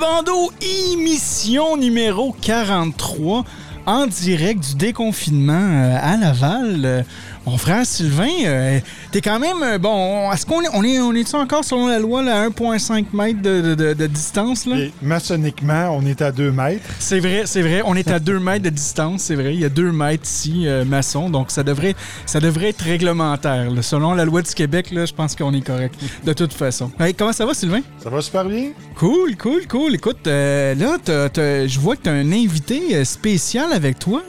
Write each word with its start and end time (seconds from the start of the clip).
Bando, 0.00 0.50
émission 0.62 1.76
numéro 1.76 2.34
43, 2.40 3.44
en 3.84 4.06
direct 4.06 4.70
du 4.70 4.74
déconfinement 4.76 5.52
euh, 5.52 5.98
à 6.00 6.16
Laval. 6.16 7.04
Mon 7.46 7.56
frère 7.56 7.86
Sylvain, 7.86 8.28
euh, 8.44 8.78
t'es 9.12 9.22
quand 9.22 9.38
même. 9.40 9.62
euh, 9.62 9.78
bon, 9.78 10.30
est-ce 10.30 10.44
qu'on 10.44 10.60
est, 10.62 10.68
on 10.74 10.84
est, 10.84 10.98
on 11.00 11.12
est 11.14 11.34
encore 11.34 11.64
selon 11.64 11.86
la 11.88 11.98
loi 11.98 12.22
là, 12.22 12.42
à 12.42 12.48
1,5 12.48 13.06
mètres 13.14 13.40
de, 13.40 13.74
de- 13.94 14.06
distance? 14.06 14.66
là? 14.66 14.76
Et 14.76 14.92
maçonniquement, 15.02 15.96
on 15.96 16.04
est 16.04 16.20
à 16.20 16.32
2 16.32 16.50
mètres. 16.52 16.84
C'est 16.98 17.18
vrai, 17.18 17.42
c'est 17.46 17.62
vrai. 17.62 17.82
On 17.86 17.94
est 17.96 18.08
à 18.10 18.18
2 18.18 18.38
mètres 18.38 18.64
de 18.64 18.68
distance, 18.70 19.22
c'est 19.22 19.34
vrai. 19.36 19.54
Il 19.54 19.60
y 19.60 19.64
a 19.64 19.70
2 19.70 19.90
mètres 19.90 20.24
ici, 20.26 20.64
euh, 20.66 20.84
maçon. 20.84 21.30
Donc, 21.30 21.50
ça 21.50 21.62
devrait, 21.62 21.94
ça 22.26 22.40
devrait 22.40 22.68
être 22.68 22.82
réglementaire. 22.82 23.70
là. 23.70 23.80
Selon 23.82 24.12
la 24.14 24.26
loi 24.26 24.42
du 24.42 24.52
Québec, 24.52 24.90
là, 24.90 25.06
je 25.06 25.14
pense 25.14 25.34
qu'on 25.34 25.54
est 25.54 25.64
correct. 25.64 25.94
De 26.24 26.32
toute 26.34 26.52
façon. 26.52 26.90
Hey, 27.00 27.14
comment 27.14 27.32
ça 27.32 27.46
va, 27.46 27.54
Sylvain? 27.54 27.80
Ça 28.02 28.10
va 28.10 28.20
super 28.20 28.44
bien? 28.44 28.68
Cool, 28.96 29.36
cool, 29.38 29.66
cool. 29.66 29.94
Écoute, 29.94 30.26
euh, 30.26 30.74
là, 30.74 30.98
t'as- 31.02 31.30
t'as- 31.30 31.66
je 31.66 31.80
vois 31.80 31.96
que 31.96 32.02
tu 32.02 32.08
as 32.10 32.12
un 32.12 32.32
invité 32.32 33.02
spécial 33.04 33.72
avec 33.72 33.98
toi. 33.98 34.20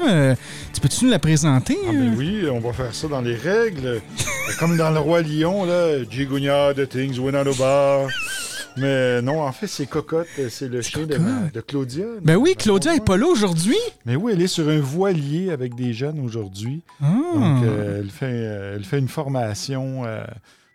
Tu 0.74 0.80
peux-tu 0.80 1.06
nous 1.06 1.12
la 1.12 1.20
présenter? 1.20 1.78
Ah, 1.88 1.92
ben 1.92 2.14
oui, 2.18 2.44
on 2.52 2.60
va 2.60 2.72
faire 2.72 2.94
ça 2.96 3.01
dans 3.10 3.22
les 3.22 3.36
règles. 3.36 4.02
Comme 4.60 4.78
dans 4.78 4.90
Le 4.92 5.00
Roi 5.00 5.22
Lion, 5.22 5.66
là. 5.66 6.04
Gigonia, 6.10 6.74
the 6.74 6.88
things 6.88 7.18
bar. 7.58 8.08
Mais 8.78 9.22
non, 9.22 9.42
en 9.42 9.52
fait, 9.52 9.68
c'est 9.68 9.86
Cocotte. 9.86 10.28
C'est 10.50 10.70
le 10.70 10.82
chien 10.82 11.06
de, 11.06 11.18
ma- 11.18 11.50
de 11.54 11.62
Claudia. 11.62 12.06
Ben 12.24 12.38
oui, 12.38 12.56
Claudia 12.58 12.96
est 12.96 13.04
pas 13.06 13.18
là 13.18 13.28
aujourd'hui. 13.28 13.76
Mais 14.06 14.16
oui, 14.16 14.32
elle 14.34 14.42
est 14.42 14.48
sur 14.48 14.68
un 14.70 14.80
voilier 14.80 15.52
avec 15.52 15.76
des 15.76 15.94
jeunes 15.94 16.20
aujourd'hui. 16.24 16.82
Ah. 17.02 17.08
Donc, 17.34 17.64
euh, 17.66 18.00
elle, 18.02 18.10
fait, 18.10 18.26
euh, 18.30 18.76
elle 18.78 18.86
fait 18.86 19.00
une 19.00 19.10
formation 19.10 20.04
euh, 20.06 20.24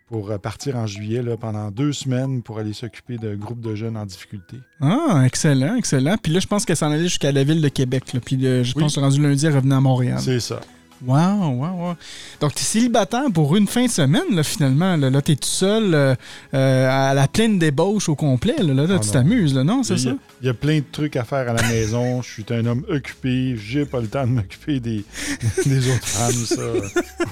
pour 0.07 0.31
partir 0.39 0.75
en 0.77 0.85
juillet 0.85 1.23
là, 1.23 1.37
pendant 1.37 1.71
deux 1.71 1.91
semaines 1.91 2.43
pour 2.43 2.59
aller 2.59 2.73
s'occuper 2.73 3.17
d'un 3.17 3.35
groupe 3.35 3.61
de 3.61 3.73
jeunes 3.73 3.97
en 3.97 4.05
difficulté. 4.05 4.57
Ah, 4.79 5.23
excellent, 5.25 5.75
excellent. 5.75 6.17
Puis 6.21 6.31
là, 6.31 6.39
je 6.39 6.47
pense 6.47 6.65
qu'elle 6.65 6.77
s'en 6.77 6.91
allait 6.91 7.03
jusqu'à 7.03 7.31
la 7.31 7.43
ville 7.43 7.61
de 7.61 7.69
Québec. 7.69 8.13
là. 8.13 8.19
Puis 8.23 8.37
je 8.39 8.73
Oui. 8.75 8.81
pense 8.81 8.95
que 8.95 8.99
rendu 8.99 9.21
lundi, 9.21 9.45
elle 9.47 9.55
revenait 9.55 9.75
à 9.75 9.81
Montréal. 9.81 10.19
C'est 10.21 10.39
ça. 10.39 10.61
Wow, 11.05 11.49
wow, 11.51 11.71
wow. 11.71 11.95
Donc, 12.41 12.55
tu 12.55 12.61
es 12.61 12.65
célibataire 12.65 13.25
pour 13.33 13.55
une 13.55 13.67
fin 13.67 13.85
de 13.85 13.91
semaine, 13.91 14.33
là, 14.35 14.43
finalement. 14.43 14.95
Là, 14.95 15.09
là 15.09 15.21
tu 15.21 15.33
es 15.33 15.35
tout 15.35 15.47
seul 15.47 15.93
euh, 15.93 16.15
euh, 16.53 17.09
à 17.09 17.13
la 17.13 17.27
pleine 17.27 17.59
débauche 17.59 18.09
au 18.09 18.15
complet. 18.15 18.55
Là, 18.59 18.73
là, 18.73 18.85
Ah 18.89 18.99
tu 18.99 19.11
t'amuses, 19.11 19.53
là, 19.53 19.63
non? 19.63 19.83
C'est 19.83 19.97
ça? 19.97 20.11
il 20.41 20.45
y 20.47 20.49
a 20.49 20.53
plein 20.53 20.77
de 20.79 20.85
trucs 20.91 21.15
à 21.15 21.23
faire 21.23 21.49
à 21.49 21.53
la 21.53 21.61
maison. 21.67 22.21
Je 22.21 22.29
suis 22.31 22.45
un 22.49 22.65
homme 22.65 22.83
occupé. 22.89 23.55
J'ai 23.57 23.85
pas 23.85 23.99
le 23.99 24.07
temps 24.07 24.25
de 24.25 24.31
m'occuper 24.31 24.79
des, 24.79 25.03
des 25.65 25.91
autres 25.91 26.07
femmes. 26.07 26.31
Ça, 26.31 26.61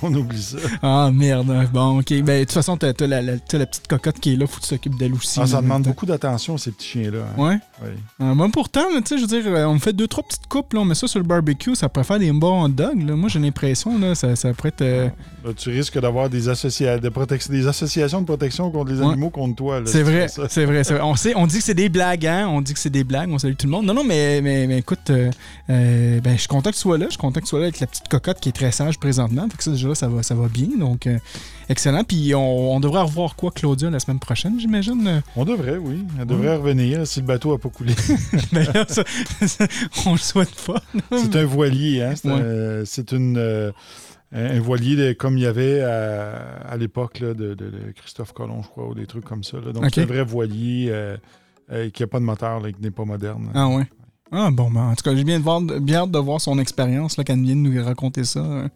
on 0.01 0.13
oublie 0.13 0.41
ça. 0.41 0.57
Ah, 0.81 1.09
merde. 1.13 1.69
Bon, 1.73 1.99
OK. 1.99 2.09
Ben, 2.21 2.39
de 2.39 2.43
toute 2.43 2.51
façon, 2.53 2.77
t'as 2.77 2.89
as 2.89 3.07
la, 3.07 3.37
petite 3.37 3.87
cocotte 3.87 4.19
qui 4.19 4.33
est 4.33 4.37
là. 4.37 4.47
Faut 4.47 4.59
que 4.59 4.65
tu 4.65 4.69
t'occupes 4.69 4.97
d'elle 4.97 5.13
aussi. 5.13 5.39
Ah, 5.41 5.47
ça 5.47 5.61
demande 5.61 5.83
beaucoup 5.83 6.05
d'attention, 6.05 6.57
ces 6.57 6.71
petits 6.71 6.87
chiens-là. 6.87 7.19
hein. 7.19 7.41
Ouais. 7.41 7.57
Oui. 7.83 7.89
Ah, 8.19 8.33
moi, 8.33 8.47
pourtant, 8.51 8.89
là, 8.93 9.01
tu 9.01 9.07
sais, 9.09 9.17
je 9.17 9.21
veux 9.21 9.41
dire, 9.41 9.51
euh, 9.51 9.65
on 9.65 9.73
me 9.73 9.79
fait 9.79 9.91
deux, 9.93 10.07
trois 10.07 10.23
petites 10.23 10.47
coupes, 10.47 10.71
là, 10.73 10.79
on 10.79 10.85
met 10.85 10.95
ça 10.95 11.07
sur 11.07 11.19
le 11.19 11.25
barbecue, 11.25 11.75
ça 11.75 11.89
pourrait 11.89 12.05
faire 12.05 12.19
des 12.19 12.31
bons 12.31 12.63
hot 12.65 12.69
dogs. 12.69 13.01
Là. 13.05 13.15
Moi, 13.15 13.27
j'ai 13.29 13.39
l'impression, 13.39 13.97
là, 13.99 14.15
ça, 14.15 14.35
ça 14.35 14.53
pourrait 14.53 14.69
être. 14.69 14.81
euh, 14.81 15.09
Là, 15.45 15.53
tu 15.53 15.69
risques 15.69 15.99
d'avoir 15.99 16.27
des, 16.27 16.49
associa- 16.49 16.99
de 16.99 17.09
protec- 17.09 17.51
des 17.51 17.67
associations 17.67 18.19
de 18.21 18.25
protection 18.25 18.71
contre 18.71 18.91
les 18.93 18.99
Ouais. 18.99 19.05
animaux 19.11 19.29
contre 19.29 19.55
toi. 19.55 19.81
C'est 19.85 20.01
vrai, 20.01 20.27
c'est 20.27 20.65
vrai, 20.65 20.81
vrai. 20.81 20.99
On, 21.03 21.15
sait, 21.15 21.33
on 21.35 21.45
dit 21.45 21.59
que 21.59 21.63
c'est 21.63 21.75
des 21.75 21.87
blagues, 21.87 22.25
hein? 22.25 22.47
On 22.49 22.61
dit 22.61 22.73
que 22.73 22.79
c'est 22.79 22.89
des 22.89 23.03
blagues, 23.03 23.29
on 23.31 23.37
salue 23.37 23.53
tout 23.53 23.67
le 23.67 23.71
monde. 23.71 23.85
Non, 23.85 23.93
non, 23.93 24.03
mais, 24.03 24.41
mais, 24.41 24.65
mais 24.65 24.79
écoute, 24.79 25.11
euh, 25.11 25.29
euh, 25.69 26.19
ben, 26.21 26.33
je 26.33 26.39
suis 26.39 26.47
content 26.47 26.71
que 26.71 26.75
tu 26.75 26.81
sois 26.81 26.97
là. 26.97 27.05
Je 27.05 27.11
suis 27.11 27.19
content 27.19 27.39
que 27.41 27.45
tu 27.45 27.49
sois 27.49 27.59
là 27.59 27.65
avec 27.65 27.79
la 27.79 27.85
petite 27.85 28.07
cocotte 28.07 28.39
qui 28.39 28.49
est 28.49 28.53
très 28.53 28.71
sage 28.71 28.97
présentement. 28.99 29.47
Fait 29.51 29.57
que 29.57 29.63
ça, 29.63 29.69
déjà, 29.71 29.89
là, 29.89 29.93
ça 29.95 30.07
va, 30.07 30.23
ça 30.23 30.33
va 30.33 30.47
bien. 30.47 30.67
Donc, 30.79 31.05
euh, 31.05 31.19
excellent. 31.69 32.03
Puis, 32.03 32.33
on, 32.33 32.75
on 32.75 32.79
devrait 32.79 33.01
revoir 33.03 33.35
quoi, 33.35 33.51
Claudia, 33.51 33.91
la 33.91 33.99
semaine 33.99 34.19
prochaine, 34.19 34.59
j'imagine? 34.59 35.21
On 35.35 35.45
devrait, 35.45 35.77
oui. 35.77 36.05
Elle 36.19 36.25
devrait 36.25 36.55
revenir 36.55 37.05
si 37.05 37.19
le 37.19 37.27
bateau 37.27 37.51
n'a 37.51 37.59
pas 37.59 37.69
coulé. 37.69 37.93
Ben 38.51 38.65
là, 38.73 38.85
ça- 38.87 39.03
ça- 39.47 39.67
on 40.07 40.13
le 40.13 40.17
souhaite 40.17 40.55
pas. 40.65 40.81
c'est 41.11 41.35
un 41.35 41.45
voilier, 41.45 42.01
hein? 42.01 42.13
C'est 42.15 42.29
Ouais. 42.29 42.33
un- 42.81 42.85
c'est 42.85 43.11
une. 43.11 43.71
Un 44.31 44.59
voilier 44.59 44.95
de- 44.95 45.13
comme 45.13 45.37
il 45.37 45.43
y 45.43 45.45
avait 45.45 45.81
à, 45.81 46.35
à 46.67 46.77
l'époque 46.77 47.19
de, 47.21 47.33
de- 47.33 47.53
de 47.53 47.91
Christophe 47.95 48.33
Colomb, 48.33 48.61
je 48.63 48.67
crois, 48.67 48.87
ou 48.89 48.93
des 48.95 49.05
trucs 49.05 49.23
comme 49.25 49.43
ça. 49.43 49.57
là. 49.57 49.71
Donc, 49.71 49.83
c'est 49.93 50.01
un 50.01 50.05
vrai 50.05 50.23
voilier 50.23 50.87
euh, 50.89 51.15
euh, 51.71 51.89
qui 51.89 52.03
n'a 52.03 52.07
pas 52.07 52.19
de 52.19 52.25
moteur, 52.25 52.59
là, 52.59 52.71
qui 52.71 52.81
n'est 52.81 52.91
pas 52.91 53.05
moderne. 53.05 53.49
Ah 53.53 53.67
ouais. 53.69 53.85
Ah 54.31 54.49
bon, 54.51 54.69
ben, 54.71 54.81
en 54.87 54.95
tout 54.95 55.03
cas, 55.03 55.15
j'ai 55.15 55.23
bien, 55.23 55.37
de 55.39 55.43
voir- 55.43 55.61
bien 55.61 56.01
hâte 56.03 56.11
de 56.11 56.19
voir 56.19 56.41
son 56.41 56.57
expérience 56.59 57.15
quand 57.15 57.29
elle 57.29 57.41
vient 57.41 57.55
de 57.55 57.61
nous 57.61 57.83
raconter 57.85 58.23
ça 58.23 58.39
euh, 58.39 58.67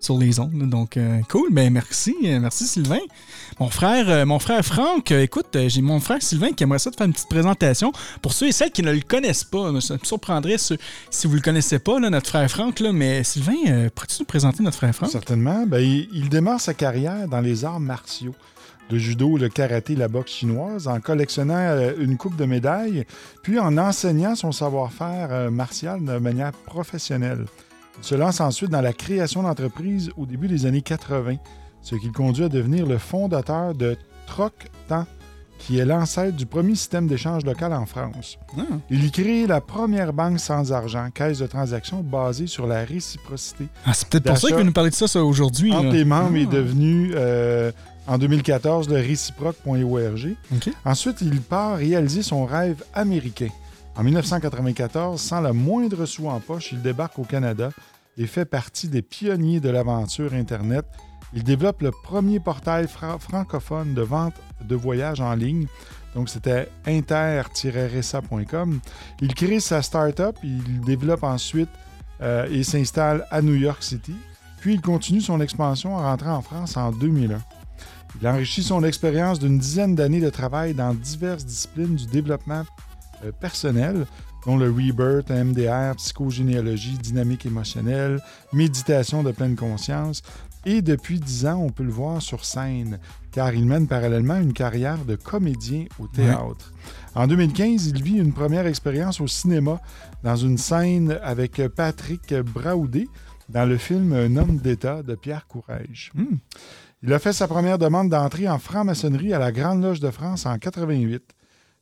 sur 0.00 0.18
les 0.18 0.40
ondes. 0.40 0.68
Donc, 0.68 0.96
euh, 0.96 1.20
cool. 1.28 1.52
Ben, 1.52 1.72
merci. 1.72 2.16
euh, 2.24 2.40
merci, 2.40 2.66
Sylvain. 2.66 2.98
Mon 3.60 3.68
frère, 3.68 4.08
euh, 4.08 4.26
mon 4.26 4.38
frère 4.38 4.64
Franck, 4.64 5.10
écoute, 5.12 5.56
j'ai 5.68 5.82
mon 5.82 6.00
frère 6.00 6.22
Sylvain 6.22 6.52
qui 6.52 6.64
aimerait 6.64 6.78
ça 6.78 6.90
te 6.90 6.96
faire 6.96 7.06
une 7.06 7.12
petite 7.12 7.28
présentation. 7.28 7.92
Pour 8.22 8.32
ceux 8.32 8.48
et 8.48 8.52
celles 8.52 8.70
qui 8.70 8.82
ne 8.82 8.92
le 8.92 9.00
connaissent 9.00 9.44
pas, 9.44 9.78
ça 9.80 9.94
me 9.94 9.98
surprendrait 10.02 10.56
si 10.58 11.26
vous 11.26 11.34
le 11.34 11.40
connaissez 11.40 11.78
pas, 11.78 12.00
notre 12.00 12.28
frère 12.28 12.50
Franck, 12.50 12.80
mais 12.80 13.22
Sylvain, 13.22 13.88
pourrais-tu 13.94 14.16
nous 14.20 14.26
présenter 14.26 14.62
notre 14.62 14.76
frère 14.78 14.94
Franck? 14.94 15.10
Certainement. 15.10 15.66
Ben, 15.66 15.80
il, 15.80 16.08
il 16.12 16.28
démarre 16.30 16.60
sa 16.60 16.72
carrière 16.74 17.28
dans 17.28 17.40
les 17.40 17.64
arts 17.64 17.80
martiaux. 17.80 18.34
Le 18.90 18.98
judo, 18.98 19.36
le 19.36 19.48
karaté, 19.48 19.94
la 19.94 20.08
boxe 20.08 20.32
chinoise, 20.32 20.88
en 20.88 20.98
collectionnant 20.98 21.92
une 21.98 22.16
coupe 22.16 22.36
de 22.36 22.44
médailles, 22.44 23.04
puis 23.42 23.58
en 23.60 23.76
enseignant 23.78 24.34
son 24.34 24.50
savoir-faire 24.50 25.50
martial 25.50 26.04
de 26.04 26.18
manière 26.18 26.52
professionnelle. 26.52 27.44
Il 28.02 28.06
se 28.06 28.14
lance 28.14 28.40
ensuite 28.40 28.70
dans 28.70 28.80
la 28.80 28.92
création 28.92 29.42
d'entreprises 29.42 30.10
au 30.16 30.26
début 30.26 30.48
des 30.48 30.66
années 30.66 30.82
80, 30.82 31.36
ce 31.82 31.94
qui 31.96 32.06
le 32.06 32.12
conduit 32.12 32.44
à 32.44 32.48
devenir 32.48 32.86
le 32.86 32.98
fondateur 32.98 33.74
de 33.74 33.96
Troc-Temps, 34.26 35.06
qui 35.58 35.78
est 35.78 35.84
l'ancêtre 35.84 36.34
du 36.36 36.46
premier 36.46 36.74
système 36.74 37.06
d'échange 37.06 37.44
local 37.44 37.74
en 37.74 37.84
France. 37.84 38.38
Ah. 38.56 38.62
Il 38.88 39.04
y 39.04 39.10
crée 39.10 39.46
la 39.46 39.60
première 39.60 40.14
banque 40.14 40.40
sans 40.40 40.72
argent, 40.72 41.08
caisse 41.12 41.38
de 41.40 41.46
transactions 41.46 42.00
basée 42.02 42.46
sur 42.46 42.66
la 42.66 42.84
réciprocité 42.84 43.66
Ah, 43.84 43.92
c'est 43.92 44.08
peut-être 44.08 44.24
pour 44.24 44.38
ça 44.38 44.46
qu'il 44.48 44.56
va 44.56 44.64
nous 44.64 44.72
parler 44.72 44.88
de 44.90 44.94
ça, 44.94 45.06
ça 45.06 45.22
aujourd'hui. 45.22 45.70
là. 45.70 45.82
les 45.82 46.06
membres 46.06 46.36
est 46.38 46.46
Ah. 46.48 46.54
devenu 46.54 47.12
euh, 47.14 47.70
en 48.06 48.16
2014 48.16 48.88
le 48.88 48.96
réciproque.org. 48.96 50.34
Ensuite, 50.86 51.18
il 51.20 51.42
part 51.42 51.76
réaliser 51.76 52.22
son 52.22 52.46
rêve 52.46 52.82
américain. 52.94 53.48
En 53.96 54.02
1994, 54.04 55.20
sans 55.20 55.40
la 55.40 55.52
moindre 55.52 56.06
sou 56.06 56.28
en 56.28 56.40
poche, 56.40 56.72
il 56.72 56.80
débarque 56.82 57.18
au 57.18 57.24
Canada 57.24 57.70
et 58.16 58.26
fait 58.26 58.44
partie 58.44 58.88
des 58.88 59.02
pionniers 59.02 59.60
de 59.60 59.68
l'aventure 59.68 60.32
Internet. 60.32 60.84
Il 61.32 61.44
développe 61.44 61.82
le 61.82 61.90
premier 61.90 62.40
portail 62.40 62.88
fra- 62.88 63.18
francophone 63.18 63.94
de 63.94 64.02
vente 64.02 64.34
de 64.64 64.74
voyages 64.74 65.20
en 65.20 65.34
ligne. 65.34 65.66
Donc, 66.14 66.28
c'était 66.28 66.68
inter-resa.com. 66.86 68.80
Il 69.20 69.34
crée 69.34 69.60
sa 69.60 69.80
start-up, 69.82 70.36
il 70.42 70.80
développe 70.80 71.22
ensuite 71.22 71.68
euh, 72.20 72.48
et 72.50 72.64
s'installe 72.64 73.26
à 73.30 73.42
New 73.42 73.54
York 73.54 73.82
City. 73.82 74.14
Puis, 74.60 74.74
il 74.74 74.80
continue 74.80 75.20
son 75.20 75.40
expansion 75.40 75.94
en 75.96 76.02
rentrant 76.02 76.34
en 76.34 76.42
France 76.42 76.76
en 76.76 76.90
2001. 76.92 77.40
Il 78.20 78.26
enrichit 78.26 78.62
son 78.64 78.82
expérience 78.82 79.38
d'une 79.38 79.58
dizaine 79.58 79.94
d'années 79.94 80.20
de 80.20 80.30
travail 80.30 80.74
dans 80.74 80.92
diverses 80.94 81.44
disciplines 81.44 81.94
du 81.94 82.06
développement 82.06 82.64
euh, 83.24 83.32
personnel, 83.32 84.06
dont 84.46 84.56
le 84.56 84.70
Rebirth, 84.70 85.30
MDR, 85.30 85.96
psychogénéalogie, 85.96 86.96
dynamique 86.98 87.46
émotionnelle, 87.46 88.20
méditation 88.52 89.22
de 89.22 89.32
pleine 89.32 89.56
conscience. 89.56 90.22
Et 90.66 90.82
depuis 90.82 91.20
dix 91.20 91.46
ans, 91.46 91.62
on 91.62 91.70
peut 91.70 91.82
le 91.82 91.90
voir 91.90 92.20
sur 92.20 92.44
scène, 92.44 92.98
car 93.32 93.54
il 93.54 93.64
mène 93.64 93.86
parallèlement 93.86 94.36
une 94.36 94.52
carrière 94.52 95.04
de 95.06 95.16
comédien 95.16 95.86
au 95.98 96.06
théâtre. 96.06 96.72
En 97.14 97.26
2015, 97.26 97.86
il 97.86 98.02
vit 98.02 98.18
une 98.18 98.34
première 98.34 98.66
expérience 98.66 99.20
au 99.20 99.26
cinéma 99.26 99.80
dans 100.22 100.36
une 100.36 100.58
scène 100.58 101.18
avec 101.22 101.62
Patrick 101.68 102.34
Braoudé 102.34 103.08
dans 103.48 103.64
le 103.64 103.78
film 103.78 104.12
Un 104.12 104.36
homme 104.36 104.58
d'État 104.58 105.02
de 105.02 105.14
Pierre 105.14 105.46
Courrèges. 105.46 106.12
Hmm. 106.14 106.36
Il 107.02 107.12
a 107.14 107.18
fait 107.18 107.32
sa 107.32 107.48
première 107.48 107.78
demande 107.78 108.10
d'entrée 108.10 108.48
en 108.48 108.58
franc-maçonnerie 108.58 109.32
à 109.32 109.38
la 109.38 109.52
Grande 109.52 109.82
Loge 109.82 110.00
de 110.00 110.10
France 110.10 110.44
en 110.44 110.58
88. 110.58 111.22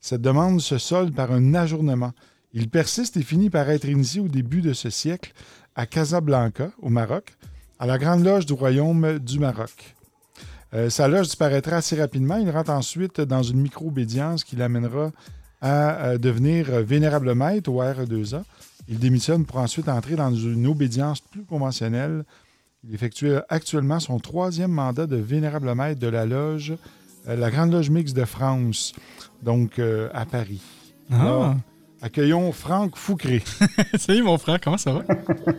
Cette 0.00 0.23
demande 0.23 0.61
se 0.61 0.79
solde 0.79 1.15
par 1.15 1.33
un 1.33 1.55
ajournement. 1.55 2.12
Il 2.53 2.69
persiste 2.69 3.17
et 3.17 3.23
finit 3.23 3.50
par 3.50 3.69
être 3.71 3.89
initié 3.89 4.21
au 4.21 4.29
début 4.29 4.62
de 4.62 4.73
ce 4.73 4.91
siècle 4.91 5.33
à 5.75 5.87
Casablanca, 5.87 6.71
au 6.81 6.89
Maroc, 6.89 7.37
à 7.79 7.87
la 7.87 7.99
Grande 7.99 8.25
Loge 8.25 8.47
du 8.47 8.53
Royaume 8.53 9.19
du 9.19 9.39
Maroc. 9.39 9.95
Euh, 10.75 10.91
sa 10.91 11.09
loge 11.09 11.27
disparaîtra 11.27 11.77
assez 11.77 11.99
rapidement. 11.99 12.37
Il 12.37 12.50
rentre 12.50 12.71
ensuite 12.71 13.21
dans 13.21 13.43
une 13.43 13.61
micro-obédience 13.61 14.45
qui 14.45 14.56
l'amènera 14.56 15.12
à 15.61 16.05
euh, 16.05 16.19
devenir 16.19 16.71
euh, 16.71 16.83
vénérable 16.83 17.35
maître 17.35 17.71
au 17.71 17.83
RE2A. 17.83 18.43
Il 18.89 18.99
démissionne 18.99 19.45
pour 19.45 19.59
ensuite 19.59 19.89
entrer 19.89 20.17
dans 20.17 20.35
une 20.35 20.67
obédience 20.67 21.21
plus 21.21 21.45
conventionnelle. 21.45 22.25
Il 22.85 22.95
effectue 22.95 23.33
actuellement 23.49 24.00
son 24.00 24.19
troisième 24.19 24.71
mandat 24.71 25.06
de 25.06 25.17
vénérable 25.17 25.75
maître 25.75 26.00
de 26.00 26.06
la 26.06 26.27
loge, 26.27 26.75
euh, 27.29 27.37
la 27.37 27.50
Grande 27.50 27.73
Loge 27.73 27.91
Mixte 27.91 28.17
de 28.17 28.25
France, 28.25 28.95
donc 29.43 29.79
euh, 29.79 30.08
à 30.12 30.26
Paris. 30.26 30.62
Ah. 31.11 31.20
Alors, 31.20 31.55
Accueillons 32.00 32.52
Franck 32.52 32.96
Foucré. 32.96 33.43
Salut 33.99 34.23
mon 34.23 34.38
frère, 34.38 34.61
comment 34.61 34.79
ça 34.79 34.93
va? 34.93 35.02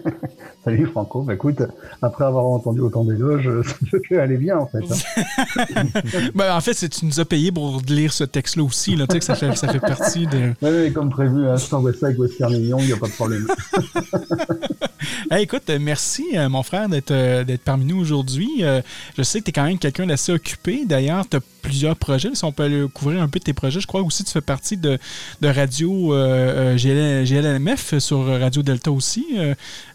Salut 0.64 0.86
Franco. 0.86 1.22
Bah, 1.24 1.34
écoute, 1.34 1.62
après 2.02 2.24
avoir 2.24 2.46
entendu 2.46 2.80
autant 2.80 3.04
d'éloges, 3.04 3.44
ça 3.66 3.76
ne 3.81 3.90
peut 3.90 4.00
que 4.08 4.16
aller 4.16 4.38
bien 4.38 4.58
en 4.58 4.66
fait. 4.66 4.80
Hein. 4.80 5.84
ben, 6.36 6.56
en 6.56 6.62
fait, 6.62 6.74
tu 6.88 7.06
nous 7.06 7.20
as 7.20 7.26
payé 7.26 7.52
pour 7.52 7.81
lire 7.90 8.14
ce 8.14 8.24
texte-là 8.24 8.64
aussi. 8.64 8.96
Là, 8.96 9.06
tu 9.06 9.16
sais 9.16 9.20
que 9.20 9.26
ça 9.26 9.36
fait, 9.36 9.54
ça 9.58 9.68
fait 9.68 9.81
partie 9.81 10.28
de. 10.28 10.54
Oui, 10.62 10.94
comme 10.94 11.10
prévu, 11.10 11.46
hein, 11.46 11.58
sans 11.58 11.84
ça 11.92 12.06
avec 12.06 12.18
Western 12.18 12.54
Million, 12.54 12.78
il 12.80 12.86
n'y 12.86 12.94
a 12.94 12.98
pas 12.98 13.08
de 13.08 13.14
problème. 13.14 13.46
écoute, 15.38 15.70
merci 15.80 16.26
euh, 16.36 16.50
mon 16.50 16.64
frère 16.64 16.90
d'être 16.90 17.12
euh, 17.12 17.44
d'être 17.44 17.64
parmi 17.64 17.86
nous 17.86 18.00
aujourd'hui. 18.00 18.50
Euh, 18.62 18.81
je 19.18 19.24
sais 19.24 19.40
que 19.40 19.46
tu 19.46 19.50
es 19.50 19.54
quand 19.54 19.66
même 19.66 19.78
quelqu'un 19.78 20.06
d'assez 20.06 20.31
occupé. 20.31 20.86
D'ailleurs, 20.86 21.28
tu 21.28 21.38
as 21.38 21.42
plusieurs 21.62 21.96
projets. 21.96 22.30
Si 22.34 22.44
on 22.44 22.52
peut 22.52 22.64
aller 22.64 22.86
couvrir 22.94 23.22
un 23.22 23.28
peu 23.28 23.40
tes 23.40 23.54
projets, 23.54 23.80
je 23.80 23.88
crois 23.88 24.02
aussi 24.02 24.24
tu 24.24 24.32
fais 24.32 24.42
partie 24.42 24.78
de, 24.78 24.98
de 25.42 25.48
Radio 25.48 26.14
GLMF 26.76 27.98
sur 28.00 28.26
Radio 28.26 28.62
Delta 28.62 28.92
aussi. 28.92 29.26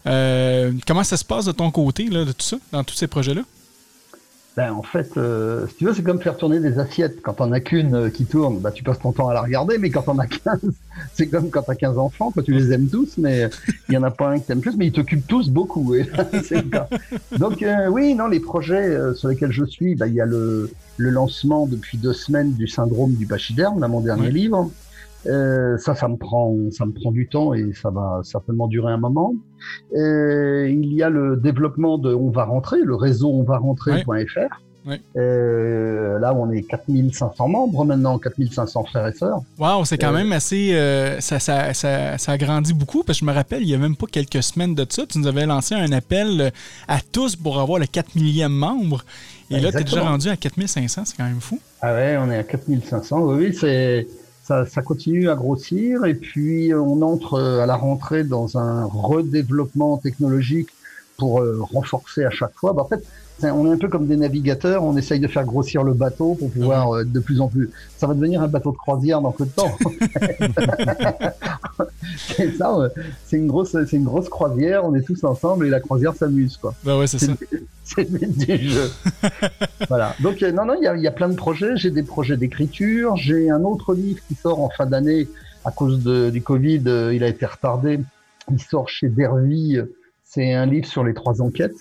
comment 0.03 1.03
ça 1.03 1.17
se 1.17 1.25
passe 1.25 1.45
de 1.45 1.51
ton 1.51 1.71
côté, 1.71 2.05
là, 2.09 2.25
de 2.25 2.31
tout 2.31 2.45
ça, 2.45 2.57
dans 2.71 2.83
tous 2.83 2.95
ces 2.95 3.07
projets-là? 3.07 3.41
Ben, 4.55 4.71
en 4.71 4.83
fait, 4.83 5.17
euh, 5.17 5.67
si 5.67 5.75
tu 5.75 5.85
veux, 5.85 5.93
c'est 5.93 6.01
comme 6.01 6.21
faire 6.21 6.37
tourner 6.37 6.61
des 6.61 6.79
assiettes. 6.79 7.21
Quand 7.21 7.33
t'en 7.33 7.51
as 7.51 7.59
qu'une 7.59 7.93
euh, 7.93 8.09
qui 8.09 8.25
tourne, 8.25 8.59
bah, 8.59 8.71
tu 8.71 8.83
passes 8.83 8.99
ton 8.99 9.11
temps 9.11 9.27
à 9.27 9.33
la 9.33 9.41
regarder, 9.41 9.77
mais 9.77 9.89
quand 9.89 10.03
t'en 10.03 10.17
as 10.17 10.27
15, 10.45 10.61
c'est 11.13 11.27
comme 11.27 11.49
quand 11.49 11.63
t'as 11.63 11.75
15 11.75 11.97
enfants, 11.97 12.31
quand 12.33 12.41
tu 12.41 12.53
les 12.53 12.71
aimes 12.71 12.87
tous, 12.87 13.17
mais 13.17 13.49
il 13.89 13.95
y 13.95 13.97
en 13.97 14.03
a 14.03 14.11
pas 14.11 14.29
un 14.29 14.39
qui 14.39 14.45
t'aime 14.45 14.61
plus, 14.61 14.77
mais 14.77 14.87
ils 14.87 14.93
t'occupent 14.93 15.27
tous 15.27 15.49
beaucoup. 15.49 15.93
Et 15.95 16.09
c'est 16.45 16.61
le 16.63 16.69
cas. 16.69 16.87
Donc, 17.37 17.61
euh, 17.63 17.89
oui, 17.89 18.15
non, 18.15 18.27
les 18.27 18.39
projets 18.39 18.97
sur 19.15 19.27
lesquels 19.27 19.51
je 19.51 19.65
suis, 19.65 19.95
bah, 19.95 20.07
il 20.07 20.13
y 20.13 20.21
a 20.21 20.25
le, 20.25 20.71
le 20.95 21.09
lancement 21.09 21.67
depuis 21.67 21.97
deux 21.97 22.13
semaines 22.13 22.53
du 22.53 22.67
syndrome 22.67 23.13
du 23.13 23.25
pachyderme, 23.25 23.81
là, 23.81 23.89
mon 23.89 23.99
dernier 23.99 24.31
livre. 24.31 24.71
Euh, 25.27 25.77
ça, 25.77 25.95
ça 25.95 26.07
me 26.07 26.17
prend, 26.17 26.55
ça 26.71 26.85
me 26.85 26.91
prend 26.91 27.11
du 27.11 27.27
temps 27.27 27.53
et 27.53 27.73
ça 27.73 27.89
va 27.89 28.21
certainement 28.23 28.67
durer 28.67 28.91
un 28.91 28.97
moment. 28.97 29.33
Euh, 29.95 30.69
il 30.69 30.93
y 30.93 31.01
a 31.03 31.09
le 31.09 31.37
développement 31.37 31.97
de 31.97 32.13
On 32.13 32.29
va 32.29 32.45
rentrer, 32.45 32.81
le 32.81 32.95
réseau 32.95 33.29
on 33.29 33.43
va 33.43 33.57
rentrer.fr. 33.57 34.61
Euh, 35.17 36.19
là, 36.19 36.35
on 36.35 36.51
est 36.51 36.61
4500 36.61 37.47
membres 37.47 37.85
maintenant, 37.85 38.19
4500 38.19 38.83
frères 38.83 39.07
et 39.07 39.13
sœurs. 39.13 39.39
Waouh, 39.57 39.83
c'est 39.83 39.97
quand 39.97 40.11
même 40.11 40.31
assez. 40.31 40.77
ça, 41.21 41.39
ça, 41.39 41.73
ça, 41.73 42.19
ça, 42.19 42.31
a 42.31 42.37
grandi 42.37 42.71
beaucoup 42.71 43.03
parce 43.03 43.17
que 43.19 43.25
je 43.25 43.31
me 43.31 43.33
rappelle, 43.33 43.63
il 43.63 43.69
y 43.69 43.73
a 43.73 43.79
même 43.79 43.95
pas 43.95 44.05
quelques 44.05 44.43
semaines 44.43 44.75
de 44.75 44.85
ça, 44.87 45.07
tu 45.07 45.17
nous 45.17 45.25
avais 45.25 45.47
lancé 45.47 45.73
un 45.73 45.91
appel 45.91 46.51
à 46.87 46.99
tous 47.01 47.35
pour 47.35 47.59
avoir 47.59 47.79
le 47.79 47.87
4 47.87 48.15
millième 48.15 48.53
membre. 48.53 49.03
Et 49.49 49.59
là, 49.59 49.71
tu 49.71 49.79
es 49.79 49.83
déjà 49.83 50.01
rendu 50.01 50.29
à 50.29 50.37
4500, 50.37 51.05
c'est 51.05 51.17
quand 51.17 51.23
même 51.23 51.41
fou. 51.41 51.59
Ah 51.81 51.93
ouais, 51.93 52.17
on 52.19 52.29
est 52.29 52.37
à 52.37 52.43
4500. 52.43 53.21
Oui, 53.21 53.45
oui, 53.45 53.57
c'est 53.59 54.07
ça, 54.45 54.81
continue 54.83 55.29
à 55.29 55.35
grossir 55.35 56.05
et 56.05 56.13
puis 56.13 56.71
on 56.73 57.01
entre 57.01 57.35
euh, 57.35 57.63
à 57.63 57.65
la 57.65 57.75
rentrée 57.75 58.23
dans 58.23 58.57
un 58.57 58.85
redéveloppement 58.85 59.97
technologique 59.97 60.69
pour 61.17 61.41
euh, 61.41 61.57
renforcer 61.61 62.25
à 62.25 62.29
chaque 62.29 62.53
fois. 62.55 62.73
Bah, 62.73 62.87
on 63.43 63.67
est 63.67 63.73
un 63.73 63.77
peu 63.77 63.87
comme 63.87 64.07
des 64.07 64.15
navigateurs, 64.15 64.83
on 64.83 64.95
essaye 64.97 65.19
de 65.19 65.27
faire 65.27 65.43
grossir 65.43 65.83
le 65.83 65.93
bateau 65.93 66.35
pour 66.35 66.51
pouvoir 66.51 66.95
euh, 66.95 67.03
de 67.03 67.19
plus 67.19 67.41
en 67.41 67.47
plus. 67.47 67.69
Ça 67.97 68.07
va 68.07 68.13
devenir 68.13 68.41
un 68.41 68.47
bateau 68.47 68.71
de 68.71 68.77
croisière 68.77 69.21
dans 69.21 69.31
peu 69.31 69.45
de 69.45 69.51
temps. 69.51 69.75
c'est 72.17 72.55
ça, 72.55 72.75
c'est 73.25 73.37
une 73.37 73.47
grosse, 73.47 73.71
c'est 73.71 73.97
une 73.97 74.05
grosse 74.05 74.29
croisière. 74.29 74.85
On 74.85 74.95
est 74.95 75.01
tous 75.01 75.23
ensemble 75.23 75.67
et 75.67 75.69
la 75.69 75.79
croisière 75.79 76.15
s'amuse, 76.15 76.57
quoi. 76.57 76.73
Bah 76.83 76.97
ouais, 76.97 77.07
c'est 77.07 77.19
ça. 77.19 77.33
C'est 77.83 78.09
le 78.09 78.57
du 78.57 78.69
jeu. 78.69 78.89
voilà. 79.89 80.15
Donc 80.21 80.41
non, 80.41 80.65
non, 80.65 80.75
il 80.79 80.83
y 80.83 80.87
a, 80.87 80.95
y 80.95 81.07
a, 81.07 81.11
plein 81.11 81.29
de 81.29 81.35
projets. 81.35 81.75
J'ai 81.75 81.91
des 81.91 82.03
projets 82.03 82.37
d'écriture. 82.37 83.15
J'ai 83.17 83.49
un 83.49 83.63
autre 83.63 83.93
livre 83.93 84.19
qui 84.27 84.35
sort 84.35 84.61
en 84.61 84.69
fin 84.69 84.85
d'année 84.85 85.27
à 85.65 85.71
cause 85.71 86.03
de, 86.03 86.29
du 86.29 86.41
Covid. 86.41 86.83
il 87.13 87.23
a 87.23 87.27
été 87.27 87.45
retardé. 87.45 87.99
Il 88.51 88.61
sort 88.61 88.89
chez 88.89 89.09
Dervy. 89.09 89.79
C'est 90.23 90.53
un 90.53 90.65
livre 90.65 90.87
sur 90.87 91.03
les 91.03 91.13
trois 91.13 91.41
enquêtes. 91.41 91.75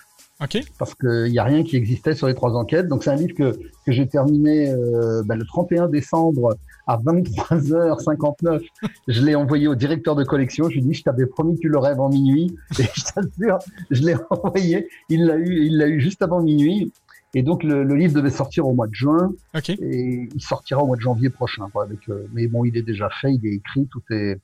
Parce 0.79 0.95
qu'il 0.95 1.31
n'y 1.31 1.39
a 1.39 1.45
rien 1.45 1.63
qui 1.63 1.77
existait 1.77 2.15
sur 2.15 2.27
les 2.27 2.35
trois 2.35 2.57
enquêtes. 2.57 2.89
Donc 2.89 3.05
c'est 3.05 3.11
un 3.11 3.17
livre 3.17 3.35
que, 3.35 3.53
que 3.87 3.93
j'ai 3.93 4.07
terminé 4.07 4.71
euh, 4.71 5.23
ben, 5.25 5.37
le 5.37 5.45
31 5.45 5.89
décembre 5.89 6.57
à 6.87 6.99
23h59. 6.99 8.63
je 9.09 9.23
l'ai 9.23 9.35
envoyé 9.35 9.69
au 9.69 9.75
directeur 9.75 10.15
de 10.15 10.25
collection. 10.25 10.69
Je 10.69 10.75
lui 10.75 10.81
ai 10.81 10.85
dit, 10.85 10.95
je 10.95 11.03
t'avais 11.03 11.27
promis 11.27 11.57
que 11.57 11.61
tu 11.61 11.69
l'aurais 11.69 11.91
avant 11.91 12.09
minuit. 12.09 12.55
Et 12.79 12.85
je 12.95 13.05
t'assure, 13.05 13.59
je 13.91 14.03
l'ai 14.03 14.17
envoyé. 14.31 14.89
Il 15.09 15.27
l'a 15.27 15.37
eu, 15.37 15.65
il 15.65 15.79
l'a 15.79 15.89
eu 15.89 16.01
juste 16.01 16.23
avant 16.23 16.43
minuit. 16.43 16.93
Et 17.37 17.43
donc 17.43 17.65
le, 17.65 17.83
livre 17.95 18.15
devait 18.15 18.31
sortir 18.31 18.67
au 18.67 18.75
mois 18.75 18.87
de 18.87 18.95
juin. 18.95 19.33
Et 19.81 20.29
il 20.33 20.41
sortira 20.41 20.83
au 20.83 20.87
mois 20.87 20.97
de 20.97 21.03
janvier 21.03 21.31
prochain. 21.31 21.67
avec, 21.81 22.09
euh, 22.09 22.27
mais 22.33 22.47
bon, 22.47 22.65
il 22.65 22.77
est 22.77 22.83
déjà 22.83 23.09
fait, 23.21 23.35
il 23.35 23.45
est 23.47 23.55
écrit, 23.55 23.87
tout 23.91 24.03
est 24.11 24.39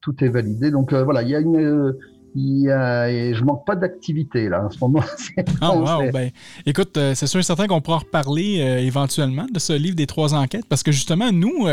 tout 0.00 0.22
est 0.24 0.28
validé. 0.28 0.70
Donc 0.70 0.92
euh, 0.92 1.04
voilà, 1.04 1.22
il 1.22 1.28
y 1.28 1.36
a 1.36 1.40
une 1.40 1.94
il, 2.34 2.68
euh, 2.68 3.34
je 3.34 3.44
manque 3.44 3.66
pas 3.66 3.76
d'activité 3.76 4.48
là 4.48 4.64
en 4.64 4.70
ce 4.70 4.78
moment. 4.78 5.02
ah, 5.60 5.74
wow, 5.74 6.10
ben, 6.10 6.30
écoute, 6.64 6.96
euh, 6.96 7.14
c'est 7.14 7.26
sûr 7.26 7.40
et 7.40 7.42
certain 7.42 7.66
qu'on 7.66 7.80
pourra 7.80 7.98
reparler 7.98 8.60
euh, 8.60 8.78
éventuellement 8.78 9.46
de 9.52 9.58
ce 9.58 9.72
livre 9.72 9.96
des 9.96 10.06
trois 10.06 10.34
enquêtes 10.34 10.64
parce 10.66 10.82
que 10.82 10.92
justement, 10.92 11.30
nous, 11.30 11.66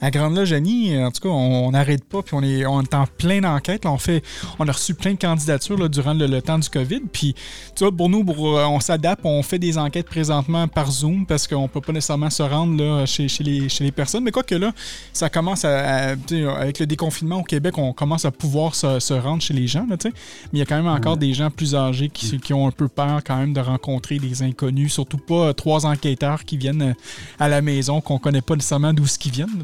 à 0.00 0.10
Grande 0.10 0.36
Loge 0.36 0.52
en 0.52 1.10
tout 1.10 1.20
cas, 1.22 1.28
on 1.28 1.70
n'arrête 1.72 2.04
pas 2.04 2.22
puis 2.22 2.34
on 2.34 2.42
est, 2.42 2.66
on 2.66 2.82
est 2.82 2.94
en 2.94 3.06
plein 3.06 3.40
d'enquêtes. 3.40 3.86
On, 3.86 3.98
fait, 3.98 4.22
on 4.58 4.68
a 4.68 4.72
reçu 4.72 4.94
plein 4.94 5.14
de 5.14 5.18
candidatures 5.18 5.78
là, 5.78 5.88
durant 5.88 6.14
le, 6.14 6.40
temps 6.40 6.58
du 6.58 6.68
COVID. 6.68 7.00
Puis, 7.12 7.34
tu 7.74 7.84
vois, 7.84 7.92
pour 7.94 8.08
nous, 8.08 8.24
on 8.28 8.80
s'adapte, 8.80 9.22
on 9.24 9.42
fait 9.42 9.58
des 9.58 9.78
enquêtes 9.78 10.06
présentement 10.06 10.68
par 10.68 10.90
Zoom 10.90 11.26
parce 11.26 11.46
qu'on 11.46 11.68
peut 11.68 11.80
pas 11.80 11.92
nécessairement 11.92 12.30
se 12.30 12.42
rendre 12.42 12.76
là, 12.82 13.06
chez, 13.06 13.28
chez, 13.28 13.42
les, 13.42 13.68
chez 13.68 13.84
les 13.84 13.92
personnes. 13.92 14.22
Mais 14.22 14.30
quoi 14.30 14.42
que 14.42 14.54
là, 14.54 14.72
ça 15.12 15.28
commence 15.28 15.64
à, 15.64 16.10
avec 16.10 16.78
le 16.78 16.86
déconfinement 16.86 17.40
au 17.40 17.44
Québec, 17.44 17.78
on 17.78 17.92
commence 17.92 18.24
à 18.24 18.30
pouvoir 18.30 18.74
se, 18.74 19.00
se 19.00 19.14
rendre 19.14 19.42
chez 19.42 19.54
les 19.54 19.66
gens. 19.66 19.86
Là, 19.88 19.95
mais 20.04 20.12
il 20.54 20.58
y 20.58 20.62
a 20.62 20.66
quand 20.66 20.76
même 20.76 20.86
encore 20.86 21.16
des 21.16 21.32
gens 21.32 21.50
plus 21.50 21.74
âgés 21.74 22.08
qui, 22.08 22.38
qui, 22.38 22.54
ont 22.54 22.66
un 22.66 22.70
peu 22.70 22.88
peur 22.88 23.22
quand 23.24 23.36
même 23.36 23.52
de 23.52 23.60
rencontrer 23.60 24.18
des 24.18 24.42
inconnus, 24.42 24.92
surtout 24.92 25.18
pas 25.18 25.54
trois 25.54 25.86
enquêteurs 25.86 26.44
qui 26.44 26.56
viennent 26.56 26.82
euh, 26.82 26.94
à 27.38 27.48
la 27.48 27.62
maison 27.62 28.00
qu'on 28.00 28.18
connaît 28.18 28.42
pas 28.42 28.54
nécessairement 28.54 28.92
d'où 28.92 29.06
ce 29.06 29.18
qu'ils 29.18 29.32
viennent. 29.32 29.62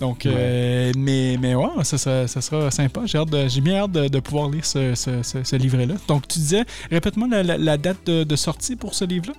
Donc, 0.00 0.26
euh, 0.26 0.92
mais, 0.96 1.38
mais 1.40 1.54
ouais, 1.54 1.68
ça, 1.82 1.96
ça, 1.96 2.40
sera 2.40 2.70
sympa. 2.70 3.02
J'ai, 3.06 3.16
hâte 3.16 3.34
j'ai 3.48 3.62
bien 3.62 3.76
hâte 3.76 3.92
de, 3.92 4.20
pouvoir 4.20 4.50
lire 4.50 4.64
ce, 4.64 4.94
ce, 4.94 5.56
livret-là. 5.56 5.94
Donc, 6.06 6.28
tu 6.28 6.38
disais, 6.38 6.64
répète-moi 6.90 7.28
la, 7.28 7.76
date 7.78 8.06
de, 8.06 8.36
sortie 8.36 8.76
pour 8.76 8.94
ce 8.94 9.06
livre-là. 9.06 9.32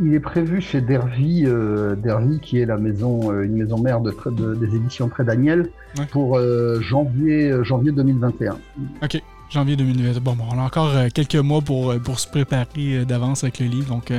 Il 0.00 0.14
est 0.14 0.20
prévu 0.20 0.60
chez 0.60 0.80
Dervy, 0.80 1.44
euh, 1.46 1.96
Dervy 1.96 2.38
qui 2.38 2.60
est 2.60 2.66
la 2.66 2.76
maison, 2.76 3.32
une 3.42 3.56
maison 3.56 3.78
mère 3.78 4.00
de, 4.00 4.14
des 4.54 4.76
éditions 4.76 5.08
Très 5.08 5.24
Daniel, 5.24 5.70
pour 6.12 6.40
janvier, 6.80 7.52
janvier 7.64 7.90
2021. 7.90 8.56
OK 9.02 9.22
janvier 9.50 9.76
2020. 9.76 10.20
Bon, 10.20 10.34
bon, 10.34 10.44
on 10.52 10.58
a 10.58 10.62
encore 10.62 10.90
euh, 10.94 11.08
quelques 11.12 11.36
mois 11.36 11.62
pour, 11.62 11.90
euh, 11.90 11.98
pour 11.98 12.20
se 12.20 12.28
préparer 12.28 12.66
euh, 12.78 13.04
d'avance 13.04 13.44
avec 13.44 13.58
le 13.60 13.66
livre. 13.66 13.88
Donc, 13.88 14.12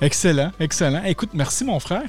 excellent, 0.00 0.50
excellent. 0.58 1.02
Écoute, 1.04 1.30
merci 1.34 1.64
mon 1.64 1.78
frère. 1.78 2.02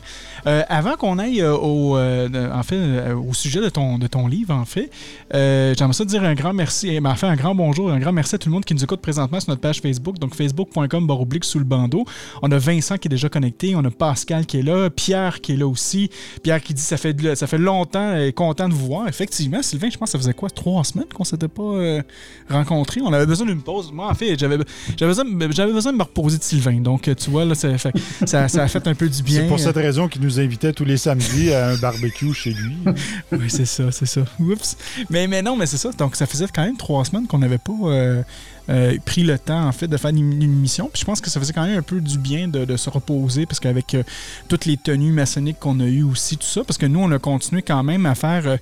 avant 0.46 0.96
qu'on 0.96 1.20
aille 1.20 1.44
au, 1.44 1.98
en 1.98 2.64
fait, 2.64 3.12
au 3.14 3.34
sujet 3.34 3.62
de 3.62 3.70
ton, 3.70 3.98
de 3.98 4.08
ton 4.08 4.28
livre, 4.28 4.54
en 4.54 4.66
fait, 4.66 4.90
j'aimerais 5.32 5.94
ça 5.94 6.06
dire 6.06 6.24
un 6.24 6.34
grand 6.34 6.54
merci, 6.54 6.90
et 6.90 7.02
fait 7.16 7.28
un 7.28 7.36
grand 7.36 7.56
bonjour, 7.56 7.92
un 7.92 8.00
grand 8.00 8.12
merci 8.12 8.36
à 8.36 8.38
tout 8.38 8.50
le 8.50 8.54
monde 8.54 8.66
qui 8.66 8.74
nous 8.74 8.84
écoute 8.84 9.02
présentement 9.02 9.40
sur 9.40 9.50
notre 9.50 9.62
page 9.62 9.82
Facebook, 9.82 10.20
donc 10.20 10.36
facebook.com 10.36 11.08
baroblique 11.08 11.44
sous 11.44 11.60
le 11.60 11.66
bandeau. 11.66 12.06
On 12.42 12.52
a 12.52 12.58
Vincent 12.58 12.98
qui 12.98 13.08
est 13.08 13.10
déjà 13.10 13.30
connecté, 13.30 13.76
on 13.76 13.84
a 13.84 13.92
Pascal 13.92 14.46
qui 14.46 14.60
est 14.60 14.64
là, 14.64 14.90
Pierre 14.90 15.42
qui 15.42 15.54
est 15.54 15.58
là 15.58 15.68
aussi. 15.68 16.10
Pierre 16.44 16.62
qui 16.62 16.74
dit 16.74 16.82
ça 16.82 16.98
fait, 16.98 17.36
ça 17.36 17.48
fait 17.48 17.58
longtemps 17.58 18.16
et 18.16 18.32
content 18.34 18.70
de 18.70 18.74
vous 18.74 18.88
voir. 18.88 19.08
Effectivement, 19.08 19.62
Sylvain, 19.62 19.90
je 19.90 19.98
pense 19.98 20.08
que 20.08 20.12
ça 20.14 20.20
faisait 20.20 20.34
quoi, 20.34 20.50
trois 20.50 20.84
semaines 20.84 21.08
qu'on 21.14 21.24
s'était 21.24 21.48
pas 21.48 22.04
rencontré. 22.50 23.01
On 23.04 23.13
avait 23.13 23.25
besoin 23.25 23.48
d'une 23.48 23.62
pause. 23.62 23.92
Moi, 23.92 24.10
en 24.10 24.13
fait, 24.13 24.38
j'avais 24.38 24.58
besoin, 24.58 25.25
besoin 25.25 25.94
de 25.94 25.98
me 25.98 26.04
reposer 26.04 26.38
de 26.38 26.44
Sylvain. 26.44 26.80
Donc, 26.80 27.10
tu 27.16 27.30
vois, 27.30 27.46
là, 27.46 27.56
ça, 28.25 28.48
ça, 28.48 28.63
a 28.63 28.68
fait 28.68 28.88
un 28.88 28.96
peu 28.96 29.10
du 29.10 29.24
bien. 29.24 29.42
C'est 29.42 29.48
pour 29.48 29.60
cette 29.60 29.75
raison 29.75 30.08
qu'il 30.08 30.22
nous 30.22 30.39
invitait 30.39 30.74
tous 30.74 30.86
les 30.86 30.98
samedis 30.98 31.54
à 31.54 31.70
un 31.70 31.77
barbecue 31.77 32.34
chez 32.34 32.51
lui. 32.51 32.75
oui, 33.32 33.50
c'est 33.50 33.66
ça, 33.66 33.92
c'est 33.92 34.06
ça. 34.06 34.22
Oups. 34.39 34.77
Mais, 35.10 35.27
mais 35.27 35.42
non, 35.42 35.56
mais 35.56 35.66
c'est 35.66 35.77
ça. 35.77 35.92
Donc, 35.98 36.16
ça 36.16 36.25
faisait 36.25 36.48
quand 36.54 36.63
même 36.63 36.77
trois 36.77 37.04
semaines 37.06 37.27
qu'on 37.27 37.39
n'avait 37.39 37.58
pas. 37.58 37.74
Euh, 37.84 38.24
euh, 38.70 38.98
pris 39.06 39.24
le 39.24 39.39
temps 39.39 39.66
en 39.66 39.72
fait 39.72 39.88
de 39.88 39.96
faire 39.96 40.10
une, 40.10 40.44
émission. 40.44 40.89
Puis 40.92 41.00
je 41.00 41.06
pense 41.06 41.22
que 41.22 41.30
ça 41.30 41.39
faisait 41.39 41.54
quand 41.54 41.66
même 41.66 41.77
un 41.77 41.82
peu 41.82 42.01
du 42.01 42.18
bien 42.18 42.50
de, 42.50 42.75
se 42.75 42.89
reposer 42.89 43.46
parce 43.46 43.62
qu'avec 43.62 43.96
euh, 43.96 44.04
toutes 44.50 44.66
les 44.66 44.75
tenues 44.75 45.13
maçonniques 45.13 45.60
qu'on 45.60 45.80
a 45.80 45.86
eues 45.86 46.04
aussi, 46.04 46.36
tout 46.36 46.46
ça, 46.46 46.66
parce 46.66 46.77
que 46.77 46.86
nous, 46.86 47.00
on 47.00 47.10
a 47.12 47.18
continué 47.18 47.62
quand 47.62 47.82
même 47.84 48.06
à 48.06 48.13
faire 48.13 48.46
euh, 48.46 48.58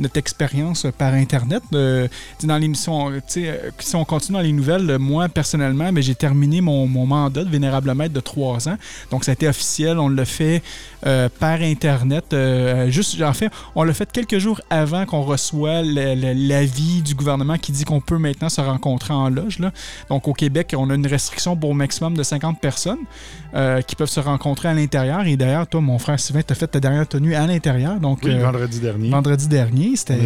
notre 0.00 0.18
expérience 0.18 0.86
par 0.98 1.14
Internet. 1.14 1.62
dans 1.72 2.58
l'émission, 2.58 3.12
si 3.26 3.96
on 3.96 4.04
continue 4.04 4.36
dans 4.36 4.42
les 4.42 4.52
nouvelles, 4.52 4.98
moi 4.98 5.28
personnellement, 5.28 5.92
mais 5.92 6.02
j'ai 6.02 6.14
terminé 6.14 6.60
mon, 6.60 6.86
mandat 6.86 7.44
de 7.44 7.48
vénérable 7.48 7.94
maître 7.94 8.14
de 8.14 8.20
trois 8.20 8.68
ans. 8.68 8.76
Donc 9.10 9.24
ça 9.24 9.32
a 9.32 9.34
été 9.34 9.48
officiel, 9.48 9.98
on 9.98 10.08
l'a 10.08 10.24
fait 10.24 10.62
par 11.02 11.60
Internet. 11.62 12.34
juste, 12.88 13.20
en 13.22 13.32
fait, 13.32 13.50
on 13.74 13.84
l'a 13.84 13.94
fait 13.94 14.10
quelques 14.10 14.38
jours 14.38 14.60
avant 14.70 15.06
qu'on 15.06 15.22
reçoive 15.22 15.84
l'avis 15.84 17.02
du 17.02 17.14
gouvernement 17.14 17.56
qui 17.58 17.72
dit 17.72 17.84
qu'on 17.84 18.00
peut 18.00 18.18
maintenant 18.18 18.48
se 18.48 18.60
rencontrer 18.60 19.14
en 19.14 19.28
loge. 19.28 19.58
Là. 19.58 19.72
Donc 20.08 20.28
au 20.28 20.32
Québec, 20.32 20.74
on 20.76 20.90
a 20.90 20.94
une 20.94 21.06
restriction 21.06 21.56
pour 21.56 21.70
au 21.70 21.74
maximum 21.74 22.16
de 22.16 22.22
50 22.22 22.60
personnes 22.60 22.98
euh, 23.54 23.80
qui 23.80 23.96
peuvent 23.96 24.10
se 24.10 24.20
rencontrer 24.20 24.68
à 24.68 24.74
l'intérieur. 24.74 25.26
Et 25.26 25.36
d'ailleurs, 25.36 25.66
toi, 25.66 25.80
mon 25.80 25.98
frère 25.98 26.18
Sylvain, 26.20 26.42
tu 26.42 26.52
as 26.52 26.56
fait 26.56 26.66
ta 26.66 26.80
dernière 26.80 27.06
tenue 27.06 27.34
à 27.34 27.46
l'intérieur. 27.46 27.98
Donc, 27.98 28.20
Oui, 28.24 28.32
euh, 28.32 28.42
vendredi 28.42 28.80
dernier. 28.80 29.10
vendredi 29.10 29.48
dernier, 29.48 29.89
c'était. 29.96 30.18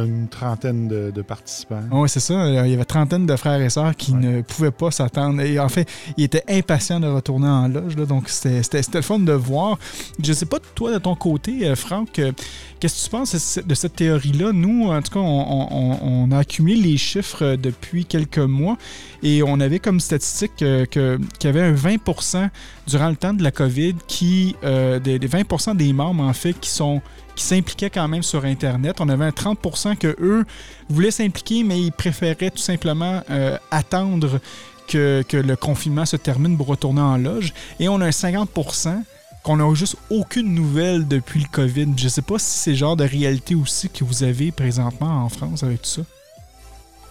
On 0.00 0.04
une 0.04 0.28
trentaine 0.28 0.88
de, 0.88 1.10
de 1.14 1.22
participants. 1.22 1.82
oui, 1.92 2.08
c'est 2.08 2.20
ça. 2.20 2.48
Il 2.48 2.70
y 2.70 2.74
avait 2.74 2.84
trentaine 2.84 3.26
de 3.26 3.36
frères 3.36 3.60
et 3.60 3.70
sœurs 3.70 3.94
qui 3.96 4.12
Ouais. 4.12 4.18
ne 4.20 4.42
pouvaient 4.42 4.70
pas 4.70 4.90
s'attendre. 4.90 5.40
Et 5.42 5.58
en 5.58 5.68
fait, 5.68 5.88
ils 6.16 6.24
étaient 6.24 6.44
impatients 6.48 7.00
de 7.00 7.06
retourner 7.06 7.48
en 7.48 7.68
loge. 7.68 7.96
là. 7.96 8.06
donc, 8.06 8.28
c'était 8.28 8.62
c'était- 8.62 8.82
c'était 8.82 8.98
le 8.98 9.02
fun 9.02 9.18
de 9.18 9.32
voir. 9.32 9.78
Je 10.22 10.32
sais 10.32 10.46
pas, 10.46 10.58
toi, 10.74 10.92
de 10.92 10.98
ton 10.98 11.14
côté, 11.14 11.66
euh, 11.68 11.74
Franck, 11.76 12.18
euh, 12.18 12.32
qu'est-ce 12.80 13.00
que 13.00 13.04
tu 13.04 13.10
penses 13.10 13.32
de 13.34 13.38
ce- 13.38 13.60
de 13.60 13.74
cette 13.74 13.96
théorie-là? 13.96 14.52
Nous, 14.52 14.86
en 14.88 15.00
tout 15.02 15.12
cas, 15.12 15.20
on, 15.20 15.24
on- 15.24 15.68
on- 15.70 15.98
on 16.02 16.32
a 16.32 16.38
accumulé 16.38 16.76
les 16.76 16.96
chiffres 16.96 17.42
euh, 17.44 17.56
depuis 17.56 18.04
quelques 18.04 18.38
mois 18.38 18.76
et 19.22 19.42
on 19.42 19.60
avait 19.60 19.78
comme 19.78 20.00
statistique 20.00 20.52
que- 20.56 20.84
qu'il 20.86 21.18
y 21.44 21.46
avait 21.48 21.62
un 21.62 21.72
20% 21.72 22.50
durant 22.86 23.08
le 23.10 23.16
temps 23.16 23.34
de 23.34 23.42
la 23.42 23.50
COVID 23.50 23.94
qui, 24.06 24.56
euh, 24.64 24.98
des, 24.98 25.18
des 25.18 25.26
20 25.26 25.74
des 25.74 25.92
membres, 25.92 26.22
en 26.24 26.32
fait, 26.32 26.54
qui 26.58 26.70
sont 26.70 27.00
qui 27.38 27.44
s'impliquaient 27.44 27.88
quand 27.88 28.08
même 28.08 28.24
sur 28.24 28.44
Internet. 28.44 28.96
On 29.00 29.08
avait 29.08 29.24
un 29.24 29.30
30 29.32 29.96
que 29.96 30.16
eux 30.20 30.44
voulaient 30.88 31.12
s'impliquer, 31.12 31.62
mais 31.62 31.80
ils 31.80 31.92
préféraient 31.92 32.50
tout 32.50 32.58
simplement 32.58 33.22
euh, 33.30 33.56
attendre 33.70 34.40
que, 34.88 35.22
que 35.22 35.36
le 35.36 35.54
confinement 35.54 36.04
se 36.04 36.16
termine 36.16 36.56
pour 36.56 36.66
retourner 36.66 37.00
en 37.00 37.16
loge. 37.16 37.54
Et 37.78 37.88
on 37.88 38.00
a 38.00 38.06
un 38.06 38.10
50% 38.10 39.04
qu'on 39.44 39.56
n'a 39.58 39.72
juste 39.74 39.96
aucune 40.10 40.52
nouvelle 40.52 41.06
depuis 41.06 41.38
le 41.38 41.46
COVID. 41.52 41.94
Je 41.96 42.08
sais 42.08 42.22
pas 42.22 42.40
si 42.40 42.58
c'est 42.58 42.70
le 42.72 42.76
genre 42.76 42.96
de 42.96 43.04
réalité 43.04 43.54
aussi 43.54 43.88
que 43.88 44.02
vous 44.02 44.24
avez 44.24 44.50
présentement 44.50 45.22
en 45.24 45.28
France 45.28 45.62
avec 45.62 45.82
tout 45.82 45.90
ça. 45.90 46.02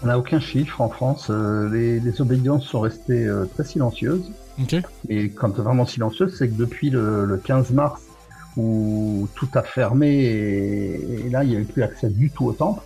On 0.03 0.07
n'a 0.07 0.19
aucun 0.19 0.41
chiffre 0.41 0.81
en 0.81 0.89
France. 0.89 1.27
euh, 1.29 1.69
les, 1.72 2.01
les 2.01 2.22
obédiences 2.22 2.65
sont 2.65 2.81
restées 2.81 3.25
euh, 3.25 3.46
très 3.46 3.63
silencieuses. 3.63 4.29
OK? 4.62 4.75
Et 5.07 5.29
quand 5.29 5.55
vraiment 5.55 5.86
silencieuse, 5.86 6.36
c'est 6.38 6.50
que 6.50 6.55
depuis 6.55 6.89
le, 6.89 7.24
le 7.24 7.38
15 7.38 7.72
mars, 7.72 8.01
où 8.57 9.27
tout 9.35 9.47
a 9.53 9.61
fermé 9.61 10.09
et, 10.09 11.25
et 11.27 11.29
là, 11.29 11.43
il 11.43 11.49
n'y 11.51 11.55
avait 11.55 11.65
plus 11.65 11.83
accès 11.83 12.09
du 12.09 12.29
tout 12.31 12.45
au 12.47 12.53
temple, 12.53 12.81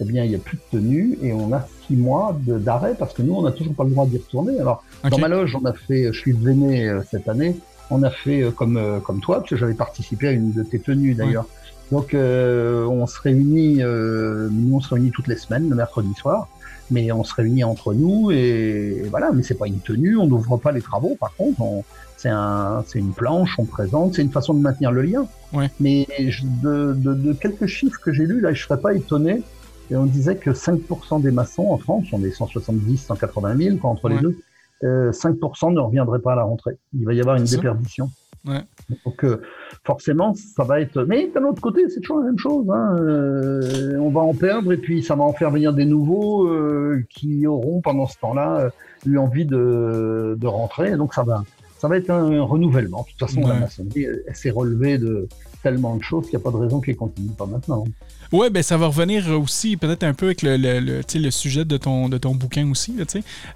eh 0.00 0.04
bien, 0.04 0.24
il 0.24 0.30
n'y 0.30 0.36
a 0.36 0.38
plus 0.38 0.56
de 0.56 0.78
tenue 0.78 1.18
et 1.22 1.32
on 1.32 1.52
a 1.52 1.66
six 1.86 1.96
mois 1.96 2.38
d'arrêt 2.46 2.94
parce 2.98 3.12
que 3.12 3.22
nous, 3.22 3.34
on 3.34 3.42
n'a 3.42 3.52
toujours 3.52 3.74
pas 3.74 3.84
le 3.84 3.90
droit 3.90 4.06
d'y 4.06 4.18
retourner. 4.18 4.58
Alors, 4.60 4.84
dans 5.10 5.16
ma 5.22 5.28
loge, 5.28 5.56
on 5.60 5.64
a 5.66 5.72
fait, 5.72 6.12
je 6.12 6.18
suis 6.18 6.32
veiné 6.32 6.88
euh, 6.88 7.02
cette 7.10 7.28
année, 7.28 7.56
on 7.90 8.02
a 8.02 8.10
fait 8.10 8.42
euh, 8.42 8.50
comme, 8.50 8.76
euh, 8.76 8.98
comme 9.00 9.20
toi, 9.20 9.38
parce 9.38 9.50
que 9.50 9.56
j'avais 9.56 9.74
participé 9.74 10.28
à 10.28 10.32
une 10.32 10.52
de 10.52 10.62
tes 10.62 10.78
tenues 10.78 11.14
d'ailleurs. 11.14 11.46
Donc, 11.92 12.14
euh, 12.14 12.84
on 12.86 13.06
se 13.06 13.20
réunit, 13.20 13.76
nous, 13.76 14.76
on 14.76 14.80
se 14.80 14.92
réunit 14.92 15.10
toutes 15.12 15.28
les 15.28 15.36
semaines, 15.36 15.68
le 15.68 15.76
mercredi 15.76 16.12
soir 16.14 16.48
mais 16.88 17.10
on 17.10 17.24
se 17.24 17.34
réunit 17.34 17.64
entre 17.64 17.94
nous 17.94 18.30
et, 18.30 19.02
et 19.04 19.08
voilà. 19.08 19.32
Mais 19.32 19.42
c'est 19.42 19.54
pas 19.58 19.66
une 19.66 19.80
tenue, 19.80 20.16
on 20.16 20.28
n'ouvre 20.28 20.56
pas 20.56 20.70
les 20.70 20.80
travaux. 20.82 21.16
Par 21.18 21.34
contre, 21.34 21.60
on- 21.60 21.82
c'est 22.16 22.28
un, 22.30 22.82
c'est 22.86 22.98
une 22.98 23.12
planche, 23.12 23.54
on 23.58 23.64
présente, 23.64 24.14
c'est 24.14 24.22
une 24.22 24.30
façon 24.32 24.54
de 24.54 24.60
maintenir 24.60 24.90
le 24.92 25.02
lien. 25.02 25.26
Ouais. 25.52 25.70
Mais 25.80 26.06
je- 26.18 26.44
de, 26.62 26.94
de, 26.94 27.14
de 27.14 27.32
quelques 27.32 27.66
chiffres 27.66 28.00
que 28.00 28.12
j'ai 28.12 28.26
lus 28.26 28.40
là, 28.40 28.52
je 28.52 28.62
serais 28.62 28.80
pas 28.80 28.94
étonné. 28.94 29.42
Et 29.90 29.94
on 29.96 30.06
disait 30.06 30.36
que 30.36 30.50
5% 30.50 31.20
des 31.22 31.30
maçons 31.30 31.68
en 31.70 31.78
France, 31.78 32.06
on 32.12 32.22
est 32.24 32.30
170, 32.32 32.96
180 32.98 33.56
000 33.56 33.76
quoi, 33.76 33.90
entre 33.90 34.06
Ouais. 34.08 34.16
les 34.16 34.20
deux, 34.20 34.36
euh, 34.84 35.12
5% 35.12 35.72
ne 35.72 35.78
reviendraient 35.80 36.18
pas 36.18 36.32
à 36.32 36.36
la 36.36 36.42
rentrée. 36.42 36.76
Il 36.92 37.04
va 37.04 37.14
y 37.14 37.20
avoir 37.20 37.36
une 37.36 37.44
déperdition. 37.44 38.10
Ouais. 38.46 38.62
Donc 39.04 39.24
euh, 39.24 39.40
forcément, 39.84 40.34
ça 40.34 40.62
va 40.64 40.80
être. 40.80 41.02
Mais 41.02 41.28
d'un 41.34 41.42
autre 41.44 41.60
côté, 41.60 41.88
c'est 41.88 42.00
toujours 42.00 42.20
la 42.20 42.26
même 42.26 42.38
chose. 42.38 42.64
Hein. 42.70 42.96
Euh, 43.00 43.96
on 43.98 44.10
va 44.10 44.20
en 44.20 44.34
perdre 44.34 44.72
et 44.72 44.76
puis 44.76 45.02
ça 45.02 45.14
va 45.16 45.24
en 45.24 45.32
faire 45.32 45.50
venir 45.50 45.72
des 45.72 45.84
nouveaux 45.84 46.46
euh, 46.48 47.02
qui 47.10 47.46
auront 47.46 47.80
pendant 47.80 48.06
ce 48.06 48.16
temps-là 48.18 48.56
euh, 48.60 48.70
eu 49.06 49.18
envie 49.18 49.44
de, 49.46 50.36
de 50.38 50.46
rentrer. 50.46 50.96
Donc 50.96 51.14
ça 51.14 51.22
va, 51.24 51.42
ça 51.78 51.88
va 51.88 51.96
être 51.96 52.10
un 52.10 52.42
renouvellement. 52.42 53.02
De 53.02 53.10
toute 53.10 53.28
façon, 53.28 53.46
la 53.46 53.60
maçonnerie, 53.60 54.04
elle, 54.04 54.22
elle 54.26 54.36
s'est 54.36 54.50
relevée 54.50 54.98
de 54.98 55.28
tellement 55.62 55.96
de 55.96 56.02
choses 56.02 56.24
qu'il 56.28 56.38
n'y 56.38 56.42
a 56.42 56.44
pas 56.44 56.50
de 56.56 56.62
raison 56.62 56.80
qu'elle 56.80 56.96
continue 56.96 57.30
pas 57.30 57.46
maintenant. 57.46 57.84
Ouais, 58.32 58.50
ben 58.50 58.60
ça 58.60 58.76
va 58.76 58.88
revenir 58.88 59.28
aussi 59.40 59.76
peut-être 59.76 60.02
un 60.02 60.12
peu 60.12 60.26
avec 60.26 60.42
le, 60.42 60.56
le, 60.56 60.80
le, 60.80 61.00
le 61.14 61.30
sujet 61.30 61.64
de 61.64 61.76
ton, 61.76 62.08
de 62.08 62.18
ton 62.18 62.34
bouquin 62.34 62.68
aussi. 62.70 62.92
là. 62.96 63.04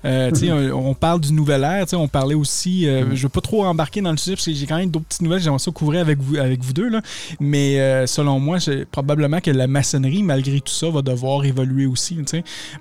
Euh, 0.04 0.30
Mhm. 0.30 0.72
on, 0.72 0.90
on 0.90 0.94
parle 0.94 1.20
du 1.20 1.32
nouvel 1.32 1.64
sais, 1.88 1.96
on 1.96 2.06
parlait 2.06 2.36
aussi, 2.36 2.86
euh, 2.86 3.04
Mhm. 3.04 3.14
je 3.16 3.22
veux 3.24 3.28
pas 3.28 3.40
trop 3.40 3.64
embarquer 3.64 4.00
dans 4.00 4.12
le 4.12 4.16
sujet 4.16 4.36
parce 4.36 4.46
que 4.46 4.52
j'ai 4.52 4.66
quand 4.66 4.76
même 4.76 4.90
d'autres 4.90 5.06
petites 5.06 5.22
nouvelles, 5.22 5.40
j'aimerais 5.42 5.58
ça 5.58 5.72
couvrir 5.72 6.00
avec 6.02 6.20
vous, 6.20 6.36
avec 6.36 6.62
vous 6.62 6.72
deux. 6.72 6.88
Là. 6.88 7.02
Mais 7.40 7.80
euh, 7.80 8.06
selon 8.06 8.38
moi, 8.38 8.58
probablement 8.92 9.40
que 9.40 9.50
la 9.50 9.66
maçonnerie, 9.66 10.22
malgré 10.22 10.60
tout 10.60 10.72
ça, 10.72 10.88
va 10.88 11.02
devoir 11.02 11.44
évoluer 11.44 11.86
aussi. 11.86 12.16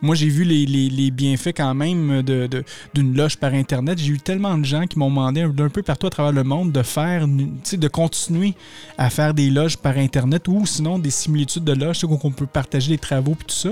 Moi, 0.03 0.13
j'ai 0.15 0.29
vu 0.29 0.43
les, 0.43 0.67
les, 0.67 0.89
les 0.89 1.09
bienfaits 1.11 1.53
quand 1.57 1.73
même 1.73 2.21
de- 2.21 2.45
de- 2.45 2.63
d'une 2.93 3.15
loge 3.15 3.37
par 3.37 3.53
Internet. 3.55 3.97
J'ai 3.97 4.11
eu 4.13 4.19
tellement 4.19 4.57
de 4.59 4.65
gens 4.65 4.85
qui 4.85 4.99
m'ont 4.99 5.09
demandé 5.09 5.43
d'un 5.47 5.69
peu 5.69 5.81
partout 5.81 6.05
à 6.05 6.09
travers 6.11 6.31
le 6.33 6.43
monde 6.43 6.71
de 6.71 6.83
faire, 6.83 7.25
de 7.27 7.87
continuer 7.87 8.53
à 8.97 9.08
faire 9.09 9.33
des 9.33 9.49
loges 9.49 9.77
par 9.77 9.97
Internet 9.97 10.47
ou 10.47 10.65
sinon 10.65 10.99
des 10.99 11.09
similitudes 11.11 11.63
de 11.63 11.73
loges, 11.73 11.99
tu 11.99 12.07
sais, 12.07 12.11
où 12.13 12.19
on 12.23 12.31
peut 12.31 12.45
partager 12.47 12.91
les 12.91 12.97
travaux 12.97 13.31
et 13.33 13.43
tout 13.45 13.55
ça. 13.55 13.69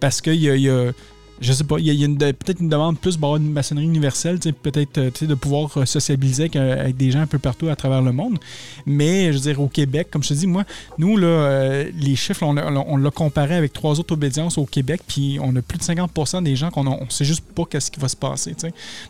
Parce 0.00 0.20
qu'il 0.20 0.34
y 0.36 0.48
a, 0.50 0.56
y 0.56 0.68
a- 0.68 0.92
je 1.40 1.52
sais 1.52 1.64
pas, 1.64 1.78
il 1.78 1.86
y 1.86 2.04
a, 2.04 2.32
peut-être 2.32 2.60
une 2.60 2.68
demande 2.68 2.98
plus 2.98 3.16
pour 3.16 3.28
avoir 3.28 3.40
une 3.40 3.52
maçonnerie 3.52 3.84
universelle, 3.86 4.38
peut-être 4.38 4.98
euh, 4.98 5.10
de 5.20 5.34
pouvoir 5.34 5.70
euh, 5.76 5.86
sociabiliser 5.86 6.44
avec, 6.44 6.56
euh, 6.56 6.80
avec 6.80 6.96
des 6.96 7.10
gens 7.10 7.20
un 7.20 7.26
peu 7.26 7.38
partout 7.38 7.68
à 7.68 7.76
travers 7.76 8.02
le 8.02 8.12
monde. 8.12 8.38
Mais 8.86 9.26
je 9.32 9.38
veux 9.38 9.42
dire, 9.42 9.60
au 9.60 9.68
Québec, 9.68 10.08
comme 10.10 10.22
je 10.22 10.30
te 10.30 10.34
dis, 10.34 10.46
moi, 10.46 10.64
nous, 10.98 11.16
là, 11.16 11.84
les 11.94 12.16
chiffres, 12.16 12.42
on 12.42 12.52
l'a- 12.52 13.10
comparé 13.10 13.54
avec 13.54 13.72
trois 13.72 13.98
autres 13.98 14.12
obédiences 14.12 14.58
au 14.58 14.66
Québec, 14.66 15.00
puis 15.06 15.38
on 15.42 15.54
a 15.56 15.62
plus 15.62 15.78
de 15.78 15.82
50% 15.82 16.42
des 16.42 16.56
gens 16.56 16.70
qu'on 16.70 16.86
on 16.86 17.08
sait 17.08 17.24
juste 17.24 17.42
pas 17.54 17.64
qu'est-ce 17.64 17.90
qui 17.90 17.98
va 17.98 18.08
se 18.08 18.16
passer. 18.16 18.54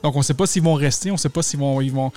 Donc, 0.02 0.16
on 0.16 0.22
sait 0.22 0.34
pas 0.34 0.46
s'ils 0.46 0.62
vont 0.62 0.74
rester, 0.74 1.10
on 1.10 1.16
sait 1.16 1.28
pas 1.28 1.42
s'ils 1.42 1.58
vont, 1.58 1.80
ils 1.80 1.92
vont, 1.92 2.12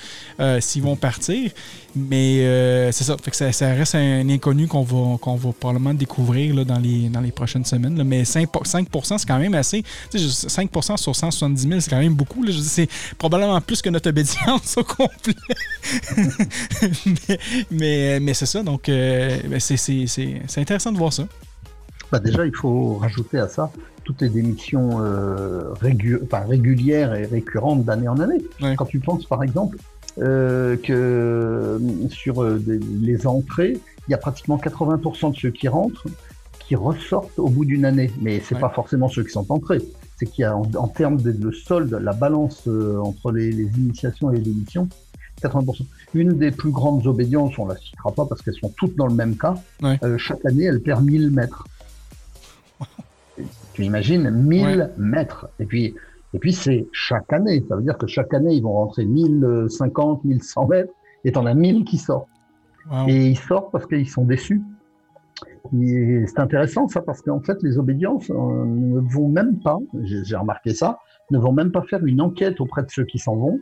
s'ils 0.60 0.84
vont 0.84 0.96
partir. 0.96 1.52
Mais 1.96 2.92
c'est 2.92 3.04
ça. 3.04 3.18
Ça, 3.52 3.74
reste 3.74 3.96
un 3.96 4.30
inconnu 4.30 4.68
qu'on 4.68 4.84
va, 4.84 5.18
qu'on 5.18 5.36
va 5.36 5.52
probablement 5.52 5.94
découvrir 5.94 6.56
là, 6.56 6.64
dans, 6.64 6.80
les, 6.80 7.10
dans 7.10 7.22
les 7.22 7.32
prochaines 7.32 7.66
semaines. 7.66 8.02
Mais 8.04 8.24
5, 8.26 8.48
5 8.64 8.88
c'est 9.04 9.28
quand 9.28 9.40
même 9.40 9.56
assez. 9.56 9.84
Tu 10.10 10.18
sais, 10.18 10.24
je- 10.26 10.50
5 10.50 10.70
sur 10.98 11.16
170 11.16 11.68
000, 11.68 11.80
c'est 11.80 11.90
quand 11.90 12.00
même 12.00 12.14
beaucoup. 12.16 12.44
là. 12.44 12.52
Je 12.52 12.60
C'est 12.60 12.88
probablement 13.18 13.60
plus 13.62 13.82
que 13.82 13.90
notre 13.90 14.10
obédience 14.10 14.76
au 14.78 14.84
complet. 14.84 15.36
mais 17.06 17.40
mais, 17.72 18.20
mais 18.20 18.34
c'est 18.34 18.46
ça. 18.46 18.64
Donc, 18.64 18.90
euh, 18.90 19.38
ben, 19.48 19.60
c'est- 19.60 19.78
c'est 19.78 20.08
c'est- 20.08 20.42
c'est 20.48 20.62
intéressant 20.62 20.92
de 20.92 20.98
voir 20.98 21.14
ça. 21.14 21.24
Bah 22.12 22.20
déjà, 22.20 22.46
il 22.46 22.56
faut 22.56 22.96
rajouter 22.96 23.38
à 23.40 23.48
ça 23.48 23.72
toutes 24.04 24.22
les 24.22 24.30
démissions 24.30 25.00
euh, 25.02 25.72
régu- 25.82 26.20
enfin, 26.24 26.42
régulières 26.48 27.14
et 27.16 27.26
récurrentes 27.26 27.86
d'année 27.86 28.08
en 28.08 28.20
année. 28.20 28.42
Ouais. 28.62 28.76
Quand 28.76 28.86
tu 28.86 29.00
penses, 29.00 29.26
par 29.26 29.44
exemple, 29.44 29.78
euh, 30.18 30.76
que 30.76 30.92
euh, 30.92 31.80
sur 32.10 32.44
euh, 32.44 32.58
des- 32.60 32.80
les 33.02 33.26
entrées, 33.28 33.78
il 34.08 34.12
y 34.12 34.14
a 34.14 34.18
pratiquement 34.18 34.58
80% 34.58 35.32
de 35.32 35.38
ceux 35.38 35.52
qui 35.52 35.68
rentrent 35.70 36.06
qui 36.72 36.76
ressortent 36.78 37.38
au 37.38 37.50
bout 37.50 37.66
d'une 37.66 37.84
année. 37.84 38.10
Mais 38.22 38.40
c'est 38.40 38.56
Ouais. 38.56 38.62
pas 38.62 38.70
forcément 38.70 39.10
ceux 39.10 39.24
qui 39.26 39.32
sont 39.32 39.46
entrés. 39.52 39.82
C'est 40.16 40.26
qu'il 40.26 40.44
y 40.44 40.46
a 40.46 40.56
en, 40.56 40.62
en 40.76 40.88
termes 40.88 41.18
de, 41.20 41.34
de 41.34 41.52
solde, 41.52 41.92
la 42.02 42.14
balance 42.14 42.66
euh, 42.70 42.98
entre 43.02 43.34
les, 43.34 43.52
les 43.52 43.68
initiations 43.78 44.32
et 44.32 44.38
les 44.38 44.42
démissions, 44.44 44.88
80%. 45.44 45.86
Une 46.14 46.38
des 46.38 46.52
plus 46.52 46.72
grandes 46.72 47.06
obédiences, 47.08 47.60
on 47.60 47.66
la 47.66 47.76
citera 47.76 48.14
pas 48.14 48.26
parce 48.26 48.42
qu'elles 48.42 48.54
sont 48.56 48.72
toutes 48.78 48.96
dans 48.96 49.08
le 49.08 49.14
même 49.16 49.36
cas, 49.36 49.56
Ouais. 49.84 50.00
euh, 50.04 50.18
chaque 50.18 50.46
année, 50.46 50.64
elle 50.64 50.80
perd 50.82 51.04
1000 51.04 51.30
mètres. 51.32 51.66
Tu 53.74 53.84
imagines 53.84 54.30
1000 54.30 54.66
Ouais. 54.66 54.88
mètres. 54.98 55.50
Et 55.60 55.66
puis, 55.66 55.94
et 56.34 56.40
puis 56.40 56.54
c'est 56.54 56.88
chaque 56.94 57.34
année. 57.34 57.66
Ça 57.68 57.76
veut 57.76 57.82
dire 57.84 57.98
que 57.98 58.08
chaque 58.08 58.34
année, 58.34 58.54
ils 58.56 58.64
vont 58.64 58.72
rentrer 58.74 59.04
1050, 59.04 60.24
1100 60.24 60.68
mètres, 60.68 60.94
et 61.26 61.34
t'en 61.34 61.46
as 61.46 61.54
1000 61.54 61.84
qui 61.84 61.98
sortent. 61.98 62.30
Wow. 62.90 63.10
Et 63.10 63.28
ils 63.32 63.38
sortent 63.38 63.74
parce 63.74 63.86
qu'ils 63.88 64.08
sont 64.10 64.24
déçus. 64.24 64.62
C'est 66.28 66.40
intéressant 66.40 66.88
ça 66.88 67.02
parce 67.02 67.22
qu'en 67.22 67.40
fait 67.40 67.58
les 67.64 67.78
obédiences 67.78 68.30
euh, 68.30 68.66
ne 68.66 69.00
vont 69.00 69.28
même 69.30 69.58
pas, 69.60 69.78
j'ai 70.04 70.36
remarqué 70.36 70.74
ça, 70.74 71.00
ne 71.32 71.38
vont 71.38 71.54
même 71.54 71.72
pas 71.72 71.82
faire 71.84 72.04
une 72.06 72.22
enquête 72.22 72.60
auprès 72.60 72.84
de 72.84 72.90
ceux 72.92 73.06
qui 73.06 73.20
s'en 73.20 73.36
vont, 73.36 73.60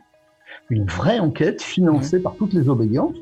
une 0.70 0.84
vraie 0.86 1.18
enquête 1.20 1.62
financée 1.62 2.18
par 2.18 2.34
toutes 2.34 2.52
les 2.52 2.68
obédiences 2.68 3.14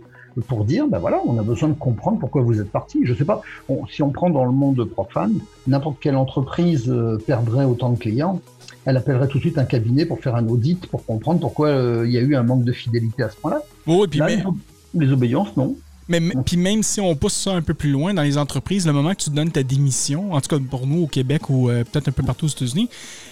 pour 0.47 0.65
dire 0.65 0.87
ben 0.89 0.99
voilà 0.99 1.21
on 1.27 1.37
a 1.39 1.43
besoin 1.43 1.69
de 1.69 1.75
comprendre 1.75 2.19
pourquoi 2.21 2.43
vous 2.43 2.61
êtes 2.61 2.71
parti. 2.71 3.01
Je 3.05 3.13
sais 3.13 3.25
pas 3.25 3.43
on- 3.69 3.87
si 3.87 4.03
on 4.03 4.11
prend 4.11 4.31
dans 4.31 4.45
le 4.45 4.53
monde 4.53 4.83
profane 4.85 5.35
n'importe 5.67 5.99
quelle 6.01 6.17
entreprise 6.17 6.89
euh, 6.89 7.19
perdrait 7.27 7.65
autant 7.65 7.91
de 7.91 7.99
clients, 7.99 8.41
elle 8.87 8.97
appellerait 8.97 9.27
tout 9.29 9.39
de 9.39 9.43
suite 9.43 9.59
un 9.59 9.65
cabinet 9.65 10.07
pour 10.07 10.21
faire 10.21 10.37
un 10.37 10.47
audit 10.49 10.87
pour 10.87 11.05
comprendre 11.05 11.41
pourquoi 11.41 11.69
euh, 11.69 12.05
il 12.07 12.13
y 12.13 12.19
a 12.19 12.21
eu 12.21 12.37
un 12.37 12.43
manque 12.45 12.65
de 12.65 12.73
fidélité 12.73 13.25
à 13.25 13.29
ce 13.31 13.37
point-là. 13.37 13.61
Oui, 13.87 14.07
puis 14.09 14.21
Là, 14.21 14.27
mais- 14.27 14.37
les 14.37 14.47
ob- 14.47 14.57
les 14.95 15.13
obédiences 15.13 15.57
non. 15.57 15.75
Mais 16.09 16.21
puis 16.21 16.57
même 16.57 16.83
si 16.83 17.01
on 17.01 17.15
pousse 17.15 17.35
ça 17.35 17.53
un 17.53 17.61
peu 17.61 17.75
plus 17.75 17.91
loin 17.91 18.15
dans 18.15 18.23
les 18.23 18.39
entreprises, 18.39 18.87
le 18.87 18.93
moment 18.93 19.15
que 19.15 19.23
tu 19.23 19.31
donnes 19.31 19.51
ta 19.51 19.63
démission, 19.63 20.33
en 20.33 20.41
tout 20.41 20.49
cas 20.49 20.63
pour 20.71 20.87
nous 20.87 21.03
au 21.03 21.07
Québec 21.07 21.51
ou 21.51 21.69
euh, 21.69 21.85
peut-être 21.85 22.09
un 22.09 22.13
peu 22.13 22.23
partout 22.23 22.47
aux 22.47 22.49
États-Unis, 22.49 22.89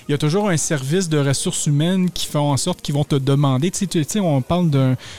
il 0.09 0.13
y 0.13 0.15
a 0.15 0.19
toujours 0.19 0.49
un 0.49 0.57
service 0.57 1.09
de 1.09 1.19
ressources 1.19 1.67
humaines 1.67 2.11
qui 2.11 2.27
font 2.27 2.53
en 2.53 2.57
sorte 2.57 2.81
qu'ils 2.81 2.95
vont 2.95 3.05
te 3.05 3.17
demander. 3.17 3.71
Tu 3.71 3.89
sais, 4.05 4.21
on 4.21 4.41
parle 4.41 4.71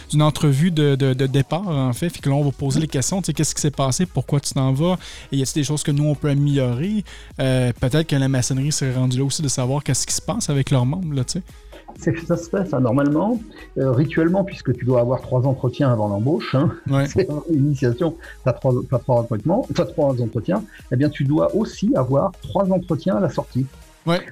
d'une 0.09 0.21
entrevue 0.21 0.71
de, 0.71 0.95
départ, 1.25 1.67
en 1.67 1.93
fait, 1.93 2.09
puis 2.09 2.21
que 2.21 2.29
là, 2.29 2.35
on 2.35 2.43
va 2.43 2.51
poser 2.51 2.79
les 2.79 2.87
questions. 2.87 3.21
Tu 3.21 3.27
sais, 3.27 3.33
qu'est-ce 3.33 3.53
qui 3.53 3.61
s'est 3.61 3.71
passé? 3.71 4.05
Pourquoi 4.05 4.39
tu 4.39 4.53
t'en 4.53 4.71
vas? 4.71 4.97
Et 5.31 5.37
y 5.37 5.41
a-t-il 5.41 5.61
des 5.61 5.63
choses 5.65 5.83
que 5.83 5.91
nous, 5.91 6.05
on 6.05 6.15
peut 6.15 6.29
améliorer? 6.29 7.03
Euh, 7.39 7.73
peut-être 7.79 8.07
que 8.07 8.15
la 8.15 8.29
maçonnerie 8.29 8.71
serait 8.71 8.93
rendue 8.93 9.17
là 9.17 9.25
aussi 9.25 9.41
de 9.41 9.49
savoir 9.49 9.83
qu'est-ce 9.83 10.07
qui 10.07 10.13
se 10.13 10.21
passe 10.21 10.49
avec 10.49 10.71
leurs 10.71 10.85
membres, 10.85 11.13
là, 11.13 11.23
tu 11.25 11.33
sais. 11.33 11.43
Ça 11.97 12.37
se 12.37 12.49
fait, 12.49 12.65
ça, 12.65 12.79
normalement, 12.79 13.39
euh, 13.77 13.91
rituellement, 13.91 14.43
puisque 14.43 14.73
tu 14.77 14.85
dois 14.85 15.01
avoir 15.01 15.21
trois 15.21 15.47
entretiens 15.47 15.91
avant 15.91 16.07
l'embauche. 16.07 16.55
Hein, 16.55 16.71
c'est 17.07 17.27
une 17.49 17.65
initiation, 17.65 18.15
tu 18.43 18.49
as 18.49 18.53
trois, 18.53 18.73
trois, 18.89 19.25
trois 19.85 20.21
entretiens. 20.21 20.63
Eh 20.91 20.95
bien, 20.95 21.09
tu 21.09 21.23
dois 21.23 21.55
aussi 21.55 21.91
avoir 21.95 22.31
trois 22.41 22.71
entretiens 22.71 23.15
à 23.15 23.19
la 23.19 23.29
sortie 23.29 23.65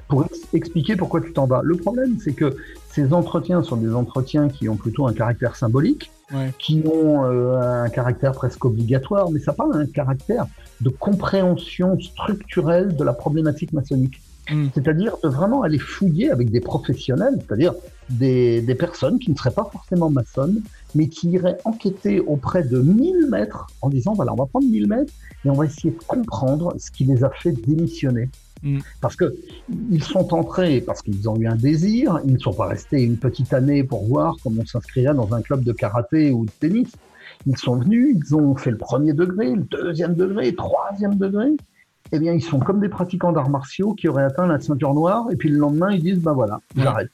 pour 0.07 0.25
expliquer 0.53 0.95
pourquoi 0.95 1.21
tu 1.21 1.33
t'en 1.33 1.45
vas. 1.45 1.61
Le 1.63 1.75
problème, 1.75 2.17
c'est 2.23 2.33
que 2.33 2.55
ces 2.89 3.13
entretiens 3.13 3.61
sont 3.63 3.75
des 3.75 3.93
entretiens 3.93 4.47
qui 4.47 4.69
ont 4.69 4.77
plutôt 4.77 5.07
un 5.07 5.13
caractère 5.13 5.55
symbolique, 5.55 6.11
qui 6.59 6.81
ont 6.85 7.25
euh, 7.25 7.83
un 7.83 7.89
caractère 7.89 8.31
presque 8.31 8.63
obligatoire, 8.65 9.29
mais 9.31 9.39
ça 9.39 9.51
n'a 9.51 9.55
pas 9.57 9.77
un 9.77 9.85
caractère 9.85 10.47
de 10.81 10.89
compréhension 10.89 11.99
structurelle 11.99 12.95
de 12.95 13.03
la 13.03 13.13
problématique 13.13 13.73
maçonnique. 13.73 14.21
Hmm. 14.49 14.67
C'est-à-dire 14.73 15.15
de 15.23 15.29
vraiment 15.29 15.63
aller 15.63 15.79
fouiller 15.79 16.29
avec 16.29 16.51
des 16.51 16.59
professionnels, 16.59 17.39
c'est-à-dire 17.39 17.73
des, 18.09 18.61
des, 18.61 18.75
personnes 18.75 19.17
qui 19.17 19.31
ne 19.31 19.35
seraient 19.35 19.49
pas 19.51 19.67
forcément 19.71 20.11
maçonnes, 20.11 20.61
mais 20.93 21.07
qui 21.07 21.31
iraient 21.31 21.57
enquêter 21.65 22.19
auprès 22.19 22.63
de 22.63 22.79
1000 22.79 23.27
mètres 23.29 23.67
en 23.81 23.89
disant, 23.89 24.13
voilà, 24.13 24.33
on 24.33 24.35
va 24.35 24.45
prendre 24.45 24.67
1000 24.67 24.87
mètres 24.87 25.13
et 25.43 25.49
on 25.49 25.53
va 25.53 25.65
essayer 25.65 25.91
de 25.91 26.03
comprendre 26.05 26.75
ce 26.77 26.91
qui 26.91 27.05
les 27.05 27.23
a 27.23 27.31
fait 27.31 27.53
démissionner. 27.53 28.29
Mm. 28.61 28.79
Parce 29.01 29.15
que 29.15 29.35
ils 29.91 30.03
sont 30.03 30.33
entrés 30.33 30.81
parce 30.81 31.01
qu'ils 31.01 31.27
ont 31.29 31.37
eu 31.37 31.47
un 31.47 31.55
désir, 31.55 32.19
ils 32.25 32.33
ne 32.33 32.39
sont 32.39 32.53
pas 32.53 32.67
restés 32.67 33.01
une 33.01 33.17
petite 33.17 33.53
année 33.53 33.83
pour 33.83 34.05
voir 34.05 34.35
comment 34.43 34.61
on 34.61 34.65
s'inscrirait 34.65 35.13
dans 35.13 35.33
un 35.33 35.41
club 35.41 35.63
de 35.63 35.71
karaté 35.71 36.31
ou 36.31 36.45
de 36.45 36.51
tennis. 36.59 36.91
Ils 37.47 37.57
sont 37.57 37.77
venus, 37.77 38.15
ils 38.15 38.35
ont 38.35 38.55
fait 38.55 38.71
le 38.71 38.77
premier 38.77 39.13
degré, 39.13 39.53
le 39.53 39.63
deuxième 39.63 40.15
degré, 40.15 40.51
le 40.51 40.55
troisième 40.55 41.15
degré. 41.15 41.51
Eh 42.11 42.19
bien, 42.19 42.33
ils 42.33 42.43
sont 42.43 42.59
comme 42.59 42.79
des 42.79 42.89
pratiquants 42.89 43.31
d'arts 43.31 43.49
martiaux 43.49 43.93
qui 43.93 44.07
auraient 44.07 44.23
atteint 44.23 44.47
la 44.47 44.59
ceinture 44.59 44.93
noire, 44.93 45.27
et 45.31 45.35
puis 45.35 45.49
le 45.49 45.57
lendemain, 45.57 45.91
ils 45.91 46.03
disent, 46.03 46.19
ben 46.21 46.33
voilà, 46.33 46.59
j'arrête. 46.75 47.11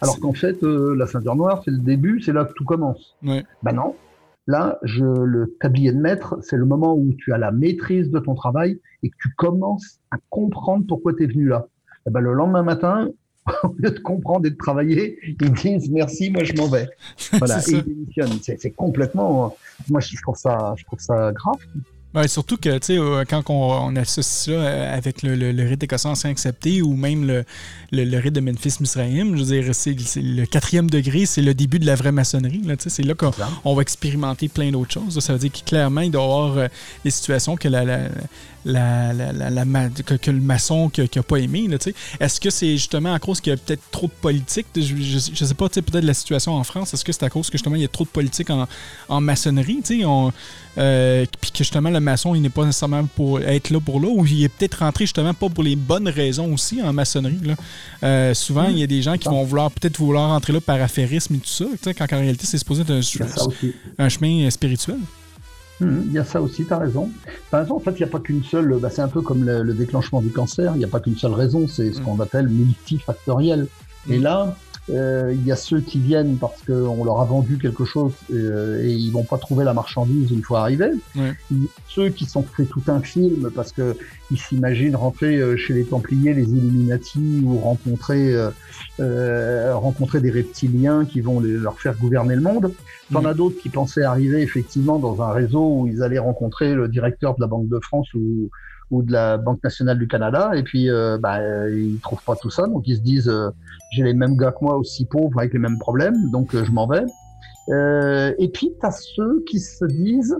Alors 0.00 0.20
qu'en 0.20 0.32
fait, 0.32 0.62
euh, 0.62 0.94
la 0.96 1.06
ceinture 1.06 1.34
noire, 1.34 1.62
c'est 1.64 1.70
le 1.70 1.78
début, 1.78 2.20
c'est 2.20 2.32
là 2.32 2.44
que 2.44 2.52
tout 2.52 2.64
commence. 2.64 3.16
Ben 3.22 3.72
non, 3.72 3.94
Là, 4.48 4.78
je, 4.82 5.04
le 5.04 5.56
tablier 5.60 5.92
de 5.92 5.98
maître, 5.98 6.38
c'est 6.42 6.56
le 6.56 6.64
moment 6.64 6.94
où 6.96 7.12
tu 7.16 7.32
as 7.32 7.38
la 7.38 7.52
maîtrise 7.52 8.10
de 8.10 8.18
ton 8.18 8.34
travail 8.34 8.80
et 9.02 9.10
que 9.10 9.14
tu 9.22 9.28
commences 9.36 10.00
à 10.10 10.16
comprendre 10.30 10.84
pourquoi 10.86 11.14
tu 11.14 11.24
es 11.24 11.26
venu 11.26 11.46
là. 11.46 11.66
Et 11.68 12.08
eh 12.08 12.10
ben, 12.10 12.20
le 12.20 12.32
lendemain 12.32 12.64
matin, 12.64 13.08
au 13.62 13.74
lieu 13.78 13.90
de 13.90 14.00
comprendre 14.00 14.46
et 14.46 14.50
de 14.50 14.56
travailler, 14.56 15.16
ils 15.40 15.52
disent 15.52 15.90
merci, 15.90 16.30
moi 16.30 16.42
je 16.42 16.54
m'en 16.54 16.66
vais. 16.66 16.88
Voilà, 17.38 17.60
et 17.60 17.70
ils 17.70 17.84
démissionnent. 17.84 18.40
C'est 18.42 18.72
complètement. 18.72 19.56
Moi, 19.88 20.00
je 20.00 20.20
trouve 20.20 20.36
ça, 20.36 20.74
je 20.76 20.84
trouve 20.84 20.98
ça 20.98 21.30
grave. 21.32 21.60
Ouais, 22.14 22.28
surtout 22.28 22.58
que, 22.58 22.76
tu 22.76 22.86
sais, 22.88 22.98
euh, 22.98 23.24
quand 23.26 23.42
on, 23.48 23.96
associe 23.96 24.24
ça 24.24 24.50
euh, 24.50 24.96
avec 24.96 25.22
le, 25.22 25.34
le, 25.34 25.66
rite 25.66 25.82
écossais 25.82 26.08
ancien 26.08 26.28
accepté 26.28 26.82
ou 26.82 26.94
même 26.94 27.26
le, 27.26 27.44
le, 27.90 28.18
rite 28.18 28.34
de 28.34 28.40
Memphis 28.40 28.76
Misraïm, 28.80 29.34
je 29.34 29.42
veux 29.42 29.62
dire, 29.62 29.74
c'est 29.74 29.96
le 30.16 30.44
quatrième 30.44 30.90
degré, 30.90 31.24
c'est 31.24 31.40
le 31.40 31.54
début 31.54 31.78
de 31.78 31.86
la 31.86 31.94
vraie 31.94 32.12
maçonnerie. 32.12 32.60
Là, 32.66 32.74
c'est 32.78 33.02
là 33.02 33.14
qu'on 33.14 33.74
va 33.74 33.82
expérimenter 33.82 34.50
plein 34.50 34.70
d'autres 34.70 34.92
choses. 34.92 35.18
Ça 35.20 35.32
veut 35.32 35.38
dire 35.38 35.52
que 35.52 35.64
clairement, 35.64 36.02
il 36.02 36.10
doit 36.10 36.20
y 36.20 36.24
avoir 36.24 36.58
euh, 36.58 36.68
des 37.02 37.10
situations 37.10 37.56
que 37.56 37.68
la, 37.68 37.84
la, 37.84 38.00
la, 38.64 39.12
la, 39.12 39.88
que, 40.04 40.30
le 40.30 40.40
maçon 40.40 40.88
qui 40.88 41.00
n'a 41.00 41.22
pas 41.22 41.38
aimé. 41.38 41.68
Est-ce 42.20 42.40
que 42.40 42.50
c'est 42.50 42.72
justement 42.72 43.12
à 43.12 43.18
cause 43.18 43.40
qu'il 43.40 43.52
y 43.52 43.54
a 43.54 43.56
peut-être 43.56 43.82
trop 43.90 44.06
de 44.06 44.12
politique? 44.12 44.66
Je, 44.76 44.94
ne 44.94 45.46
sais 45.46 45.54
pas, 45.54 45.68
peut-être 45.68 46.04
la 46.04 46.14
situation 46.14 46.54
en 46.54 46.64
France. 46.64 46.94
Est-ce 46.94 47.04
que 47.04 47.12
c'est 47.12 47.24
à 47.24 47.30
cause 47.30 47.48
que 47.48 47.58
justement 47.58 47.76
il 47.76 47.82
y 47.82 47.84
a 47.84 47.88
trop 47.88 48.04
de 48.04 48.10
politique 48.10 48.50
en, 48.50 48.66
en 49.08 49.20
maçonnerie? 49.20 49.80
On, 50.04 50.32
euh, 50.78 51.26
puis 51.40 51.50
que 51.50 51.58
justement 51.58 51.90
le 51.90 52.00
maçon 52.00 52.34
il 52.34 52.40
n'est 52.40 52.48
pas 52.48 52.64
nécessairement 52.64 53.04
pour 53.04 53.40
être 53.40 53.70
là 53.70 53.80
pour 53.80 54.00
là, 54.00 54.08
ou 54.08 54.24
il 54.24 54.44
est 54.44 54.48
peut-être 54.48 54.78
rentré 54.78 55.04
justement 55.04 55.34
pas 55.34 55.48
pour 55.48 55.64
les 55.64 55.76
bonnes 55.76 56.08
raisons 56.08 56.52
aussi 56.52 56.80
en 56.82 56.92
maçonnerie. 56.92 57.38
Là. 57.42 57.54
Euh, 58.02 58.34
souvent, 58.34 58.68
il 58.68 58.78
y 58.78 58.82
a 58.82 58.86
des 58.86 59.02
gens 59.02 59.16
qui 59.18 59.28
vont 59.28 59.44
vouloir 59.44 59.70
peut-être 59.70 59.98
vouloir 59.98 60.30
rentrer 60.30 60.52
là 60.52 60.60
par 60.60 60.80
affairisme 60.80 61.34
et 61.34 61.38
tout 61.38 61.48
ça, 61.48 61.66
quand 61.94 62.12
en 62.12 62.20
réalité 62.20 62.46
c'est 62.46 62.58
supposé 62.58 62.82
être 62.82 62.90
un, 62.90 64.04
un 64.04 64.08
chemin 64.08 64.48
spirituel. 64.50 64.98
Hum, 65.82 66.04
il 66.06 66.12
y 66.12 66.18
a 66.18 66.24
ça 66.24 66.40
aussi, 66.40 66.64
tu 66.64 66.72
as 66.72 66.78
raison. 66.78 67.10
Tu 67.50 67.56
raison, 67.56 67.76
en 67.76 67.80
fait, 67.80 67.92
il 67.92 67.98
n'y 67.98 68.04
a 68.04 68.08
pas 68.08 68.20
qu'une 68.20 68.42
seule. 68.42 68.78
Bah, 68.80 68.90
c'est 68.90 69.02
un 69.02 69.08
peu 69.08 69.20
comme 69.20 69.44
le, 69.44 69.74
déclenchement 69.74 70.20
du 70.20 70.30
cancer, 70.30 70.72
il 70.74 70.78
n'y 70.78 70.84
a 70.84 70.88
pas 70.88 71.00
qu'une 71.00 71.16
seule 71.16 71.32
raison, 71.32 71.66
c'est 71.68 71.92
ce 71.92 71.98
hum. 71.98 72.04
qu'on 72.04 72.20
appelle 72.20 72.48
multifactoriel. 72.48 73.66
Et 74.08 74.16
hum. 74.16 74.22
là, 74.22 74.56
il 74.92 75.44
y 75.44 75.52
a 75.52 75.56
ceux 75.56 75.80
qui 75.80 75.98
viennent 75.98 76.36
parce 76.36 76.62
qu'on 76.62 77.04
leur 77.04 77.20
a 77.20 77.24
vendu 77.24 77.58
quelque 77.58 77.84
chose 77.84 78.12
euh, 78.32 78.82
et 78.82 78.92
ils 78.92 79.10
vont 79.10 79.24
pas 79.24 79.38
trouver 79.38 79.64
la 79.64 79.72
marchandise 79.72 80.30
une 80.30 80.42
fois 80.42 80.60
arrivés. 80.60 80.92
Ceux 81.88 82.10
qui 82.10 82.26
sont 82.26 82.42
fait 82.42 82.64
tout 82.64 82.82
un 82.88 83.00
film 83.00 83.50
parce 83.54 83.72
que 83.72 83.96
ils 84.30 84.38
s'imaginent 84.38 84.96
rentrer 84.96 85.36
euh, 85.36 85.56
chez 85.56 85.74
les 85.74 85.84
Templiers, 85.84 86.34
les 86.34 86.48
Illuminati 86.48 87.42
ou 87.44 87.58
rencontrer 87.58 88.34
rencontrer 88.98 90.20
des 90.20 90.30
reptiliens 90.30 91.04
qui 91.04 91.20
vont 91.20 91.40
leur 91.40 91.80
faire 91.80 91.96
gouverner 91.96 92.34
le 92.34 92.42
monde. 92.42 92.72
T'en 93.12 93.24
as 93.24 93.34
d'autres 93.34 93.60
qui 93.60 93.68
pensaient 93.68 94.04
arriver 94.04 94.42
effectivement 94.42 94.98
dans 94.98 95.22
un 95.22 95.32
réseau 95.32 95.80
où 95.80 95.86
ils 95.86 96.02
allaient 96.02 96.18
rencontrer 96.18 96.74
le 96.74 96.88
directeur 96.88 97.34
de 97.34 97.40
la 97.40 97.46
Banque 97.46 97.68
de 97.68 97.78
France 97.80 98.08
ou 98.14 98.50
ou 98.92 99.02
de 99.02 99.10
la 99.10 99.38
Banque 99.38 99.64
nationale 99.64 99.98
du 99.98 100.06
Canada, 100.06 100.52
et 100.54 100.62
puis 100.62 100.88
euh, 100.88 101.18
bah, 101.18 101.40
ils 101.70 101.98
trouvent 102.00 102.22
pas 102.22 102.36
tout 102.36 102.50
ça, 102.50 102.66
donc 102.66 102.86
ils 102.86 102.96
se 102.96 103.00
disent 103.00 103.28
euh, 103.28 103.50
j'ai 103.90 104.04
les 104.04 104.12
mêmes 104.12 104.36
gars 104.36 104.52
que 104.52 104.58
moi 104.62 104.76
aussi 104.76 105.06
pauvres 105.06 105.40
avec 105.40 105.54
les 105.54 105.58
mêmes 105.58 105.78
problèmes, 105.78 106.30
donc 106.30 106.54
euh, 106.54 106.62
je 106.62 106.70
m'en 106.70 106.86
vais. 106.86 107.04
Euh, 107.70 108.34
et 108.38 108.48
puis 108.50 108.70
tu 108.78 108.86
as 108.86 108.92
ceux 108.92 109.42
qui 109.48 109.58
se 109.58 109.84
disent 109.86 110.36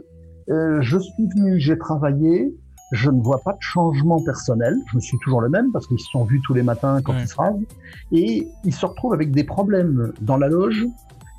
je 0.48 0.98
suis 0.98 1.28
venu, 1.34 1.58
j'ai 1.58 1.78
travaillé, 1.78 2.54
je 2.92 3.10
ne 3.10 3.22
vois 3.22 3.38
pas 3.38 3.52
de 3.52 3.60
changement 3.60 4.22
personnel, 4.22 4.76
je 4.90 4.96
me 4.96 5.00
suis 5.00 5.16
toujours 5.24 5.40
le 5.40 5.48
même 5.48 5.72
parce 5.72 5.86
qu'ils 5.86 5.98
se 5.98 6.10
sont 6.12 6.24
vus 6.24 6.42
tous 6.44 6.52
les 6.52 6.62
matins 6.62 7.00
quand 7.02 7.14
ils 7.18 7.26
se 7.26 7.36
rasent, 7.36 7.64
et 8.10 8.46
ils 8.64 8.74
se 8.74 8.84
retrouvent 8.84 9.14
avec 9.14 9.30
des 9.30 9.44
problèmes 9.44 10.12
dans 10.20 10.36
la 10.36 10.48
loge 10.48 10.84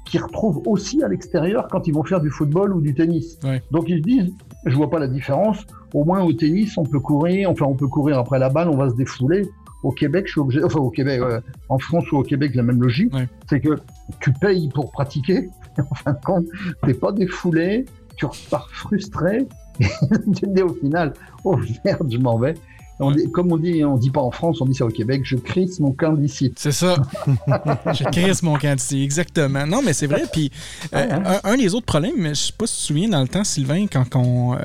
qu'ils 0.06 0.24
retrouvent 0.24 0.64
aussi 0.66 1.04
à 1.04 1.10
l'extérieur 1.10 1.68
quand 1.70 1.86
ils 1.86 1.94
vont 1.94 2.04
faire 2.04 2.22
du 2.22 2.32
football 2.32 2.74
ou 2.74 2.82
du 2.82 2.96
tennis. 2.96 3.38
Donc 3.70 3.86
ils 3.88 4.00
se 4.00 4.04
disent 4.04 4.34
je 4.66 4.76
vois 4.76 4.90
pas 4.90 5.00
la 5.00 5.08
différence. 5.08 5.66
Au 5.94 6.04
moins 6.04 6.24
au 6.24 6.34
tennis, 6.34 6.78
on 6.78 6.84
peut 6.84 7.00
courir, 7.00 7.50
enfin 7.50 7.66
on 7.66 7.76
peut 7.76 7.88
courir 7.88 8.18
après 8.18 8.40
la 8.40 8.50
balle, 8.50 8.70
on 8.70 8.78
va 8.78 8.90
se 8.90 8.96
défouler. 8.96 9.48
Au 9.84 9.92
Québec, 9.92 10.26
je 10.28 10.32
suis 10.32 10.42
obligé, 10.42 10.64
enfin 10.64 10.80
au 10.80 10.90
Québec, 10.90 11.22
en 11.68 11.78
France 11.78 12.10
ou 12.12 12.18
au 12.18 12.24
Québec, 12.24 12.56
la 12.56 12.64
même 12.64 12.82
logique, 12.82 13.14
c'est 13.50 13.60
que 13.60 13.78
tu 14.22 14.32
payes 14.34 14.70
pour 14.70 14.92
pratiquer. 14.92 15.50
Et 15.78 15.82
en 15.92 15.96
fin 15.96 16.14
de 16.14 16.24
compte, 16.24 16.46
t'es 16.86 16.94
pas 16.94 17.12
défoulé, 17.12 17.86
tu 18.16 18.26
repars 18.26 18.70
frustré. 18.70 19.48
Et 19.80 20.32
tu 20.36 20.46
dis 20.48 20.62
au 20.62 20.74
final, 20.76 21.14
oh 21.44 21.58
merde, 21.84 22.08
je 22.12 22.18
m'en 22.20 22.38
vais. 22.38 22.54
Comme 22.98 23.52
on 23.52 23.58
dit, 23.58 23.84
on 23.84 23.98
dit 23.98 24.10
pas 24.10 24.22
en 24.22 24.32
France, 24.32 24.62
on 24.62 24.66
dit 24.66 24.76
ça 24.76 24.86
au 24.86 24.90
Québec, 24.90 25.22
je 25.24 25.36
crisse 25.36 25.80
mon 25.80 25.92
camp 25.92 26.14
d'ici. 26.14 26.54
C'est 26.56 26.72
ça. 26.72 26.96
je 27.94 28.04
crisse 28.06 28.44
mon 28.44 28.58
camp 28.58 28.76
d'ici, 28.76 29.04
exactement. 29.04 29.66
Non, 29.66 29.82
mais 29.84 29.94
c'est 29.94 30.08
vrai. 30.08 30.24
Puis, 30.32 30.52
euh, 30.94 31.40
un, 31.44 31.58
des 31.58 31.74
autres 31.74 31.86
problèmes, 31.86 32.30
je 32.30 32.34
sais 32.34 32.54
pas 32.58 32.68
si 32.68 32.76
tu 32.76 32.82
te 32.82 32.88
souviens, 32.88 33.10
dans 33.10 33.22
le 33.22 33.28
temps, 33.28 33.44
Sylvain, 33.44 33.88
quand 33.88 34.16
on, 34.16 34.54
euh, 34.54 34.58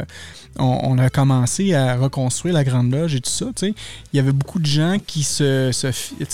on, 0.59 0.99
a 0.99 1.09
commencé 1.09 1.75
à 1.75 1.97
reconstruire 1.97 2.55
la 2.55 2.65
Grande 2.65 2.93
Loge 2.93 3.15
et 3.15 3.21
tout 3.21 3.31
ça, 3.31 3.47
il 3.63 3.75
y 4.13 4.19
avait 4.19 4.33
beaucoup 4.33 4.59
de 4.59 4.67
gens 4.67 4.97
qui 5.05 5.23
se, 5.23 5.71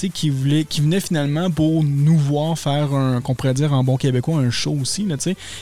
qui 0.09 0.31
voulaient, 0.31 0.65
qui 0.65 0.81
venaient 0.81 1.01
finalement 1.01 1.51
pour 1.51 1.85
nous 1.85 2.19
voir 2.19 2.59
faire 2.59 2.95
un, 2.95 3.21
qu'on 3.21 3.35
pourrait 3.35 3.55
dire 3.55 3.73
en 3.73 3.85
bon 3.85 3.97
québécois, 3.97 4.39
un 4.39 4.51
show 4.51 4.77
aussi. 4.81 5.05
Là, 5.05 5.17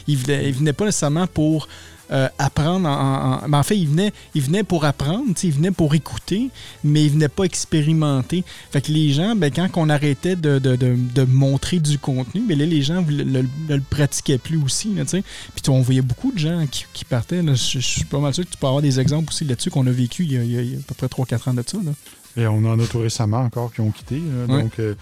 ils, 0.07 0.17
venaient, 0.17 0.49
ils 0.49 0.55
venaient 0.55 0.73
pas 0.73 0.87
nécessairement 0.87 1.27
pour 1.27 1.69
euh, 2.13 2.29
apprendre. 2.39 2.89
En, 2.89 3.45
en, 3.45 3.49
ben, 3.49 3.59
en, 3.59 3.63
fait, 3.63 3.77
il 3.77 3.89
venait, 3.89 4.13
il 4.35 4.43
venait 4.43 4.63
pour 4.63 4.85
apprendre, 4.85 5.25
il 5.43 5.53
venait 5.53 5.71
pour 5.71 5.95
écouter, 5.95 6.51
mais 6.85 7.05
il 7.05 7.11
venait 7.11 7.29
pas 7.29 7.45
expérimenter. 7.45 8.45
Fait 8.71 8.81
que 8.81 8.93
les 8.93 9.13
gens, 9.13 9.35
ben, 9.35 9.51
quand 9.51 9.69
on 9.77 9.89
arrêtait 9.89 10.37
de, 10.37 10.59
de, 10.59 10.77
de, 10.77 11.25
montrer 11.25 11.79
du 11.79 11.99
contenu, 11.99 12.43
ben, 12.47 12.59
là, 12.59 12.67
les 12.67 12.83
gens 12.83 13.03
ne 13.03 13.23
le, 13.23 13.47
le, 13.69 13.81
pratiquaient 13.81 14.39
plus 14.39 14.63
aussi. 14.63 14.95
Puis 15.05 15.25
on 15.69 15.81
voyait 15.81 16.03
beaucoup 16.03 16.33
de 16.33 16.39
gens 16.39 16.67
qui, 16.71 16.87
qui 16.93 17.05
partaient. 17.05 17.43
je, 17.47 17.79
suis 17.79 18.05
pas 18.05 18.19
mal 18.19 18.35
sûr 18.35 18.45
que 18.45 18.51
tu 18.51 18.59
peux 18.59 18.67
avoir 18.67 18.83
des 18.83 19.01
exemples 19.01 19.31
aussi 19.31 19.45
là-dessus 19.45 19.71
qu'on 19.71 19.87
a 19.87 19.91
vécu 19.91 20.25
il 20.25 20.33
y 20.33 20.57
a, 20.57 20.61
à 20.61 20.83
peu 20.87 20.95
près 20.95 21.07
3-4 21.07 21.51
ans 21.51 21.55
de 21.55 21.65
ça. 21.67 21.79
Là. 21.85 21.93
Et 22.37 22.47
on 22.47 22.65
en 22.65 22.79
a 22.79 22.87
tout 22.87 23.01
récemment 23.01 23.41
encore 23.41 23.73
qui 23.73 23.81
ont 23.81 23.91
quitté. 23.91 24.21
Donc, 24.49 24.79
euh, 24.79 24.95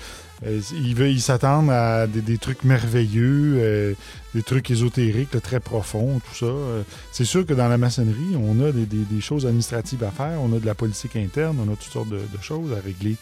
euh, 0.46 0.60
ils 0.72 1.20
s'attendent 1.20 1.70
à 1.70 2.06
des, 2.06 2.38
trucs 2.38 2.64
merveilleux, 2.64 3.56
euh, 3.58 3.94
des 4.34 4.42
trucs 4.42 4.70
ésotériques 4.70 5.40
très 5.42 5.60
profonds, 5.60 6.20
tout 6.20 6.46
ça. 6.46 6.84
c'est 7.12 7.24
sûr 7.24 7.44
que 7.44 7.52
dans 7.52 7.68
la 7.68 7.78
maçonnerie, 7.78 8.36
on 8.36 8.64
a 8.64 8.72
des, 8.72 9.20
choses 9.20 9.46
administratives 9.46 10.02
à 10.04 10.10
faire, 10.10 10.40
on 10.40 10.54
a 10.56 10.60
de 10.60 10.66
la 10.66 10.74
politique 10.74 11.16
interne, 11.16 11.58
on 11.60 11.72
a 11.72 11.76
toutes 11.76 11.92
sortes 11.92 12.08
de, 12.08 12.20
choses 12.40 12.72
à 12.72 12.80
régler. 12.80 13.16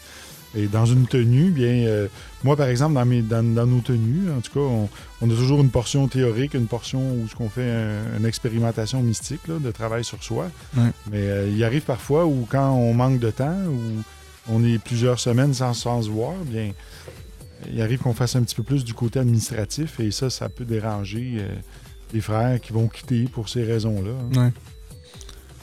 Et 0.55 0.67
dans 0.67 0.85
une 0.85 1.05
tenue, 1.05 1.51
bien, 1.51 1.85
euh, 1.85 2.07
moi, 2.43 2.55
par 2.55 2.67
exemple, 2.69 2.95
dans, 2.95 3.05
mes, 3.05 3.21
dans, 3.21 3.43
nos 3.43 3.81
tenues, 3.81 4.31
en 4.35 4.41
tout 4.41 4.51
cas, 4.53 4.87
on, 5.21 5.29
a 5.29 5.35
toujours 5.35 5.61
une 5.61 5.69
portion 5.69 6.07
théorique, 6.07 6.55
une 6.55 6.65
portion 6.65 6.99
où 6.99 7.27
ce 7.27 7.35
qu'on 7.35 7.49
fait 7.49 7.71
une 8.17 8.25
expérimentation 8.25 9.01
mystique 9.01 9.41
de 9.47 9.71
travail 9.71 10.03
sur 10.03 10.23
soi. 10.23 10.49
Mais 10.75 11.27
euh, 11.29 11.49
il 11.49 11.63
arrive 11.63 11.83
parfois 11.83 12.25
où, 12.25 12.47
quand 12.49 12.71
on 12.71 12.93
manque 12.93 13.19
de 13.19 13.29
temps, 13.29 13.57
ou 13.67 14.01
on 14.49 14.63
est 14.63 14.79
plusieurs 14.79 15.19
semaines 15.19 15.53
sans, 15.53 15.73
se 15.73 16.09
voir, 16.09 16.33
bien, 16.45 16.71
il 17.71 17.81
arrive 17.81 17.99
qu'on 17.99 18.13
fasse 18.13 18.35
un 18.35 18.43
petit 18.43 18.55
peu 18.55 18.63
plus 18.63 18.83
du 18.83 18.93
côté 18.93 19.19
administratif 19.19 19.99
et 19.99 20.11
ça, 20.11 20.29
ça 20.29 20.49
peut 20.49 20.65
déranger 20.65 21.37
euh, 21.39 21.55
les 22.13 22.21
frères 22.21 22.59
qui 22.59 22.73
vont 22.73 22.87
quitter 22.87 23.23
pour 23.25 23.49
ces 23.49 23.63
raisons-là. 23.63 24.41
Ouais. 24.41 24.51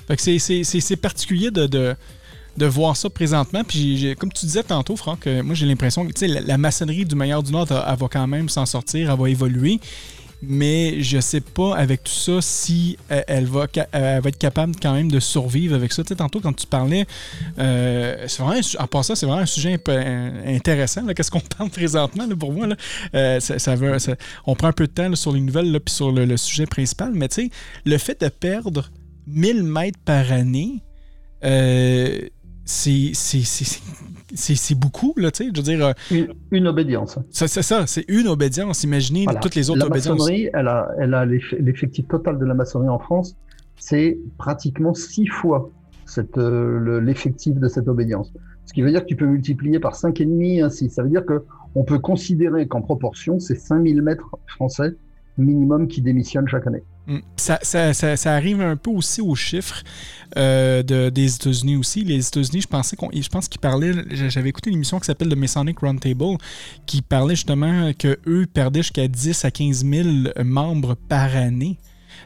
Fait 0.07 0.17
que 0.17 0.81
c'est 0.81 0.97
particulier 0.97 1.51
de, 1.51 1.67
de, 1.67 2.67
voir 2.67 2.97
ça 2.97 3.11
présentement. 3.11 3.65
Puis, 3.65 4.15
comme 4.19 4.33
tu 4.33 4.47
disais 4.47 4.63
tantôt, 4.63 4.95
Franck, 4.95 5.27
euh, 5.27 5.43
moi 5.43 5.55
j'ai 5.55 5.67
l'impression 5.67 6.07
que 6.07 6.25
la, 6.27 6.41
la, 6.41 6.59
maçonnerie 6.59 7.05
du 7.05 7.17
meilleur 7.17 7.43
du 7.43 7.51
Nord, 7.51 7.67
elle, 7.71 7.97
va 7.97 8.09
quand 8.09 8.27
même 8.27 8.49
s'en 8.49 8.67
sortir, 8.67 9.11
elle 9.11 9.19
va 9.19 9.29
évoluer 9.29 9.81
mais 10.43 11.03
je 11.03 11.19
sais 11.19 11.41
pas 11.41 11.77
avec 11.77 12.05
tout 12.05 12.13
ça 12.13 12.41
si 12.41 12.99
euh, 13.11 13.23
elle, 13.27 13.47
va, 13.47 13.67
va 13.93 14.19
être 14.19 14.39
capable 14.39 14.75
quand 14.81 14.93
même 14.93 15.11
de 15.11 15.21
survivre 15.21 15.75
avec 15.75 15.93
ça. 15.93 16.03
Tu 16.03 16.09
sais, 16.09 16.17
tantôt, 16.17 16.41
quand 16.41 16.53
tu 16.53 16.67
parlais, 16.67 17.07
euh, 17.59 18.25
c'est 18.27 18.43
vraiment, 18.43 18.63
c'est 18.63 19.27
vraiment 19.27 19.43
un 19.43 19.47
sujet 19.47 19.75
un 19.75 19.79
peu 19.79 19.97
intéressant. 20.47 21.07
Qu'est-ce 21.07 21.31
qu'on 21.31 21.41
parle 21.59 21.71
présentement 21.71 22.29
pour 22.39 22.53
moi? 22.53 22.67
Là? 22.67 22.77
Euh, 23.15 23.41
ça, 23.41 23.75
on 24.47 24.55
prend 24.55 24.69
un 24.69 24.73
peu 24.73 24.87
de 24.87 24.93
temps 24.93 25.15
sur 25.15 25.33
les 25.33 25.41
nouvelles 25.41 25.79
puis 25.81 25.95
sur 25.95 26.13
le, 26.13 26.37
sujet 26.37 26.67
principal, 26.67 27.13
mais 27.15 27.29
tu 27.29 27.45
sais, 27.45 27.51
le 27.85 27.99
fait 27.99 28.21
de 28.21 28.29
perdre 28.29 28.91
1000 29.27 29.63
mètres 29.63 29.99
par 30.05 30.31
année, 30.33 30.83
c'est 32.67 33.13
c'est 34.35 34.75
beaucoup, 34.75 35.15
là, 35.17 35.31
tu 35.31 35.45
sais. 35.45 35.51
Je 35.55 35.61
veux 35.61 35.63
dire. 35.63 35.87
Euh, 35.87 36.27
une, 36.51 36.67
obédience. 36.67 37.19
C'est 37.31 37.47
ça, 37.49 37.87
c'est 37.87 38.05
une 38.09 38.27
obédience. 38.27 38.83
Imaginez 38.83 39.25
toutes 39.41 39.55
les 39.55 39.71
autres 39.71 39.81
la 39.81 39.87
obédiences. 39.87 40.19
Maçonnerie, 40.19 40.51
elle 40.53 40.69
a, 40.69 40.89
elle 40.99 41.15
a 41.15 41.25
l'effectif 41.25 42.09
total 42.09 42.39
de 42.39 42.45
la 42.45 42.55
maçonnerie 42.55 42.89
en 42.89 42.99
France, 42.99 43.37
c'est 43.77 44.19
pratiquement 44.37 44.95
six 44.95 45.27
fois 45.27 45.71
euh, 46.37 47.01
l'effectif 47.01 47.55
de 47.55 47.69
cette 47.69 47.89
obédience. 47.89 48.33
Ce 48.65 48.73
qui 48.73 48.83
veut 48.83 48.91
dire 48.91 49.03
que 49.03 49.07
tu 49.07 49.17
peux 49.17 49.27
multiplier 49.27 49.79
par 49.79 49.95
cinq 49.95 50.21
et 50.21 50.27
demi 50.27 50.61
ainsi. 50.61 50.91
Ça 50.91 51.03
veut 51.03 51.09
dire 51.09 51.25
que 51.25 51.45
on 51.75 51.85
peut 51.85 51.99
considérer 51.99 52.67
qu'en 52.67 52.83
proportion, 52.83 53.39
c'est 53.39 53.55
5000 53.55 54.03
mètres 54.03 54.37
français 54.49 54.97
minimum 55.39 55.87
qui 55.89 56.03
démissionnent 56.03 56.49
chaque 56.49 56.67
année. 56.67 56.83
Mm. 57.07 57.19
Ça, 57.37 58.35
arrive 58.35 58.61
un 58.61 58.77
peu 58.77 58.91
aussi 58.91 59.21
aux 59.21 59.35
chiffres 59.35 59.83
euh, 60.37 60.83
de, 60.83 61.09
des 61.09 61.35
États-Unis 61.35 61.77
aussi. 61.77 62.03
Les 62.03 62.27
États-Unis, 62.27 62.63
je 62.63 62.67
pensais 62.67 62.97
qu'on, 62.97 63.11
je 63.13 63.29
pense 63.29 63.49
qu'ils 63.49 63.61
parlaient. 63.61 63.93
J'avais 64.11 64.49
écouté 64.49 64.71
une 64.71 64.77
émission 64.77 64.99
qui 64.99 65.07
s'appelle 65.07 65.29
The 65.29 65.37
Masonic 65.37 65.79
Roundtable, 65.79 66.39
qui 66.87 67.03
parlait 67.03 67.37
justement 67.37 67.93
que 67.93 68.19
eux 68.27 68.47
perdaient 68.53 68.83
jusqu'à 68.83 69.07
10 69.09 69.45
à 69.45 69.51
15 69.51 69.85
000 69.85 70.09
membres 70.45 70.95
par 70.95 71.37
année. 71.37 71.79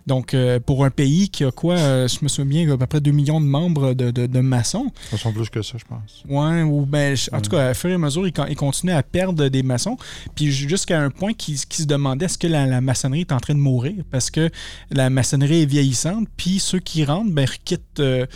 Donc, 0.06 0.34
euh, 0.34 0.60
pour 0.60 0.84
un 0.84 0.90
pays 0.90 1.28
qui 1.28 1.44
a 1.44 1.50
quoi, 1.50 1.76
euh, 1.76 2.08
je 2.08 2.18
me 2.22 2.28
souviens, 2.28 2.70
à 2.70 2.76
peu 2.76 2.86
près 2.86 3.00
2 3.00 3.10
millions 3.10 3.40
de 3.40 3.46
membres 3.46 3.94
de, 3.94 4.10
de, 4.10 4.40
maçons. 4.40 4.90
Ça 5.10 5.18
sont 5.18 5.32
plus 5.32 5.48
que 5.50 5.62
ça, 5.62 5.76
je 5.78 5.84
pense. 5.84 6.24
Ouais, 6.28 6.62
ou 6.62 6.86
ben, 6.86 7.16
en 7.32 7.40
tout 7.40 7.50
cas, 7.50 7.68
à 7.68 7.74
fur 7.74 7.90
et 7.90 7.94
à 7.94 7.98
mesure, 7.98 8.26
ils, 8.26 8.32
ils 8.48 8.56
continuaient 8.56 8.94
à 8.94 9.02
perdre 9.02 9.48
des 9.48 9.62
maçons. 9.62 9.96
Puis 10.34 10.50
jusqu'à 10.50 11.00
un 11.00 11.10
point 11.10 11.32
qu'ils 11.32 11.58
se 11.58 11.84
demandaient 11.84 12.26
est-ce 12.26 12.38
que 12.38 12.46
la, 12.46 12.80
maçonnerie 12.80 13.20
est 13.20 13.32
en 13.32 13.40
train 13.40 13.54
de 13.54 13.60
mourir? 13.60 14.04
Parce 14.10 14.30
que 14.30 14.50
la 14.90 15.10
maçonnerie 15.10 15.62
est 15.62 15.66
vieillissante. 15.66 16.28
Puis 16.36 16.58
ceux 16.58 16.80
qui 16.80 17.04
rentrent, 17.04 17.32
ben, 17.32 17.46
quittent 17.64 18.00
euh, 18.00 18.26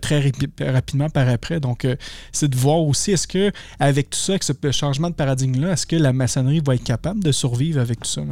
très 0.00 0.32
rapidement 0.60 1.08
par 1.08 1.28
après. 1.28 1.60
Donc, 1.60 1.86
c'est 2.32 2.48
de 2.48 2.56
voir 2.56 2.80
aussi 2.80 3.12
est-ce 3.12 3.26
que, 3.26 3.52
avec 3.78 4.10
tout 4.10 4.18
ça, 4.18 4.32
avec 4.32 4.44
ce 4.44 4.52
changement 4.72 5.10
de 5.10 5.14
paradigme-là, 5.14 5.72
est-ce 5.72 5.86
que 5.86 5.96
la 5.96 6.12
maçonnerie 6.12 6.60
va 6.64 6.74
être 6.74 6.84
capable 6.84 7.22
de 7.22 7.32
survivre 7.32 7.80
avec 7.80 8.00
tout 8.00 8.08
ça? 8.08 8.22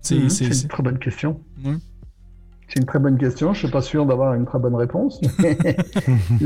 c'est 0.00 0.16
mhm, 0.16 0.28
une 0.62 0.68
très 0.68 0.82
bonne 0.82 0.98
question. 0.98 1.40
C'est 2.72 2.80
une 2.80 2.86
très 2.86 2.98
bonne 2.98 3.18
question. 3.18 3.52
Je 3.52 3.58
suis 3.58 3.70
pas 3.70 3.82
sûr 3.82 4.06
d'avoir 4.06 4.32
une 4.32 4.46
très 4.46 4.58
bonne 4.58 4.74
réponse. 4.74 5.20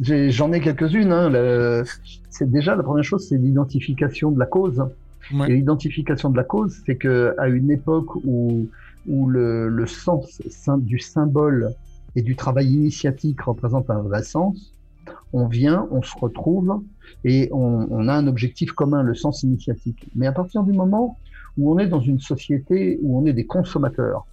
J'en 0.00 0.52
ai, 0.52 0.60
quelques-unes. 0.60 1.10
Hein. 1.10 1.82
C'est 2.28 2.48
déjà 2.48 2.76
la 2.76 2.84
première 2.84 3.02
chose, 3.02 3.26
c'est 3.28 3.36
l'identification 3.36 4.30
de 4.30 4.38
la 4.38 4.46
cause. 4.46 4.80
Et 5.48 5.54
l'identification 5.54 6.30
de 6.30 6.36
la 6.36 6.44
cause, 6.44 6.80
c'est 6.86 6.94
que 6.94 7.34
à 7.36 7.48
une 7.48 7.72
époque 7.72 8.14
où 8.24 8.68
où 9.08 9.28
le, 9.28 9.68
le 9.68 9.86
sens 9.86 10.40
du 10.78 11.00
symbole 11.00 11.72
et 12.14 12.22
du 12.22 12.36
travail 12.36 12.68
initiatique 12.72 13.40
représente 13.40 13.90
un 13.90 14.02
vrai 14.02 14.22
sens, 14.22 14.72
on 15.32 15.48
vient, 15.48 15.88
on 15.90 16.02
se 16.02 16.16
retrouve 16.16 16.80
et 17.24 17.48
on, 17.50 17.88
on, 17.90 18.06
a 18.06 18.12
un 18.12 18.26
objectif 18.28 18.70
commun, 18.72 19.02
le 19.02 19.14
sens 19.14 19.42
initiatique. 19.42 20.06
Mais 20.14 20.26
à 20.26 20.32
partir 20.32 20.62
du 20.62 20.72
moment 20.72 21.18
où 21.56 21.72
on 21.72 21.78
est 21.78 21.88
dans 21.88 22.00
une 22.00 22.20
société 22.20 23.00
où 23.02 23.18
on 23.18 23.26
est 23.26 23.32
des 23.32 23.46
consommateurs, 23.46 24.26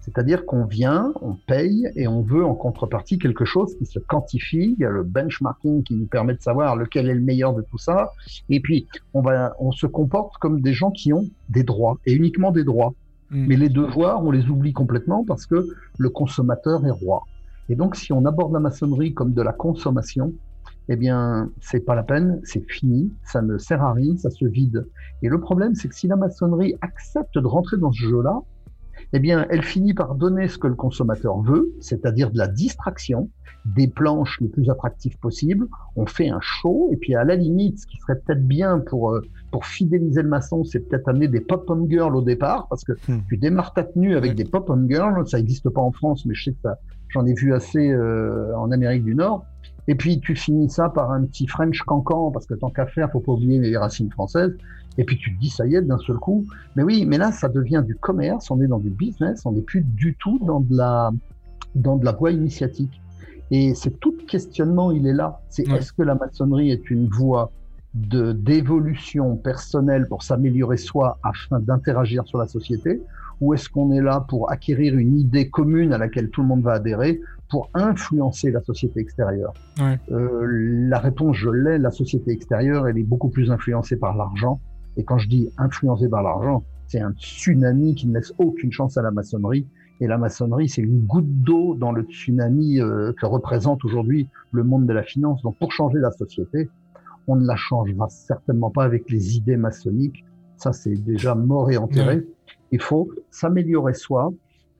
c'est-à-dire 0.00 0.46
qu'on 0.46 0.64
vient, 0.64 1.12
on 1.20 1.34
paye 1.34 1.90
et 1.96 2.08
on 2.08 2.22
veut 2.22 2.44
en 2.44 2.54
contrepartie 2.54 3.18
quelque 3.18 3.44
chose 3.44 3.76
qui 3.78 3.86
se 3.86 3.98
quantifie. 3.98 4.74
Il 4.78 4.82
y 4.82 4.84
a 4.84 4.90
le 4.90 5.02
benchmarking 5.02 5.82
qui 5.82 5.94
nous 5.94 6.06
permet 6.06 6.34
de 6.34 6.40
savoir 6.40 6.76
lequel 6.76 7.08
est 7.08 7.14
le 7.14 7.20
meilleur 7.20 7.54
de 7.54 7.62
tout 7.62 7.78
ça. 7.78 8.12
Et 8.48 8.60
puis, 8.60 8.86
on, 9.14 9.20
va, 9.20 9.54
on 9.58 9.72
se 9.72 9.86
comporte 9.86 10.36
comme 10.38 10.60
des 10.60 10.72
gens 10.72 10.90
qui 10.90 11.12
ont 11.12 11.24
des 11.48 11.62
droits 11.62 11.98
et 12.06 12.12
uniquement 12.12 12.52
des 12.52 12.64
droits. 12.64 12.94
Mm. 13.30 13.46
Mais 13.48 13.56
les 13.56 13.68
devoirs, 13.68 14.24
on 14.24 14.30
les 14.30 14.48
oublie 14.48 14.72
complètement 14.72 15.24
parce 15.24 15.46
que 15.46 15.66
le 15.98 16.10
consommateur 16.10 16.84
est 16.86 16.90
roi. 16.90 17.22
Et 17.68 17.74
donc, 17.74 17.96
si 17.96 18.12
on 18.12 18.24
aborde 18.24 18.52
la 18.52 18.60
maçonnerie 18.60 19.12
comme 19.12 19.32
de 19.32 19.42
la 19.42 19.52
consommation, 19.52 20.32
eh 20.88 20.96
bien, 20.96 21.50
c'est 21.60 21.80
pas 21.80 21.96
la 21.96 22.04
peine, 22.04 22.40
c'est 22.44 22.64
fini, 22.70 23.12
ça 23.24 23.42
ne 23.42 23.58
sert 23.58 23.82
à 23.82 23.92
rien, 23.92 24.16
ça 24.16 24.30
se 24.30 24.44
vide. 24.44 24.86
Et 25.22 25.28
le 25.28 25.40
problème, 25.40 25.74
c'est 25.74 25.88
que 25.88 25.94
si 25.94 26.06
la 26.06 26.14
maçonnerie 26.14 26.76
accepte 26.80 27.36
de 27.36 27.46
rentrer 27.46 27.76
dans 27.76 27.90
ce 27.90 28.02
jeu-là, 28.02 28.40
eh 29.12 29.18
bien, 29.18 29.46
elle 29.50 29.62
finit 29.62 29.94
par 29.94 30.14
donner 30.14 30.48
ce 30.48 30.58
que 30.58 30.66
le 30.66 30.74
consommateur 30.74 31.40
veut, 31.40 31.72
c'est-à-dire 31.80 32.30
de 32.30 32.38
la 32.38 32.48
distraction, 32.48 33.30
des 33.64 33.88
planches 33.88 34.40
les 34.40 34.48
plus 34.48 34.70
attractives 34.70 35.18
possibles. 35.18 35.68
On 35.96 36.06
fait 36.06 36.28
un 36.28 36.40
show, 36.40 36.90
et 36.92 36.96
puis 36.96 37.14
à 37.14 37.24
la 37.24 37.36
limite, 37.36 37.80
ce 37.80 37.86
qui 37.86 37.96
serait 37.98 38.18
peut-être 38.18 38.46
bien 38.46 38.78
pour 38.78 39.12
euh, 39.12 39.22
pour 39.50 39.66
fidéliser 39.66 40.22
le 40.22 40.28
maçon, 40.28 40.64
c'est 40.64 40.80
peut-être 40.80 41.08
amener 41.08 41.28
des 41.28 41.40
pop-on 41.40 41.88
girls 41.88 42.14
au 42.14 42.22
départ, 42.22 42.68
parce 42.68 42.84
que 42.84 42.92
hmm. 43.08 43.22
tu 43.28 43.36
démarres 43.36 43.74
ta 43.74 43.84
tenue 43.84 44.16
avec 44.16 44.34
des 44.34 44.44
pop-on 44.44 44.88
girls, 44.88 45.26
ça 45.26 45.38
n'existe 45.38 45.68
pas 45.70 45.80
en 45.80 45.92
France, 45.92 46.26
mais 46.26 46.34
je 46.34 46.44
sais 46.44 46.52
que 46.52 46.68
j'en 47.08 47.26
ai 47.26 47.34
vu 47.34 47.54
assez 47.54 47.90
euh, 47.90 48.56
en 48.56 48.70
Amérique 48.70 49.04
du 49.04 49.14
Nord. 49.14 49.44
Et 49.88 49.94
puis 49.94 50.20
tu 50.20 50.34
finis 50.34 50.68
ça 50.68 50.88
par 50.88 51.12
un 51.12 51.24
petit 51.24 51.46
French 51.46 51.80
cancan, 51.82 52.30
parce 52.30 52.46
que 52.46 52.54
tant 52.54 52.70
qu'à 52.70 52.86
faire, 52.86 53.10
faut 53.10 53.20
pas 53.20 53.32
oublier 53.32 53.58
les 53.58 53.76
racines 53.76 54.10
françaises. 54.10 54.56
Et 54.98 55.04
puis 55.04 55.16
tu 55.18 55.34
te 55.34 55.40
dis, 55.40 55.50
ça 55.50 55.66
y 55.66 55.74
est, 55.74 55.82
d'un 55.82 55.98
seul 55.98 56.16
coup. 56.16 56.44
Mais 56.74 56.82
oui, 56.82 57.04
mais 57.06 57.18
là, 57.18 57.32
ça 57.32 57.48
devient 57.48 57.82
du 57.86 57.94
commerce, 57.96 58.50
on 58.50 58.60
est 58.60 58.66
dans 58.66 58.78
du 58.78 58.90
business, 58.90 59.44
on 59.44 59.52
n'est 59.52 59.62
plus 59.62 59.82
du 59.82 60.14
tout 60.14 60.38
dans 60.44 60.60
de 60.60 60.76
la, 60.76 61.10
dans 61.74 61.96
de 61.96 62.04
la 62.04 62.12
voie 62.12 62.30
initiatique. 62.30 63.00
Et 63.50 63.74
c'est 63.74 64.00
tout 64.00 64.16
questionnement, 64.26 64.90
il 64.90 65.06
est 65.06 65.12
là. 65.12 65.40
C'est 65.48 65.68
est-ce 65.68 65.92
que 65.92 66.02
la 66.02 66.14
maçonnerie 66.14 66.70
est 66.70 66.90
une 66.90 67.08
voie 67.08 67.52
de 67.94 68.32
d'évolution 68.32 69.36
personnelle 69.36 70.06
pour 70.08 70.22
s'améliorer 70.22 70.76
soi 70.76 71.18
afin 71.22 71.60
d'interagir 71.60 72.26
sur 72.26 72.38
la 72.38 72.46
société? 72.46 73.00
Ou 73.40 73.54
est-ce 73.54 73.68
qu'on 73.68 73.92
est 73.92 74.00
là 74.00 74.24
pour 74.28 74.50
acquérir 74.50 74.96
une 74.96 75.18
idée 75.18 75.50
commune 75.50 75.92
à 75.92 75.98
laquelle 75.98 76.30
tout 76.30 76.40
le 76.40 76.48
monde 76.48 76.62
va 76.62 76.72
adhérer 76.72 77.20
pour 77.50 77.70
influencer 77.74 78.50
la 78.50 78.62
société 78.62 78.98
extérieure? 79.00 79.52
Euh, 80.10 80.88
La 80.88 80.98
réponse, 80.98 81.36
je 81.36 81.50
l'ai, 81.50 81.78
la 81.78 81.90
société 81.90 82.32
extérieure, 82.32 82.88
elle 82.88 82.98
est 82.98 83.04
beaucoup 83.04 83.28
plus 83.28 83.50
influencée 83.50 83.96
par 83.96 84.16
l'argent 84.16 84.58
et 84.96 85.04
quand 85.04 85.18
je 85.18 85.28
dis 85.28 85.48
influencé 85.58 86.08
par 86.08 86.22
l'argent, 86.22 86.64
c'est 86.86 87.00
un 87.00 87.12
tsunami 87.12 87.94
qui 87.94 88.06
ne 88.06 88.14
laisse 88.14 88.32
aucune 88.38 88.72
chance 88.72 88.96
à 88.96 89.02
la 89.02 89.10
maçonnerie. 89.10 89.66
Et 90.00 90.06
la 90.06 90.18
maçonnerie, 90.18 90.68
c'est 90.68 90.82
une 90.82 91.00
goutte 91.06 91.42
d'eau 91.42 91.74
dans 91.74 91.90
le 91.90 92.02
tsunami 92.02 92.80
euh, 92.80 93.12
que 93.18 93.26
représente 93.26 93.84
aujourd'hui 93.84 94.28
le 94.52 94.62
monde 94.62 94.86
de 94.86 94.92
la 94.92 95.02
finance. 95.02 95.42
Donc 95.42 95.58
pour 95.58 95.72
changer 95.72 95.98
la 95.98 96.10
société, 96.10 96.68
on 97.26 97.36
ne 97.36 97.46
la 97.46 97.56
changera 97.56 98.08
certainement 98.08 98.70
pas 98.70 98.84
avec 98.84 99.10
les 99.10 99.36
idées 99.36 99.56
maçonniques. 99.56 100.24
Ça, 100.58 100.72
c'est 100.72 100.94
déjà 100.94 101.34
mort 101.34 101.70
et 101.70 101.76
enterré. 101.76 102.26
Il 102.72 102.80
faut 102.80 103.10
s'améliorer 103.30 103.94
soi. 103.94 104.32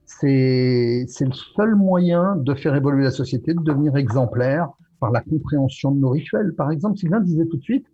C'est 0.05 1.05
le 1.19 1.33
seul 1.33 1.75
moyen 1.75 2.35
de 2.37 2.53
faire 2.53 2.75
évoluer 2.75 3.03
la 3.03 3.11
société, 3.11 3.53
de 3.53 3.61
devenir 3.61 3.97
exemplaire 3.97 4.69
par 4.99 5.11
la 5.11 5.21
compréhension 5.21 5.91
de 5.91 5.99
nos 5.99 6.09
rituels. 6.09 6.53
Par 6.55 6.71
exemple, 6.71 6.97
Sylvain 6.97 7.19
disait 7.19 7.45
tout 7.45 7.57
de 7.57 7.63
suite, 7.63 7.85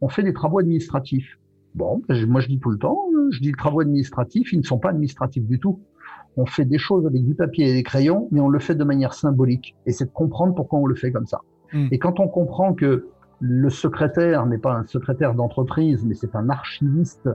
on 0.00 0.08
fait 0.08 0.22
des 0.22 0.32
travaux 0.32 0.58
administratifs. 0.58 1.38
Bon, 1.74 2.02
ben, 2.08 2.26
moi 2.26 2.40
je 2.40 2.48
dis 2.48 2.58
tout 2.58 2.70
le 2.70 2.78
temps, 2.78 3.06
je 3.30 3.40
dis 3.40 3.48
les 3.48 3.54
travaux 3.54 3.80
administratifs, 3.80 4.52
ils 4.52 4.58
ne 4.58 4.64
sont 4.64 4.78
pas 4.78 4.90
administratifs 4.90 5.44
du 5.44 5.58
tout. 5.58 5.80
On 6.36 6.46
fait 6.46 6.64
des 6.64 6.78
choses 6.78 7.06
avec 7.06 7.24
du 7.24 7.34
papier 7.34 7.70
et 7.70 7.74
des 7.74 7.82
crayons, 7.82 8.28
mais 8.30 8.40
on 8.40 8.48
le 8.48 8.58
fait 8.58 8.74
de 8.74 8.84
manière 8.84 9.14
symbolique. 9.14 9.76
Et 9.86 9.92
c'est 9.92 10.06
de 10.06 10.10
comprendre 10.10 10.54
pourquoi 10.54 10.78
on 10.78 10.86
le 10.86 10.94
fait 10.94 11.12
comme 11.12 11.26
ça. 11.26 11.40
Hmm. 11.72 11.88
Et 11.90 11.98
quand 11.98 12.20
on 12.20 12.28
comprend 12.28 12.74
que 12.74 13.08
le 13.40 13.70
secrétaire 13.70 14.46
n'est 14.46 14.58
pas 14.58 14.74
un 14.74 14.86
secrétaire 14.86 15.34
d'entreprise, 15.34 16.04
mais 16.04 16.14
c'est 16.14 16.36
un 16.36 16.48
archiviste 16.50 17.28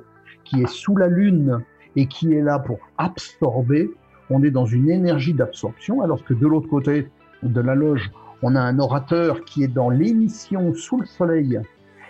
qui 0.44 0.62
est 0.62 0.70
sous 0.70 0.96
la 0.96 1.08
lune 1.08 1.60
et 1.96 2.08
qui 2.08 2.34
est 2.34 2.42
là 2.42 2.60
pour 2.60 2.78
absorber, 2.98 3.90
on 4.30 4.44
est 4.44 4.52
dans 4.52 4.66
une 4.66 4.90
énergie 4.90 5.34
d'absorption, 5.34 6.02
alors 6.02 6.24
que 6.24 6.34
de 6.34 6.48
l'autre 6.48 6.68
côté 6.68 7.10
de 7.44 7.62
la 7.62 7.76
loge, 7.76 8.12
on 8.42 8.56
a 8.56 8.62
un 8.62 8.80
orateur 8.80 9.44
qui 9.46 9.64
est 9.64 9.68
dans 9.68 9.90
l'émission 9.90 10.74
sous 10.74 11.00
le 11.00 11.06
soleil 11.06 11.60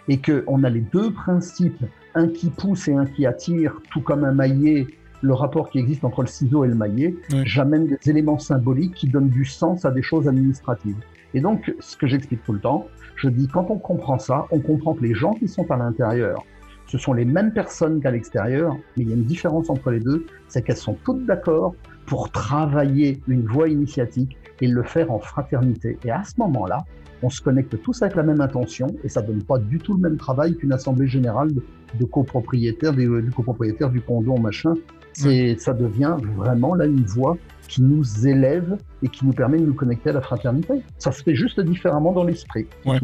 et 0.07 0.19
qu'on 0.21 0.63
a 0.63 0.69
les 0.69 0.81
deux 0.81 1.11
principes, 1.11 1.83
un 2.15 2.27
qui 2.27 2.49
pousse 2.49 2.87
et 2.87 2.93
un 2.93 3.05
qui 3.05 3.25
attire, 3.25 3.79
tout 3.91 4.01
comme 4.01 4.23
un 4.23 4.31
maillet, 4.31 4.87
le 5.21 5.33
rapport 5.33 5.69
qui 5.69 5.79
existe 5.79 6.03
entre 6.03 6.21
le 6.21 6.27
ciseau 6.27 6.65
et 6.65 6.67
le 6.67 6.75
maillet, 6.75 7.15
j'amène 7.43 7.87
des 7.87 8.09
éléments 8.09 8.39
symboliques 8.39 8.95
qui 8.95 9.07
donnent 9.07 9.29
du 9.29 9.45
sens 9.45 9.85
à 9.85 9.91
des 9.91 10.01
choses 10.01 10.27
administratives. 10.27 10.97
Et 11.33 11.41
donc, 11.41 11.73
ce 11.79 11.97
que 11.97 12.07
j'explique 12.07 12.43
tout 12.43 12.53
le 12.53 12.59
temps, 12.59 12.87
je 13.15 13.29
dis, 13.29 13.47
quand 13.47 13.69
on 13.69 13.77
comprend 13.77 14.19
ça, 14.19 14.45
on 14.51 14.59
comprend 14.59 14.93
que 14.93 15.03
les 15.03 15.13
gens 15.13 15.33
qui 15.33 15.47
sont 15.47 15.69
à 15.69 15.77
l'intérieur, 15.77 16.43
ce 16.87 16.97
sont 16.97 17.13
les 17.13 17.25
mêmes 17.25 17.51
personnes 17.51 17.99
qu'à 17.99 18.11
l'extérieur, 18.11 18.75
mais 18.95 19.03
il 19.03 19.09
y 19.09 19.11
a 19.11 19.15
une 19.15 19.25
différence 19.25 19.69
entre 19.69 19.91
les 19.91 19.99
deux, 19.99 20.25
c'est 20.47 20.61
qu'elles 20.61 20.77
sont 20.77 20.97
toutes 21.03 21.25
d'accord 21.25 21.75
pour 22.05 22.31
travailler 22.31 23.21
une 23.27 23.45
voie 23.45 23.69
initiatique 23.69 24.37
et 24.61 24.67
le 24.67 24.83
faire 24.83 25.11
en 25.11 25.19
fraternité. 25.19 25.97
Et 26.05 26.11
à 26.11 26.23
ce 26.23 26.33
moment-là, 26.37 26.85
on 27.21 27.29
se 27.29 27.41
connecte 27.41 27.81
tous 27.81 28.01
avec 28.01 28.15
la 28.15 28.23
même 28.23 28.41
intention 28.41 28.87
et 29.03 29.09
ça 29.09 29.21
donne 29.21 29.43
pas 29.43 29.57
du 29.57 29.79
tout 29.79 29.93
le 29.93 29.99
même 29.99 30.17
travail 30.17 30.55
qu'une 30.55 30.73
assemblée 30.73 31.07
générale 31.07 31.51
de, 31.53 32.05
copropriétaires, 32.05 32.93
du 32.93 33.31
copropriétaires 33.35 33.89
du 33.89 34.01
condo, 34.01 34.35
machin. 34.37 34.73
C'est, 35.13 35.55
ça 35.59 35.73
devient 35.73 36.17
vraiment 36.35 36.75
là 36.75 36.85
une 36.85 37.05
voie 37.05 37.37
qui 37.69 37.81
nous 37.81 38.27
élève 38.27 38.77
et 39.01 39.07
qui 39.07 39.25
nous 39.25 39.31
permet 39.31 39.57
de 39.57 39.65
nous 39.65 39.73
connecter 39.73 40.09
à 40.09 40.13
la 40.13 40.21
fraternité. 40.21 40.73
Ça 40.97 41.11
se 41.13 41.23
fait 41.23 41.35
juste 41.35 41.59
différemment 41.61 42.11
dans 42.11 42.25
l'esprit. 42.25 42.67
Ouais, 42.85 42.99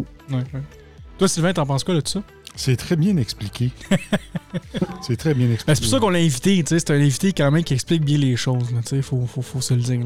Toi, 1.18 1.28
Sylvain, 1.28 1.54
t'en 1.54 1.66
penses 1.66 1.86
quoi 1.86 1.96
de 1.96 2.02
tout 2.02 2.12
ça? 2.12 2.24
C'est 2.56 2.76
très 2.76 2.96
bien 2.96 3.18
expliqué. 3.18 3.72
c'est 5.02 5.16
très 5.16 5.34
bien 5.34 5.48
expliqué. 5.48 5.68
Ben, 5.68 5.76
c'est 5.76 5.82
pour 5.82 5.92
ça 5.92 6.00
qu'on 6.00 6.10
l'a 6.10 6.20
invité. 6.20 6.64
C'est 6.68 6.92
un 6.92 6.96
invité 6.96 7.32
quand 7.32 7.50
même 7.50 7.64
qui 7.64 7.74
explique 7.74 8.04
bien 8.04 8.18
les 8.18 8.36
choses. 8.36 8.66
Il 8.92 9.02
faut, 9.02 9.22
faut, 9.26 9.42
faut, 9.42 9.62
se 9.62 9.74
le 9.74 9.82
dire. 9.82 10.02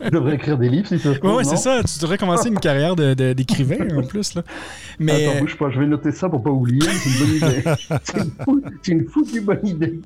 Je 0.00 0.10
devrais 0.10 0.36
écrire 0.36 0.56
des 0.56 0.68
livres 0.68 0.86
si 0.86 0.98
ça 0.98 1.14
se 1.14 1.20
Oui, 1.22 1.44
c'est 1.44 1.56
ça. 1.56 1.82
Tu 1.82 1.98
devrais 2.00 2.18
commencer 2.18 2.48
une 2.48 2.60
carrière 2.60 2.94
d'écrivain 2.94 3.84
de, 3.84 3.96
en 3.96 4.02
plus. 4.02 4.34
Là. 4.34 4.42
Mais... 4.98 5.26
Attends, 5.26 5.40
bouge 5.40 5.56
pas. 5.56 5.70
Je 5.70 5.80
vais 5.80 5.86
noter 5.86 6.12
ça 6.12 6.28
pour 6.28 6.42
pas 6.42 6.50
oublier. 6.50 6.80
C'est 6.82 7.10
une 7.10 7.18
bonne 7.18 7.36
idée. 7.36 7.62
c'est 8.82 8.92
une, 8.92 9.08
foutue 9.08 9.40
bonne 9.40 9.66
idée. 9.66 10.00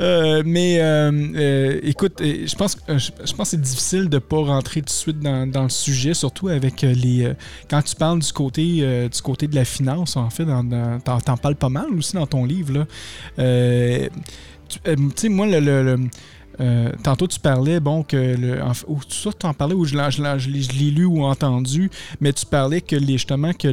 euh, 0.00 0.42
mais 0.46 0.80
euh, 0.80 1.10
euh 1.36 1.80
écoute, 1.82 2.20
euh, 2.20 2.46
je 2.46 2.56
pense, 2.56 2.78
je, 2.88 3.10
je 3.24 3.32
pense 3.34 3.36
que 3.36 3.44
c'est 3.44 3.60
difficile 3.60 4.08
de 4.08 4.18
pas 4.18 4.38
rentrer 4.38 4.80
tout 4.80 4.86
de 4.86 4.90
suite 4.90 5.20
dans, 5.20 5.46
dans 5.46 5.64
le 5.64 5.68
sujet, 5.68 6.14
surtout 6.14 6.48
avec 6.48 6.82
les. 6.82 7.32
quand 7.68 7.82
tu 7.82 7.94
parles 7.96 8.20
du 8.20 8.32
côté 8.32 8.61
euh, 8.62 9.08
du 9.08 9.20
côté 9.20 9.46
de 9.48 9.54
la 9.54 9.64
finance, 9.64 10.16
en 10.16 10.30
fait, 10.30 10.44
t'en 11.04 11.36
parles 11.36 11.56
pas 11.56 11.68
mal 11.68 11.86
aussi 11.96 12.14
dans 12.14 12.26
ton 12.26 12.44
livre. 12.44 12.72
Là. 12.72 12.86
Euh, 13.38 14.08
euh, 14.86 14.96
tu 14.96 15.12
sais, 15.16 15.28
moi, 15.28 15.46
tantôt, 17.02 17.26
tu 17.26 17.40
parlais, 17.40 17.80
bon, 17.80 18.02
que. 18.02 18.16
Le, 18.16 18.60
ou, 18.86 19.00
tu 19.04 19.46
en 19.46 19.54
parlais 19.54 19.74
ou 19.74 19.84
je, 19.84 19.96
l'ai 19.96 20.90
lu 20.90 21.04
ou 21.04 21.24
entendu, 21.24 21.90
mais 22.20 22.32
tu 22.32 22.46
parlais 22.46 22.80
que 22.80 22.98
justement 23.00 23.52
que 23.52 23.68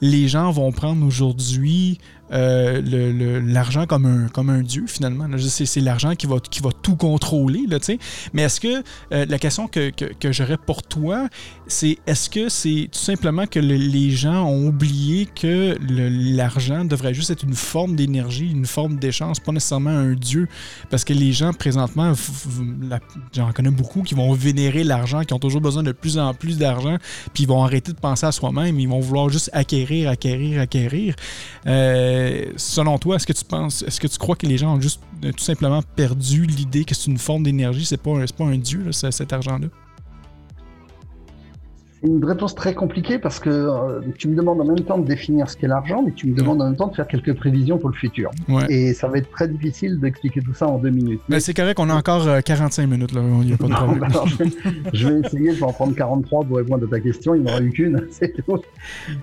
les 0.00 0.28
gens 0.28 0.50
vont 0.50 0.72
prendre 0.72 1.04
aujourd'hui 1.06 1.98
euh, 2.32 3.40
l'argent 3.44 3.86
comme 3.86 4.06
un, 4.06 4.28
comme 4.28 4.50
un 4.50 4.62
dieu, 4.62 4.84
finalement. 4.86 5.26
C'est 5.38 5.80
l'argent 5.80 6.14
qui 6.14 6.26
va, 6.26 6.38
qui 6.40 6.60
va 6.60 6.70
tout 6.82 6.96
contrôler. 6.96 7.64
Là, 7.68 7.78
Mais 8.32 8.42
est-ce 8.42 8.60
que 8.60 8.82
euh, 9.12 9.26
la 9.28 9.38
question 9.38 9.68
que, 9.68 9.90
que, 9.90 10.32
j'aurais 10.32 10.58
pour 10.58 10.82
toi, 10.82 11.28
c'est 11.66 11.98
est-ce 12.06 12.28
que 12.28 12.48
c'est 12.48 12.88
tout 12.92 12.98
simplement 12.98 13.46
que 13.46 13.60
les 13.60 14.10
gens 14.10 14.44
ont 14.44 14.68
oublié 14.68 15.26
que 15.26 15.76
l'argent 16.36 16.84
devrait 16.84 17.14
juste 17.14 17.30
être 17.30 17.44
une 17.44 17.54
forme 17.54 17.96
d'énergie, 17.96 18.50
une 18.50 18.66
forme 18.66 18.98
d'échange, 18.98 19.40
pas 19.40 19.52
nécessairement 19.52 19.90
un 19.90 20.14
dieu? 20.14 20.48
Parce 20.90 21.04
que 21.04 21.12
les 21.12 21.32
gens, 21.32 21.52
présentement, 21.52 22.12
j'en 23.32 23.52
connais 23.52 23.70
beaucoup 23.70 24.02
qui 24.02 24.14
vont 24.14 24.32
vénérer 24.32 24.84
l'argent, 24.84 25.22
qui 25.22 25.32
ont 25.32 25.38
toujours 25.38 25.60
besoin 25.60 25.82
de 25.82 25.92
plus 25.92 26.18
en 26.18 26.34
plus 26.34 26.58
d'argent, 26.58 26.96
puis 27.32 27.44
ils 27.44 27.48
vont 27.48 27.62
arrêter 27.62 27.92
de 27.92 27.98
penser 27.98 28.26
à 28.26 28.32
soi-même, 28.32 28.78
ils 28.78 28.88
vont 28.88 29.00
vouloir 29.00 29.28
juste 29.28 29.50
acquérir, 29.52 30.10
acquérir, 30.10 30.60
acquérir. 30.60 31.14
Euh, 31.66 32.17
euh, 32.18 32.52
selon 32.56 32.98
toi, 32.98 33.16
est-ce 33.16 33.26
que 33.26 33.32
tu 33.32 33.44
penses, 33.44 33.82
est-ce 33.82 34.00
que 34.00 34.06
tu 34.06 34.18
crois 34.18 34.36
que 34.36 34.46
les 34.46 34.58
gens 34.58 34.76
ont 34.76 34.80
juste 34.80 35.00
euh, 35.24 35.32
tout 35.32 35.44
simplement 35.44 35.80
perdu 35.96 36.46
l'idée 36.46 36.84
que 36.84 36.94
c'est 36.94 37.10
une 37.10 37.18
forme 37.18 37.42
d'énergie, 37.42 37.84
c'est 37.84 38.02
pas, 38.02 38.12
pas 38.36 38.44
un 38.44 38.58
dieu, 38.58 38.92
cet 38.92 39.32
argent-là? 39.32 39.68
C'est 42.00 42.06
une 42.06 42.24
réponse 42.24 42.54
très 42.54 42.74
compliquée 42.74 43.18
parce 43.18 43.40
que 43.40 43.50
euh, 43.50 44.00
tu 44.16 44.28
me 44.28 44.36
demandes 44.36 44.60
en 44.60 44.64
même 44.64 44.80
temps 44.80 44.98
de 44.98 45.06
définir 45.06 45.50
ce 45.50 45.56
qu'est 45.56 45.66
l'argent, 45.66 46.02
mais 46.04 46.12
tu 46.12 46.28
me 46.28 46.36
demandes 46.36 46.62
en 46.62 46.66
même 46.66 46.76
temps 46.76 46.86
de 46.86 46.94
faire 46.94 47.08
quelques 47.08 47.34
prévisions 47.34 47.76
pour 47.78 47.88
le 47.88 47.96
futur. 47.96 48.30
Et 48.68 48.94
ça 48.94 49.08
va 49.08 49.18
être 49.18 49.30
très 49.30 49.48
difficile 49.48 49.98
d'expliquer 49.98 50.40
tout 50.40 50.54
ça 50.54 50.68
en 50.68 50.78
deux 50.78 50.90
minutes. 50.90 51.20
Mais, 51.28 51.40
c'est 51.40 51.54
correct, 51.54 51.80
on 51.80 51.90
a 51.90 51.94
encore 51.94 52.26
45 52.44 52.86
minutes, 52.86 53.12
là. 53.12 53.20
il 53.42 53.46
n'y 53.46 53.52
a 53.52 53.56
pas 53.56 53.66
de 53.66 53.72
problème. 53.72 54.10
je, 54.92 55.08
vais 55.08 55.20
essayer, 55.26 55.54
je 55.54 55.58
vais 55.58 55.66
en 55.66 55.72
prendre 55.72 55.94
43 55.94 56.44
pour 56.44 56.56
répondre 56.58 56.86
à 56.86 56.88
ta 56.88 57.00
question, 57.00 57.34
il 57.34 57.42
n'y 57.42 57.50
en 57.50 57.54
aura 57.54 57.62
eu 57.62 57.70
qu'une, 57.70 58.06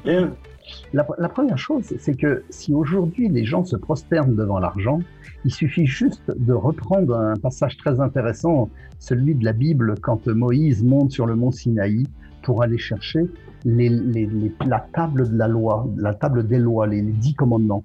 La, 0.96 1.28
première 1.28 1.58
chose, 1.58 1.94
c'est 2.00 2.16
que 2.16 2.46
si 2.50 2.74
aujourd'hui 2.74 3.28
les 3.28 3.44
gens 3.44 3.66
se 3.66 3.76
prosternent 3.76 4.34
devant 4.34 4.60
l'argent, 4.60 5.00
il 5.44 5.52
suffit 5.52 5.86
juste 5.86 6.32
de 6.34 6.54
reprendre 6.54 7.18
un 7.18 7.36
passage 7.36 7.76
très 7.76 8.00
intéressant, 8.00 8.70
celui 8.98 9.36
de 9.36 9.44
la 9.44 9.52
Bible, 9.52 9.96
quand 10.02 10.26
Moïse 10.28 10.86
monte 10.86 11.12
sur 11.12 11.26
le 11.26 11.36
mont 11.36 11.52
Sinaï 11.52 12.06
pour 12.44 12.64
aller 12.64 12.78
chercher 12.78 13.26
la 13.66 14.80
table 14.94 15.30
de 15.30 15.38
la 15.38 15.50
loi, 15.50 15.86
la 15.98 16.14
table 16.14 16.48
des 16.48 16.60
lois, 16.60 16.88
les, 16.88 17.02
dix 17.02 17.34
commandements. 17.34 17.84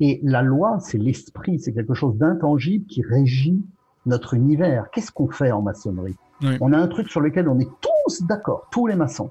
Et 0.00 0.18
la 0.24 0.42
loi, 0.42 0.78
c'est 0.80 0.98
l'esprit, 0.98 1.60
c'est 1.60 1.72
quelque 1.72 1.94
chose 1.94 2.16
d'intangible 2.16 2.86
qui 2.86 3.02
régit 3.02 3.64
notre 4.04 4.34
univers. 4.34 4.90
Qu'est-ce 4.90 5.12
qu'on 5.12 5.28
fait 5.28 5.52
en 5.52 5.62
maçonnerie? 5.62 6.16
On 6.60 6.72
a 6.72 6.78
un 6.78 6.88
truc 6.88 7.08
sur 7.08 7.20
lequel 7.20 7.48
on 7.48 7.60
est 7.60 7.70
tous 7.80 8.26
d'accord, 8.26 8.66
tous 8.72 8.88
les 8.88 8.96
maçons 8.96 9.30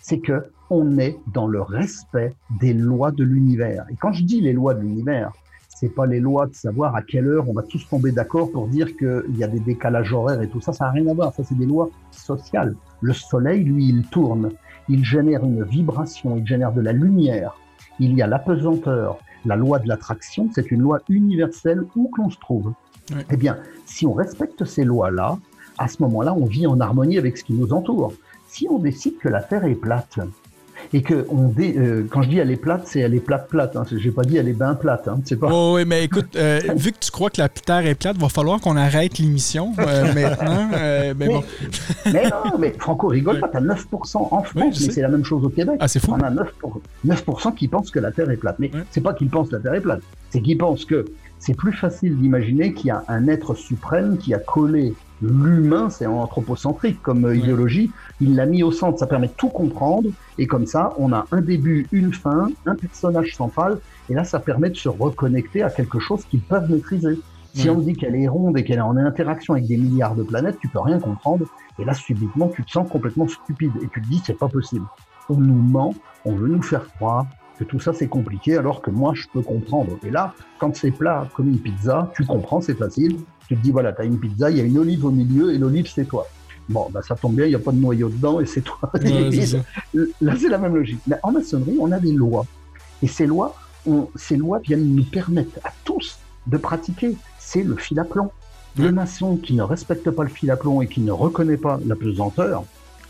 c'est 0.00 0.20
que 0.20 0.50
on 0.70 0.98
est 0.98 1.18
dans 1.34 1.48
le 1.48 1.60
respect 1.60 2.34
des 2.60 2.72
lois 2.72 3.10
de 3.10 3.24
l'univers. 3.24 3.84
Et 3.90 3.96
quand 3.96 4.12
je 4.12 4.22
dis 4.22 4.40
les 4.40 4.52
lois 4.52 4.74
de 4.74 4.80
l'univers, 4.80 5.32
c'est 5.68 5.88
pas 5.88 6.06
les 6.06 6.20
lois 6.20 6.46
de 6.46 6.54
savoir 6.54 6.94
à 6.94 7.02
quelle 7.02 7.26
heure 7.26 7.48
on 7.48 7.52
va 7.52 7.62
tous 7.62 7.86
tomber 7.88 8.12
d'accord 8.12 8.50
pour 8.52 8.68
dire 8.68 8.96
qu'il 8.96 9.36
y 9.36 9.44
a 9.44 9.48
des 9.48 9.60
décalages 9.60 10.12
horaires 10.12 10.40
et 10.42 10.48
tout 10.48 10.60
ça, 10.60 10.72
ça 10.72 10.86
n'a 10.86 10.92
rien 10.92 11.06
à 11.08 11.14
voir. 11.14 11.34
Ça, 11.34 11.42
c'est 11.42 11.56
des 11.56 11.66
lois 11.66 11.90
sociales. 12.10 12.76
Le 13.00 13.12
soleil, 13.12 13.64
lui, 13.64 13.88
il 13.88 14.04
tourne. 14.04 14.52
Il 14.88 15.04
génère 15.04 15.44
une 15.44 15.64
vibration, 15.64 16.36
il 16.36 16.46
génère 16.46 16.72
de 16.72 16.80
la 16.80 16.92
lumière. 16.92 17.56
Il 17.98 18.14
y 18.14 18.22
a 18.22 18.26
l'apesanteur. 18.26 19.18
La 19.46 19.56
loi 19.56 19.78
de 19.78 19.88
l'attraction, 19.88 20.50
c'est 20.54 20.70
une 20.70 20.82
loi 20.82 21.00
universelle 21.08 21.82
où 21.96 22.08
que 22.08 22.20
l'on 22.20 22.30
se 22.30 22.38
trouve. 22.38 22.72
Eh 23.30 23.36
bien, 23.36 23.56
si 23.86 24.06
on 24.06 24.12
respecte 24.12 24.64
ces 24.64 24.84
lois-là, 24.84 25.38
à 25.78 25.88
ce 25.88 26.02
moment-là, 26.02 26.34
on 26.34 26.44
vit 26.44 26.66
en 26.66 26.78
harmonie 26.78 27.16
avec 27.16 27.38
ce 27.38 27.44
qui 27.44 27.54
nous 27.54 27.72
entoure 27.72 28.12
si 28.50 28.66
on 28.68 28.78
décide 28.78 29.16
que 29.18 29.28
la 29.28 29.42
Terre 29.42 29.64
est 29.64 29.76
plate, 29.76 30.18
et 30.92 31.02
que 31.02 31.26
on 31.28 31.52
euh, 31.58 32.06
quand 32.10 32.22
je 32.22 32.28
dis 32.28 32.38
elle 32.38 32.50
est 32.50 32.56
plate, 32.56 32.82
c'est 32.86 33.00
elle 33.00 33.14
est 33.14 33.20
plate 33.20 33.48
plate. 33.48 33.76
Hein. 33.76 33.84
J'ai 33.90 34.10
pas 34.10 34.22
dit 34.22 34.36
elle 34.36 34.48
est 34.48 34.54
bien 34.54 34.74
plate. 34.74 35.08
Hein. 35.08 35.20
C'est 35.24 35.36
pas. 35.36 35.48
Oh, 35.50 35.74
oui, 35.76 35.84
mais 35.86 36.04
écoute, 36.04 36.36
euh, 36.36 36.60
vu 36.76 36.92
que 36.92 36.98
tu 36.98 37.10
crois 37.10 37.30
que 37.30 37.40
la 37.40 37.48
Terre 37.48 37.86
est 37.86 37.94
plate, 37.94 38.16
va 38.16 38.28
falloir 38.28 38.60
qu'on 38.60 38.76
arrête 38.76 39.18
l'émission 39.18 39.72
euh, 39.78 40.04
maintenant. 40.14 40.68
mais, 40.70 41.14
mais, 41.14 41.26
bon. 41.26 41.42
mais 42.12 42.24
non, 42.24 42.58
mais 42.58 42.74
Franco 42.78 43.08
rigole 43.08 43.40
pas. 43.40 43.48
T'as 43.48 43.60
9% 43.60 44.16
en 44.16 44.42
France, 44.42 44.54
mais 44.54 44.92
c'est 44.92 45.02
la 45.02 45.08
même 45.08 45.24
chose 45.24 45.44
au 45.44 45.48
Québec. 45.50 45.76
Ah, 45.80 45.88
c'est 45.88 46.00
fou. 46.00 46.12
On 46.12 46.20
a 46.20 46.30
9%, 46.30 46.44
9 47.04 47.24
qui 47.56 47.68
pensent 47.68 47.90
que 47.90 47.98
la 47.98 48.12
Terre 48.12 48.30
est 48.30 48.36
plate. 48.36 48.56
Mais 48.58 48.70
c'est 48.90 49.00
pas 49.00 49.14
qu'ils 49.14 49.30
pensent 49.30 49.48
que 49.48 49.56
la 49.56 49.62
Terre 49.62 49.74
est 49.74 49.80
plate, 49.80 50.00
c'est 50.30 50.40
qu'ils 50.40 50.58
pensent 50.58 50.84
que 50.84 51.04
c'est 51.38 51.54
plus 51.54 51.72
facile 51.72 52.16
d'imaginer 52.18 52.74
qu'il 52.74 52.88
y 52.88 52.90
a 52.90 53.02
un 53.08 53.26
être 53.26 53.54
suprême 53.54 54.18
qui 54.18 54.34
a 54.34 54.38
collé 54.38 54.94
l'humain, 55.22 55.90
c'est 55.90 56.06
anthropocentrique 56.06 57.00
comme 57.02 57.32
idéologie, 57.34 57.90
il 58.20 58.34
l'a 58.34 58.46
mis 58.46 58.62
au 58.62 58.72
centre, 58.72 58.98
ça 58.98 59.06
permet 59.06 59.28
de 59.28 59.32
tout 59.32 59.48
comprendre, 59.48 60.10
et 60.38 60.46
comme 60.46 60.66
ça, 60.66 60.94
on 60.98 61.12
a 61.12 61.26
un 61.30 61.40
début, 61.40 61.86
une 61.92 62.12
fin, 62.12 62.48
un 62.66 62.74
personnage 62.74 63.34
central, 63.34 63.78
et 64.08 64.14
là, 64.14 64.24
ça 64.24 64.40
permet 64.40 64.70
de 64.70 64.76
se 64.76 64.88
reconnecter 64.88 65.62
à 65.62 65.70
quelque 65.70 65.98
chose 65.98 66.24
qu'ils 66.24 66.42
peuvent 66.42 66.70
maîtriser. 66.70 67.18
Si 67.52 67.68
on 67.68 67.80
dit 67.80 67.94
qu'elle 67.94 68.14
est 68.14 68.28
ronde 68.28 68.56
et 68.58 68.64
qu'elle 68.64 68.78
est 68.78 68.82
en 68.82 68.96
interaction 68.96 69.54
avec 69.54 69.66
des 69.66 69.76
milliards 69.76 70.14
de 70.14 70.22
planètes, 70.22 70.58
tu 70.60 70.68
peux 70.68 70.80
rien 70.80 71.00
comprendre, 71.00 71.46
et 71.78 71.84
là, 71.84 71.94
subitement, 71.94 72.48
tu 72.48 72.64
te 72.64 72.70
sens 72.70 72.88
complètement 72.88 73.26
stupide, 73.26 73.72
et 73.82 73.88
tu 73.88 74.00
te 74.00 74.08
dis, 74.08 74.22
c'est 74.24 74.38
pas 74.38 74.48
possible. 74.48 74.86
On 75.28 75.36
nous 75.36 75.54
ment, 75.54 75.94
on 76.24 76.34
veut 76.34 76.48
nous 76.48 76.62
faire 76.62 76.86
croire 76.94 77.26
que 77.58 77.64
tout 77.64 77.78
ça 77.78 77.92
c'est 77.92 78.08
compliqué 78.08 78.56
alors 78.56 78.80
que 78.80 78.90
moi 78.90 79.12
je 79.14 79.26
peux 79.32 79.42
comprendre. 79.42 79.98
Et 80.02 80.10
là, 80.10 80.34
quand 80.58 80.74
c'est 80.74 80.90
plat 80.90 81.28
comme 81.34 81.48
une 81.48 81.58
pizza, 81.58 82.10
tu 82.16 82.24
comprends, 82.24 82.60
c'est 82.62 82.74
facile, 82.74 83.18
tu 83.50 83.56
te 83.56 83.62
dis, 83.62 83.72
voilà, 83.72 83.92
tu 83.92 84.02
as 84.02 84.04
une 84.04 84.20
pizza, 84.20 84.48
il 84.48 84.58
y 84.58 84.60
a 84.60 84.62
une 84.62 84.78
olive 84.78 85.04
au 85.04 85.10
milieu 85.10 85.52
et 85.52 85.58
l'olive, 85.58 85.90
c'est 85.92 86.04
toi. 86.04 86.28
Bon, 86.68 86.88
bah, 86.92 87.00
ça 87.02 87.16
tombe 87.16 87.34
bien, 87.34 87.46
il 87.46 87.48
n'y 87.48 87.56
a 87.56 87.58
pas 87.58 87.72
de 87.72 87.78
noyau 87.78 88.08
dedans 88.08 88.38
et 88.38 88.46
c'est 88.46 88.60
toi. 88.60 88.78
Là, 90.20 90.34
c'est 90.38 90.48
la 90.48 90.58
même 90.58 90.76
logique. 90.76 91.00
Mais 91.08 91.16
en 91.24 91.32
maçonnerie, 91.32 91.76
on 91.80 91.90
a 91.90 91.98
des 91.98 92.12
lois. 92.12 92.46
Et 93.02 93.08
ces 93.08 93.26
lois, 93.26 93.56
ces 94.14 94.36
lois 94.36 94.60
viennent 94.60 94.94
nous 94.94 95.02
permettre 95.02 95.58
à 95.64 95.72
tous 95.82 96.20
de 96.46 96.56
pratiquer. 96.58 97.16
C'est 97.40 97.64
le 97.64 97.74
fil 97.74 97.98
à 97.98 98.04
plomb. 98.04 98.30
Le 98.78 98.92
maçon 98.92 99.36
qui 99.36 99.54
ne 99.54 99.64
respecte 99.64 100.08
pas 100.12 100.22
le 100.22 100.28
fil 100.28 100.48
à 100.52 100.56
plomb 100.56 100.80
et 100.80 100.86
qui 100.86 101.00
ne 101.00 101.10
reconnaît 101.10 101.56
pas 101.56 101.80
la 101.84 101.96
pesanteur, 101.96 102.62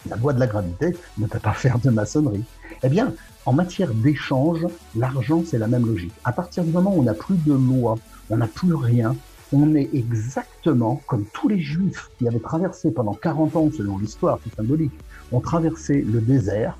la 0.08 0.16
loi 0.16 0.32
de 0.32 0.40
la 0.40 0.46
gravité, 0.46 0.96
ne 1.18 1.26
peut 1.26 1.38
pas 1.38 1.52
faire 1.52 1.78
de 1.80 1.90
maçonnerie. 1.90 2.44
Eh 2.82 2.88
bien, 2.88 3.12
en 3.44 3.52
matière 3.52 3.92
d'échange, 3.92 4.66
l'argent, 4.96 5.42
c'est 5.46 5.58
la 5.58 5.66
même 5.66 5.84
logique. 5.84 6.14
À 6.24 6.32
partir 6.32 6.64
du 6.64 6.70
moment 6.70 6.94
où 6.94 7.00
on 7.00 7.02
n'a 7.02 7.12
plus 7.12 7.36
de 7.44 7.52
loi, 7.52 7.98
on 8.30 8.38
n'a 8.38 8.46
plus 8.46 8.72
rien, 8.72 9.14
on 9.52 9.74
est 9.74 9.90
exactement 9.94 11.00
comme 11.06 11.24
tous 11.32 11.48
les 11.48 11.58
juifs 11.58 12.10
qui 12.18 12.28
avaient 12.28 12.38
traversé 12.38 12.90
pendant 12.90 13.14
40 13.14 13.56
ans, 13.56 13.68
selon 13.76 13.98
l'histoire, 13.98 14.38
c'est 14.44 14.54
symbolique, 14.54 14.92
ont 15.32 15.40
traversé 15.40 16.02
le 16.02 16.20
désert 16.20 16.78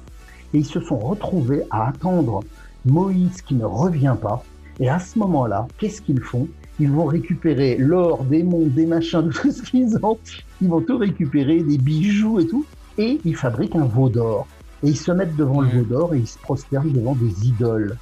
Et 0.54 0.58
ils 0.58 0.66
se 0.66 0.80
sont 0.80 0.98
retrouvés 0.98 1.62
à 1.70 1.88
attendre 1.88 2.42
Moïse 2.84 3.42
qui 3.42 3.54
ne 3.54 3.64
revient 3.64 4.16
pas. 4.20 4.44
Et 4.78 4.88
à 4.88 4.98
ce 4.98 5.18
moment-là, 5.18 5.68
qu'est-ce 5.78 6.00
qu'ils 6.00 6.20
font? 6.20 6.48
Ils 6.78 6.90
vont 6.90 7.04
récupérer 7.04 7.76
l'or, 7.76 8.24
des 8.24 8.42
monts, 8.42 8.66
des 8.66 8.86
machins, 8.86 9.22
de 9.22 9.32
tout 9.32 9.50
ce 9.50 9.62
qu'ils 9.62 9.96
ont. 10.02 10.18
Ils 10.62 10.68
vont 10.68 10.80
tout 10.80 10.96
récupérer, 10.96 11.62
des 11.62 11.76
bijoux 11.76 12.40
et 12.40 12.46
tout. 12.46 12.64
Et 12.96 13.20
ils 13.24 13.36
fabriquent 13.36 13.76
un 13.76 13.84
veau 13.84 14.08
d'or. 14.08 14.46
Et 14.82 14.88
ils 14.88 14.96
se 14.96 15.12
mettent 15.12 15.36
devant 15.36 15.60
le 15.60 15.68
veau 15.68 15.82
d'or 15.82 16.14
et 16.14 16.18
ils 16.18 16.26
se 16.26 16.38
prosternent 16.38 16.92
devant 16.92 17.14
des 17.14 17.46
idoles. 17.46 17.96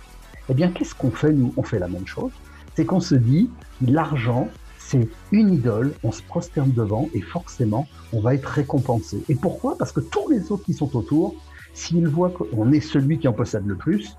Eh 0.48 0.54
bien, 0.54 0.70
qu'est-ce 0.70 0.94
qu'on 0.94 1.10
fait, 1.10 1.32
nous? 1.32 1.52
On 1.56 1.62
fait 1.62 1.78
la 1.78 1.88
même 1.88 2.06
chose. 2.06 2.30
C'est 2.76 2.84
qu'on 2.84 3.00
se 3.00 3.16
dit, 3.16 3.50
l'argent, 3.80 4.48
c'est 4.78 5.08
une 5.32 5.52
idole, 5.52 5.92
on 6.02 6.12
se 6.12 6.22
prosterne 6.22 6.72
devant 6.72 7.08
et 7.14 7.20
forcément, 7.20 7.86
on 8.12 8.20
va 8.20 8.34
être 8.34 8.46
récompensé. 8.46 9.22
Et 9.28 9.34
pourquoi? 9.34 9.76
Parce 9.76 9.92
que 9.92 10.00
tous 10.00 10.28
les 10.30 10.50
autres 10.50 10.64
qui 10.64 10.72
sont 10.72 10.96
autour, 10.96 11.34
s'ils 11.74 12.08
voient 12.08 12.30
qu'on 12.30 12.72
est 12.72 12.80
celui 12.80 13.18
qui 13.18 13.28
en 13.28 13.32
possède 13.32 13.66
le 13.66 13.76
plus, 13.76 14.16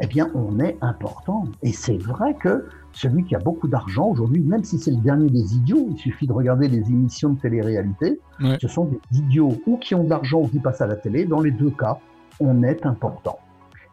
eh 0.00 0.06
bien, 0.06 0.30
on 0.34 0.58
est 0.60 0.76
important. 0.80 1.44
Et 1.62 1.72
c'est 1.72 1.98
vrai 1.98 2.34
que 2.34 2.66
celui 2.92 3.24
qui 3.24 3.34
a 3.34 3.38
beaucoup 3.38 3.68
d'argent 3.68 4.06
aujourd'hui, 4.06 4.40
même 4.40 4.64
si 4.64 4.78
c'est 4.78 4.90
le 4.90 5.00
dernier 5.00 5.28
des 5.30 5.54
idiots, 5.56 5.88
il 5.90 5.98
suffit 5.98 6.26
de 6.26 6.32
regarder 6.32 6.68
les 6.68 6.90
émissions 6.90 7.30
de 7.30 7.40
télé-réalité, 7.40 8.20
ce 8.60 8.68
sont 8.68 8.84
des 8.84 9.18
idiots 9.18 9.56
ou 9.66 9.78
qui 9.78 9.94
ont 9.94 10.04
de 10.04 10.10
l'argent 10.10 10.42
ou 10.42 10.48
qui 10.48 10.60
passent 10.60 10.80
à 10.80 10.86
la 10.86 10.96
télé. 10.96 11.24
Dans 11.24 11.40
les 11.40 11.50
deux 11.50 11.70
cas, 11.70 11.98
on 12.40 12.62
est 12.62 12.86
important. 12.86 13.38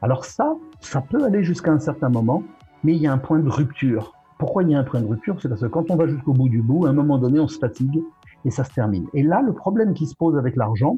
Alors 0.01 0.25
ça, 0.25 0.55
ça 0.79 1.01
peut 1.01 1.23
aller 1.23 1.43
jusqu'à 1.43 1.71
un 1.71 1.79
certain 1.79 2.09
moment, 2.09 2.43
mais 2.83 2.95
il 2.95 3.01
y 3.01 3.07
a 3.07 3.13
un 3.13 3.19
point 3.19 3.39
de 3.39 3.49
rupture. 3.49 4.13
Pourquoi 4.41 4.63
il 4.63 4.71
y 4.71 4.73
a 4.73 4.79
un 4.79 4.83
point 4.83 5.01
de 5.01 5.05
rupture 5.05 5.39
C'est 5.39 5.49
parce 5.49 5.61
que 5.61 5.67
quand 5.67 5.91
on 5.91 5.95
va 5.95 6.07
jusqu'au 6.07 6.33
bout 6.33 6.49
du 6.49 6.63
bout, 6.63 6.87
à 6.87 6.89
un 6.89 6.93
moment 6.93 7.19
donné, 7.19 7.39
on 7.39 7.47
se 7.47 7.59
fatigue 7.59 8.01
et 8.43 8.49
ça 8.49 8.63
se 8.63 8.73
termine. 8.73 9.05
Et 9.13 9.21
là, 9.21 9.43
le 9.43 9.53
problème 9.53 9.93
qui 9.93 10.07
se 10.07 10.15
pose 10.15 10.35
avec 10.35 10.55
l'argent, 10.55 10.97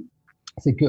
c'est 0.60 0.75
que 0.75 0.86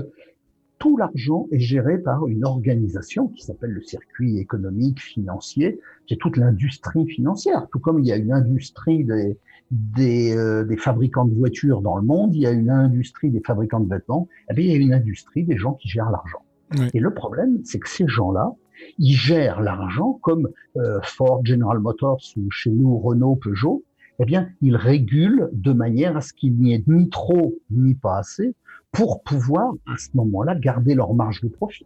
tout 0.78 0.96
l'argent 0.96 1.48
est 1.50 1.58
géré 1.58 1.98
par 1.98 2.28
une 2.28 2.44
organisation 2.44 3.26
qui 3.26 3.42
s'appelle 3.42 3.72
le 3.72 3.82
circuit 3.82 4.38
économique 4.38 5.02
financier, 5.02 5.80
c'est 6.08 6.14
toute 6.14 6.36
l'industrie 6.36 7.08
financière. 7.08 7.66
Tout 7.72 7.80
comme 7.80 7.98
il 7.98 8.06
y 8.06 8.12
a 8.12 8.16
une 8.16 8.32
industrie 8.32 9.02
des, 9.02 9.36
des, 9.72 10.36
euh, 10.36 10.62
des, 10.62 10.76
fabricants 10.76 11.24
de 11.24 11.34
voitures 11.34 11.82
dans 11.82 11.96
le 11.96 12.04
monde, 12.04 12.36
il 12.36 12.42
y 12.42 12.46
a 12.46 12.52
une 12.52 12.70
industrie 12.70 13.30
des 13.30 13.40
fabricants 13.44 13.80
de 13.80 13.92
vêtements, 13.92 14.28
et 14.42 14.52
eh 14.52 14.54
bien, 14.54 14.64
il 14.66 14.70
y 14.70 14.74
a 14.74 14.78
une 14.78 14.94
industrie 14.94 15.42
des 15.42 15.56
gens 15.56 15.72
qui 15.72 15.88
gèrent 15.88 16.12
l'argent. 16.12 16.44
Et 16.92 17.00
le 17.00 17.12
problème, 17.12 17.58
c'est 17.64 17.80
que 17.80 17.88
ces 17.88 18.06
gens-là, 18.06 18.52
ils 18.98 19.14
gèrent 19.14 19.60
l'argent 19.60 20.18
comme 20.22 20.48
euh, 20.76 21.00
Ford, 21.02 21.40
General 21.44 21.78
Motors 21.78 22.22
ou 22.36 22.50
chez 22.50 22.70
nous 22.70 22.98
Renault, 22.98 23.36
Peugeot. 23.36 23.84
Eh 24.20 24.24
bien, 24.24 24.48
ils 24.60 24.76
régulent 24.76 25.50
de 25.52 25.72
manière 25.72 26.16
à 26.16 26.20
ce 26.20 26.32
qu'il 26.32 26.56
n'y 26.56 26.74
ait 26.74 26.84
ni 26.86 27.08
trop 27.10 27.54
ni 27.70 27.94
pas 27.94 28.18
assez 28.18 28.54
pour 28.92 29.22
pouvoir 29.24 29.72
à 29.86 29.96
ce 29.96 30.08
moment-là 30.14 30.54
garder 30.54 30.94
leur 30.94 31.14
marge 31.14 31.40
de 31.40 31.48
profit. 31.48 31.84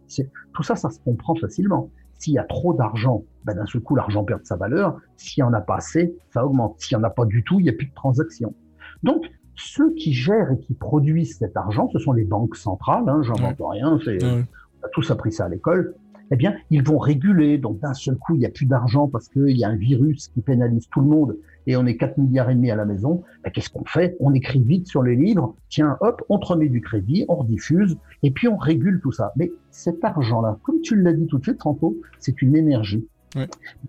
Tout 0.53 0.63
ça, 0.63 0.75
ça 0.75 0.91
se 0.91 0.99
comprend 0.99 1.33
facilement. 1.35 1.89
S'il 2.19 2.33
y 2.33 2.37
a 2.37 2.43
trop 2.43 2.73
d'argent, 2.73 3.23
ben 3.45 3.55
d'un 3.55 3.65
seul 3.65 3.81
coup, 3.81 3.95
l'argent 3.95 4.23
perd 4.23 4.45
sa 4.45 4.57
valeur. 4.57 4.99
S'il 5.15 5.41
y 5.41 5.43
en 5.43 5.53
a 5.53 5.61
pas 5.61 5.77
assez, 5.77 6.13
ça 6.31 6.45
augmente. 6.45 6.75
S'il 6.77 6.95
y 6.95 6.99
en 6.99 7.03
a 7.03 7.09
pas 7.09 7.25
du 7.25 7.43
tout, 7.43 7.59
il 7.59 7.63
n'y 7.63 7.69
a 7.69 7.73
plus 7.73 7.87
de 7.87 7.93
transactions. 7.93 8.53
Donc, 9.01 9.23
ceux 9.55 9.93
qui 9.95 10.13
gèrent 10.13 10.51
et 10.51 10.59
qui 10.59 10.73
produisent 10.73 11.37
cet 11.37 11.57
argent, 11.57 11.89
ce 11.91 11.99
sont 11.99 12.11
les 12.11 12.25
banques 12.25 12.55
centrales. 12.55 13.07
Hein, 13.07 13.21
J'invente 13.23 13.57
rien. 13.59 13.99
C'est, 14.03 14.23
On 14.23 14.85
a 14.85 14.89
tous 14.91 15.09
appris 15.09 15.31
ça 15.31 15.45
à 15.45 15.49
l'école 15.49 15.95
eh 16.31 16.35
bien, 16.35 16.55
ils 16.69 16.83
vont 16.83 16.97
réguler. 16.97 17.57
Donc, 17.57 17.79
d'un 17.79 17.93
seul 17.93 18.17
coup, 18.17 18.35
il 18.35 18.39
n'y 18.39 18.45
a 18.45 18.49
plus 18.49 18.65
d'argent 18.65 19.07
parce 19.07 19.27
qu'il 19.27 19.57
y 19.57 19.63
a 19.63 19.69
un 19.69 19.75
virus 19.75 20.27
qui 20.29 20.41
pénalise 20.41 20.87
tout 20.89 21.01
le 21.01 21.07
monde 21.07 21.37
et 21.67 21.75
on 21.75 21.85
est 21.85 21.97
4 21.97 22.17
milliards 22.17 22.49
et 22.49 22.55
demi 22.55 22.71
à 22.71 22.75
la 22.75 22.85
maison. 22.85 23.23
Ben, 23.43 23.51
Qu'est-ce 23.51 23.69
qu'on 23.69 23.85
fait? 23.85 24.15
On 24.19 24.33
écrit 24.33 24.61
vite 24.61 24.87
sur 24.87 25.03
les 25.03 25.15
livres. 25.15 25.55
Tiens, 25.69 25.97
hop, 26.01 26.23
on 26.29 26.39
te 26.39 26.47
remet 26.47 26.69
du 26.69 26.81
crédit, 26.81 27.25
on 27.27 27.35
rediffuse 27.35 27.97
et 28.23 28.31
puis 28.31 28.47
on 28.47 28.57
régule 28.57 28.99
tout 29.01 29.11
ça. 29.11 29.33
Mais 29.35 29.51
cet 29.71 30.03
argent-là, 30.03 30.57
comme 30.63 30.81
tu 30.81 30.95
l'as 30.95 31.13
dit 31.13 31.27
tout 31.27 31.37
de 31.37 31.43
suite, 31.43 31.59
tantôt, 31.59 31.97
c'est 32.19 32.41
une 32.41 32.55
énergie. 32.55 33.07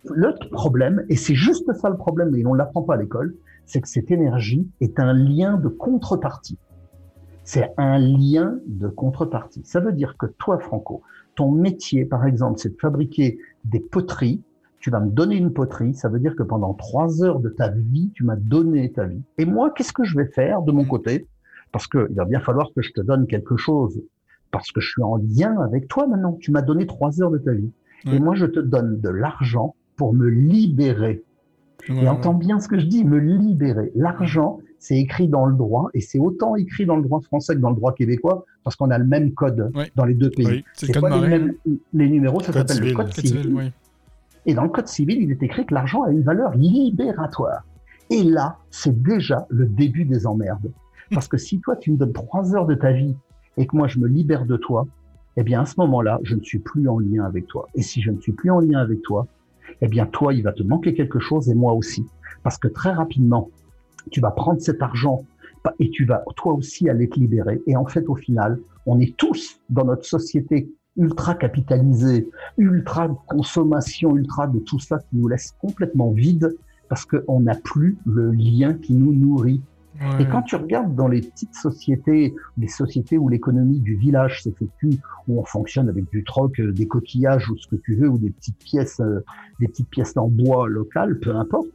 Le 0.05 0.35
problème, 0.51 1.05
et 1.09 1.17
c'est 1.17 1.35
juste 1.35 1.73
ça 1.73 1.89
le 1.89 1.97
problème, 1.97 2.31
mais 2.33 2.45
on 2.45 2.53
ne 2.53 2.59
l'apprend 2.59 2.83
pas 2.83 2.95
à 2.95 2.97
l'école, 2.99 3.35
c'est 3.65 3.81
que 3.81 3.89
cette 3.89 4.11
énergie 4.11 4.69
est 4.81 4.99
un 5.01 5.15
lien 5.15 5.57
de 5.57 5.69
contrepartie. 5.69 6.59
C'est 7.45 7.71
un 7.79 7.99
lien 7.99 8.59
de 8.67 8.89
contrepartie. 8.89 9.63
Ça 9.65 9.81
veut 9.81 9.93
dire 9.93 10.17
que 10.19 10.27
toi, 10.27 10.59
Franco, 10.59 11.03
ton 11.41 11.53
métier, 11.53 12.05
par 12.05 12.27
exemple, 12.27 12.59
c'est 12.59 12.75
de 12.75 12.79
fabriquer 12.79 13.39
des 13.65 13.81
poteries, 13.81 14.43
tu 14.79 14.91
vas 14.91 15.01
me 15.01 15.09
donner 15.09 15.37
une 15.37 15.55
poterie, 15.55 15.95
ça 15.95 16.11
veut 16.11 16.21
dire 16.21 16.37
que 16.37 16.43
pendant 16.43 16.75
trois 16.75 17.25
heures 17.25 17.41
de 17.41 17.49
ta 17.49 17.71
vie, 17.71 18.11
tu 18.15 18.25
m'as 18.25 18.37
donné 18.37 18.93
ta 18.93 19.07
vie. 19.07 19.23
Et 19.39 19.47
moi, 19.47 19.71
qu'est-ce 19.71 19.95
que 19.95 20.05
je 20.05 20.19
vais 20.19 20.27
faire 20.27 20.61
de 20.61 20.71
mon 20.71 20.85
côté? 20.85 21.27
Parce 21.73 21.87
qu'il 21.87 22.15
va 22.15 22.27
bien 22.27 22.41
falloir 22.41 22.69
que 22.77 22.83
je 22.83 22.93
te 22.93 23.01
donne 23.01 23.27
quelque 23.27 23.57
chose, 23.57 24.03
parce 24.51 24.71
que 24.71 24.83
je 24.83 24.91
suis 24.91 25.03
en 25.03 25.17
lien 25.17 25.59
avec 25.63 25.89
toi 25.89 26.07
maintenant. 26.07 26.37
Tu 26.43 26.51
m'as 26.51 26.61
donné 26.61 26.87
trois 26.87 27.23
heures 27.23 27.31
de 27.31 27.39
ta 27.39 27.53
vie. 27.53 27.73
Et 28.05 28.19
moi, 28.19 28.35
je 28.35 28.45
te 28.45 28.61
donne 28.61 29.01
de 29.01 29.09
l'argent 29.09 29.75
pour 29.97 30.13
me 30.13 30.29
libérer. 30.29 31.25
et 31.89 32.07
entends 32.07 32.35
bien 32.35 32.61
ce 32.61 32.69
que 32.69 32.79
je 32.79 32.85
dis, 32.85 33.03
me 33.03 33.17
libérer. 33.19 33.93
L'argent, 33.95 34.59
c'est 34.81 34.97
écrit 34.97 35.29
dans 35.29 35.45
le 35.45 35.55
droit, 35.55 35.91
et 35.93 36.01
c'est 36.01 36.19
autant 36.19 36.57
écrit 36.57 36.87
dans 36.87 36.97
le 36.97 37.03
droit 37.03 37.21
français 37.21 37.55
que 37.55 37.61
dans 37.61 37.69
le 37.69 37.77
droit 37.77 37.93
québécois, 37.93 38.47
parce 38.65 38.77
qu'on 38.77 38.91
a 38.91 38.99
le 38.99 39.05
même 39.05 39.33
code 39.33 39.71
dans 39.95 40.05
les 40.07 40.15
deux 40.15 40.31
pays. 40.31 40.47
Oui, 40.47 40.65
c'est 40.73 40.99
pas 40.99 41.21
les, 41.21 41.29
mêmes, 41.29 41.55
les 41.93 42.09
numéros, 42.09 42.41
ça 42.41 42.53
s'appelle 42.53 42.81
le 42.81 42.95
code, 42.95 43.13
civil. 43.13 43.73
Et 44.47 44.55
dans 44.55 44.63
le 44.63 44.71
code 44.71 44.89
civil, 44.89 45.23
il 45.23 45.31
est 45.31 45.43
écrit 45.43 45.67
que 45.67 45.75
l'argent 45.75 46.03
a 46.05 46.11
une 46.11 46.23
valeur 46.23 46.55
libératoire. 46.55 47.63
Et 48.09 48.25
là, 48.25 48.57
c'est 48.71 49.03
déjà 49.03 49.47
le 49.51 49.67
début 49.67 50.07
des 50.07 50.27
emmerdes. 50.27 50.73
Parce 51.13 51.29
que 51.29 51.37
si 51.37 51.61
toi, 51.61 51.77
tu 51.77 51.93
me 51.93 51.99
donnes 51.99 52.15
trois 52.15 52.57
heures 52.57 52.67
de 52.67 52.75
ta 52.75 52.93
vie 52.93 53.15
et 53.59 53.67
que 53.67 53.77
moi, 53.77 53.87
je 53.87 53.99
me 53.99 54.09
libère 54.09 54.47
de 54.47 54.57
toi, 54.57 54.87
eh 55.37 55.43
bien, 55.43 55.61
à 55.61 55.67
ce 55.67 55.75
moment-là, 55.79 56.21
je 56.23 56.35
ne 56.35 56.41
suis 56.41 56.59
plus 56.59 56.89
en 56.89 56.99
lien 56.99 57.25
avec 57.25 57.47
toi. 57.47 57.69
Et 57.75 57.83
si 57.83 58.01
je 58.01 58.11
ne 58.11 58.19
suis 58.19 58.33
plus 58.33 58.51
en 58.51 58.61
lien 58.61 58.79
avec 58.79 59.03
toi, 59.03 59.27
eh 59.83 59.89
bien, 59.89 60.07
toi, 60.07 60.33
il 60.33 60.43
va 60.43 60.53
te 60.53 60.63
manquer 60.63 60.95
quelque 60.95 61.19
chose 61.19 61.51
et 61.51 61.55
moi 61.55 61.75
aussi. 61.75 62.07
Parce 62.43 62.57
que 62.57 62.69
très 62.69 62.93
rapidement, 62.93 63.51
tu 64.11 64.21
vas 64.21 64.31
prendre 64.31 64.61
cet 64.61 64.83
argent 64.83 65.25
et 65.79 65.91
tu 65.91 66.05
vas 66.05 66.23
toi 66.37 66.55
aussi 66.55 66.89
aller 66.89 67.09
te 67.09 67.19
libérer. 67.19 67.61
Et 67.67 67.77
en 67.77 67.85
fait, 67.85 68.09
au 68.09 68.15
final, 68.15 68.59
on 68.87 68.99
est 68.99 69.17
tous 69.17 69.61
dans 69.69 69.85
notre 69.85 70.05
société 70.05 70.71
ultra 70.97 71.35
capitalisée, 71.35 72.29
ultra 72.59 73.09
consommation, 73.27 74.17
ultra 74.17 74.47
de 74.47 74.59
tout 74.59 74.79
ça 74.79 74.99
qui 74.99 75.17
nous 75.17 75.29
laisse 75.29 75.53
complètement 75.61 76.11
vide 76.11 76.57
parce 76.89 77.05
qu'on 77.05 77.41
n'a 77.41 77.55
plus 77.55 77.97
le 78.05 78.33
lien 78.33 78.75
qui 78.75 78.95
nous 78.95 79.13
nourrit. 79.13 79.63
Et 80.19 80.27
quand 80.27 80.43
tu 80.43 80.57
regardes 80.57 80.95
dans 80.95 81.09
les 81.09 81.21
petites 81.21 81.55
sociétés, 81.55 82.35
les 82.57 82.69
sociétés 82.69 83.19
où 83.19 83.29
l'économie 83.29 83.81
du 83.81 83.97
village 83.97 84.43
s'effectue, 84.43 84.99
où 85.29 85.39
on 85.39 85.45
fonctionne 85.45 85.91
avec 85.91 86.09
du 86.11 86.25
troc, 86.25 86.59
euh, 86.59 86.73
des 86.73 86.87
coquillages 86.87 87.51
ou 87.51 87.59
ce 87.59 87.67
que 87.67 87.77
tu 87.77 87.97
veux, 87.97 88.09
ou 88.09 88.17
des 88.17 88.31
petites 88.31 88.57
pièces, 88.57 89.01
euh, 89.01 89.23
des 89.59 89.69
petites 89.69 89.91
pièces 89.91 90.17
en 90.17 90.29
bois 90.29 90.69
local, 90.69 91.19
peu 91.19 91.37
importe, 91.37 91.67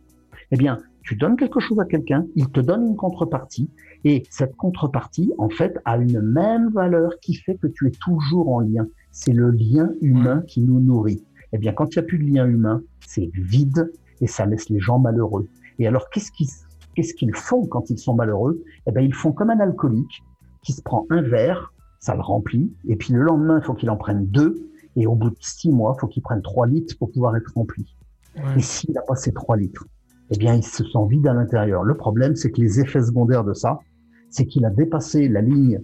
eh 0.49 0.57
bien, 0.57 0.79
tu 1.05 1.15
donnes 1.15 1.37
quelque 1.37 1.59
chose 1.59 1.79
à 1.79 1.85
quelqu'un, 1.85 2.25
il 2.35 2.49
te 2.49 2.59
donne 2.59 2.87
une 2.87 2.95
contrepartie, 2.95 3.69
et 4.03 4.23
cette 4.31 4.55
contrepartie, 4.55 5.31
en 5.37 5.49
fait, 5.49 5.79
a 5.85 5.97
une 5.97 6.19
même 6.19 6.69
valeur 6.69 7.11
qui 7.21 7.35
fait 7.35 7.55
que 7.55 7.67
tu 7.67 7.87
es 7.87 7.91
toujours 7.91 8.51
en 8.51 8.59
lien. 8.59 8.87
C'est 9.11 9.33
le 9.33 9.51
lien 9.51 9.91
humain 10.01 10.43
qui 10.47 10.61
nous 10.61 10.79
nourrit. 10.79 11.23
Eh 11.53 11.59
bien, 11.59 11.73
quand 11.73 11.95
il 11.95 11.99
n'y 11.99 12.03
a 12.03 12.07
plus 12.07 12.17
de 12.17 12.23
lien 12.23 12.47
humain, 12.47 12.81
c'est 13.05 13.29
vide 13.33 13.91
et 14.19 14.27
ça 14.27 14.45
laisse 14.47 14.69
les 14.69 14.79
gens 14.79 14.97
malheureux. 14.97 15.47
Et 15.77 15.87
alors, 15.87 16.09
qu'est-ce 16.09 16.31
qu'ils 16.31 16.49
qu'est-ce 16.95 17.13
qu'ils 17.13 17.35
font 17.35 17.67
quand 17.67 17.89
ils 17.89 17.99
sont 17.99 18.15
malheureux? 18.15 18.63
Eh 18.87 18.91
bien, 18.91 19.03
ils 19.03 19.13
font 19.13 19.31
comme 19.31 19.51
un 19.51 19.59
alcoolique 19.59 20.23
qui 20.63 20.73
se 20.73 20.81
prend 20.81 21.05
un 21.11 21.21
verre, 21.21 21.73
ça 21.99 22.15
le 22.15 22.21
remplit, 22.21 22.73
et 22.87 22.95
puis 22.95 23.13
le 23.13 23.21
lendemain, 23.21 23.59
il 23.61 23.63
faut 23.63 23.73
qu'il 23.73 23.89
en 23.91 23.97
prenne 23.97 24.25
deux, 24.25 24.69
et 24.95 25.05
au 25.05 25.13
bout 25.13 25.29
de 25.29 25.37
six 25.39 25.69
mois, 25.69 25.93
il 25.95 25.99
faut 25.99 26.07
qu'il 26.07 26.23
prenne 26.23 26.41
trois 26.41 26.65
litres 26.65 26.95
pour 26.97 27.11
pouvoir 27.11 27.35
être 27.35 27.51
rempli. 27.53 27.95
Et 28.57 28.61
s'il 28.61 28.93
n'a 28.93 29.01
pas 29.01 29.15
ces 29.15 29.31
trois 29.31 29.55
litres, 29.55 29.85
eh 30.31 30.37
bien, 30.37 30.55
il 30.55 30.63
se 30.63 30.83
sent 30.83 31.07
vide 31.09 31.27
à 31.27 31.33
l'intérieur. 31.33 31.83
Le 31.83 31.95
problème, 31.95 32.35
c'est 32.35 32.51
que 32.51 32.61
les 32.61 32.79
effets 32.79 33.03
secondaires 33.03 33.43
de 33.43 33.53
ça, 33.53 33.79
c'est 34.29 34.45
qu'il 34.45 34.65
a 34.65 34.69
dépassé 34.69 35.27
la 35.27 35.41
ligne, 35.41 35.81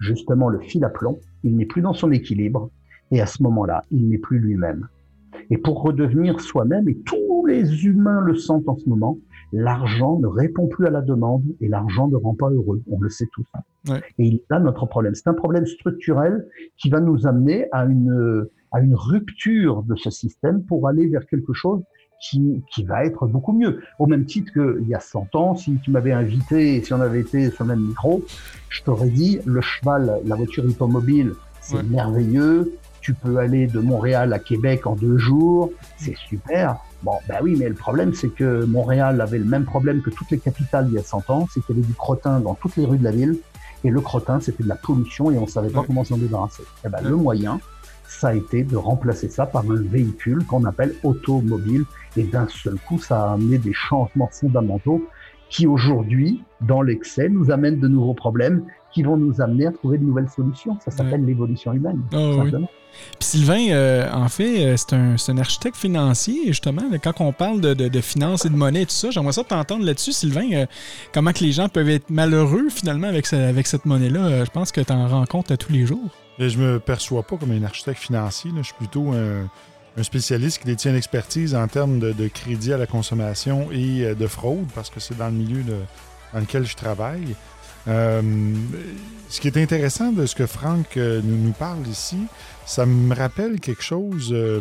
justement 0.00 0.48
le 0.48 0.60
fil 0.60 0.84
à 0.84 0.88
plomb, 0.88 1.18
il 1.44 1.56
n'est 1.56 1.66
plus 1.66 1.82
dans 1.82 1.92
son 1.92 2.10
équilibre, 2.10 2.70
et 3.10 3.20
à 3.20 3.26
ce 3.26 3.42
moment-là, 3.42 3.82
il 3.90 4.08
n'est 4.08 4.18
plus 4.18 4.38
lui-même. 4.38 4.88
Et 5.50 5.58
pour 5.58 5.82
redevenir 5.82 6.40
soi-même, 6.40 6.88
et 6.88 6.96
tous 7.04 7.46
les 7.46 7.84
humains 7.84 8.20
le 8.20 8.34
sentent 8.34 8.68
en 8.68 8.76
ce 8.76 8.88
moment, 8.88 9.18
l'argent 9.52 10.18
ne 10.18 10.26
répond 10.26 10.66
plus 10.66 10.86
à 10.86 10.90
la 10.90 11.02
demande 11.02 11.44
et 11.60 11.68
l'argent 11.68 12.08
ne 12.08 12.16
rend 12.16 12.34
pas 12.34 12.50
heureux. 12.50 12.82
On 12.90 12.98
le 12.98 13.08
sait 13.08 13.28
tous. 13.32 13.46
Ouais. 13.88 14.02
Et 14.18 14.42
là, 14.50 14.58
notre 14.58 14.86
problème, 14.86 15.14
c'est 15.14 15.28
un 15.28 15.34
problème 15.34 15.66
structurel 15.66 16.48
qui 16.76 16.90
va 16.90 17.00
nous 17.00 17.26
amener 17.26 17.66
à 17.70 17.84
une, 17.84 18.46
à 18.72 18.80
une 18.80 18.94
rupture 18.94 19.84
de 19.84 19.94
ce 19.94 20.10
système 20.10 20.64
pour 20.64 20.88
aller 20.88 21.06
vers 21.06 21.26
quelque 21.26 21.52
chose 21.52 21.82
qui, 22.20 22.64
qui 22.72 22.84
va 22.84 23.04
être 23.04 23.26
beaucoup 23.26 23.52
mieux. 23.52 23.82
Au 23.98 24.06
même 24.06 24.24
titre 24.24 24.52
qu'il 24.52 24.88
y 24.88 24.94
a 24.94 25.00
100 25.00 25.34
ans, 25.34 25.56
si 25.56 25.76
tu 25.82 25.90
m'avais 25.90 26.12
invité, 26.12 26.82
si 26.82 26.92
on 26.92 27.00
avait 27.00 27.20
été 27.20 27.50
sur 27.50 27.64
le 27.64 27.76
même 27.76 27.86
micro, 27.86 28.24
je 28.68 28.82
t'aurais 28.82 29.08
dit, 29.08 29.38
le 29.44 29.60
cheval, 29.60 30.20
la 30.24 30.36
voiture 30.36 30.64
hippomobile, 30.64 31.32
c'est 31.60 31.82
merveilleux. 31.82 32.78
Tu 33.00 33.14
peux 33.14 33.36
aller 33.36 33.66
de 33.66 33.78
Montréal 33.80 34.32
à 34.32 34.38
Québec 34.38 34.86
en 34.86 34.96
deux 34.96 35.18
jours, 35.18 35.70
c'est 35.96 36.16
super. 36.16 36.78
Bon, 37.02 37.12
ben 37.28 37.36
oui, 37.42 37.54
mais 37.56 37.68
le 37.68 37.74
problème, 37.74 38.14
c'est 38.14 38.30
que 38.30 38.64
Montréal 38.64 39.20
avait 39.20 39.38
le 39.38 39.44
même 39.44 39.64
problème 39.64 40.02
que 40.02 40.10
toutes 40.10 40.30
les 40.30 40.38
capitales 40.38 40.86
il 40.88 40.94
y 40.94 40.98
a 40.98 41.02
100 41.02 41.30
ans, 41.30 41.46
c'est 41.52 41.64
qu'il 41.64 41.76
y 41.76 41.78
avait 41.78 41.86
du 41.86 41.94
crottin 41.94 42.40
dans 42.40 42.54
toutes 42.54 42.76
les 42.76 42.84
rues 42.84 42.98
de 42.98 43.04
la 43.04 43.12
ville, 43.12 43.36
et 43.84 43.90
le 43.90 44.00
crottin, 44.00 44.40
c'était 44.40 44.64
de 44.64 44.68
la 44.68 44.74
pollution, 44.74 45.30
et 45.30 45.38
on 45.38 45.46
savait 45.46 45.70
pas 45.70 45.84
comment 45.86 46.02
s'en 46.02 46.16
débarrasser. 46.16 46.62
Et 46.62 46.86
eh 46.86 46.88
ben, 46.88 47.00
le 47.02 47.14
moyen, 47.14 47.60
ça 48.18 48.28
a 48.28 48.34
été 48.34 48.62
de 48.62 48.76
remplacer 48.76 49.28
ça 49.28 49.46
par 49.46 49.62
un 49.70 49.82
véhicule 49.82 50.44
qu'on 50.46 50.64
appelle 50.64 50.94
automobile. 51.02 51.84
Et 52.16 52.24
d'un 52.24 52.48
seul 52.48 52.76
coup, 52.76 52.98
ça 52.98 53.22
a 53.22 53.32
amené 53.34 53.58
des 53.58 53.72
changements 53.72 54.30
fondamentaux 54.32 55.06
qui 55.48 55.66
aujourd'hui, 55.66 56.42
dans 56.60 56.82
l'excès, 56.82 57.28
nous 57.28 57.50
amènent 57.50 57.78
de 57.78 57.88
nouveaux 57.88 58.14
problèmes 58.14 58.64
qui 58.92 59.02
vont 59.02 59.16
nous 59.16 59.40
amener 59.40 59.66
à 59.66 59.72
trouver 59.72 59.98
de 59.98 60.04
nouvelles 60.04 60.28
solutions. 60.28 60.78
Ça 60.84 60.90
s'appelle 60.90 61.24
l'évolution 61.24 61.72
humaine. 61.72 62.00
Oh, 62.14 62.40
oui. 62.42 62.50
Puis 63.18 63.28
Sylvain, 63.28 63.68
euh, 63.68 64.10
en 64.10 64.28
fait, 64.28 64.64
euh, 64.64 64.76
c'est 64.76 64.94
un, 64.94 65.16
un, 65.28 65.38
architecte 65.38 65.76
financier, 65.76 66.46
justement. 66.46 66.82
Quand 67.02 67.12
on 67.20 67.32
parle 67.32 67.60
de, 67.60 67.74
de, 67.74 67.88
de 67.88 68.00
finances 68.00 68.46
et 68.46 68.48
de 68.48 68.56
monnaie 68.56 68.82
et 68.82 68.86
tout 68.86 68.92
ça, 68.92 69.10
j'aimerais 69.10 69.32
ça 69.32 69.44
t'entendre 69.44 69.84
là-dessus, 69.84 70.12
Sylvain. 70.12 70.50
Euh, 70.52 70.66
comment 71.12 71.32
que 71.32 71.44
les 71.44 71.52
gens 71.52 71.68
peuvent 71.68 71.90
être 71.90 72.08
malheureux, 72.08 72.70
finalement, 72.70 73.08
avec, 73.08 73.30
avec 73.34 73.66
cette 73.66 73.84
monnaie-là? 73.84 74.46
je 74.46 74.50
pense 74.50 74.72
que 74.72 74.80
tu 74.80 74.92
en 74.92 75.06
rencontres 75.08 75.52
à 75.52 75.58
tous 75.58 75.72
les 75.72 75.84
jours. 75.84 76.10
Et 76.38 76.48
je 76.48 76.58
me 76.58 76.78
perçois 76.78 77.22
pas 77.22 77.36
comme 77.36 77.50
un 77.50 77.62
architecte 77.62 77.98
financier. 77.98 78.50
Là. 78.50 78.58
Je 78.58 78.66
suis 78.66 78.74
plutôt 78.74 79.12
un, 79.12 79.48
spécialiste 80.02 80.58
qui 80.58 80.66
détient 80.66 80.92
l'expertise 80.92 81.54
en 81.54 81.66
termes 81.68 81.98
de, 81.98 82.28
crédit 82.28 82.72
à 82.72 82.76
la 82.76 82.86
consommation 82.86 83.68
et 83.72 84.14
de 84.14 84.26
fraude, 84.26 84.66
parce 84.74 84.90
que 84.90 85.00
c'est 85.00 85.16
dans 85.16 85.28
le 85.28 85.32
milieu 85.32 85.62
dans 86.34 86.40
lequel 86.40 86.66
je 86.66 86.76
travaille. 86.76 87.34
Euh, 87.88 88.20
ce 89.28 89.40
qui 89.40 89.48
est 89.48 89.56
intéressant 89.56 90.12
de 90.12 90.26
ce 90.26 90.34
que 90.34 90.46
Franck 90.46 90.96
nous, 90.96 91.22
nous 91.22 91.52
parle 91.52 91.86
ici, 91.86 92.18
ça 92.66 92.84
me 92.84 93.14
rappelle 93.14 93.60
quelque 93.60 93.82
chose 93.82 94.30
euh, 94.32 94.60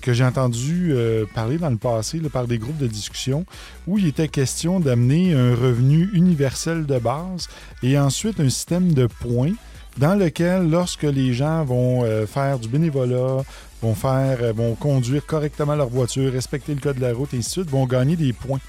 que 0.00 0.12
j'ai 0.12 0.24
entendu 0.24 0.92
euh, 0.92 1.26
parler 1.34 1.58
dans 1.58 1.70
le 1.70 1.76
passé 1.76 2.18
là, 2.18 2.28
par 2.28 2.46
des 2.46 2.58
groupes 2.58 2.78
de 2.78 2.86
discussion 2.86 3.44
où 3.86 3.98
il 3.98 4.06
était 4.06 4.28
question 4.28 4.80
d'amener 4.80 5.34
un 5.34 5.54
revenu 5.54 6.08
universel 6.12 6.86
de 6.86 6.98
base 6.98 7.48
et 7.82 7.98
ensuite 7.98 8.40
un 8.40 8.48
système 8.48 8.94
de 8.94 9.06
points 9.06 9.52
dans 9.98 10.14
lequel, 10.14 10.70
lorsque 10.70 11.04
les 11.04 11.32
gens 11.32 11.64
vont 11.64 12.04
euh, 12.04 12.26
faire 12.26 12.58
du 12.58 12.68
bénévolat, 12.68 13.42
vont 13.82 13.94
faire, 13.94 14.38
euh, 14.42 14.52
vont 14.52 14.74
conduire 14.74 15.24
correctement 15.24 15.74
leur 15.74 15.88
voiture, 15.88 16.32
respecter 16.32 16.74
le 16.74 16.80
code 16.80 16.96
de 16.96 17.02
la 17.02 17.12
route 17.12 17.32
et 17.34 17.38
ainsi 17.38 17.48
de 17.48 17.52
suite, 17.52 17.70
vont 17.70 17.86
gagner 17.86 18.16
des 18.16 18.32
points. 18.32 18.60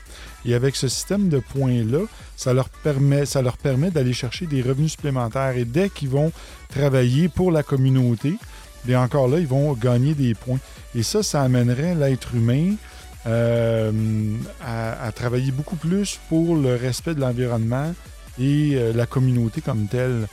Et 0.46 0.54
avec 0.54 0.76
ce 0.76 0.88
système 0.88 1.30
de 1.30 1.40
points-là, 1.40 2.06
ça 2.36 2.54
leur 2.54 2.70
permet, 2.70 3.26
ça 3.26 3.42
leur 3.42 3.58
permet 3.58 3.92
d'aller 3.92 4.14
chercher 4.14 4.46
des 4.46 4.62
revenus 4.62 4.92
supplémentaires. 4.92 5.58
Et 5.58 5.66
dès 5.66 5.90
qu'ils 5.90 6.10
vont 6.10 6.32
travailler 6.70 7.28
pour 7.28 7.52
la 7.52 7.64
communauté, 7.64 8.36
et 8.88 8.96
encore 8.96 9.28
là, 9.28 9.40
ils 9.40 9.48
vont 9.48 9.74
gagner 9.74 10.14
des 10.14 10.34
points. 10.34 10.60
Et 10.96 11.04
ça, 11.04 11.24
ça 11.24 11.42
amènerait 11.42 11.96
l'être 11.96 12.34
humain 12.34 12.76
euh, 13.26 13.92
à, 14.66 15.04
à, 15.06 15.12
travailler 15.12 15.52
beaucoup 15.52 15.76
plus 15.76 16.20
pour 16.30 16.56
le 16.56 16.76
respect 16.76 17.14
de 17.14 17.20
l'environnement 17.20 17.94
et 18.40 18.72
euh, 18.76 18.94
la 18.94 19.06
communauté 19.06 19.62
comme 19.62 19.88
telle. 19.88 20.28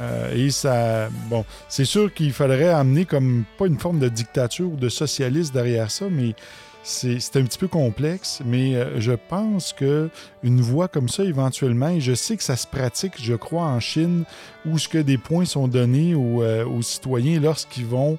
Euh, 0.00 0.34
et 0.34 0.50
ça, 0.50 1.08
bon, 1.28 1.44
c'est 1.68 1.84
sûr 1.84 2.12
qu'il 2.12 2.32
faudrait 2.32 2.68
amener 2.68 3.04
comme 3.04 3.44
pas 3.58 3.66
une 3.66 3.78
forme 3.78 3.98
de 3.98 4.08
dictature 4.08 4.72
ou 4.72 4.76
de 4.76 4.88
socialisme 4.88 5.52
derrière 5.52 5.90
ça, 5.90 6.06
mais 6.10 6.34
c'est 6.82 7.36
un 7.36 7.42
petit 7.42 7.58
peu 7.58 7.68
complexe, 7.68 8.40
mais 8.46 8.74
euh, 8.74 8.98
je 9.00 9.12
pense 9.12 9.74
que 9.74 10.08
une 10.42 10.62
voie 10.62 10.88
comme 10.88 11.10
ça, 11.10 11.24
éventuellement, 11.24 11.90
et 11.90 12.00
je 12.00 12.14
sais 12.14 12.38
que 12.38 12.42
ça 12.42 12.56
se 12.56 12.66
pratique, 12.66 13.22
je 13.22 13.34
crois, 13.34 13.64
en 13.64 13.80
Chine, 13.80 14.24
où 14.64 14.78
ce 14.78 14.88
que 14.88 14.96
des 14.96 15.18
points 15.18 15.44
sont 15.44 15.68
donnés 15.68 16.14
aux, 16.14 16.42
euh, 16.42 16.80
citoyens 16.80 17.38
lorsqu'ils 17.40 17.86
vont 17.86 18.18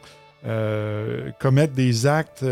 commettre 1.37 1.73
des 1.73 2.07
actes 2.07 2.43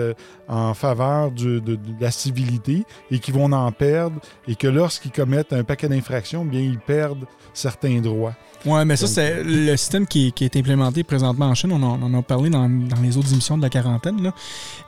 en 0.47 0.75
faveur 0.75 1.31
de, 1.31 1.59
la 1.99 2.11
civilité 2.11 2.83
et 3.09 3.17
qui 3.17 3.31
vont 3.31 3.51
en 3.51 3.71
perdre, 3.71 4.19
et 4.47 4.53
que 4.53 4.67
lorsqu'ils 4.67 5.11
commettent 5.11 5.53
un 5.53 5.63
paquet 5.63 5.89
d'infractions, 5.89 6.45
bien, 6.45 6.59
ils 6.59 6.77
perdent 6.77 7.25
certains 7.55 7.99
droits. 7.99 8.35
Oui, 8.65 8.85
mais 8.85 8.95
ça, 8.97 9.07
c'est 9.07 9.43
le 9.43 9.75
système 9.77 10.05
qui, 10.05 10.31
qui, 10.31 10.43
est 10.43 10.55
implémenté 10.55 11.03
présentement 11.03 11.47
en 11.47 11.55
Chine. 11.55 11.71
On 11.71 11.81
en, 11.81 12.01
on 12.01 12.05
en 12.05 12.19
a 12.19 12.21
parlé 12.21 12.49
dans, 12.49 12.67
dans, 12.69 13.01
les 13.01 13.17
autres 13.17 13.31
émissions 13.31 13.57
de 13.57 13.61
la 13.61 13.69
quarantaine. 13.69 14.21
Là. 14.21 14.33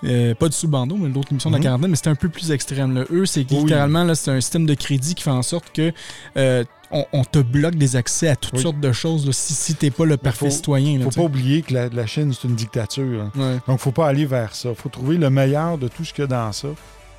Euh, 0.03 0.35
pas 0.35 0.49
du 0.49 0.55
sous-bandeau, 0.55 0.97
mais 0.97 1.09
d'autres 1.09 1.31
émissions 1.31 1.49
mm 1.49 1.53
-hmm. 1.53 1.57
de 1.57 1.63
la 1.63 1.69
quarantaine, 1.69 1.89
mais 1.91 1.95
c'est 1.95 2.09
un 2.09 2.15
peu 2.15 2.29
plus 2.29 2.51
extrême. 2.51 2.93
Là. 2.95 3.05
Eux, 3.11 3.25
c'est 3.25 3.49
littéralement, 3.49 4.05
oui. 4.05 4.15
c'est 4.15 4.31
un 4.31 4.41
système 4.41 4.65
de 4.65 4.73
crédit 4.73 5.15
qui 5.15 5.23
fait 5.23 5.29
en 5.29 5.43
sorte 5.43 5.71
que 5.73 5.93
euh, 6.37 6.63
on, 6.91 7.05
on, 7.13 7.23
te 7.23 7.39
bloque 7.39 7.75
des 7.75 7.95
accès 7.95 8.27
à 8.27 8.35
toutes 8.35 8.55
oui. 8.55 8.61
sortes 8.61 8.79
de 8.81 8.91
choses 8.91 9.25
là, 9.25 9.31
si, 9.31 9.53
si 9.53 9.75
tu 9.75 9.85
n'es 9.85 9.91
pas 9.91 10.05
le 10.05 10.17
parfait 10.17 10.49
faut, 10.49 10.51
citoyen. 10.51 10.91
Il 10.91 10.99
ne 10.99 11.03
faut 11.05 11.21
pas 11.21 11.27
oublier 11.33 11.61
que 11.61 11.73
la, 11.73 11.87
la 11.87 12.05
Chine, 12.05 12.33
c'est 12.33 12.47
une 12.47 12.55
dictature. 12.55 13.21
Hein. 13.23 13.31
Ouais. 13.35 13.53
Donc, 13.53 13.61
il 13.67 13.71
ne 13.73 13.77
faut 13.77 13.91
pas 13.93 14.07
aller 14.07 14.25
vers 14.25 14.53
ça. 14.53 14.69
Il 14.69 14.75
faut 14.75 14.89
trouver 14.89 15.17
le 15.17 15.29
meilleur 15.29 15.77
de 15.77 15.87
tout 15.87 16.03
ce 16.03 16.13
qu'il 16.13 16.23
y 16.23 16.25
a 16.25 16.27
dans 16.27 16.51
ça 16.51 16.69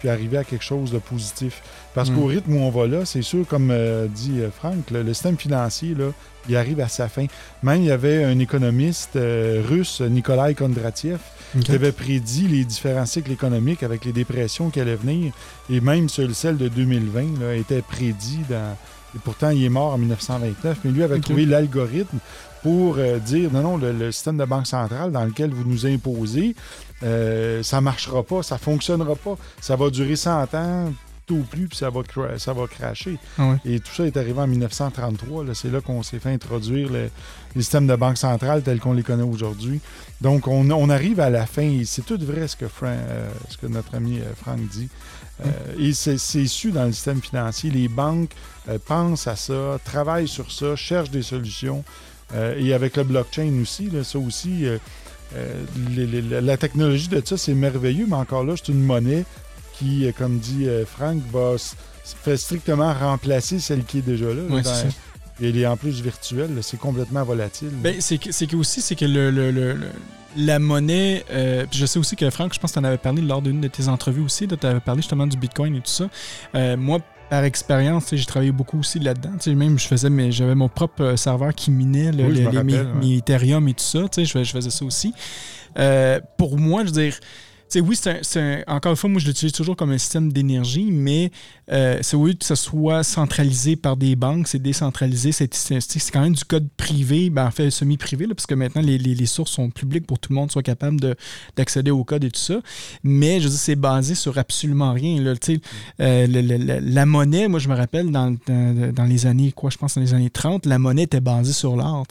puis 0.03 0.09
arriver 0.09 0.37
à 0.37 0.43
quelque 0.43 0.65
chose 0.65 0.91
de 0.91 0.99
positif. 0.99 1.63
Parce 1.95 2.11
mm. 2.11 2.15
qu'au 2.17 2.27
rythme 2.27 2.57
où 2.57 2.59
on 2.59 2.71
va 2.71 2.89
là, 2.89 3.05
c'est 3.05 3.23
sûr, 3.23 3.47
comme 3.47 3.71
euh, 3.71 4.09
dit 4.09 4.41
Franck, 4.53 4.91
le, 4.91 5.05
le, 5.05 5.15
système 5.15 5.39
financier, 5.39 5.95
là, 5.95 6.07
il 6.49 6.57
arrive 6.57 6.81
à 6.81 6.89
sa 6.89 7.09
fin. 7.09 7.27
Même 7.63 7.83
il 7.83 7.87
y 7.87 7.91
avait 7.93 8.25
un 8.25 8.41
économiste 8.41 9.15
euh, 9.15 9.63
russe, 9.65 10.01
Nikolai 10.01 10.57
Kondratiev, 10.57 11.21
okay. 11.55 11.65
qui 11.65 11.73
avait 11.73 11.93
prédit 11.93 12.49
les 12.49 12.65
différents 12.65 13.07
cycles 13.07 13.31
économiques 13.31 13.85
avec 13.85 14.05
les 14.05 14.13
dépressions 14.13 14.71
qui 14.71 14.81
allaient 14.81 14.97
venir. 14.97 15.33
Et 15.71 15.81
même 15.81 16.09
celui 16.09 16.35
de 16.59 16.67
2020 16.67 17.41
là, 17.41 17.55
était 17.55 17.83
prédit 17.83 18.41
dans... 18.51 18.77
Et 19.15 19.19
pourtant, 19.23 19.51
il 19.51 19.63
est 19.63 19.69
mort 19.69 19.93
en 19.93 19.99
1929, 19.99 20.79
mais 20.83 20.91
lui 20.91 21.05
avait 21.05 21.15
okay. 21.15 21.23
trouvé 21.23 21.47
l'algorithme 21.47 22.19
pour 22.63 22.97
euh, 22.99 23.19
dire 23.19 23.53
non, 23.53 23.63
non, 23.63 23.77
le, 23.77 23.93
le, 23.93 24.13
système 24.13 24.37
de 24.37 24.45
banque 24.45 24.67
centrale 24.67 25.13
dans 25.13 25.25
lequel 25.25 25.51
vous 25.51 25.65
nous 25.65 25.87
imposez, 25.87 26.55
euh, 27.03 27.63
ça 27.63 27.77
ne 27.79 27.83
marchera 27.83 28.23
pas, 28.23 28.43
ça 28.43 28.55
ne 28.57 28.61
fonctionnera 28.61 29.17
pas, 29.17 29.37
ça 29.61 29.77
va 29.77 29.91
durer 29.91 30.17
100 30.17 30.55
ans, 30.55 30.93
tout 31.27 31.45
plus, 31.51 31.69
puis 31.69 31.79
ça 31.79 31.91
va, 31.91 32.03
ça 32.39 32.53
va 32.53 32.67
cracher. 32.67 33.19
Ah. 33.39 33.57
Et 33.65 33.81
tout 33.81 33.93
ça 33.93 34.05
est 34.05 34.17
arrivé 34.17 34.39
en 34.41 34.47
1933. 34.47 35.45
C'est 35.55 35.69
là, 35.69 35.75
là 35.75 35.81
qu'on 35.81 36.03
s'est 36.03 36.19
fait 36.19 36.33
introduire 36.33 36.91
le, 36.91 37.11
les 37.55 37.63
systèmes 37.63 37.87
de 37.87 37.97
banque 37.97 38.19
centrale 38.19 38.63
tels 38.63 38.81
qu'on 38.81 38.93
les 38.93 39.03
connaît 39.03 39.23
aujourd'hui. 39.23 39.81
Donc, 40.21 40.49
on, 40.49 40.71
on, 40.71 40.91
arrive 40.91 41.21
à 41.21 41.31
la 41.31 41.47
fin. 41.47 41.83
C'est 41.85 42.05
tout 42.05 42.19
vrai 42.21 42.49
ce 42.49 42.57
que, 42.57 42.69
Frank, 42.69 42.97
euh, 42.97 43.31
ce 43.49 43.57
que 43.57 43.67
notre 43.67 43.95
ami 43.95 44.19
euh, 44.19 44.35
Franck 44.37 44.61
dit. 44.69 44.89
Euh, 45.45 45.51
et 45.79 45.93
c'est 45.93 46.19
su 46.19 46.71
dans 46.71 46.85
le 46.85 46.93
système 46.93 47.21
financier. 47.21 47.71
Les 47.71 47.89
banques 47.89 48.33
pensent 48.87 49.27
à 49.27 49.35
ça, 49.35 49.79
travaillent 49.85 50.29
sur 50.29 50.53
ça, 50.53 50.77
cherchent 50.77 51.11
des 51.11 51.23
solutions. 51.23 51.85
Euh, 52.35 52.55
et 52.59 52.73
avec 52.73 52.97
le 52.97 53.05
blockchain 53.05 53.53
aussi, 53.61 53.91
là, 53.91 54.05
ça 54.05 54.19
aussi, 54.19 54.65
les, 55.91 56.07
les, 56.07 56.41
la 56.41 56.57
technologie 56.57 57.09
de 57.09 57.23
ça, 57.25 57.37
c'est 57.37 57.55
merveilleux, 57.55 58.07
mais 58.09 58.17
encore 58.17 58.45
là, 58.45 58.55
c'est 58.57 58.73
une 58.73 58.83
monnaie 58.83 59.25
qui, 59.79 60.07
comme 60.17 60.39
dit 60.39 60.67
Franck, 60.87 61.19
va 61.33 61.57
fait 62.05 62.37
strictement 62.37 62.93
remplacer 62.93 63.59
celle 63.59 63.85
qui 63.85 63.99
est 63.99 64.03
déjà 64.03 64.27
là. 64.27 64.43
Dans, 64.49 64.61
et 65.41 65.49
elle 65.49 65.57
est 65.57 65.67
en 65.67 65.77
plus 65.77 66.03
virtuelle, 66.03 66.51
c'est 66.61 66.79
complètement 66.79 67.25
volatile. 67.25 67.71
Ben, 67.83 67.97
c'est 68.01 68.19
que, 68.19 68.45
que 68.45 68.57
aussi, 68.57 68.81
c'est 68.81 68.95
que 68.95 69.05
le, 69.05 69.31
le, 69.31 69.51
le, 69.51 69.77
la 70.37 70.59
monnaie, 70.59 71.25
euh, 71.31 71.67
je 71.71 71.87
sais 71.87 71.99
aussi 71.99 72.17
que 72.17 72.29
Franck, 72.31 72.55
je 72.55 72.61
pense 72.61 72.73
que 72.73 72.79
tu 72.79 72.81
en 72.81 72.85
avais 72.85 72.99
parlé 72.99 73.23
lors 73.23 73.43
d'une 73.43 73.61
de 73.61 73.69
tes 73.69 73.89
entrevues 73.89 74.23
aussi, 74.23 74.47
tu 74.47 74.67
avais 74.67 74.81
parlé 74.81 75.01
justement 75.03 75.27
du 75.27 75.37
Bitcoin 75.37 75.75
et 75.75 75.81
tout 75.81 75.91
ça. 75.91 76.09
Euh, 76.55 76.77
moi, 76.77 77.01
par 77.33 77.45
expérience, 77.45 78.09
j'ai 78.13 78.27
travaillé 78.27 78.53
beaucoup 78.53 78.81
aussi 78.81 78.99
là-dedans. 78.99 79.31
Même, 79.55 79.79
je 79.79 79.87
faisais, 79.87 80.11
mais 80.11 80.31
j'avais 80.31 80.55
mon 80.55 80.69
propre 80.69 81.17
serveur 81.17 81.55
qui 81.55 81.71
minait 81.71 82.13
le, 82.13 82.29
les, 82.29 82.45
rappelle, 82.45 82.65
mes, 82.65 82.75
ouais. 82.75 82.85
mes, 83.01 83.17
Ethereum 83.17 83.67
et 83.69 83.73
tout 83.73 83.83
ça. 83.83 84.01
Je, 84.19 84.23
je 84.45 84.53
faisais 84.53 84.69
ça 84.69 84.85
aussi. 84.85 85.15
Euh, 85.79 86.21
pour 86.37 86.59
moi, 86.59 86.83
je 86.83 86.89
veux 86.89 87.05
dire, 87.05 87.15
oui, 87.81 87.97
c'est 87.97 88.65
encore 88.69 88.93
une 88.93 88.97
fois, 88.97 89.11
moi, 89.11 89.21
je 89.21 89.27
l'utilise 89.27 89.53
toujours 89.53 89.77
comme 89.77 89.91
un 89.91 89.99
système 89.99 90.33
d'énergie, 90.33 90.91
mais 90.91 91.31
euh, 91.71 91.99
c'est 92.03 92.17
oui 92.17 92.37
que 92.37 92.45
ce 92.45 92.55
soit 92.55 93.03
centralisé 93.03 93.77
par 93.77 93.97
des 93.97 94.17
banques, 94.17 94.49
c'est 94.49 94.59
décentralisé, 94.59 95.33
c'est 95.33 95.49
quand 96.13 96.21
même 96.21 96.35
du 96.35 96.45
code 96.45 96.69
privé, 96.77 97.31
ben, 97.31 97.47
en 97.47 97.51
fait, 97.51 97.71
semi-privé, 97.71 98.27
parce 98.29 98.47
que 98.47 98.55
maintenant, 98.55 98.83
les, 98.83 98.99
les, 98.99 99.27
sources 99.27 99.53
sont 99.53 99.71
publiques 99.71 100.07
pour 100.07 100.19
que 100.21 100.27
tout 100.27 100.33
le 100.33 100.39
monde 100.39 100.51
soit 100.51 100.63
capable 100.63 101.17
d'accéder 101.57 101.91
au 101.91 102.05
code 102.05 102.25
et 102.25 102.31
tout 102.31 102.41
ça. 102.41 102.61
Mais, 103.03 103.41
je 103.41 103.49
veux 103.49 103.55
c'est 103.55 103.77
basé 103.77 104.15
sur 104.15 104.39
absolument 104.39 104.93
rien. 104.93 105.21
Là, 105.21 105.35
euh, 106.01 106.27
le, 106.29 106.81
la 106.81 107.07
monnaie, 107.07 107.49
moi, 107.49 107.61
je 107.61 107.69
me 107.69 107.75
rappelle, 107.75 108.11
dans, 108.11 108.37
dans, 108.47 109.05
les 109.05 109.27
années, 109.27 109.53
quoi, 109.53 109.71
je 109.71 109.79
pense, 109.79 109.95
dans 109.95 110.01
les 110.01 110.15
années 110.15 110.31
30, 110.31 110.67
la 110.67 110.79
monnaie 110.79 111.03
était 111.05 111.21
basée 111.21 111.53
sur 111.53 111.77
l'or, 111.77 112.05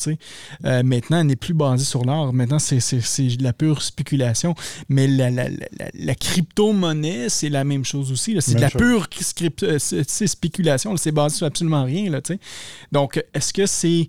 euh, 0.66 0.84
maintenant, 0.84 1.20
elle 1.20 1.28
n'est 1.28 1.36
plus 1.36 1.54
basée 1.54 1.86
sur 1.86 2.06
l'or. 2.06 2.34
Maintenant, 2.34 2.60
c'est 2.60 2.78
de 2.78 3.44
la 3.44 3.54
pure 3.54 3.82
spéculation. 3.82 4.56
Mais 4.90 5.08
la, 5.08 5.30
la 5.30 5.51
la, 5.80 5.90
la 5.94 6.16
crypto-monnaie, 6.16 7.30
c'est 7.30 7.50
la 7.50 7.64
même 7.64 7.86
chose 7.86 8.12
aussi. 8.12 8.36
C'est 8.40 8.56
de 8.56 8.62
la 8.62 8.70
chose. 8.70 8.82
pure 8.82 9.08
euh, 9.64 9.78
spéculation. 9.80 10.96
C'est 10.98 11.12
basé 11.12 11.38
sur 11.38 11.48
absolument 11.48 11.84
rien. 11.84 12.10
Là, 12.10 12.22
Donc, 12.92 13.24
est-ce 13.34 13.54
que 13.54 13.66
c'est 13.66 14.08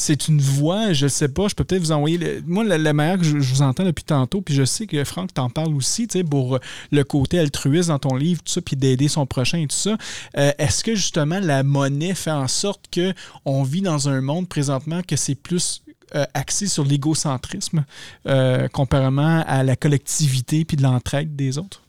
c'est 0.00 0.28
une 0.28 0.40
voie, 0.40 0.92
je 0.92 1.06
ne 1.06 1.08
sais 1.08 1.28
pas, 1.28 1.48
je 1.48 1.56
peux 1.56 1.64
peut-être 1.64 1.82
vous 1.82 1.92
envoyer. 1.92 2.18
Le, 2.18 2.40
moi, 2.46 2.62
la, 2.62 2.78
la, 2.78 2.92
manière 2.92 3.18
que 3.18 3.24
je, 3.24 3.40
je, 3.40 3.52
vous 3.52 3.62
entends 3.62 3.84
depuis 3.84 4.04
tantôt, 4.04 4.40
puis 4.40 4.54
je 4.54 4.64
sais 4.64 4.86
que 4.86 5.02
Franck 5.02 5.34
t'en 5.34 5.50
parle 5.50 5.74
aussi, 5.74 6.06
tu 6.06 6.18
sais, 6.18 6.24
pour 6.24 6.60
le 6.92 7.04
côté 7.04 7.40
altruiste 7.40 7.88
dans 7.88 7.98
ton 7.98 8.14
livre, 8.14 8.40
tout 8.40 8.52
ça, 8.52 8.62
puis 8.62 8.76
d'aider 8.76 9.08
son 9.08 9.26
prochain 9.26 9.58
et 9.58 9.66
tout 9.66 9.76
ça. 9.76 9.98
Euh, 10.36 10.52
Est-ce 10.58 10.84
que 10.84 10.94
justement 10.94 11.40
la 11.40 11.64
monnaie 11.64 12.14
fait 12.14 12.30
en 12.30 12.46
sorte 12.46 12.84
que 12.92 13.12
on 13.44 13.64
vit 13.64 13.82
dans 13.82 14.08
un 14.08 14.20
monde 14.20 14.48
présentement 14.48 15.02
que 15.02 15.16
c'est 15.16 15.34
plus 15.34 15.82
euh, 16.14 16.24
axé 16.34 16.66
sur 16.66 16.84
l'égocentrisme 16.84 17.84
euh, 18.26 18.68
comparément 18.68 19.42
à 19.46 19.62
la 19.62 19.76
collectivité 19.76 20.64
puis 20.64 20.76
de 20.76 20.82
l'entraide 20.82 21.36
des 21.36 21.58
autres? 21.58 21.82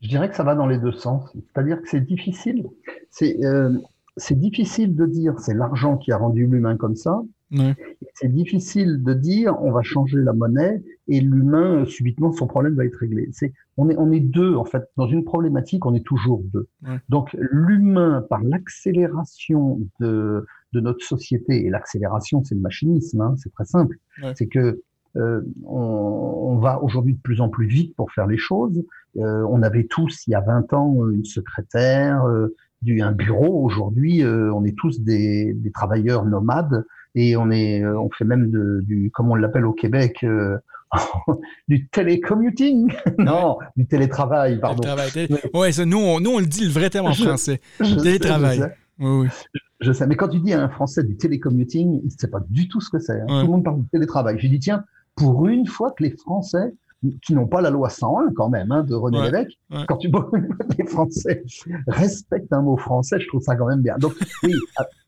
Je 0.00 0.08
dirais 0.08 0.28
que 0.28 0.36
ça 0.36 0.42
va 0.42 0.54
dans 0.54 0.66
les 0.66 0.78
deux 0.78 0.92
sens. 0.92 1.30
C'est-à-dire 1.34 1.80
que 1.80 1.88
c'est 1.88 2.04
difficile. 2.04 2.66
C'est 3.10 3.44
euh, 3.44 3.78
difficile 4.32 4.94
de 4.96 5.06
dire 5.06 5.38
c'est 5.38 5.54
l'argent 5.54 5.96
qui 5.96 6.12
a 6.12 6.16
rendu 6.16 6.46
l'humain 6.46 6.76
comme 6.76 6.96
ça. 6.96 7.22
C'est 8.14 8.32
difficile 8.32 9.02
de 9.02 9.12
dire 9.12 9.54
on 9.60 9.72
va 9.72 9.82
changer 9.82 10.16
la 10.16 10.32
monnaie 10.32 10.82
et 11.08 11.20
l'humain 11.20 11.84
subitement 11.84 12.32
son 12.32 12.46
problème 12.46 12.74
va 12.74 12.86
être 12.86 12.96
réglé. 12.96 13.28
On 13.76 13.90
est 13.90 13.96
on 13.98 14.10
est 14.10 14.20
deux 14.20 14.54
en 14.54 14.64
fait 14.64 14.84
dans 14.96 15.06
une 15.06 15.22
problématique 15.22 15.84
on 15.84 15.94
est 15.94 16.04
toujours 16.04 16.42
deux. 16.44 16.68
Donc 17.10 17.36
l'humain 17.38 18.24
par 18.30 18.42
l'accélération 18.42 19.80
de 20.00 20.46
de 20.72 20.80
notre 20.80 21.04
société 21.04 21.64
et 21.64 21.70
l'accélération 21.70 22.42
c'est 22.44 22.54
le 22.54 22.60
machinisme 22.60 23.20
hein, 23.20 23.34
c'est 23.36 23.52
très 23.52 23.64
simple. 23.64 23.96
C'est 24.34 24.46
que 24.46 24.82
euh, 25.16 25.42
on, 25.64 26.52
on, 26.52 26.58
va 26.58 26.82
aujourd'hui 26.82 27.14
de 27.14 27.20
plus 27.20 27.40
en 27.40 27.48
plus 27.50 27.66
vite 27.66 27.94
pour 27.96 28.10
faire 28.12 28.26
les 28.26 28.38
choses. 28.38 28.82
Euh, 29.18 29.44
on 29.48 29.62
avait 29.62 29.84
tous, 29.84 30.26
il 30.26 30.30
y 30.30 30.34
a 30.34 30.40
20 30.40 30.72
ans, 30.72 30.96
une 31.10 31.24
secrétaire, 31.24 32.24
euh, 32.24 32.54
du, 32.80 33.02
un 33.02 33.12
bureau. 33.12 33.64
Aujourd'hui, 33.64 34.22
euh, 34.22 34.52
on 34.54 34.64
est 34.64 34.76
tous 34.76 35.00
des, 35.00 35.52
des, 35.54 35.70
travailleurs 35.70 36.24
nomades 36.24 36.84
et 37.14 37.36
on 37.36 37.50
est, 37.50 37.84
on 37.84 38.08
fait 38.10 38.24
même 38.24 38.50
de, 38.50 38.80
du, 38.82 39.10
comme 39.10 39.30
on 39.30 39.34
l'appelle 39.34 39.66
au 39.66 39.74
Québec, 39.74 40.24
du 41.68 41.88
télécommuting. 41.88 42.92
non, 43.18 43.58
du 43.76 43.86
télétravail, 43.86 44.58
pardon. 44.60 44.82
Télétravail, 44.82 45.28
Ouais, 45.52 45.72
ça, 45.72 45.84
nous, 45.84 45.98
on, 45.98 46.20
nous, 46.20 46.30
on 46.30 46.38
le 46.38 46.46
dit 46.46 46.64
le 46.64 46.70
vrai 46.70 46.88
terme 46.88 47.06
en 47.06 47.14
français. 47.14 47.60
télétravail. 47.78 48.62
Oui, 48.98 49.26
oui. 49.26 49.60
Je 49.80 49.92
sais, 49.92 50.06
mais 50.06 50.16
quand 50.16 50.28
tu 50.28 50.40
dis 50.40 50.52
à 50.52 50.62
un 50.62 50.68
Français 50.68 51.02
du 51.02 51.16
télécommuting, 51.16 52.00
il 52.02 52.06
ne 52.06 52.10
sait 52.10 52.28
pas 52.28 52.40
du 52.48 52.68
tout 52.68 52.80
ce 52.80 52.90
que 52.90 52.98
c'est. 52.98 53.20
Hein. 53.20 53.26
Tout 53.26 53.46
le 53.46 53.52
monde 53.52 53.64
parle 53.64 53.82
du 53.82 53.88
télétravail. 53.88 54.38
J'ai 54.38 54.48
dit, 54.48 54.60
tiens, 54.60 54.84
pour 55.16 55.46
une 55.48 55.66
fois 55.66 55.90
que 55.92 56.02
les 56.04 56.10
Français 56.10 56.74
qui 57.20 57.34
n'ont 57.34 57.48
pas 57.48 57.60
la 57.60 57.70
loi 57.70 57.88
101 57.88 58.32
quand 58.34 58.48
même 58.48 58.70
hein, 58.70 58.84
de 58.84 58.94
René 58.94 59.22
Lévesque, 59.22 59.58
quand 59.88 59.96
tu 59.96 60.08
vois 60.08 60.30
les 60.78 60.86
Français 60.86 61.42
respectent 61.88 62.52
un 62.52 62.62
mot 62.62 62.76
français, 62.76 63.18
je 63.18 63.26
trouve 63.26 63.42
ça 63.42 63.56
quand 63.56 63.66
même 63.66 63.82
bien. 63.82 63.98
Donc 63.98 64.14
oui, 64.44 64.54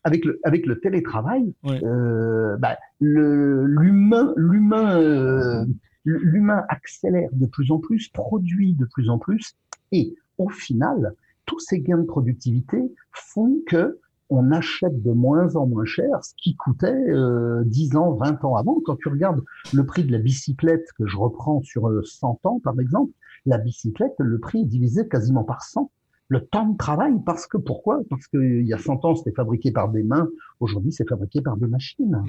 avec 0.03 0.25
le 0.25 0.39
avec 0.43 0.65
le 0.65 0.79
télétravail, 0.79 1.53
euh, 1.65 2.57
bah, 2.57 2.77
l'humain 2.99 4.33
l'humain 4.35 4.99
euh, 4.99 5.65
l'humain 6.03 6.63
accélère 6.69 7.29
de 7.31 7.45
plus 7.45 7.71
en 7.71 7.79
plus, 7.79 8.09
produit 8.09 8.73
de 8.73 8.85
plus 8.85 9.09
en 9.09 9.17
plus, 9.17 9.55
et 9.91 10.15
au 10.37 10.49
final, 10.49 11.15
tous 11.45 11.59
ces 11.59 11.79
gains 11.79 11.97
de 11.97 12.05
productivité 12.05 12.93
font 13.11 13.57
que 13.67 13.99
on 14.29 14.51
achète 14.51 15.03
de 15.03 15.11
moins 15.11 15.55
en 15.55 15.67
moins 15.67 15.85
cher 15.85 16.23
ce 16.23 16.33
qui 16.37 16.55
coûtait 16.55 17.09
euh, 17.09 17.63
10 17.65 17.95
ans, 17.95 18.13
20 18.13 18.43
ans 18.43 18.55
avant. 18.55 18.79
Quand 18.83 18.95
tu 18.95 19.09
regardes 19.09 19.43
le 19.73 19.85
prix 19.85 20.03
de 20.03 20.11
la 20.11 20.17
bicyclette 20.17 20.87
que 20.97 21.05
je 21.05 21.17
reprends 21.17 21.61
sur 21.61 21.89
100 22.03 22.39
euh, 22.43 22.47
ans, 22.49 22.59
par 22.59 22.79
exemple, 22.79 23.11
la 23.45 23.57
bicyclette, 23.57 24.15
le 24.17 24.39
prix 24.39 24.61
est 24.61 24.65
divisé 24.65 25.07
quasiment 25.07 25.43
par 25.43 25.61
100. 25.61 25.91
Le 26.27 26.43
temps 26.43 26.67
de 26.67 26.75
travail, 26.75 27.13
parce 27.23 27.45
que 27.45 27.57
pourquoi? 27.57 27.99
Parce 28.09 28.27
qu'il 28.27 28.65
y 28.65 28.73
a 28.73 28.79
100 28.79 29.05
ans, 29.05 29.15
c'était 29.15 29.31
fabriqué 29.31 29.71
par 29.71 29.89
des 29.89 30.01
mains. 30.01 30.27
Aujourd'hui, 30.59 30.91
c'est 30.91 31.07
fabriqué 31.07 31.41
par 31.41 31.55
des 31.55 31.67
machines. 31.67 32.19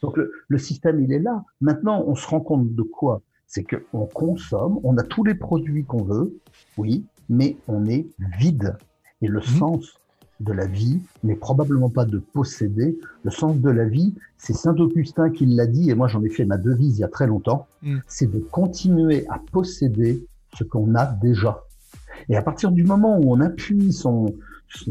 Donc 0.00 0.16
le, 0.16 0.32
le, 0.48 0.58
système, 0.58 1.00
il 1.00 1.12
est 1.12 1.18
là. 1.18 1.44
Maintenant, 1.60 2.02
on 2.06 2.14
se 2.14 2.26
rend 2.26 2.40
compte 2.40 2.74
de 2.74 2.82
quoi? 2.82 3.20
C'est 3.46 3.64
qu'on 3.64 4.06
consomme, 4.06 4.80
on 4.82 4.96
a 4.96 5.02
tous 5.02 5.24
les 5.24 5.34
produits 5.34 5.84
qu'on 5.84 6.02
veut, 6.02 6.40
oui, 6.78 7.04
mais 7.28 7.56
on 7.68 7.86
est 7.86 8.06
vide. 8.38 8.76
Et 9.20 9.28
le 9.28 9.40
mmh. 9.40 9.58
sens 9.58 9.98
de 10.40 10.52
la 10.52 10.66
vie 10.66 11.00
n'est 11.22 11.36
probablement 11.36 11.88
pas 11.88 12.04
de 12.04 12.18
posséder. 12.18 12.98
Le 13.24 13.30
sens 13.30 13.58
de 13.58 13.70
la 13.70 13.84
vie, 13.84 14.14
c'est 14.38 14.54
Saint 14.54 14.74
Augustin 14.76 15.30
qui 15.30 15.46
l'a 15.46 15.66
dit, 15.66 15.90
et 15.90 15.94
moi 15.94 16.08
j'en 16.08 16.22
ai 16.22 16.30
fait 16.30 16.44
ma 16.44 16.58
devise 16.58 16.98
il 16.98 17.00
y 17.00 17.04
a 17.04 17.08
très 17.08 17.26
longtemps, 17.26 17.66
mm. 17.82 17.98
c'est 18.06 18.30
de 18.30 18.38
continuer 18.38 19.24
à 19.28 19.40
posséder 19.52 20.26
ce 20.54 20.64
qu'on 20.64 20.94
a 20.94 21.06
déjà. 21.06 21.62
Et 22.28 22.36
à 22.36 22.42
partir 22.42 22.72
du 22.72 22.84
moment 22.84 23.18
où 23.18 23.32
on 23.32 23.40
appuie 23.40 23.92
son, 23.92 24.34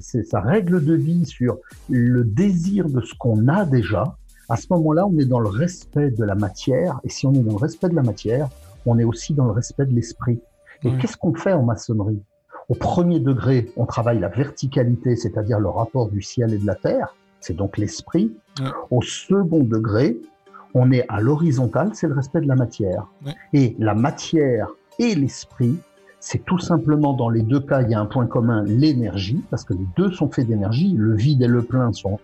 sa 0.01 0.39
règle 0.39 0.83
de 0.83 0.93
vie 0.93 1.25
sur 1.25 1.57
le 1.89 2.23
désir 2.23 2.89
de 2.89 3.01
ce 3.01 3.13
qu'on 3.15 3.47
a 3.47 3.65
déjà, 3.65 4.17
à 4.49 4.57
ce 4.57 4.67
moment-là, 4.71 5.07
on 5.07 5.17
est 5.17 5.25
dans 5.25 5.39
le 5.39 5.49
respect 5.49 6.11
de 6.11 6.23
la 6.23 6.35
matière. 6.35 6.99
Et 7.03 7.09
si 7.09 7.25
on 7.25 7.33
est 7.33 7.39
dans 7.39 7.53
le 7.53 7.57
respect 7.57 7.89
de 7.89 7.95
la 7.95 8.03
matière, 8.03 8.49
on 8.85 8.99
est 8.99 9.03
aussi 9.03 9.33
dans 9.33 9.45
le 9.45 9.51
respect 9.51 9.85
de 9.85 9.93
l'esprit. 9.93 10.39
Et 10.83 10.97
qu'est-ce 10.97 11.17
qu'on 11.17 11.33
fait 11.33 11.53
en 11.53 11.63
maçonnerie? 11.63 12.21
Au 12.69 12.75
premier 12.75 13.19
degré, 13.19 13.71
on 13.75 13.85
travaille 13.85 14.19
la 14.19 14.29
verticalité, 14.29 15.15
c'est-à-dire 15.15 15.59
le 15.59 15.69
rapport 15.69 16.09
du 16.09 16.21
ciel 16.21 16.53
et 16.53 16.57
de 16.57 16.65
la 16.65 16.75
terre, 16.75 17.15
c'est 17.39 17.55
donc 17.55 17.77
l'esprit. 17.77 18.31
Au 18.89 19.01
second 19.01 19.63
degré, 19.63 20.17
on 20.73 20.91
est 20.91 21.05
à 21.09 21.19
l'horizontale, 21.19 21.91
c'est 21.93 22.07
le 22.07 22.13
respect 22.13 22.41
de 22.41 22.47
la 22.47 22.55
matière. 22.55 23.07
Et 23.53 23.75
la 23.79 23.93
matière 23.93 24.69
et 24.99 25.15
l'esprit, 25.15 25.77
c'est 26.19 26.45
tout 26.45 26.59
simplement 26.59 27.13
dans 27.13 27.29
les 27.29 27.41
deux 27.41 27.59
cas, 27.59 27.81
il 27.81 27.89
y 27.89 27.93
a 27.93 27.99
un 27.99 28.05
point 28.05 28.27
commun, 28.27 28.63
l'énergie, 28.63 29.43
parce 29.49 29.63
que 29.63 29.73
les 29.73 29.87
deux 29.97 30.11
sont 30.11 30.29
faits 30.29 30.47
d'énergie, 30.47 30.93
le 30.95 31.15
vide 31.15 31.41
et 31.41 31.47
le 31.47 31.63
plein 31.63 31.91
sont 31.93 32.19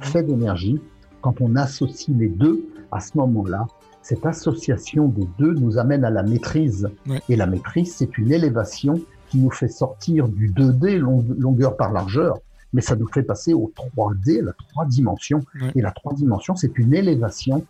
faits 0.00 0.26
d'énergie. 0.26 0.80
Quand 1.20 1.40
on 1.40 1.56
associe 1.56 2.16
les 2.16 2.28
deux, 2.28 2.64
à 2.92 3.00
ce 3.00 3.18
moment-là, 3.18 3.66
cette 4.02 4.26
association 4.26 5.08
des 5.08 5.26
deux 5.38 5.54
nous 5.54 5.78
amène 5.78 6.04
à 6.04 6.10
la 6.10 6.22
maîtrise. 6.22 6.88
Et 7.28 7.36
la 7.36 7.46
maîtrise, 7.46 7.94
c'est 7.94 8.18
une 8.18 8.32
élévation 8.32 9.00
qui 9.28 9.38
nous 9.38 9.50
fait 9.50 9.68
sortir 9.68 10.28
du 10.28 10.50
2D, 10.50 10.96
longueur 10.96 11.76
par 11.76 11.92
largeur, 11.92 12.38
mais 12.72 12.80
ça 12.80 12.96
nous 12.96 13.06
fait 13.06 13.22
passer 13.22 13.54
au 13.54 13.72
3D, 13.76 14.42
la 14.42 14.52
trois 14.52 14.86
dimensions. 14.86 15.40
Et 15.74 15.80
la 15.80 15.90
trois 15.90 16.14
dimensions, 16.14 16.56
c'est 16.56 16.78
une 16.78 16.94
élévation 16.94 17.64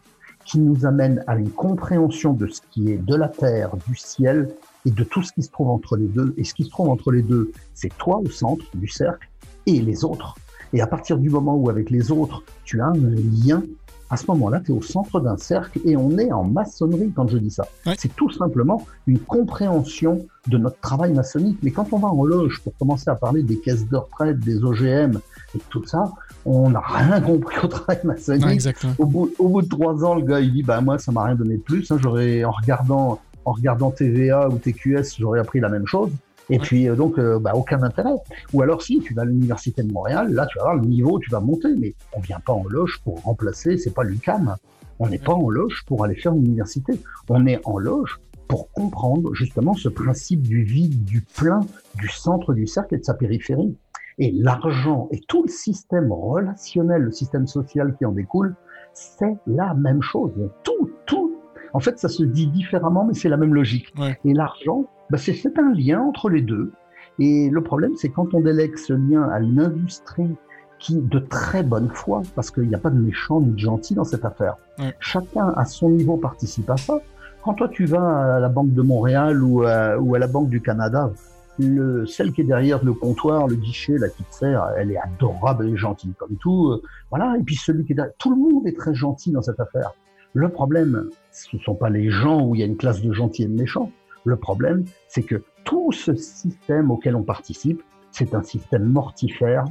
qui 0.45 0.59
nous 0.59 0.87
amène 0.87 1.23
à 1.27 1.37
une 1.37 1.51
compréhension 1.51 2.33
de 2.33 2.47
ce 2.47 2.61
qui 2.71 2.91
est 2.91 2.97
de 2.97 3.15
la 3.15 3.29
terre, 3.29 3.77
du 3.87 3.95
ciel 3.95 4.49
et 4.87 4.91
de 4.91 5.05
tout 5.05 5.23
ce 5.23 5.33
qui 5.33 5.43
se 5.43 5.51
trouve 5.51 5.69
entre 5.69 5.97
les 5.97 6.07
deux. 6.07 6.35
Et 6.39 6.45
ce 6.45 6.55
qui 6.55 6.65
se 6.65 6.71
trouve 6.71 6.89
entre 6.89 7.13
les 7.13 7.23
deux, 7.23 7.53
c'est 7.75 7.95
toi 7.99 8.19
au 8.19 8.31
centre 8.31 8.65
du 8.75 8.89
cercle 8.89 9.29
et 9.67 9.81
les 9.81 10.05
autres. 10.05 10.37
Et 10.73 10.81
à 10.81 10.87
partir 10.87 11.19
du 11.19 11.29
moment 11.29 11.57
où 11.57 11.69
avec 11.69 11.91
les 11.91 12.11
autres, 12.11 12.43
tu 12.65 12.81
as 12.81 12.87
un 12.87 12.95
lien 12.95 13.63
à 14.11 14.17
ce 14.17 14.27
moment-là, 14.29 14.61
tu 14.61 14.73
es 14.73 14.75
au 14.75 14.83
centre 14.83 15.21
d'un 15.21 15.37
cercle 15.37 15.79
et 15.85 15.97
on 15.97 16.19
est 16.19 16.33
en 16.33 16.43
maçonnerie 16.43 17.13
quand 17.15 17.29
je 17.29 17.39
dis 17.39 17.51
ça. 17.51 17.65
C'est 17.97 18.15
tout 18.17 18.31
simplement 18.31 18.85
une 19.07 19.21
compréhension 19.21 20.27
de 20.49 20.59
notre 20.59 20.81
travail 20.81 21.13
maçonnique. 21.13 21.59
Mais 21.63 21.71
quand 21.71 21.93
on 21.93 21.99
va 21.99 22.09
en 22.09 22.25
loge 22.25 22.61
pour 22.61 22.77
commencer 22.77 23.09
à 23.09 23.15
parler 23.15 23.45
des 23.45 23.59
caisses 23.61 23.89
de 23.89 23.97
retraite, 23.97 24.41
des 24.41 24.65
OGM 24.65 25.21
et 25.55 25.61
tout 25.69 25.87
ça, 25.87 26.11
on 26.45 26.71
n'a 26.71 26.81
rien 26.81 27.21
compris 27.21 27.57
au 27.63 27.69
travail 27.69 28.01
maçonnique. 28.03 28.69
au, 28.99 29.07
bout, 29.07 29.31
au, 29.39 29.49
bout, 29.49 29.63
de 29.63 29.69
trois 29.69 30.05
ans, 30.05 30.17
le 30.17 30.23
gars, 30.23 30.41
il 30.41 30.53
dit, 30.53 30.65
bah, 30.65 30.81
moi, 30.81 30.99
ça 30.99 31.13
m'a 31.13 31.25
rien 31.25 31.37
donné 31.37 31.59
de 31.59 31.63
plus. 31.63 31.91
Hein. 31.93 31.99
J'aurais, 32.01 32.43
en 32.43 32.51
regardant, 32.51 33.21
en 33.45 33.53
regardant 33.53 33.93
TVA 33.93 34.49
ou 34.49 34.59
TQS, 34.59 35.19
j'aurais 35.19 35.39
appris 35.39 35.61
la 35.61 35.69
même 35.69 35.87
chose. 35.87 36.11
Et 36.51 36.59
puis, 36.59 36.89
euh, 36.89 36.97
donc, 36.97 37.19
euh, 37.19 37.39
bah, 37.39 37.53
aucun 37.55 37.83
intérêt. 37.83 38.17
Ou 38.53 38.63
alors, 38.63 38.83
si, 38.83 39.01
tu 39.01 39.15
vas 39.15 39.23
à 39.23 39.25
l'université 39.25 39.83
de 39.83 39.93
Montréal, 39.93 40.33
là, 40.33 40.47
tu 40.47 40.59
vas 40.59 40.65
voir 40.65 40.77
le 40.77 40.87
niveau, 40.87 41.19
tu 41.21 41.31
vas 41.31 41.41
monter. 41.41 41.75
Mais 41.77 41.95
on 42.13 42.21
vient 42.21 42.41
pas 42.41 42.53
en 42.53 42.65
loge 42.69 43.01
pour 43.05 43.23
remplacer, 43.23 43.79
c'est 43.79 43.95
pas 43.95 44.03
l'UCAM. 44.03 44.57
On 44.99 45.09
n'est 45.09 45.19
pas 45.19 45.33
en 45.33 45.49
loge 45.49 45.85
pour 45.87 46.05
aller 46.05 46.17
faire 46.17 46.33
l'université. 46.33 46.93
On 47.29 47.47
est 47.47 47.61
en 47.65 47.79
loge 47.79 48.21
pour 48.49 48.71
comprendre 48.73 49.33
justement 49.33 49.75
ce 49.75 49.89
principe 49.89 50.43
du 50.43 50.65
vide, 50.65 51.05
du 51.05 51.23
plein, 51.23 51.61
du 51.95 52.09
centre 52.09 52.53
du 52.53 52.67
cercle 52.67 52.97
et 52.97 52.99
de 52.99 53.05
sa 53.05 53.15
périphérie. 53.15 53.77
Et 54.19 54.33
l'argent 54.33 55.09
et 55.13 55.21
tout 55.29 55.45
le 55.45 55.49
système 55.49 56.13
relationnel, 56.13 57.03
le 57.03 57.13
système 57.13 57.47
social 57.47 57.95
qui 57.97 58.05
en 58.05 58.13
découle, 58.13 58.55
c'est 58.93 59.37
la 59.47 59.73
même 59.75 60.03
chose. 60.03 60.33
Tout, 60.65 60.91
tout. 61.07 61.37
En 61.73 61.81
fait, 61.81 61.99
ça 61.99 62.09
se 62.09 62.25
dit 62.25 62.49
différemment, 62.49 63.05
mais 63.05 63.15
c'est 63.15 63.29
la 63.29 63.37
même 63.37 63.55
logique. 63.55 63.95
Et 64.25 64.35
l'argent, 64.35 64.85
bah, 65.11 65.19
c'est 65.19 65.59
un 65.59 65.73
lien 65.73 66.01
entre 66.01 66.31
les 66.31 66.43
deux. 66.43 66.73
Et 67.19 67.51
le 67.51 67.63
problème, 67.63 67.93
c'est 67.97 68.09
quand 68.09 68.33
on 68.35 68.41
délègue 68.41 68.77
ce 68.77 68.93
lien 68.93 69.29
à 69.29 69.41
une 69.41 69.61
industrie 69.61 70.37
qui, 70.79 70.97
de 70.97 71.19
très 71.19 71.63
bonne 71.63 71.91
foi, 71.91 72.23
parce 72.35 72.51
qu'il 72.51 72.69
n'y 72.69 72.75
a 72.75 72.79
pas 72.79 72.91
de 72.91 72.99
méchant 72.99 73.41
ni 73.41 73.51
de 73.53 73.59
gentil 73.59 73.95
dans 73.95 74.05
cette 74.05 74.25
affaire, 74.25 74.57
chacun 74.99 75.53
à 75.57 75.67
son 75.67 75.91
niveau 75.91 76.17
participe 76.17 76.71
à 76.71 76.79
ça. 76.79 77.01
Quand 77.43 77.55
toi 77.55 77.69
tu 77.69 77.85
vas 77.85 78.37
à 78.37 78.41
la 78.41 78.49
Banque 78.49 78.73
de 78.73 78.83
Montréal 78.83 79.43
ou 79.43 79.63
à, 79.63 79.99
ou 79.99 80.15
à 80.15 80.19
la 80.19 80.27
Banque 80.27 80.49
du 80.49 80.63
Canada, 80.63 81.13
le, 81.59 82.07
celle 82.07 82.33
qui 82.33 82.41
est 82.41 82.45
derrière 82.45 82.83
le 82.83 82.95
comptoir, 82.95 83.47
le 83.47 83.57
guichet, 83.57 83.99
la 83.99 84.09
petite 84.09 84.33
sert, 84.33 84.73
elle 84.79 84.91
est 84.91 84.99
adorable 84.99 85.69
et 85.69 85.77
gentille, 85.77 86.15
comme 86.17 86.37
tout. 86.37 86.81
Voilà. 87.11 87.37
Et 87.39 87.43
puis 87.43 87.57
celui 87.57 87.85
qui 87.85 87.93
est 87.93 87.97
derrière, 87.97 88.15
tout 88.19 88.31
le 88.31 88.37
monde 88.37 88.67
est 88.67 88.77
très 88.77 88.95
gentil 88.95 89.31
dans 89.33 89.43
cette 89.43 89.61
affaire. 89.61 89.93
Le 90.33 90.49
problème, 90.49 91.11
ce 91.33 91.57
ne 91.57 91.61
sont 91.61 91.75
pas 91.75 91.91
les 91.91 92.11
gens 92.11 92.47
où 92.47 92.55
il 92.55 92.61
y 92.61 92.63
a 92.63 92.67
une 92.67 92.77
classe 92.77 93.03
de 93.03 93.13
gentils 93.13 93.43
et 93.43 93.47
de 93.47 93.55
méchants. 93.55 93.91
Le 94.25 94.37
problème, 94.37 94.85
c'est 95.09 95.23
que 95.23 95.43
tout 95.65 95.93
ce 95.93 96.15
système 96.15 96.91
auquel 96.91 97.17
on 97.17 97.23
participe, 97.23 97.83
c'est 98.11 98.35
un 98.35 98.43
système 98.43 98.85
mortifère 98.85 99.65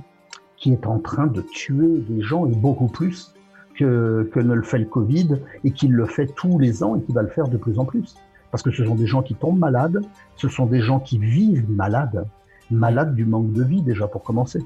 qui 0.58 0.74
est 0.74 0.86
en 0.86 1.00
train 1.00 1.28
de 1.28 1.42
tuer 1.42 2.00
des 2.10 2.22
gens 2.22 2.46
et 2.46 2.56
beaucoup 2.56 2.88
plus 2.88 3.34
que, 3.76 4.30
que 4.34 4.40
ne 4.40 4.54
le 4.54 4.64
fait 4.64 4.80
le 4.80 4.86
Covid 4.86 5.40
et 5.64 5.72
qui 5.72 5.88
le 5.88 6.06
fait 6.06 6.28
tous 6.28 6.60
les 6.60 6.84
ans 6.84 6.96
et 6.96 7.02
qui 7.02 7.14
va 7.14 7.22
le 7.22 7.30
faire 7.30 7.48
de 7.48 7.58
plus 7.58 7.80
en 7.80 7.86
plus. 7.86 8.16
Parce 8.52 8.64
que 8.64 8.72
ce 8.72 8.84
sont 8.84 8.96
des 8.96 9.08
gens 9.08 9.22
qui 9.22 9.36
tombent 9.36 9.60
malades, 9.60 10.02
ce 10.36 10.50
sont 10.50 10.66
des 10.66 10.82
gens 10.82 11.00
qui 11.00 11.20
vivent 11.20 11.70
malades, 11.70 12.26
malades 12.72 13.16
du 13.16 13.26
manque 13.26 13.54
de 13.54 13.64
vie 13.64 13.82
déjà 13.82 14.08
pour 14.08 14.24
commencer. 14.24 14.62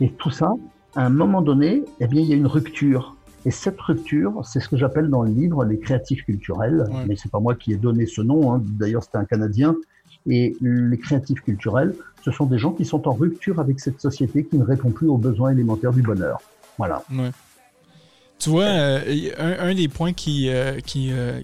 Et 0.00 0.10
tout 0.10 0.30
ça, 0.30 0.54
à 0.96 1.06
un 1.06 1.10
moment 1.10 1.42
donné, 1.42 1.84
eh 2.00 2.06
bien, 2.06 2.20
il 2.20 2.28
y 2.28 2.32
a 2.32 2.36
une 2.36 2.46
rupture. 2.46 3.15
Et 3.46 3.52
cette 3.52 3.80
rupture, 3.80 4.44
c'est 4.44 4.58
ce 4.58 4.68
que 4.68 4.76
j'appelle 4.76 5.08
dans 5.08 5.22
le 5.22 5.30
livre 5.30 5.64
les 5.64 5.78
créatifs 5.78 6.24
culturels. 6.24 6.84
Mais 7.06 7.14
c'est 7.14 7.30
pas 7.30 7.38
moi 7.38 7.54
qui 7.54 7.72
ai 7.72 7.76
donné 7.76 8.04
ce 8.04 8.20
nom. 8.20 8.52
Hein. 8.52 8.62
D'ailleurs, 8.64 9.04
c'était 9.04 9.18
un 9.18 9.24
Canadien. 9.24 9.76
Et 10.26 10.56
les 10.60 10.98
créatifs 10.98 11.40
culturels, 11.42 11.94
ce 12.24 12.32
sont 12.32 12.46
des 12.46 12.58
gens 12.58 12.72
qui 12.72 12.84
sont 12.84 13.06
en 13.06 13.12
rupture 13.12 13.60
avec 13.60 13.78
cette 13.78 14.00
société 14.00 14.44
qui 14.44 14.58
ne 14.58 14.64
répond 14.64 14.90
plus 14.90 15.06
aux 15.06 15.16
besoins 15.16 15.52
élémentaires 15.52 15.92
du 15.92 16.02
bonheur. 16.02 16.40
Voilà. 16.76 17.04
Tu 18.38 18.50
vois, 18.50 18.64
euh, 18.64 19.30
un, 19.38 19.74
des 19.74 19.88
points 19.88 20.12
qui, 20.12 20.50
euh, 20.50 20.78
euh, 21.02 21.40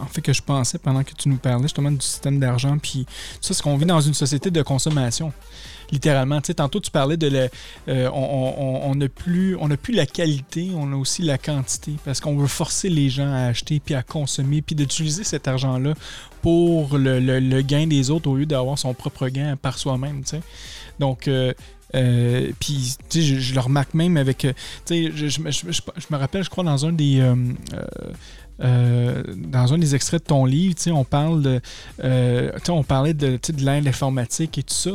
en 0.00 0.06
fait 0.06 0.20
que 0.22 0.32
je 0.32 0.40
pensais 0.40 0.78
pendant 0.78 1.02
que 1.02 1.12
tu 1.12 1.28
nous 1.28 1.38
parlais 1.38 1.64
justement 1.64 1.90
du 1.90 2.00
système 2.00 2.38
d'argent, 2.38 2.78
puis 2.78 3.04
ça, 3.40 3.52
c'est 3.52 3.62
qu'on 3.62 3.76
vit 3.76 3.84
dans 3.84 4.00
une 4.00 4.14
société 4.14 4.52
de 4.52 4.62
consommation 4.62 5.32
littéralement. 5.90 6.40
Tu 6.40 6.48
sais, 6.48 6.54
tantôt, 6.54 6.80
tu 6.80 6.90
parlais 6.90 7.16
de 7.16 7.26
la, 7.28 7.48
on 8.12 8.94
n'a 8.94 9.08
plus, 9.08 9.56
on 9.56 9.68
plus 9.68 9.94
la 9.94 10.06
qualité, 10.06 10.70
on 10.74 10.92
a 10.92 10.96
aussi 10.96 11.22
la 11.22 11.36
quantité 11.36 11.94
parce 12.04 12.20
qu'on 12.20 12.36
veut 12.36 12.46
forcer 12.46 12.88
les 12.88 13.08
gens 13.08 13.32
à 13.32 13.46
acheter 13.46 13.80
puis 13.80 13.94
à 13.94 14.02
consommer 14.04 14.62
puis 14.62 14.76
d'utiliser 14.76 15.24
cet 15.24 15.48
argent-là 15.48 15.94
pour 16.42 16.96
le, 16.96 17.18
le, 17.18 17.62
gain 17.62 17.88
des 17.88 18.10
autres 18.10 18.30
au 18.30 18.36
lieu 18.36 18.46
d'avoir 18.46 18.78
son 18.78 18.94
propre 18.94 19.28
gain 19.28 19.56
par 19.56 19.78
soi-même. 19.78 20.22
Tu 20.22 20.30
sais. 20.30 20.40
Donc, 20.98 21.28
euh, 21.94 22.50
puis, 22.58 22.96
tu 23.08 23.22
sais, 23.22 23.40
je, 23.40 23.54
le 23.54 23.60
remarque 23.60 23.94
même 23.94 24.16
avec. 24.16 24.38
Tu 24.38 24.54
sais, 24.84 25.12
je, 25.14 25.28
je, 25.28 25.40
me 25.40 26.16
rappelle, 26.16 26.42
je 26.42 26.50
crois, 26.50 26.64
dans 26.64 26.86
un 26.86 26.92
des. 26.92 27.20
Euh, 27.20 27.34
euh, 28.62 29.22
dans 29.36 29.74
un 29.74 29.78
des 29.78 29.94
extraits 29.94 30.22
de 30.22 30.28
ton 30.28 30.44
livre, 30.44 30.74
on 30.92 31.04
parle 31.04 31.42
de, 31.42 31.60
euh, 32.02 32.50
on 32.68 32.82
parlait 32.82 33.14
de, 33.14 33.38
de 33.48 33.64
l'Inde 33.64 33.86
informatique 33.86 34.58
et 34.58 34.62
tout 34.62 34.74
ça. 34.74 34.90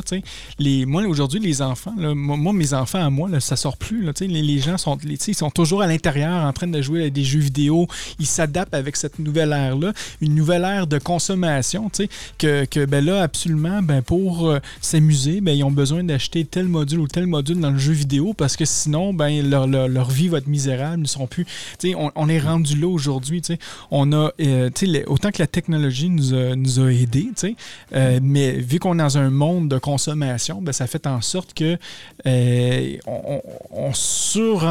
Les, 0.58 0.86
moi, 0.86 1.04
aujourd'hui, 1.04 1.40
les 1.40 1.62
enfants, 1.62 1.94
moi, 1.98 2.54
mes 2.54 2.74
enfants 2.74 3.04
à 3.06 3.10
moi, 3.10 3.30
là, 3.30 3.40
ça 3.40 3.56
sort 3.56 3.78
plus. 3.78 4.04
Là, 4.04 4.14
les, 4.20 4.28
les 4.28 4.60
gens 4.60 4.78
sont, 4.78 4.98
ils 4.98 5.36
sont 5.36 5.52
toujours 5.52 5.82
à 5.82 5.88
l'intérieur 5.88 6.44
en 6.44 6.54
train 6.54 6.68
de 6.68 6.82
jouer 6.82 7.06
à 7.06 7.10
des 7.10 7.24
jeux 7.24 7.40
vidéo. 7.40 7.88
Ils 8.20 8.26
s'adaptent 8.26 8.74
avec 8.74 8.96
cette 8.96 9.20
nouvelle 9.20 9.52
ère-là, 9.52 9.94
une 10.22 10.36
nouvelle 10.36 10.64
ère 10.64 10.88
de 10.88 10.98
consommation, 10.98 11.90
que, 12.38 12.66
que 12.66 12.86
ben 12.86 13.04
là, 13.04 13.22
absolument, 13.22 13.82
ben, 13.82 14.02
pour 14.02 14.50
euh, 14.50 14.60
s'amuser, 14.82 15.42
ben, 15.42 15.52
ils 15.52 15.64
ont 15.64 15.72
besoin 15.72 16.04
d'acheter 16.04 16.46
tel 16.46 16.68
module 16.68 17.00
ou 17.00 17.08
tel 17.08 17.28
module 17.28 17.60
dans 17.60 17.72
le 17.72 17.78
jeu 17.78 17.94
vidéo 17.94 18.34
parce 18.34 18.56
que 18.56 18.66
sinon, 18.66 19.14
ben, 19.14 19.48
leur, 19.50 20.10
vie 20.10 20.28
va 20.28 20.40
être 20.40 20.48
misérable. 20.48 21.04
Ils 21.04 21.08
sont 21.08 21.28
plus. 21.28 21.46
On, 21.84 22.12
on 22.16 22.30
est 22.30 22.40
rendu 22.40 22.76
là 22.78 22.88
aujourd'hui 22.88 23.42
on 23.90 24.12
a, 24.14 24.32
euh, 24.40 24.70
autant 25.08 25.32
que 25.32 25.42
la 25.42 25.48
technologie 25.48 26.10
nous 26.10 26.34
a, 26.34 26.92
aidés, 26.92 27.32
euh, 27.94 28.20
mais 28.22 28.52
vu 28.54 28.80
qu'on 28.80 28.96
est 28.96 29.02
dans 29.02 29.18
un 29.18 29.30
monde 29.30 29.70
de 29.70 29.78
consommation, 29.78 30.62
ben, 30.62 30.72
ça 30.72 30.88
fait 30.88 31.08
en 31.08 31.22
sorte 31.22 31.54
que 31.54 31.78
euh, 32.26 32.98
on, 33.06 33.94
se 33.94 34.62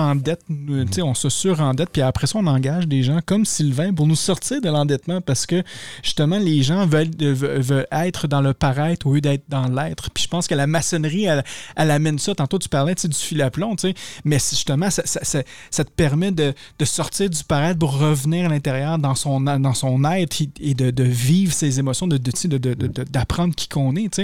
surendette, 1.29 1.91
puis 1.93 2.03
après 2.03 2.27
ça, 2.27 2.39
on 2.39 2.47
engage 2.47 2.87
des 2.87 3.03
gens 3.03 3.21
comme 3.25 3.45
Sylvain 3.45 3.93
pour 3.93 4.07
nous 4.07 4.17
sortir 4.17 4.61
de 4.61 4.69
l'endettement 4.69 5.21
parce 5.21 5.47
que 5.47 5.63
justement, 6.03 6.39
les 6.39 6.63
gens 6.63 6.87
veulent, 6.87 7.11
veulent 7.19 7.87
être 7.93 8.29
dans 8.29 8.41
le 8.41 8.55
paraître 8.55 9.07
au 9.07 9.15
lieu 9.15 9.21
d'être 9.21 9.45
dans 9.49 9.69
l'être. 9.69 10.11
Puis 10.11 10.25
je 10.25 10.29
pense 10.29 10.47
que 10.47 10.55
la 10.55 10.67
maçonnerie, 10.67 11.25
elle, 11.25 11.91
amène 11.91 12.19
ça. 12.19 12.35
Tantôt, 12.35 12.59
tu 12.59 12.69
parlais 12.69 12.95
du 12.95 13.13
fil 13.13 13.43
à 13.43 13.51
plomb, 13.51 13.77
mais 14.25 14.39
justement, 14.39 14.91
ça, 14.91 15.03
ça, 15.05 15.85
te 15.85 15.91
permet 15.91 16.33
de, 16.33 16.55
de 16.79 16.85
sortir 16.85 17.31
du 17.31 17.43
paraître 17.45 17.79
pour 17.79 17.99
revenir 17.99 18.47
à 18.47 18.49
l'intérieur 18.49 18.70
dans 18.99 19.15
son, 19.15 19.41
dans 19.41 19.75
son 19.75 20.05
être 20.05 20.43
et 20.61 20.75
de, 20.75 21.03
vivre 21.05 21.53
ses 21.53 21.79
émotions, 21.79 22.07
de, 22.07 22.17
d'apprendre 22.17 23.55
qui 23.55 23.69
qu'on 23.69 23.97
est. 23.97 24.19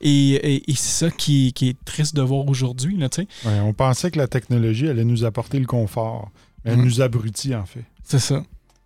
Et, 0.00 0.70
et, 0.70 0.74
c'est 0.74 1.06
ça 1.06 1.10
qui, 1.10 1.52
est 1.60 1.84
triste 1.84 2.14
de 2.14 2.22
voir 2.22 2.46
aujourd'hui. 2.48 2.96
Ouais, 2.96 3.60
on 3.62 3.72
pensait 3.72 4.10
que 4.10 4.18
la 4.18 4.28
technologie 4.28 4.88
allait 4.88 5.04
nous 5.04 5.24
apporter 5.24 5.58
le 5.58 5.66
confort. 5.66 6.30
Elle 6.64 6.80
nous 6.80 7.02
abrutit, 7.02 7.54
en 7.54 7.66
fait. 7.66 7.84
C'est 8.04 8.18
ça. 8.18 8.42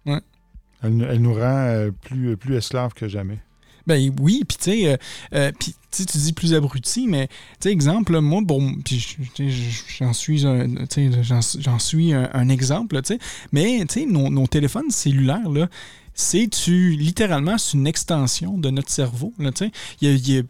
Ouais. 0.07 0.21
Elle, 0.83 1.21
nous 1.21 1.35
rend 1.35 1.41
euh, 1.41 1.91
plus, 1.91 2.37
plus 2.37 2.57
esclaves 2.57 2.95
que 2.95 3.09
jamais. 3.09 3.39
Ben 3.89 4.13
oui, 4.21 4.43
puis 4.47 4.59
tu 4.59 4.65
sais, 4.65 4.87
euh, 4.87 4.97
euh, 5.35 5.53
tu 5.91 6.05
dis 6.05 6.35
plus 6.35 6.53
abruti, 6.53 7.07
mais 7.09 7.29
tu 7.59 7.69
exemple, 7.69 8.21
moi, 8.21 8.43
bon, 8.45 8.75
j'en 9.99 10.13
suis, 10.13 10.41
suis 11.79 12.13
un, 12.13 12.49
exemple, 12.51 13.01
mais 13.51 13.83
tu 13.89 14.01
sais, 14.01 14.07
nos, 14.07 14.47
téléphones 14.47 14.91
cellulaires, 14.91 15.49
là, 15.49 15.71
c'est 16.13 16.51
littéralement 16.69 17.57
une 17.73 17.87
extension 17.87 18.59
de 18.59 18.69
notre 18.69 18.91
cerveau. 18.91 19.33
Il, 19.39 19.47
y 20.03 20.37
a, 20.39 20.43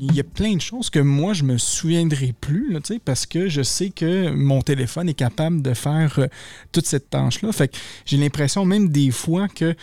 il 0.00 0.14
y 0.14 0.20
a 0.20 0.24
plein 0.24 0.54
de 0.54 0.60
choses 0.60 0.88
que 0.88 1.00
moi 1.00 1.34
je 1.34 1.42
me 1.44 1.58
souviendrai 1.58 2.32
plus 2.40 2.72
là, 2.72 2.80
parce 3.04 3.26
que 3.26 3.48
je 3.48 3.62
sais 3.62 3.90
que 3.90 4.30
mon 4.30 4.62
téléphone 4.62 5.08
est 5.08 5.14
capable 5.14 5.60
de 5.60 5.74
faire 5.74 6.18
euh, 6.18 6.28
toute 6.72 6.86
cette 6.86 7.10
tâche-là. 7.10 7.52
Fait 7.52 7.68
que 7.68 7.76
j'ai 8.06 8.16
l'impression 8.16 8.64
même 8.64 8.88
des 8.88 9.10
fois 9.10 9.48
que 9.48 9.74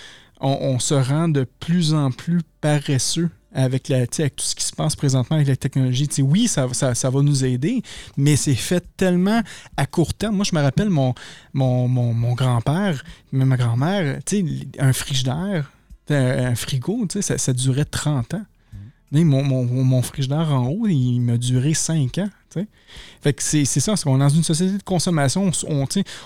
on, 0.42 0.80
se 0.80 0.94
rend 0.94 1.28
de 1.30 1.46
plus 1.60 1.94
en 1.94 2.12
plus 2.12 2.42
paresseux 2.62 3.30
avec, 3.54 3.88
la, 3.88 3.98
avec 4.00 4.36
tout 4.36 4.44
ce 4.44 4.54
qui 4.54 4.64
se 4.64 4.74
passe 4.74 4.96
présentement 4.96 5.38
avec 5.38 5.48
la 5.48 5.56
technologie. 5.56 6.10
oui, 6.20 6.48
ça, 6.48 6.68
ça, 6.74 7.10
va 7.10 7.22
nous 7.22 7.46
aider, 7.46 7.82
mais 8.18 8.36
c'est 8.36 8.56
fait 8.56 8.84
tellement 8.98 9.42
à 9.78 9.86
court 9.86 10.14
terme. 10.14 10.36
Moi, 10.36 10.46
je 10.50 10.56
me 10.56 10.62
rappelle 10.62 10.90
mon, 10.90 11.14
mon, 11.54 11.88
mon, 11.88 12.34
grand-père, 12.34 13.04
même 13.32 13.48
ma 13.48 13.58
grand-mère, 13.58 14.20
un 14.80 14.94
frigidaire, 14.94 15.72
un 16.10 16.56
frigo, 16.56 17.08
ça, 17.22 17.38
ça 17.38 17.54
durait 17.54 17.86
30 17.86 18.34
ans. 18.34 18.46
Mon, 19.24 19.44
mon, 19.44 19.64
mon 19.66 20.02
frigidaire 20.02 20.52
en 20.52 20.68
haut, 20.68 20.88
il 20.88 21.20
m'a 21.20 21.38
duré 21.38 21.74
5 21.74 22.18
ans. 22.20 22.30
Fait 23.22 23.34
que 23.34 23.44
c'est 23.44 23.66
ça, 23.66 23.92
parce 23.92 24.04
qu'on 24.04 24.16
est 24.16 24.20
dans 24.20 24.30
une 24.30 24.44
société 24.44 24.78
de 24.78 24.84
consommation, 24.84 25.52
on, 25.68 25.86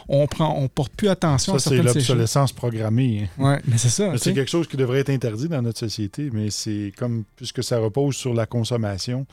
on 0.09 0.27
prend, 0.27 0.55
on 0.57 0.67
porte 0.67 0.93
plus 0.93 1.07
attention 1.07 1.53
ça, 1.53 1.55
à 1.55 1.59
certaines 1.59 1.87
c'est 1.87 1.99
l'obsolescence 1.99 2.51
programmée. 2.51 3.29
Oui, 3.37 3.53
mais 3.65 3.77
c'est 3.77 3.89
ça. 3.89 4.13
C'est 4.17 4.33
quelque 4.33 4.51
chose 4.51 4.67
qui 4.67 4.77
devrait 4.77 4.99
être 4.99 5.09
interdit 5.09 5.47
dans 5.47 5.61
notre 5.61 5.79
société, 5.79 6.29
mais 6.31 6.49
c'est 6.51 6.93
comme, 6.97 7.23
puisque 7.35 7.63
ça 7.63 7.79
repose 7.79 8.15
sur 8.15 8.33
la 8.33 8.45
consommation, 8.45 9.25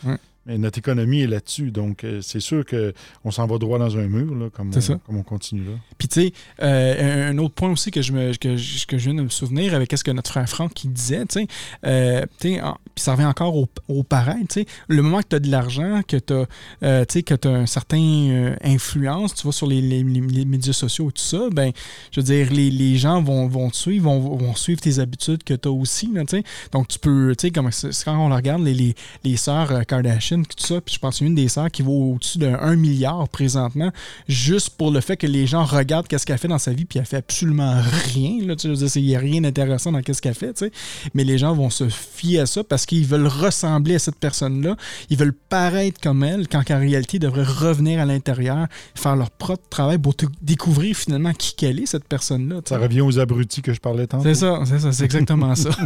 mais 0.46 0.58
notre 0.58 0.78
économie 0.78 1.22
est 1.22 1.26
là-dessus. 1.26 1.70
Donc, 1.72 2.04
euh, 2.04 2.20
c'est 2.22 2.40
sûr 2.40 2.64
qu'on 2.64 3.30
s'en 3.30 3.46
va 3.46 3.58
droit 3.58 3.78
dans 3.78 3.96
un 3.96 4.06
mur, 4.06 4.34
là, 4.34 4.48
comme, 4.50 4.70
on, 4.74 4.98
comme 4.98 5.16
on 5.16 5.22
continue 5.22 5.64
là. 5.64 5.72
Puis, 5.98 6.08
tu 6.08 6.20
sais, 6.20 6.32
euh, 6.62 7.30
un 7.30 7.38
autre 7.38 7.54
point 7.54 7.70
aussi 7.70 7.90
que 7.90 8.00
je, 8.00 8.12
me, 8.12 8.34
que, 8.36 8.56
je 8.56 8.96
viens 8.96 9.14
de 9.14 9.22
me 9.22 9.28
souvenir 9.28 9.74
avec 9.74 9.92
ce 9.96 10.04
que 10.04 10.12
notre 10.12 10.30
frère 10.30 10.48
Franck 10.48 10.72
qui 10.72 10.88
disait, 10.88 11.26
tu 11.26 11.40
sais, 11.40 11.46
euh, 11.84 12.24
puis 12.38 12.60
ça 12.96 13.12
revient 13.12 13.26
encore 13.26 13.56
au, 13.56 13.68
au 13.88 14.04
pareil, 14.04 14.46
tu 14.48 14.60
sais, 14.60 14.66
le 14.86 15.02
moment 15.02 15.20
que 15.20 15.28
tu 15.30 15.36
as 15.36 15.40
de 15.40 15.50
l'argent, 15.50 16.02
que 16.06 16.16
tu 16.16 16.32
as, 16.32 17.06
tu 17.06 17.22
que 17.24 17.48
as 17.48 17.50
un 17.50 17.66
certain 17.66 18.54
influence, 18.62 19.34
tu 19.34 19.42
vois, 19.42 19.52
sur 19.52 19.66
les, 19.66 19.80
les, 19.80 20.04
médias 20.44 20.72
sociaux 20.72 21.10
et 21.10 21.12
tout 21.12 21.22
ça, 21.22 21.48
ben, 21.50 21.72
je 22.12 22.20
veux 22.20 22.24
dire, 22.24 22.52
les, 22.52 22.70
les 22.70 22.96
gens 22.96 23.20
vont, 23.20 23.48
vont 23.48 23.68
te 23.70 23.76
suivre, 23.76 24.04
vont, 24.04 24.36
vont 24.36 24.54
suivre 24.54 24.80
tes 24.80 25.00
habitudes 25.00 25.42
que 25.42 25.54
tu 25.54 25.68
as 25.68 25.72
aussi, 25.72 26.08
tu 26.12 26.24
sais. 26.28 26.44
Donc, 26.70 26.88
tu 26.88 26.98
peux, 27.00 27.34
tu 27.36 27.48
sais, 27.48 27.50
comme 27.50 27.70
quand 28.04 28.16
on 28.16 28.34
regarde, 28.34 28.62
les, 28.62 28.74
les, 28.74 28.94
les 29.24 29.36
sœurs 29.36 29.84
Kardashian, 29.86 30.35
tout 30.44 30.56
ça. 30.58 30.80
Puis 30.80 30.94
je 30.94 30.98
pense 30.98 31.18
qu'il 31.18 31.26
y 31.26 31.28
a 31.28 31.30
une 31.30 31.36
des 31.36 31.48
sœurs 31.48 31.70
qui 31.70 31.82
vaut 31.82 32.14
au-dessus 32.14 32.38
d'un 32.38 32.58
1 32.58 32.76
milliard 32.76 33.28
présentement, 33.28 33.90
juste 34.28 34.70
pour 34.70 34.90
le 34.90 35.00
fait 35.00 35.16
que 35.16 35.26
les 35.26 35.46
gens 35.46 35.64
regardent 35.64 36.08
qu'est-ce 36.08 36.26
qu'elle 36.26 36.38
fait 36.38 36.48
dans 36.48 36.58
sa 36.58 36.72
vie, 36.72 36.84
puis 36.84 36.98
elle 36.98 37.06
fait 37.06 37.16
absolument 37.16 37.80
rien. 38.12 38.44
Là, 38.44 38.56
tu 38.56 38.68
il 38.68 39.04
n'y 39.04 39.16
a 39.16 39.18
rien 39.18 39.40
d'intéressant 39.40 39.92
dans 39.92 40.02
qu'est-ce 40.02 40.20
qu'elle 40.20 40.34
fait, 40.34 40.52
tu 40.54 40.66
sais. 40.66 40.72
Mais 41.14 41.24
les 41.24 41.38
gens 41.38 41.54
vont 41.54 41.70
se 41.70 41.88
fier 41.88 42.40
à 42.40 42.46
ça 42.46 42.64
parce 42.64 42.86
qu'ils 42.86 43.06
veulent 43.06 43.26
ressembler 43.26 43.94
à 43.94 43.98
cette 43.98 44.16
personne-là. 44.16 44.76
Ils 45.10 45.16
veulent 45.16 45.32
paraître 45.32 46.00
comme 46.00 46.22
elle, 46.22 46.48
quand 46.48 46.62
en 46.70 46.78
réalité, 46.78 47.16
ils 47.16 47.20
devraient 47.20 47.44
revenir 47.44 48.00
à 48.00 48.04
l'intérieur, 48.04 48.66
faire 48.94 49.16
leur 49.16 49.30
propre 49.30 49.68
travail 49.70 49.98
pour 49.98 50.14
découvrir 50.42 50.96
finalement 50.96 51.32
qui 51.32 51.54
qu'elle 51.54 51.80
est, 51.80 51.86
cette 51.86 52.04
personne-là. 52.04 52.60
Ça 52.64 52.78
revient 52.78 53.00
aux 53.00 53.18
abrutis 53.18 53.62
que 53.62 53.72
je 53.72 53.80
parlais 53.80 54.06
tantôt. 54.06 54.24
C'est 54.24 54.34
ça, 54.34 54.60
c'est 54.64 54.78
ça, 54.78 54.92
c'est 54.92 55.04
exactement 55.04 55.54
ça. 55.54 55.70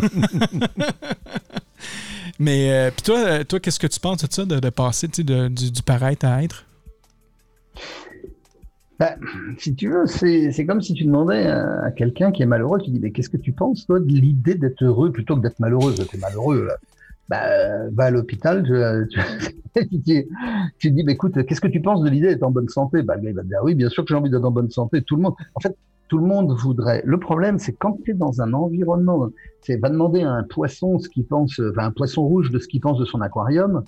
Mais 2.38 2.72
euh, 2.72 2.90
puis 2.90 3.02
toi, 3.02 3.18
euh, 3.18 3.44
toi 3.44 3.60
qu'est-ce 3.60 3.78
que 3.78 3.86
tu 3.86 4.00
penses 4.00 4.24
de 4.24 4.32
ça, 4.32 4.44
de, 4.44 4.70
passer 4.70 5.08
de, 5.08 5.48
du, 5.48 5.70
du 5.70 5.82
paraître 5.82 6.26
à 6.26 6.42
être? 6.42 6.64
Ben, 8.98 9.16
si 9.56 9.74
tu 9.74 9.88
veux, 9.88 10.04
c'est 10.06 10.66
comme 10.66 10.82
si 10.82 10.92
tu 10.92 11.04
demandais 11.04 11.46
à, 11.46 11.90
quelqu'un 11.90 12.32
qui 12.32 12.42
est 12.42 12.46
malheureux, 12.46 12.78
tu 12.84 12.90
dis, 12.90 13.00
mais 13.00 13.12
qu'est-ce 13.12 13.30
que 13.30 13.38
tu 13.38 13.52
penses, 13.52 13.86
toi, 13.86 13.98
de 13.98 14.04
l'idée 14.04 14.56
d'être 14.56 14.84
heureux 14.84 15.10
plutôt 15.10 15.36
que 15.36 15.40
d'être 15.40 15.58
malheureux? 15.58 15.94
Tu 15.94 16.16
es 16.16 16.20
malheureux, 16.20 16.66
là. 16.66 16.76
Ben, 17.30 17.88
va 17.94 18.04
à 18.06 18.10
l'hôpital, 18.10 18.62
tu, 18.64 19.20
tu, 20.78 20.90
dis, 20.90 21.04
écoute, 21.08 21.46
qu'est-ce 21.46 21.60
que 21.62 21.68
tu 21.68 21.80
penses 21.80 22.02
de 22.02 22.10
l'idée 22.10 22.26
d'être 22.26 22.42
en 22.42 22.50
bonne 22.50 22.68
santé? 22.68 23.02
Ben, 23.02 23.16
Le 23.22 23.30
il 23.30 23.34
va 23.34 23.42
te 23.42 23.46
dire, 23.46 23.60
oui, 23.62 23.74
bien 23.74 23.88
sûr 23.88 24.04
que 24.04 24.08
j'ai 24.08 24.16
envie 24.16 24.28
d'être 24.28 24.44
en 24.44 24.50
bonne 24.50 24.70
santé. 24.70 25.00
Tout 25.00 25.16
le 25.16 25.22
monde. 25.22 25.34
En 25.54 25.60
fait, 25.60 25.74
tout 26.10 26.18
le 26.18 26.26
monde 26.26 26.52
voudrait. 26.52 27.02
Le 27.06 27.20
problème, 27.20 27.60
c'est 27.60 27.72
quand 27.72 27.96
tu 28.04 28.10
es 28.10 28.14
dans 28.14 28.42
un 28.42 28.52
environnement, 28.52 29.28
c'est 29.60 29.76
va 29.76 29.90
demander 29.90 30.22
à 30.22 30.32
un 30.32 30.42
poisson 30.42 30.98
ce 30.98 31.08
qu'il 31.08 31.24
pense, 31.24 31.60
enfin, 31.60 31.84
un 31.84 31.92
poisson 31.92 32.26
rouge 32.26 32.50
de 32.50 32.58
ce 32.58 32.66
qu'il 32.66 32.80
pense 32.80 32.98
de 32.98 33.04
son 33.04 33.20
aquarium. 33.20 33.84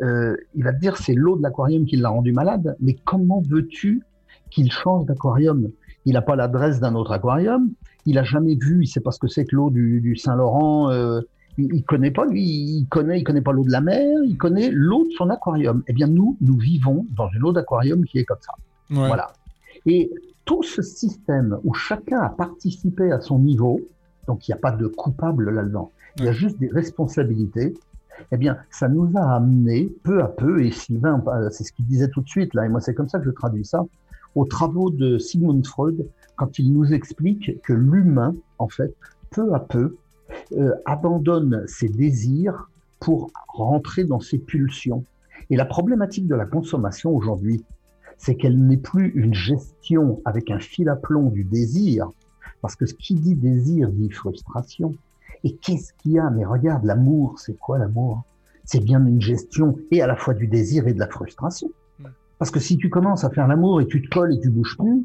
Euh, 0.00 0.34
il 0.54 0.64
va 0.64 0.72
te 0.72 0.80
dire 0.80 0.96
c'est 0.96 1.12
l'eau 1.12 1.36
de 1.36 1.42
l'aquarium 1.42 1.84
qui 1.84 1.96
l'a 1.96 2.08
rendu 2.08 2.32
malade. 2.32 2.76
Mais 2.80 2.96
comment 3.04 3.42
veux-tu 3.46 4.02
qu'il 4.50 4.72
change 4.72 5.04
d'aquarium? 5.04 5.68
Il 6.06 6.14
n'a 6.14 6.22
pas 6.22 6.34
l'adresse 6.34 6.80
d'un 6.80 6.94
autre 6.94 7.12
aquarium. 7.12 7.70
Il 8.06 8.16
a 8.16 8.24
jamais 8.24 8.54
vu, 8.54 8.84
il 8.84 8.86
sait 8.86 9.00
pas 9.00 9.10
ce 9.10 9.18
que 9.18 9.28
c'est 9.28 9.44
que 9.44 9.54
l'eau 9.54 9.68
du, 9.68 10.16
Saint-Laurent. 10.16 10.90
Euh, 10.90 11.20
il, 11.58 11.74
il, 11.74 11.84
connaît 11.84 12.10
pas, 12.10 12.24
lui, 12.24 12.42
il 12.42 12.86
connaît, 12.88 13.20
il 13.20 13.24
connaît 13.24 13.42
pas 13.42 13.52
l'eau 13.52 13.64
de 13.64 13.70
la 13.70 13.82
mer. 13.82 14.06
Il 14.24 14.38
connaît 14.38 14.70
l'eau 14.70 15.04
de 15.04 15.10
son 15.10 15.28
aquarium. 15.28 15.82
Eh 15.88 15.92
bien, 15.92 16.06
nous, 16.06 16.38
nous 16.40 16.56
vivons 16.56 17.04
dans 17.14 17.28
une 17.36 17.44
eau 17.44 17.52
d'aquarium 17.52 18.02
qui 18.06 18.18
est 18.18 18.24
comme 18.24 18.40
ça. 18.40 18.54
Voilà. 18.88 19.30
Et 19.84 20.10
tout 20.46 20.62
ce 20.62 20.80
système 20.80 21.58
où 21.64 21.74
chacun 21.74 22.20
a 22.20 22.30
participé 22.30 23.12
à 23.12 23.20
son 23.20 23.38
niveau, 23.38 23.80
donc 24.26 24.48
il 24.48 24.52
n'y 24.52 24.54
a 24.54 24.60
pas 24.60 24.72
de 24.72 24.86
coupable 24.86 25.50
là-dedans, 25.50 25.90
il 26.16 26.24
y 26.24 26.28
a 26.28 26.32
juste 26.32 26.58
des 26.58 26.68
responsabilités, 26.68 27.74
eh 28.32 28.36
bien, 28.38 28.56
ça 28.70 28.88
nous 28.88 29.10
a 29.16 29.34
amené 29.34 29.92
peu 30.02 30.22
à 30.22 30.28
peu, 30.28 30.64
et 30.64 30.70
Sylvain, 30.70 31.22
euh, 31.26 31.50
c'est 31.50 31.64
ce 31.64 31.72
qu'il 31.72 31.84
disait 31.84 32.08
tout 32.08 32.22
de 32.22 32.28
suite, 32.28 32.54
là, 32.54 32.64
et 32.64 32.68
moi 32.70 32.80
c'est 32.80 32.94
comme 32.94 33.10
ça 33.10 33.18
que 33.18 33.26
je 33.26 33.30
traduis 33.30 33.66
ça, 33.66 33.84
aux 34.34 34.46
travaux 34.46 34.90
de 34.90 35.18
Sigmund 35.18 35.66
Freud 35.66 36.08
quand 36.36 36.58
il 36.58 36.72
nous 36.72 36.92
explique 36.92 37.60
que 37.62 37.72
l'humain, 37.72 38.34
en 38.58 38.68
fait, 38.68 38.94
peu 39.30 39.54
à 39.54 39.60
peu, 39.60 39.96
euh, 40.52 40.72
abandonne 40.84 41.64
ses 41.66 41.88
désirs 41.88 42.70
pour 43.00 43.30
rentrer 43.48 44.04
dans 44.04 44.20
ses 44.20 44.38
pulsions. 44.38 45.04
Et 45.50 45.56
la 45.56 45.64
problématique 45.64 46.26
de 46.26 46.34
la 46.34 46.44
consommation 46.44 47.14
aujourd'hui, 47.14 47.64
c'est 48.18 48.36
qu'elle 48.36 48.66
n'est 48.66 48.76
plus 48.76 49.12
une 49.14 49.34
gestion 49.34 50.20
avec 50.24 50.50
un 50.50 50.58
fil 50.58 50.88
à 50.88 50.96
plomb 50.96 51.30
du 51.30 51.44
désir, 51.44 52.08
parce 52.62 52.76
que 52.76 52.86
ce 52.86 52.94
qui 52.94 53.14
dit 53.14 53.34
désir 53.34 53.90
dit 53.90 54.10
frustration. 54.10 54.94
Et 55.44 55.54
qu'est-ce 55.54 55.92
qu'il 55.92 56.12
y 56.12 56.18
a? 56.18 56.30
Mais 56.30 56.44
regarde, 56.44 56.84
l'amour, 56.84 57.38
c'est 57.38 57.56
quoi 57.58 57.78
l'amour? 57.78 58.24
C'est 58.64 58.82
bien 58.82 59.04
une 59.06 59.20
gestion 59.20 59.78
et 59.90 60.02
à 60.02 60.06
la 60.06 60.16
fois 60.16 60.34
du 60.34 60.46
désir 60.46 60.88
et 60.88 60.94
de 60.94 60.98
la 60.98 61.08
frustration. 61.08 61.70
Parce 62.38 62.50
que 62.50 62.58
si 62.58 62.76
tu 62.76 62.90
commences 62.90 63.24
à 63.24 63.30
faire 63.30 63.46
l'amour 63.46 63.80
et 63.80 63.86
tu 63.86 64.02
te 64.02 64.08
colles 64.08 64.34
et 64.34 64.40
tu 64.40 64.50
bouges 64.50 64.76
plus, 64.78 65.04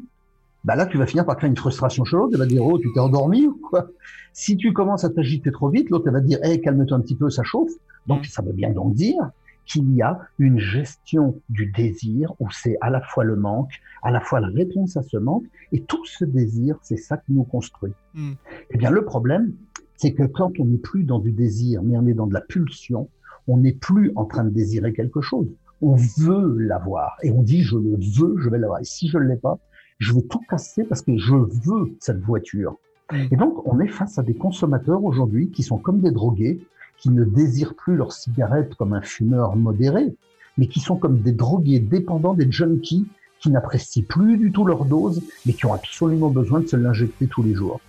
bah 0.64 0.76
là, 0.76 0.86
tu 0.86 0.98
vas 0.98 1.06
finir 1.06 1.24
par 1.24 1.36
créer 1.36 1.50
une 1.50 1.56
frustration 1.56 2.04
chez 2.04 2.16
l'autre. 2.16 2.30
Elle 2.34 2.40
va 2.40 2.46
dire, 2.46 2.64
oh, 2.64 2.78
tu 2.78 2.92
t'es 2.92 3.00
endormi 3.00 3.46
ou 3.46 3.58
quoi? 3.70 3.88
Si 4.32 4.56
tu 4.56 4.72
commences 4.72 5.04
à 5.04 5.10
t'agiter 5.10 5.50
trop 5.50 5.68
vite, 5.68 5.90
l'autre, 5.90 6.06
elle 6.06 6.14
va 6.14 6.20
dire, 6.20 6.38
hé, 6.44 6.60
calme-toi 6.60 6.96
un 6.96 7.00
petit 7.00 7.16
peu, 7.16 7.30
ça 7.30 7.42
chauffe. 7.42 7.72
Donc, 8.06 8.26
ça 8.26 8.42
veut 8.42 8.52
bien 8.52 8.70
donc 8.70 8.94
dire 8.94 9.30
qu'il 9.64 9.94
y 9.94 10.02
a 10.02 10.18
une 10.38 10.58
gestion 10.58 11.40
du 11.48 11.66
désir 11.66 12.32
où 12.40 12.50
c'est 12.50 12.76
à 12.80 12.90
la 12.90 13.00
fois 13.00 13.24
le 13.24 13.36
manque, 13.36 13.80
à 14.02 14.10
la 14.10 14.20
fois 14.20 14.40
la 14.40 14.48
réponse 14.48 14.96
à 14.96 15.02
ce 15.02 15.16
manque, 15.16 15.44
et 15.72 15.82
tout 15.82 16.04
ce 16.04 16.24
désir, 16.24 16.76
c'est 16.82 16.96
ça 16.96 17.16
qui 17.16 17.32
nous 17.32 17.44
construit. 17.44 17.92
Mm. 18.14 18.32
Eh 18.70 18.78
bien, 18.78 18.90
le 18.90 19.04
problème, 19.04 19.52
c'est 19.96 20.12
que 20.12 20.24
quand 20.24 20.58
on 20.58 20.64
n'est 20.64 20.78
plus 20.78 21.04
dans 21.04 21.18
du 21.18 21.32
désir, 21.32 21.82
mais 21.82 21.96
on 21.96 22.06
est 22.06 22.14
dans 22.14 22.26
de 22.26 22.34
la 22.34 22.40
pulsion, 22.40 23.08
on 23.46 23.58
n'est 23.58 23.72
plus 23.72 24.12
en 24.16 24.24
train 24.24 24.44
de 24.44 24.50
désirer 24.50 24.92
quelque 24.92 25.20
chose. 25.20 25.48
On 25.80 25.96
veut 25.96 26.58
l'avoir 26.58 27.16
et 27.22 27.30
on 27.30 27.42
dit 27.42 27.62
je 27.62 27.76
le 27.76 27.96
veux, 27.96 28.36
je 28.38 28.48
vais 28.48 28.58
l'avoir. 28.58 28.80
Et 28.80 28.84
si 28.84 29.08
je 29.08 29.18
ne 29.18 29.24
l'ai 29.24 29.36
pas, 29.36 29.58
je 29.98 30.12
vais 30.12 30.22
tout 30.22 30.40
casser 30.48 30.84
parce 30.84 31.02
que 31.02 31.16
je 31.16 31.34
veux 31.34 31.96
cette 32.00 32.20
voiture. 32.20 32.76
Mm. 33.10 33.16
Et 33.30 33.36
donc, 33.36 33.66
on 33.66 33.80
est 33.80 33.88
face 33.88 34.18
à 34.18 34.22
des 34.22 34.34
consommateurs 34.34 35.04
aujourd'hui 35.04 35.50
qui 35.50 35.62
sont 35.62 35.78
comme 35.78 36.00
des 36.00 36.10
drogués, 36.10 36.60
qui 37.02 37.10
ne 37.10 37.24
désirent 37.24 37.74
plus 37.74 37.96
leur 37.96 38.12
cigarette 38.12 38.76
comme 38.76 38.92
un 38.92 39.02
fumeur 39.02 39.56
modéré, 39.56 40.14
mais 40.56 40.68
qui 40.68 40.78
sont 40.78 40.96
comme 40.96 41.20
des 41.20 41.32
drogués 41.32 41.80
dépendants 41.80 42.34
des 42.34 42.50
junkies 42.50 43.06
qui 43.40 43.50
n'apprécient 43.50 44.04
plus 44.08 44.38
du 44.38 44.52
tout 44.52 44.64
leur 44.64 44.84
dose, 44.84 45.20
mais 45.44 45.52
qui 45.52 45.66
ont 45.66 45.74
absolument 45.74 46.30
besoin 46.30 46.60
de 46.60 46.68
se 46.68 46.76
l'injecter 46.76 47.26
tous 47.26 47.42
les 47.42 47.54
jours. 47.54 47.80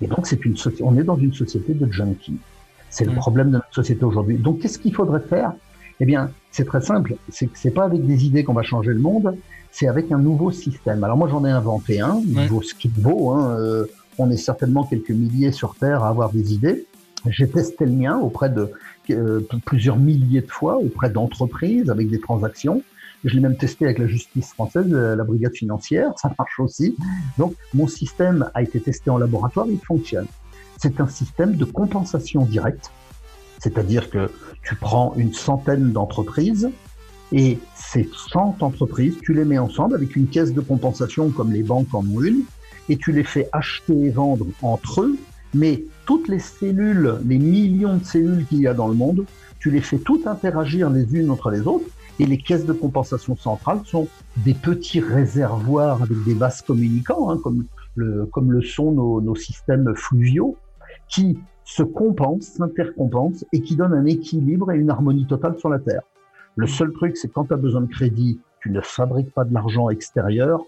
Et 0.00 0.08
donc, 0.08 0.26
c'est 0.26 0.44
une 0.44 0.56
on 0.80 0.98
est 0.98 1.04
dans 1.04 1.16
une 1.16 1.32
société 1.32 1.74
de 1.74 1.90
junkies. 1.90 2.38
C'est 2.90 3.04
le 3.04 3.14
problème 3.14 3.48
de 3.48 3.52
notre 3.52 3.72
société 3.72 4.04
aujourd'hui. 4.04 4.36
Donc, 4.36 4.58
qu'est-ce 4.58 4.80
qu'il 4.80 4.92
faudrait 4.92 5.20
faire? 5.20 5.52
Eh 6.00 6.04
bien, 6.04 6.30
c'est 6.50 6.64
très 6.64 6.80
simple. 6.80 7.14
C'est 7.28 7.48
c'est 7.54 7.70
pas 7.70 7.84
avec 7.84 8.04
des 8.04 8.26
idées 8.26 8.42
qu'on 8.42 8.52
va 8.52 8.62
changer 8.62 8.92
le 8.92 8.98
monde. 8.98 9.36
C'est 9.70 9.86
avec 9.86 10.10
un 10.10 10.18
nouveau 10.18 10.50
système. 10.50 11.04
Alors 11.04 11.16
moi, 11.16 11.28
j'en 11.28 11.44
ai 11.44 11.50
inventé 11.50 12.00
un. 12.00 12.20
Il 12.26 12.48
vaut 12.48 12.62
ce 12.62 12.74
qu'il 12.74 12.90
vaut. 12.90 13.30
Hein. 13.30 13.56
Euh, 13.58 13.86
on 14.18 14.30
est 14.30 14.36
certainement 14.36 14.84
quelques 14.84 15.10
milliers 15.10 15.52
sur 15.52 15.76
Terre 15.76 16.02
à 16.02 16.08
avoir 16.08 16.30
des 16.30 16.52
idées. 16.52 16.86
J'ai 17.30 17.48
testé 17.48 17.84
le 17.84 17.92
mien 17.92 18.18
auprès 18.18 18.50
de 18.50 18.70
euh, 19.10 19.40
plusieurs 19.64 19.96
milliers 19.96 20.42
de 20.42 20.50
fois, 20.50 20.76
auprès 20.76 21.10
d'entreprises 21.10 21.90
avec 21.90 22.08
des 22.08 22.20
transactions. 22.20 22.82
Je 23.24 23.34
l'ai 23.34 23.40
même 23.40 23.56
testé 23.56 23.84
avec 23.84 23.98
la 23.98 24.06
justice 24.06 24.52
française, 24.52 24.86
euh, 24.92 25.16
la 25.16 25.24
brigade 25.24 25.54
financière, 25.54 26.12
ça 26.16 26.32
marche 26.38 26.60
aussi. 26.60 26.96
Donc 27.38 27.54
mon 27.74 27.86
système 27.86 28.50
a 28.54 28.62
été 28.62 28.80
testé 28.80 29.10
en 29.10 29.18
laboratoire, 29.18 29.66
il 29.68 29.78
fonctionne. 29.78 30.26
C'est 30.78 31.00
un 31.00 31.08
système 31.08 31.56
de 31.56 31.64
compensation 31.64 32.44
directe, 32.44 32.90
c'est-à-dire 33.58 34.10
que 34.10 34.30
tu 34.62 34.76
prends 34.76 35.14
une 35.16 35.32
centaine 35.32 35.92
d'entreprises 35.92 36.68
et 37.32 37.58
ces 37.74 38.08
100 38.32 38.58
entreprises, 38.60 39.16
tu 39.22 39.32
les 39.32 39.44
mets 39.44 39.58
ensemble 39.58 39.94
avec 39.94 40.14
une 40.14 40.28
caisse 40.28 40.52
de 40.52 40.60
compensation 40.60 41.30
comme 41.30 41.52
les 41.52 41.62
banques 41.62 41.92
en 41.92 42.06
ont 42.06 42.22
une, 42.22 42.42
et 42.88 42.96
tu 42.96 43.10
les 43.10 43.24
fais 43.24 43.48
acheter 43.52 43.98
et 43.98 44.10
vendre 44.10 44.46
entre 44.62 45.00
eux 45.00 45.16
mais 45.56 45.84
toutes 46.06 46.28
les 46.28 46.38
cellules, 46.38 47.16
les 47.26 47.38
millions 47.38 47.96
de 47.96 48.04
cellules 48.04 48.46
qu'il 48.46 48.60
y 48.60 48.66
a 48.66 48.74
dans 48.74 48.88
le 48.88 48.94
monde, 48.94 49.26
tu 49.58 49.70
les 49.70 49.80
fais 49.80 49.98
toutes 49.98 50.26
interagir 50.26 50.88
les 50.90 51.14
unes 51.14 51.30
entre 51.30 51.50
les 51.50 51.66
autres, 51.66 51.86
et 52.18 52.24
les 52.24 52.38
caisses 52.38 52.64
de 52.64 52.72
compensation 52.72 53.36
centrales 53.36 53.80
sont 53.84 54.08
des 54.38 54.54
petits 54.54 55.00
réservoirs 55.00 56.02
avec 56.02 56.24
des 56.24 56.34
vases 56.34 56.62
communicants, 56.62 57.30
hein, 57.30 57.38
comme, 57.42 57.66
le, 57.94 58.26
comme 58.26 58.52
le 58.52 58.62
sont 58.62 58.92
nos, 58.92 59.20
nos 59.20 59.34
systèmes 59.34 59.94
fluviaux, 59.94 60.56
qui 61.08 61.38
se 61.64 61.82
compensent, 61.82 62.52
s'intercompensent 62.56 63.44
et 63.52 63.60
qui 63.60 63.76
donnent 63.76 63.92
un 63.92 64.06
équilibre 64.06 64.72
et 64.72 64.78
une 64.78 64.88
harmonie 64.88 65.26
totale 65.26 65.58
sur 65.58 65.68
la 65.68 65.78
Terre. 65.78 66.02
Le 66.54 66.66
seul 66.66 66.92
truc, 66.92 67.16
c'est 67.16 67.28
quand 67.28 67.46
tu 67.46 67.56
besoin 67.56 67.82
de 67.82 67.86
crédit, 67.86 68.40
tu 68.60 68.70
ne 68.70 68.80
fabriques 68.80 69.32
pas 69.34 69.44
de 69.44 69.52
l'argent 69.52 69.90
extérieur, 69.90 70.62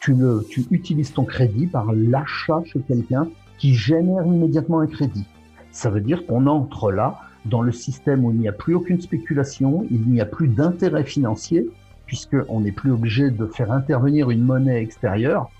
tu, 0.00 0.14
le, 0.14 0.44
tu 0.48 0.64
utilises 0.70 1.12
ton 1.12 1.24
crédit 1.24 1.66
par 1.66 1.92
l'achat 1.92 2.62
chez 2.64 2.80
quelqu'un 2.80 3.28
qui 3.60 3.74
génère 3.74 4.24
immédiatement 4.26 4.80
un 4.80 4.86
crédit. 4.86 5.26
Ça 5.70 5.90
veut 5.90 6.00
dire 6.00 6.26
qu'on 6.26 6.46
entre 6.46 6.90
là 6.90 7.20
dans 7.44 7.62
le 7.62 7.72
système 7.72 8.24
où 8.24 8.32
il 8.32 8.38
n'y 8.38 8.48
a 8.48 8.52
plus 8.52 8.74
aucune 8.74 9.00
spéculation, 9.00 9.86
il 9.90 10.02
n'y 10.08 10.20
a 10.20 10.26
plus 10.26 10.48
d'intérêt 10.48 11.04
financier, 11.04 11.68
puisqu'on 12.06 12.60
n'est 12.60 12.72
plus 12.72 12.90
obligé 12.90 13.30
de 13.30 13.46
faire 13.46 13.70
intervenir 13.70 14.30
une 14.30 14.42
monnaie 14.42 14.82
extérieure. 14.82 15.50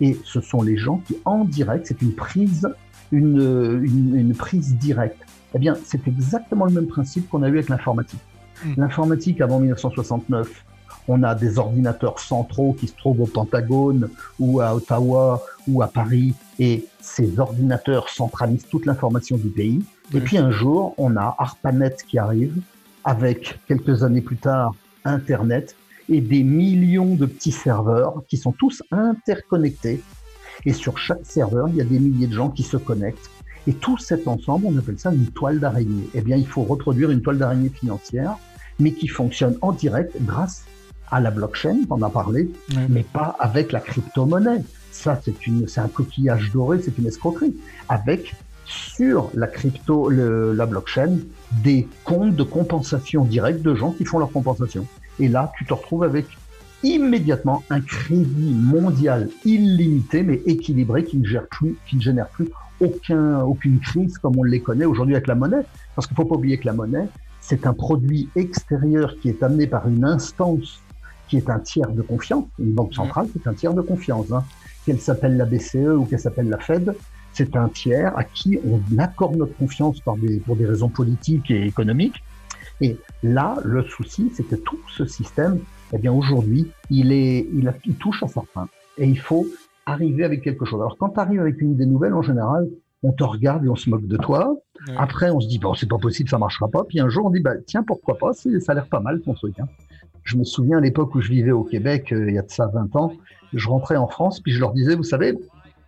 Et 0.00 0.18
ce 0.24 0.40
sont 0.40 0.62
les 0.62 0.76
gens 0.76 1.02
qui, 1.06 1.16
en 1.24 1.44
direct, 1.44 1.86
c'est 1.86 2.00
une 2.02 2.14
prise, 2.14 2.68
une, 3.12 3.82
une, 3.84 4.34
prise 4.34 4.76
directe. 4.76 5.22
Eh 5.54 5.58
bien, 5.58 5.76
c'est 5.84 6.08
exactement 6.08 6.64
le 6.64 6.72
même 6.72 6.86
principe 6.86 7.28
qu'on 7.28 7.42
a 7.42 7.48
eu 7.48 7.52
avec 7.52 7.68
l'informatique. 7.68 8.20
Hmm. 8.64 8.72
L'informatique 8.78 9.40
avant 9.40 9.60
1969, 9.60 10.64
on 11.10 11.24
a 11.24 11.34
des 11.34 11.58
ordinateurs 11.58 12.20
centraux 12.20 12.72
qui 12.78 12.86
se 12.86 12.94
trouvent 12.94 13.22
au 13.22 13.26
Pentagone 13.26 14.08
ou 14.38 14.60
à 14.60 14.76
Ottawa 14.76 15.42
ou 15.66 15.82
à 15.82 15.88
Paris 15.88 16.34
et 16.60 16.86
ces 17.00 17.40
ordinateurs 17.40 18.08
centralisent 18.08 18.68
toute 18.70 18.86
l'information 18.86 19.36
du 19.36 19.48
pays. 19.48 19.82
Et 20.14 20.20
puis 20.20 20.38
un 20.38 20.52
jour, 20.52 20.94
on 20.98 21.16
a 21.16 21.34
ARPANET 21.36 21.96
qui 22.06 22.18
arrive 22.18 22.56
avec 23.02 23.58
quelques 23.66 24.04
années 24.04 24.20
plus 24.20 24.36
tard 24.36 24.74
Internet 25.04 25.74
et 26.08 26.20
des 26.20 26.44
millions 26.44 27.16
de 27.16 27.26
petits 27.26 27.52
serveurs 27.52 28.22
qui 28.28 28.36
sont 28.36 28.52
tous 28.52 28.80
interconnectés. 28.92 30.00
Et 30.64 30.72
sur 30.72 30.96
chaque 30.96 31.24
serveur, 31.26 31.68
il 31.68 31.76
y 31.76 31.80
a 31.80 31.84
des 31.84 31.98
milliers 31.98 32.28
de 32.28 32.34
gens 32.34 32.50
qui 32.50 32.62
se 32.62 32.76
connectent. 32.76 33.30
Et 33.66 33.72
tout 33.72 33.98
cet 33.98 34.28
ensemble, 34.28 34.66
on 34.66 34.78
appelle 34.78 34.98
ça 34.98 35.12
une 35.12 35.26
toile 35.26 35.58
d'araignée. 35.58 36.08
Eh 36.14 36.20
bien, 36.20 36.36
il 36.36 36.46
faut 36.46 36.62
reproduire 36.62 37.10
une 37.10 37.20
toile 37.20 37.38
d'araignée 37.38 37.68
financière, 37.68 38.36
mais 38.78 38.92
qui 38.92 39.08
fonctionne 39.08 39.56
en 39.60 39.72
direct 39.72 40.14
grâce 40.20 40.64
à 41.10 41.20
la 41.20 41.30
blockchain, 41.30 41.78
on 41.90 42.02
a 42.02 42.10
parlé, 42.10 42.50
mais 42.88 43.02
pas 43.02 43.36
avec 43.38 43.72
la 43.72 43.80
crypto-monnaie. 43.80 44.62
Ça, 44.92 45.20
c'est 45.24 45.46
une, 45.46 45.66
c'est 45.68 45.80
un 45.80 45.88
coquillage 45.88 46.50
doré, 46.52 46.80
c'est 46.82 46.96
une 46.98 47.06
escroquerie. 47.06 47.56
Avec 47.88 48.34
sur 48.64 49.30
la 49.34 49.46
crypto, 49.46 50.08
le, 50.08 50.52
la 50.52 50.66
blockchain, 50.66 51.18
des 51.64 51.88
comptes 52.04 52.36
de 52.36 52.42
compensation 52.42 53.24
directe 53.24 53.62
de 53.62 53.74
gens 53.74 53.92
qui 53.92 54.04
font 54.04 54.18
leur 54.18 54.30
compensation. 54.30 54.86
Et 55.18 55.28
là, 55.28 55.52
tu 55.58 55.64
te 55.64 55.74
retrouves 55.74 56.04
avec 56.04 56.26
immédiatement 56.82 57.62
un 57.70 57.80
crédit 57.80 58.54
mondial 58.54 59.28
illimité, 59.44 60.22
mais 60.22 60.40
équilibré, 60.46 61.04
qui 61.04 61.18
ne 61.18 61.26
gère 61.26 61.46
plus, 61.46 61.76
qui 61.88 61.96
ne 61.96 62.00
génère 62.00 62.28
plus 62.28 62.48
aucun, 62.80 63.40
aucune 63.42 63.80
crise 63.80 64.16
comme 64.18 64.38
on 64.38 64.44
les 64.44 64.60
connaît 64.60 64.86
aujourd'hui 64.86 65.14
avec 65.14 65.26
la 65.26 65.34
monnaie. 65.34 65.64
Parce 65.94 66.06
qu'il 66.06 66.16
faut 66.16 66.24
pas 66.24 66.36
oublier 66.36 66.58
que 66.58 66.66
la 66.66 66.72
monnaie, 66.72 67.08
c'est 67.40 67.66
un 67.66 67.74
produit 67.74 68.28
extérieur 68.36 69.16
qui 69.20 69.28
est 69.28 69.42
amené 69.42 69.66
par 69.66 69.88
une 69.88 70.04
instance 70.04 70.80
qui 71.30 71.36
est 71.36 71.48
un 71.48 71.60
tiers 71.60 71.90
de 71.92 72.02
confiance. 72.02 72.44
Une 72.58 72.72
banque 72.72 72.92
centrale, 72.92 73.28
c'est 73.32 73.46
un 73.48 73.54
tiers 73.54 73.72
de 73.72 73.80
confiance. 73.80 74.32
Hein. 74.32 74.42
Qu'elle 74.84 75.00
s'appelle 75.00 75.36
la 75.36 75.44
BCE 75.44 75.96
ou 75.96 76.04
qu'elle 76.04 76.18
s'appelle 76.18 76.48
la 76.48 76.58
Fed, 76.58 76.94
c'est 77.32 77.54
un 77.56 77.68
tiers 77.68 78.16
à 78.18 78.24
qui 78.24 78.58
on 78.66 78.98
accorde 78.98 79.36
notre 79.36 79.56
confiance 79.56 80.00
par 80.00 80.16
des, 80.16 80.38
pour 80.40 80.56
des 80.56 80.66
raisons 80.66 80.88
politiques 80.88 81.50
et 81.50 81.64
économiques. 81.66 82.22
Et 82.80 82.96
là, 83.22 83.58
le 83.64 83.84
souci, 83.84 84.32
c'est 84.34 84.42
que 84.42 84.56
tout 84.56 84.80
ce 84.96 85.04
système, 85.04 85.60
eh 85.92 85.98
bien 85.98 86.12
aujourd'hui, 86.12 86.66
il, 86.90 87.12
est, 87.12 87.46
il, 87.54 87.72
il 87.84 87.94
touche 87.94 88.22
à 88.24 88.28
sa 88.28 88.42
fin. 88.52 88.68
Et 88.98 89.06
il 89.06 89.18
faut 89.18 89.46
arriver 89.86 90.24
avec 90.24 90.42
quelque 90.42 90.64
chose. 90.64 90.80
Alors 90.80 90.96
quand 90.98 91.10
tu 91.10 91.20
arrives 91.20 91.40
avec 91.40 91.60
une 91.60 91.72
idée 91.72 91.86
nouvelle, 91.86 92.14
en 92.14 92.22
général, 92.22 92.68
on 93.02 93.12
te 93.12 93.24
regarde 93.24 93.64
et 93.64 93.68
on 93.68 93.76
se 93.76 93.88
moque 93.88 94.06
de 94.06 94.16
toi. 94.16 94.56
Après, 94.96 95.30
on 95.30 95.40
se 95.40 95.48
dit, 95.48 95.58
bon, 95.58 95.74
c'est 95.74 95.88
pas 95.88 95.98
possible, 95.98 96.28
ça 96.28 96.38
marchera 96.38 96.68
pas. 96.68 96.84
Puis 96.84 97.00
un 97.00 97.08
jour, 97.08 97.26
on 97.26 97.30
dit, 97.30 97.40
bah, 97.40 97.52
tiens, 97.66 97.82
pourquoi 97.82 98.18
pas, 98.18 98.32
ça 98.32 98.48
a 98.68 98.74
l'air 98.74 98.86
pas 98.86 99.00
mal 99.00 99.20
ton 99.20 99.34
truc. 99.34 99.58
Hein. 99.60 99.68
Je 100.24 100.36
me 100.36 100.44
souviens 100.44 100.78
à 100.78 100.80
l'époque 100.80 101.14
où 101.14 101.20
je 101.20 101.30
vivais 101.30 101.52
au 101.52 101.64
Québec, 101.64 102.12
euh, 102.12 102.28
il 102.28 102.34
y 102.34 102.38
a 102.38 102.42
de 102.42 102.50
ça 102.50 102.66
20 102.66 102.96
ans, 102.96 103.12
je 103.52 103.68
rentrais 103.68 103.96
en 103.96 104.06
France, 104.06 104.40
puis 104.40 104.52
je 104.52 104.60
leur 104.60 104.72
disais, 104.72 104.94
vous 104.94 105.02
savez, 105.02 105.38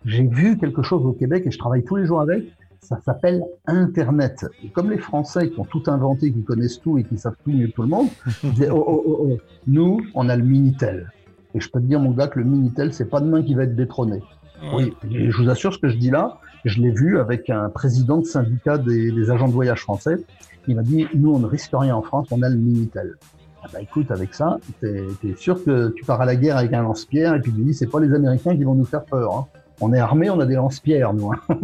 j'ai 0.05 0.27
vu 0.27 0.57
quelque 0.57 0.81
chose 0.81 1.05
au 1.05 1.13
Québec 1.13 1.43
et 1.45 1.51
je 1.51 1.57
travaille 1.57 1.83
tous 1.83 1.95
les 1.95 2.05
jours 2.05 2.21
avec, 2.21 2.45
ça 2.81 2.99
s'appelle 2.99 3.43
Internet. 3.65 4.45
Et 4.63 4.69
comme 4.69 4.91
les 4.91 4.97
Français 4.97 5.49
qui 5.49 5.59
ont 5.59 5.65
tout 5.65 5.83
inventé, 5.87 6.31
qui 6.31 6.43
connaissent 6.43 6.81
tout 6.81 6.97
et 6.97 7.03
qui 7.03 7.17
savent 7.17 7.37
tout 7.43 7.51
mieux 7.51 7.67
que 7.67 7.73
tout 7.73 7.83
le 7.83 7.87
monde, 7.87 8.07
ils 8.43 8.51
disaient, 8.51 8.69
oh, 8.69 8.83
oh, 8.85 9.03
oh, 9.05 9.27
oh, 9.29 9.37
nous, 9.67 10.01
on 10.13 10.27
a 10.29 10.35
le 10.35 10.43
Minitel. 10.43 11.09
Et 11.55 11.59
je 11.59 11.69
peux 11.69 11.79
te 11.79 11.85
dire, 11.85 11.99
mon 11.99 12.11
gars, 12.11 12.27
que 12.27 12.39
le 12.39 12.45
Minitel, 12.45 12.93
c'est 12.93 13.09
pas 13.09 13.21
demain 13.21 13.43
qui 13.43 13.53
va 13.53 13.63
être 13.63 13.75
détrôné. 13.75 14.21
Oui, 14.73 14.93
et 15.11 15.29
je 15.29 15.37
vous 15.37 15.49
assure, 15.49 15.73
ce 15.73 15.79
que 15.79 15.89
je 15.89 15.97
dis 15.97 16.09
là, 16.09 16.39
je 16.63 16.81
l'ai 16.81 16.91
vu 16.91 17.19
avec 17.19 17.49
un 17.49 17.69
président 17.69 18.19
de 18.19 18.25
syndicat 18.25 18.77
des, 18.77 19.11
des 19.11 19.29
agents 19.29 19.47
de 19.47 19.53
voyage 19.53 19.81
français. 19.81 20.17
Il 20.67 20.75
m'a 20.75 20.83
dit, 20.83 21.05
nous, 21.13 21.33
on 21.33 21.39
ne 21.39 21.45
risque 21.45 21.71
rien 21.73 21.95
en 21.95 22.01
France, 22.01 22.29
on 22.31 22.41
a 22.41 22.49
le 22.49 22.55
Minitel. 22.55 23.15
Ah 23.63 23.67
bah 23.71 23.81
écoute, 23.81 24.11
avec 24.11 24.33
ça, 24.33 24.59
t'es 24.81 25.05
es 25.23 25.35
sûr 25.37 25.63
que 25.63 25.93
tu 25.95 26.03
pars 26.03 26.19
à 26.19 26.25
la 26.25 26.35
guerre 26.35 26.57
avec 26.57 26.73
un 26.73 26.81
lance-pierre 26.81 27.35
et 27.35 27.39
puis 27.39 27.53
tu 27.53 27.61
dis 27.61 27.73
c'est 27.73 27.87
pas 27.87 28.01
les 28.01 28.13
Américains 28.13 28.55
qui 28.55 28.63
vont 28.63 28.75
nous 28.75 28.85
faire 28.85 29.05
peur. 29.05 29.35
Hein. 29.35 29.47
On 29.79 29.93
est 29.93 29.99
armés, 29.99 30.29
on 30.29 30.39
a 30.39 30.45
des 30.45 30.55
lance-pierres, 30.55 31.13
nous. 31.13 31.31
Hein. 31.31 31.55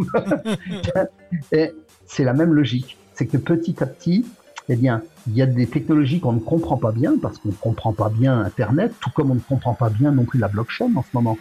et 1.51 1.73
c'est 2.05 2.23
la 2.23 2.33
même 2.33 2.53
logique. 2.53 2.97
C'est 3.13 3.25
que 3.25 3.37
petit 3.37 3.83
à 3.83 3.85
petit, 3.85 4.25
eh 4.69 4.75
bien, 4.75 5.01
il 5.27 5.35
y 5.35 5.41
a 5.41 5.45
des 5.45 5.67
technologies 5.67 6.19
qu'on 6.19 6.33
ne 6.33 6.39
comprend 6.39 6.77
pas 6.77 6.91
bien 6.91 7.17
parce 7.21 7.37
qu'on 7.37 7.49
ne 7.49 7.53
comprend 7.53 7.91
pas 7.91 8.09
bien 8.09 8.39
Internet, 8.39 8.93
tout 9.01 9.09
comme 9.09 9.31
on 9.31 9.35
ne 9.35 9.39
comprend 9.41 9.73
pas 9.73 9.89
bien 9.89 10.11
non 10.11 10.23
plus 10.23 10.39
la 10.39 10.47
blockchain 10.47 10.91
en 10.95 11.03
ce 11.03 11.09
moment. 11.13 11.37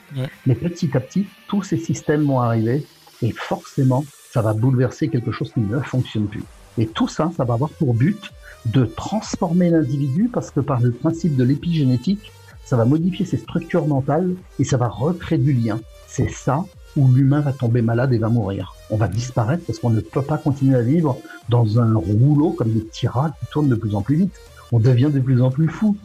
Mais 0.46 0.54
petit 0.54 0.90
à 0.96 1.00
petit, 1.00 1.26
tous 1.46 1.62
ces 1.62 1.76
systèmes 1.76 2.24
vont 2.24 2.40
arriver 2.40 2.84
et 3.22 3.30
forcément, 3.30 4.04
ça 4.32 4.42
va 4.42 4.54
bouleverser 4.54 5.08
quelque 5.08 5.30
chose 5.30 5.52
qui 5.52 5.60
ne 5.60 5.78
fonctionne 5.80 6.26
plus. 6.26 6.42
Et 6.78 6.86
tout 6.86 7.08
ça, 7.08 7.30
ça 7.36 7.44
va 7.44 7.54
avoir 7.54 7.70
pour 7.70 7.94
but 7.94 8.32
de 8.72 8.84
transformer 8.84 9.70
l'individu 9.70 10.30
parce 10.32 10.50
que 10.50 10.60
par 10.60 10.80
le 10.80 10.92
principe 10.92 11.36
de 11.36 11.44
l'épigénétique, 11.44 12.32
ça 12.64 12.76
va 12.76 12.84
modifier 12.84 13.24
ses 13.24 13.38
structures 13.38 13.86
mentales 13.86 14.34
et 14.58 14.64
ça 14.64 14.76
va 14.76 14.88
recréer 14.88 15.38
du 15.38 15.52
lien. 15.52 15.80
C'est 16.06 16.30
ça 16.30 16.64
où 16.96 17.08
l'humain 17.12 17.40
va 17.40 17.52
tomber 17.52 17.80
malade 17.80 18.12
et 18.12 18.18
va 18.18 18.28
mourir. 18.28 18.74
On 18.90 18.96
va 18.96 19.08
disparaître 19.08 19.64
parce 19.66 19.78
qu'on 19.78 19.90
ne 19.90 20.00
peut 20.00 20.22
pas 20.22 20.36
continuer 20.36 20.76
à 20.76 20.82
vivre 20.82 21.18
dans 21.48 21.80
un 21.80 21.94
rouleau 21.94 22.50
comme 22.50 22.72
des 22.72 22.80
petits 22.80 23.06
qui 23.06 23.46
tournent 23.52 23.68
de 23.68 23.74
plus 23.74 23.94
en 23.94 24.02
plus 24.02 24.16
vite. 24.16 24.34
On 24.72 24.80
devient 24.80 25.10
de 25.12 25.20
plus 25.20 25.40
en 25.40 25.50
plus 25.50 25.68
fou. 25.68 25.96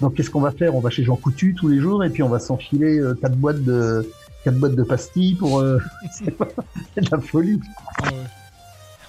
Donc 0.00 0.14
qu'est-ce 0.14 0.30
qu'on 0.30 0.40
va 0.40 0.52
faire? 0.52 0.74
On 0.74 0.80
va 0.80 0.90
chez 0.90 1.04
Jean 1.04 1.16
Coutu 1.16 1.54
tous 1.54 1.68
les 1.68 1.80
jours 1.80 2.04
et 2.04 2.10
puis 2.10 2.22
on 2.22 2.28
va 2.28 2.38
s'enfiler 2.38 2.98
euh, 2.98 3.14
quatre 3.14 3.36
boîtes 3.36 3.62
de 3.64 4.08
quatre 4.44 4.58
boîtes 4.58 4.74
de 4.74 4.82
pastilles 4.84 5.34
pour 5.34 5.58
euh, 5.58 5.78
c'est 6.12 6.30
de 6.30 7.10
la 7.10 7.20
folie. 7.20 7.60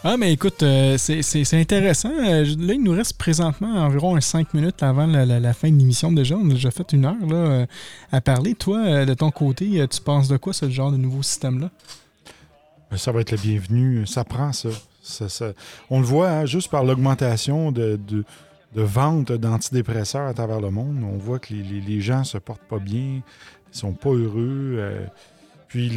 Ah, 0.10 0.16
mais 0.16 0.32
écoute, 0.32 0.64
euh, 0.64 0.96
c'est 0.98 1.54
intéressant. 1.60 2.08
Là, 2.18 2.42
il 2.42 2.82
nous 2.82 2.94
reste 2.94 3.18
présentement 3.18 3.68
environ 3.68 4.18
5 4.18 4.54
minutes 4.54 4.82
avant 4.82 5.06
la, 5.06 5.54
fin 5.54 5.70
de 5.70 5.76
l'émission 5.78 6.14
déjà. 6.14 6.38
On 6.38 6.50
a 6.50 6.54
déjà 6.54 6.72
fait 6.72 6.94
une 6.94 7.04
heure 7.04 7.26
là, 7.28 7.66
à 8.14 8.22
parler. 8.22 8.56
Toi, 8.56 9.04
de 9.04 9.14
ton 9.14 9.32
côté, 9.32 9.86
tu 9.90 10.00
penses 10.00 10.30
de 10.30 10.38
quoi 10.38 10.54
ce 10.54 10.70
genre 10.70 10.94
de 10.94 10.98
nouveau 10.98 11.24
système-là? 11.24 11.70
Ben, 12.90 12.96
ça 12.96 13.12
va 13.12 13.20
être 13.20 13.32
le 13.32 13.38
bienvenu. 13.38 14.08
Ça 14.08 14.24
prend 14.24 14.54
ça. 14.54 14.70
on 15.90 16.00
le 16.00 16.06
voit 16.06 16.30
hein, 16.30 16.46
juste 16.46 16.72
par 16.72 16.86
l'augmentation 16.86 17.74
de, 17.74 18.00
de, 18.08 18.24
ventes 18.76 19.34
d'antidépresseurs 19.34 20.26
à 20.26 20.34
travers 20.34 20.62
le 20.62 20.72
monde. 20.72 21.04
On 21.04 21.18
voit 21.18 21.40
que 21.40 21.54
les, 21.54 21.82
les, 21.82 22.00
gens 22.00 22.24
se 22.24 22.38
portent 22.38 22.70
pas 22.70 22.80
bien, 22.80 23.22
ils 23.74 23.78
sont 23.78 23.92
pas 23.92 24.12
heureux. 24.12 24.80
Puis 25.68 25.92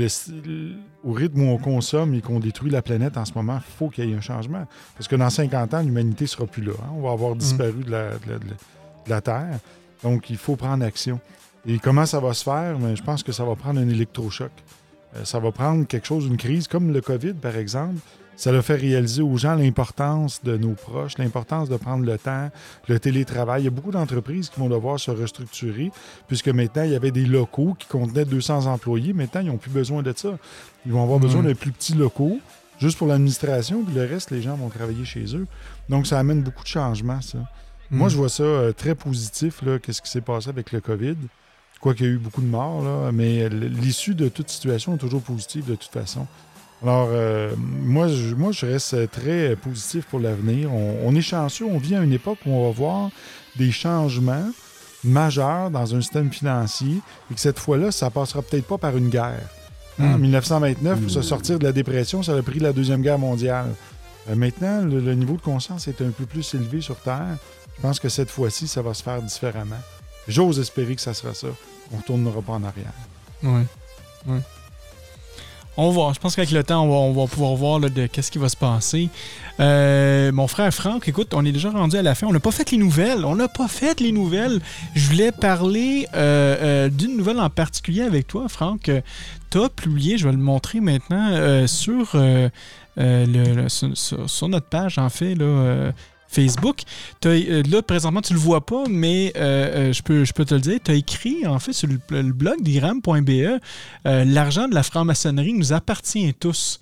au 1.04 1.12
rythme 1.12 1.42
où 1.42 1.50
on 1.50 1.58
consomme 1.58 2.14
et 2.14 2.20
qu'on 2.20 2.40
détruit 2.40 2.70
la 2.70 2.82
planète 2.82 3.16
en 3.16 3.24
ce 3.24 3.32
moment, 3.34 3.56
il 3.56 3.78
faut 3.78 3.88
qu'il 3.88 4.08
y 4.08 4.12
ait 4.12 4.16
un 4.16 4.20
changement. 4.20 4.66
Parce 4.96 5.06
que 5.06 5.16
dans 5.16 5.30
50 5.30 5.74
ans, 5.74 5.82
l'humanité 5.82 6.24
ne 6.24 6.28
sera 6.28 6.46
plus 6.46 6.62
là. 6.62 6.72
Hein. 6.82 6.90
On 6.96 7.02
va 7.02 7.12
avoir 7.12 7.36
disparu 7.36 7.72
mm. 7.72 7.84
de, 7.84 7.90
la, 7.90 8.10
de, 8.10 8.40
la, 9.06 9.20
Terre. 9.20 9.58
Donc, 10.02 10.28
il 10.30 10.36
faut 10.36 10.56
prendre 10.56 10.84
action. 10.84 11.20
Et 11.66 11.78
comment 11.78 12.06
ça 12.06 12.18
va 12.18 12.34
se 12.34 12.42
faire? 12.42 12.78
Mais 12.78 12.96
je 12.96 13.02
pense 13.02 13.22
que 13.22 13.32
ça 13.32 13.44
va 13.44 13.54
prendre 13.54 13.80
un 13.80 13.88
électrochoc. 13.88 14.50
Euh, 15.16 15.24
ça 15.24 15.38
va 15.38 15.52
prendre 15.52 15.86
quelque 15.86 16.06
chose, 16.06 16.26
une 16.26 16.36
crise 16.36 16.66
comme 16.66 16.92
le 16.92 17.00
COVID, 17.00 17.34
par 17.34 17.56
exemple. 17.56 18.00
Ça 18.36 18.52
leur 18.52 18.64
fait 18.64 18.76
réaliser 18.76 19.22
aux 19.22 19.36
gens 19.36 19.54
l'importance 19.54 20.42
de 20.42 20.56
nos 20.56 20.72
proches, 20.72 21.18
l'importance 21.18 21.68
de 21.68 21.76
prendre 21.76 22.04
le 22.06 22.16
temps, 22.16 22.50
le 22.88 22.98
télétravail. 22.98 23.62
Il 23.62 23.64
y 23.64 23.68
a 23.68 23.70
beaucoup 23.70 23.90
d'entreprises 23.90 24.48
qui 24.48 24.60
vont 24.60 24.68
devoir 24.68 24.98
se 24.98 25.10
restructurer, 25.10 25.90
puisque 26.26 26.48
maintenant, 26.48 26.84
il 26.84 26.92
y 26.92 26.96
avait 26.96 27.10
des 27.10 27.26
locaux 27.26 27.74
qui 27.78 27.86
contenaient 27.86 28.24
200 28.24 28.66
employés. 28.66 29.12
Maintenant, 29.12 29.42
ils 29.42 29.48
n'ont 29.48 29.58
plus 29.58 29.70
besoin 29.70 30.02
de 30.02 30.12
ça. 30.16 30.38
Ils 30.86 30.92
vont 30.92 31.02
avoir 31.02 31.18
besoin 31.18 31.42
d'un 31.42 31.54
plus 31.54 31.72
petit 31.72 31.94
locaux, 31.94 32.40
juste 32.78 32.96
pour 32.96 33.06
l'administration, 33.08 33.84
puis 33.84 33.94
le 33.94 34.06
reste, 34.06 34.30
les 34.30 34.40
gens 34.40 34.56
vont 34.56 34.70
travailler 34.70 35.04
chez 35.04 35.36
eux. 35.36 35.46
Donc, 35.88 36.06
ça 36.06 36.18
amène 36.18 36.42
beaucoup 36.42 36.62
de 36.62 36.68
changements, 36.68 37.20
ça. 37.20 37.38
Moi, 37.90 38.08
je 38.08 38.16
vois 38.16 38.28
ça 38.28 38.44
euh, 38.44 38.72
très 38.72 38.94
positif, 38.94 39.62
qu'est-ce 39.82 40.00
qui 40.00 40.10
s'est 40.10 40.20
passé 40.20 40.48
avec 40.48 40.70
le 40.70 40.80
COVID. 40.80 41.16
Quoi 41.80 41.94
qu'il 41.94 42.06
y 42.06 42.08
a 42.08 42.12
eu 42.12 42.18
beaucoup 42.18 42.42
de 42.42 42.46
morts, 42.46 42.82
là, 42.82 43.10
mais 43.10 43.48
l'issue 43.48 44.14
de 44.14 44.28
toute 44.28 44.48
situation 44.48 44.94
est 44.94 44.98
toujours 44.98 45.22
positive 45.22 45.64
de 45.66 45.74
toute 45.74 45.90
façon. 45.90 46.26
Alors, 46.82 47.08
euh, 47.10 47.54
moi, 47.58 48.08
je, 48.08 48.34
moi, 48.34 48.52
je 48.52 48.66
reste 48.66 49.10
très 49.10 49.54
positif 49.56 50.06
pour 50.06 50.18
l'avenir. 50.18 50.72
On, 50.72 51.14
est 51.14 51.20
chanceux, 51.20 51.66
on 51.66 51.78
vit 51.78 51.94
à 51.94 52.02
une 52.02 52.12
époque 52.12 52.38
où 52.46 52.50
on 52.50 52.66
va 52.66 52.70
voir 52.72 53.10
des 53.56 53.70
changements 53.70 54.48
majeurs 55.04 55.70
dans 55.70 55.94
un 55.94 56.00
système 56.00 56.32
financier 56.32 57.00
et 57.30 57.34
que 57.34 57.40
cette 57.40 57.58
fois-là, 57.58 57.90
ça 57.90 58.10
passera 58.10 58.42
peut-être 58.42 58.66
pas 58.66 58.78
par 58.78 58.96
une 58.96 59.08
guerre. 59.08 59.48
Hein, 59.98 60.14
en 60.14 60.18
1929, 60.18 60.98
hmm. 60.98 61.02
pour 61.02 61.10
se 61.10 61.22
sortir 61.22 61.58
de 61.58 61.64
la 61.64 61.72
dépression, 61.72 62.22
ça 62.22 62.34
a 62.34 62.42
pris 62.42 62.60
la 62.60 62.72
Deuxième 62.72 63.02
Guerre 63.02 63.18
mondiale. 63.18 63.74
Euh, 64.30 64.34
maintenant, 64.34 64.82
le 64.82 65.14
niveau 65.14 65.36
de 65.36 65.42
conscience 65.42 65.88
est 65.88 66.00
un 66.00 66.10
peu 66.10 66.24
plus 66.24 66.54
élevé 66.54 66.80
sur 66.80 66.96
Terre. 66.96 67.36
Je 67.76 67.82
pense 67.82 68.00
que 68.00 68.08
cette 68.08 68.30
fois-ci, 68.30 68.68
ça 68.68 68.80
va 68.80 68.94
se 68.94 69.02
faire 69.02 69.20
différemment. 69.20 69.80
J'ose 70.28 70.58
espérer 70.58 70.94
que 70.94 71.00
ça 71.00 71.12
sera 71.12 71.34
ça. 71.34 71.48
On 71.92 71.96
ne 71.96 72.02
tournera 72.02 72.40
pas 72.40 72.52
en 72.52 72.64
arrière. 72.64 72.92
Oui. 73.42 73.62
Ouais. 74.26 74.40
On 75.82 75.92
va. 75.92 76.12
Je 76.12 76.18
pense 76.18 76.36
qu'avec 76.36 76.50
le 76.50 76.62
temps, 76.62 76.84
on 76.84 77.12
va, 77.14 77.26
pouvoir 77.26 77.54
voir 77.54 77.80
de 77.80 78.06
qu'est-ce 78.06 78.30
qui 78.30 78.36
va 78.36 78.50
se 78.50 78.56
passer. 78.56 79.08
Euh, 79.60 80.30
mon 80.30 80.46
frère 80.46 80.74
Franck, 80.74 81.08
écoute, 81.08 81.32
on 81.32 81.42
est 81.46 81.52
déjà 81.52 81.70
rendu 81.70 81.96
à 81.96 82.02
la 82.02 82.14
fin. 82.14 82.26
On 82.26 82.34
n'a 82.34 82.38
pas 82.38 82.50
fait 82.50 82.70
les 82.70 82.76
nouvelles. 82.76 83.24
On 83.24 83.34
n'a 83.34 83.48
pas 83.48 83.66
fait 83.66 83.98
les 83.98 84.12
nouvelles. 84.12 84.60
Je 84.94 85.06
voulais 85.06 85.32
parler 85.32 86.06
euh, 86.14 86.56
euh, 86.60 86.88
d'une 86.90 87.16
nouvelle 87.16 87.40
en 87.40 87.48
particulier 87.48 88.02
avec 88.02 88.26
toi, 88.26 88.46
Franck. 88.50 88.90
Tu 89.50 89.58
as 89.58 89.70
publié, 89.70 90.18
je 90.18 90.26
vais 90.26 90.32
le 90.32 90.38
montrer 90.38 90.80
maintenant, 90.80 91.66
sur, 91.66 92.10
sur, 92.98 94.48
notre 94.50 94.66
page, 94.66 94.98
en 94.98 95.08
fait, 95.08 95.34
là, 95.34 95.92
Facebook. 96.30 96.82
Euh, 97.26 97.62
là, 97.70 97.82
présentement, 97.82 98.22
tu 98.22 98.32
le 98.32 98.38
vois 98.38 98.64
pas, 98.64 98.84
mais 98.88 99.32
euh, 99.36 99.88
euh, 99.90 99.92
je, 99.92 100.02
peux, 100.02 100.24
je 100.24 100.32
peux 100.32 100.44
te 100.44 100.54
le 100.54 100.60
dire. 100.60 100.78
Tu 100.82 100.90
as 100.90 100.94
écrit, 100.94 101.46
en 101.46 101.58
fait, 101.58 101.72
sur 101.72 101.88
le, 101.88 102.22
blog 102.32 102.62
d'iram.be 102.62 103.60
L'argent 104.04 104.68
de 104.68 104.74
la 104.74 104.82
franc-maçonnerie 104.82 105.52
nous 105.52 105.72
appartient 105.72 106.32
tous. 106.34 106.80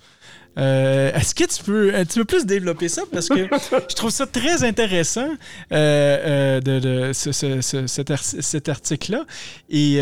Est-ce 0.57 1.33
que 1.35 1.45
tu 1.45 1.63
peux, 1.63 1.93
tu 2.09 2.25
plus 2.25 2.45
développer 2.45 2.89
ça? 2.89 3.03
Parce 3.11 3.29
que 3.29 3.47
je 3.89 3.95
trouve 3.95 4.09
ça 4.09 4.27
très 4.27 4.63
intéressant, 4.63 5.29
de, 5.71 7.11
cet, 7.13 8.69
article-là. 8.69 9.25
Et 9.69 9.99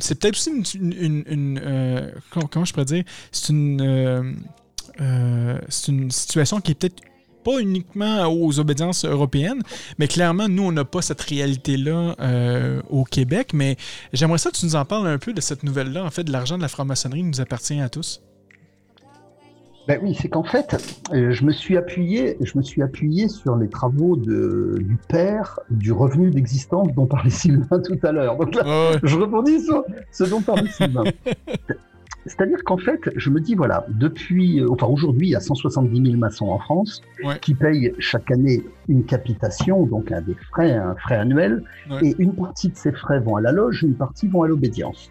c'est 0.00 0.18
peut-être 0.18 0.36
aussi 0.36 0.50
une. 0.74 1.60
comment, 2.30 2.64
je 2.64 2.72
pourrais 2.72 2.84
dire? 2.84 3.04
C'est 3.32 3.52
une. 3.52 4.36
c'est 5.68 5.88
une 5.88 6.10
situation 6.12 6.60
qui 6.60 6.70
est 6.70 6.76
peut-être 6.76 7.02
pas 7.46 7.60
uniquement 7.60 8.26
aux 8.26 8.58
obédiences 8.58 9.04
européennes, 9.04 9.62
mais 9.98 10.08
clairement, 10.08 10.48
nous, 10.48 10.64
on 10.64 10.72
n'a 10.72 10.84
pas 10.84 11.00
cette 11.00 11.20
réalité-là 11.20 12.16
euh, 12.18 12.82
au 12.90 13.04
Québec. 13.04 13.52
Mais 13.54 13.76
j'aimerais 14.12 14.38
ça 14.38 14.50
que 14.50 14.56
tu 14.56 14.66
nous 14.66 14.74
en 14.74 14.84
parles 14.84 15.06
un 15.06 15.18
peu 15.18 15.32
de 15.32 15.40
cette 15.40 15.62
nouvelle-là, 15.62 16.04
en 16.04 16.10
fait, 16.10 16.24
de 16.24 16.32
l'argent 16.32 16.56
de 16.56 16.62
la 16.62 16.68
franc-maçonnerie 16.68 17.22
nous 17.22 17.40
appartient 17.40 17.80
à 17.80 17.88
tous. 17.88 18.20
Ben 19.86 20.00
oui, 20.02 20.16
c'est 20.20 20.28
qu'en 20.28 20.42
fait, 20.42 20.76
euh, 21.12 21.30
je 21.30 21.44
me 21.44 21.52
suis 21.52 21.76
appuyé, 21.76 22.36
je 22.40 22.58
me 22.58 22.62
suis 22.64 22.82
appuyé 22.82 23.28
sur 23.28 23.54
les 23.54 23.68
travaux 23.68 24.16
de, 24.16 24.78
du 24.80 24.98
père 25.08 25.60
du 25.70 25.92
revenu 25.92 26.32
d'existence 26.32 26.92
dont 26.96 27.06
parlait 27.06 27.30
Sylvain 27.42 27.78
tout 27.78 27.98
à 28.02 28.10
l'heure. 28.10 28.36
Donc 28.36 28.56
là, 28.56 28.98
je 29.04 29.16
rebondis 29.16 29.60
sur 29.60 29.84
ce 30.10 30.24
dont 30.24 30.40
parlait 30.40 30.68
Sylvain. 30.70 31.04
C'est-à-dire 32.26 32.62
qu'en 32.64 32.76
fait, 32.76 33.00
je 33.14 33.30
me 33.30 33.40
dis, 33.40 33.54
voilà, 33.54 33.86
depuis, 33.88 34.60
euh, 34.60 34.68
enfin 34.70 34.86
aujourd'hui, 34.86 35.28
il 35.28 35.30
y 35.30 35.36
a 35.36 35.40
170 35.40 36.10
000 36.10 36.18
maçons 36.18 36.48
en 36.48 36.58
France 36.58 37.00
qui 37.40 37.54
payent 37.54 37.92
chaque 37.98 38.30
année 38.30 38.64
une 38.88 39.04
capitation, 39.04 39.86
donc 39.86 40.10
un 40.10 40.20
des 40.20 40.34
frais, 40.50 40.72
un 40.72 40.96
frais 40.96 41.16
annuel, 41.16 41.62
et 42.02 42.14
une 42.18 42.34
partie 42.34 42.68
de 42.68 42.76
ces 42.76 42.92
frais 42.92 43.20
vont 43.20 43.36
à 43.36 43.40
la 43.40 43.52
loge, 43.52 43.82
une 43.82 43.94
partie 43.94 44.26
vont 44.26 44.42
à 44.42 44.48
l'obédience. 44.48 45.10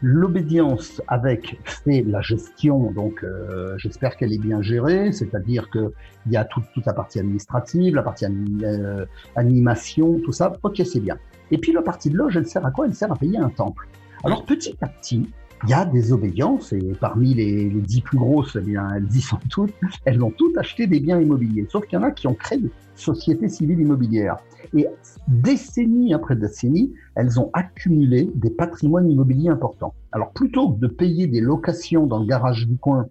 L'obédience 0.00 1.00
avec 1.06 1.60
fait 1.64 2.04
la 2.06 2.20
gestion, 2.20 2.90
donc 2.92 3.22
euh, 3.22 3.74
j'espère 3.78 4.16
qu'elle 4.16 4.32
est 4.32 4.40
bien 4.40 4.60
gérée, 4.60 5.12
c'est-à-dire 5.12 5.70
qu'il 5.70 5.90
y 6.30 6.36
a 6.36 6.44
toute 6.44 6.66
la 6.84 6.92
partie 6.92 7.20
administrative, 7.20 7.94
la 7.94 8.02
partie 8.02 8.26
euh, 8.62 9.06
animation, 9.36 10.20
tout 10.24 10.32
ça, 10.32 10.52
ok 10.62 10.82
c'est 10.84 11.00
bien. 11.00 11.16
Et 11.50 11.58
puis 11.58 11.72
la 11.72 11.82
partie 11.82 12.10
de 12.10 12.16
loge, 12.16 12.36
elle 12.36 12.46
sert 12.46 12.64
à 12.66 12.70
quoi? 12.70 12.86
Elle 12.86 12.94
sert 12.94 13.12
à 13.12 13.16
payer 13.16 13.38
un 13.38 13.50
temple. 13.50 13.86
Alors 14.24 14.44
petit 14.44 14.76
à 14.80 14.88
petit, 14.88 15.28
il 15.64 15.70
y 15.70 15.74
a 15.74 15.84
des 15.84 16.12
obédiences, 16.12 16.72
et 16.72 16.92
parmi 17.00 17.34
les, 17.34 17.70
dix 17.70 18.00
plus 18.00 18.18
grosses, 18.18 18.56
eh 18.60 18.64
bien, 18.64 18.88
elles 18.96 19.14
y 19.14 19.20
sont 19.20 19.38
toutes, 19.48 19.72
elles 20.04 20.22
ont 20.22 20.30
toutes 20.30 20.58
acheté 20.58 20.86
des 20.86 21.00
biens 21.00 21.20
immobiliers. 21.20 21.66
Sauf 21.70 21.86
qu'il 21.86 21.98
y 21.98 22.02
en 22.02 22.04
a 22.04 22.10
qui 22.10 22.26
ont 22.26 22.34
créé 22.34 22.58
des 22.58 22.70
sociétés 22.96 23.48
civiles 23.48 23.80
immobilières. 23.80 24.38
Et 24.74 24.86
décennie 25.28 26.14
après 26.14 26.36
décennie, 26.36 26.92
elles 27.14 27.38
ont 27.38 27.50
accumulé 27.52 28.30
des 28.34 28.50
patrimoines 28.50 29.10
immobiliers 29.10 29.50
importants. 29.50 29.94
Alors 30.12 30.32
plutôt 30.32 30.72
que 30.72 30.80
de 30.80 30.88
payer 30.88 31.26
des 31.26 31.40
locations 31.40 32.06
dans 32.06 32.18
le 32.18 32.26
garage 32.26 32.66
du 32.66 32.76
coin 32.76 33.06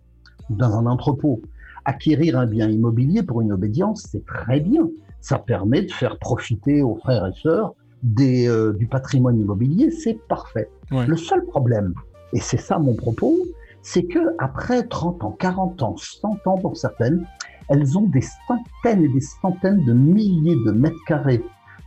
ou 0.49 0.56
dans 0.56 0.78
un 0.78 0.86
entrepôt, 0.86 1.41
acquérir 1.86 2.38
un 2.38 2.45
bien 2.45 2.70
immobilier 2.70 3.24
pour 3.24 3.41
une 3.41 3.52
obédience, 3.52 4.08
c'est 4.12 4.26
très 4.26 4.60
bien. 4.60 4.89
Ça 5.22 5.38
permet 5.38 5.84
de 5.84 5.91
faire 5.91 6.18
profiter 6.20 6.82
aux 6.82 6.95
frères 6.95 7.28
et 7.28 7.39
sœurs 7.41 7.74
des, 8.04 8.47
euh, 8.47 8.74
du 8.74 8.88
patrimoine 8.88 9.39
immobilier, 9.39 9.91
c'est 9.91 10.20
parfait. 10.28 10.70
Le 10.91 11.16
seul 11.16 11.45
problème, 11.45 11.93
et 12.34 12.40
c'est 12.40 12.60
ça 12.60 12.80
mon 12.80 12.94
propos, 12.94 13.38
c'est 13.82 14.04
que 14.04 14.20
après 14.38 14.84
30 14.84 15.24
ans, 15.24 15.32
40 15.32 15.82
ans, 15.84 15.96
100 15.98 16.48
ans 16.48 16.58
pour 16.58 16.78
certaines, 16.78 17.26
elles 17.70 17.98
ont 17.98 18.08
des 18.08 18.24
centaines 18.48 19.04
et 19.04 19.10
des 19.10 19.22
centaines 19.22 19.84
de 19.86 19.94
milliers 19.94 20.58
de 20.66 20.72
mètres 20.72 21.04
carrés 21.08 21.44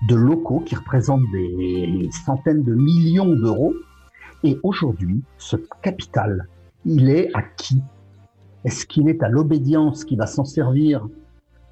de 0.09 0.15
locaux 0.15 0.61
qui 0.61 0.75
représentent 0.75 1.31
des 1.33 2.09
centaines 2.25 2.63
de 2.63 2.75
millions 2.75 3.35
d'euros. 3.35 3.75
Et 4.43 4.59
aujourd'hui, 4.63 5.23
ce 5.39 5.57
capital, 5.83 6.47
il 6.85 7.09
est 7.09 7.31
à 7.35 7.43
qui? 7.43 7.83
Est-ce 8.65 8.87
qu'il 8.87 9.09
est 9.09 9.23
à 9.23 9.29
l'obédience 9.29 10.05
qui 10.05 10.17
va 10.17 10.27
s'en 10.27 10.45
servir 10.45 11.07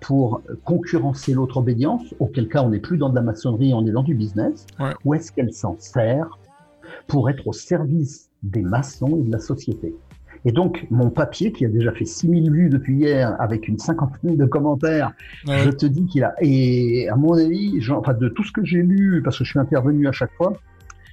pour 0.01 0.43
concurrencer 0.65 1.33
l'autre 1.33 1.59
obédience, 1.59 2.03
auquel 2.19 2.49
cas 2.49 2.63
on 2.63 2.71
n'est 2.71 2.81
plus 2.81 2.99
dans 2.99 3.09
de 3.09 3.15
la 3.15 3.23
maçonnerie, 3.23 3.73
on 3.73 3.87
est 3.87 3.93
dans 3.93 4.03
du 4.03 4.15
business, 4.15 4.67
ou 5.05 5.15
est-ce 5.15 5.31
qu'elle 5.31 5.53
s'en 5.53 5.77
sert 5.79 6.39
pour 7.07 7.31
être 7.31 7.47
au 7.47 7.53
service 7.53 8.32
des 8.43 8.63
maçons 8.63 9.19
et 9.19 9.23
de 9.23 9.31
la 9.31 9.39
société. 9.39 9.95
Et 10.45 10.51
donc, 10.51 10.87
mon 10.91 11.11
papier, 11.11 11.53
qui 11.53 11.65
a 11.65 11.69
déjà 11.69 11.93
fait 11.93 12.05
6000 12.05 12.51
vues 12.51 12.69
depuis 12.69 12.97
hier, 12.97 13.37
avec 13.41 13.69
une 13.69 13.79
cinquantaine 13.79 14.37
de 14.37 14.45
commentaires, 14.45 15.13
je 15.47 15.71
te 15.71 15.87
dis 15.87 16.07
qu'il 16.07 16.25
a... 16.25 16.35
Et 16.41 17.09
à 17.09 17.17
mon 17.17 17.35
avis, 17.35 17.79
enfin, 17.91 18.15
de 18.15 18.29
tout 18.29 18.43
ce 18.43 18.51
que 18.51 18.65
j'ai 18.65 18.83
lu, 18.83 19.23
parce 19.23 19.39
que 19.39 19.45
je 19.45 19.51
suis 19.51 19.61
intervenu 19.61 20.09
à 20.09 20.13
chaque 20.13 20.33
fois, 20.33 20.55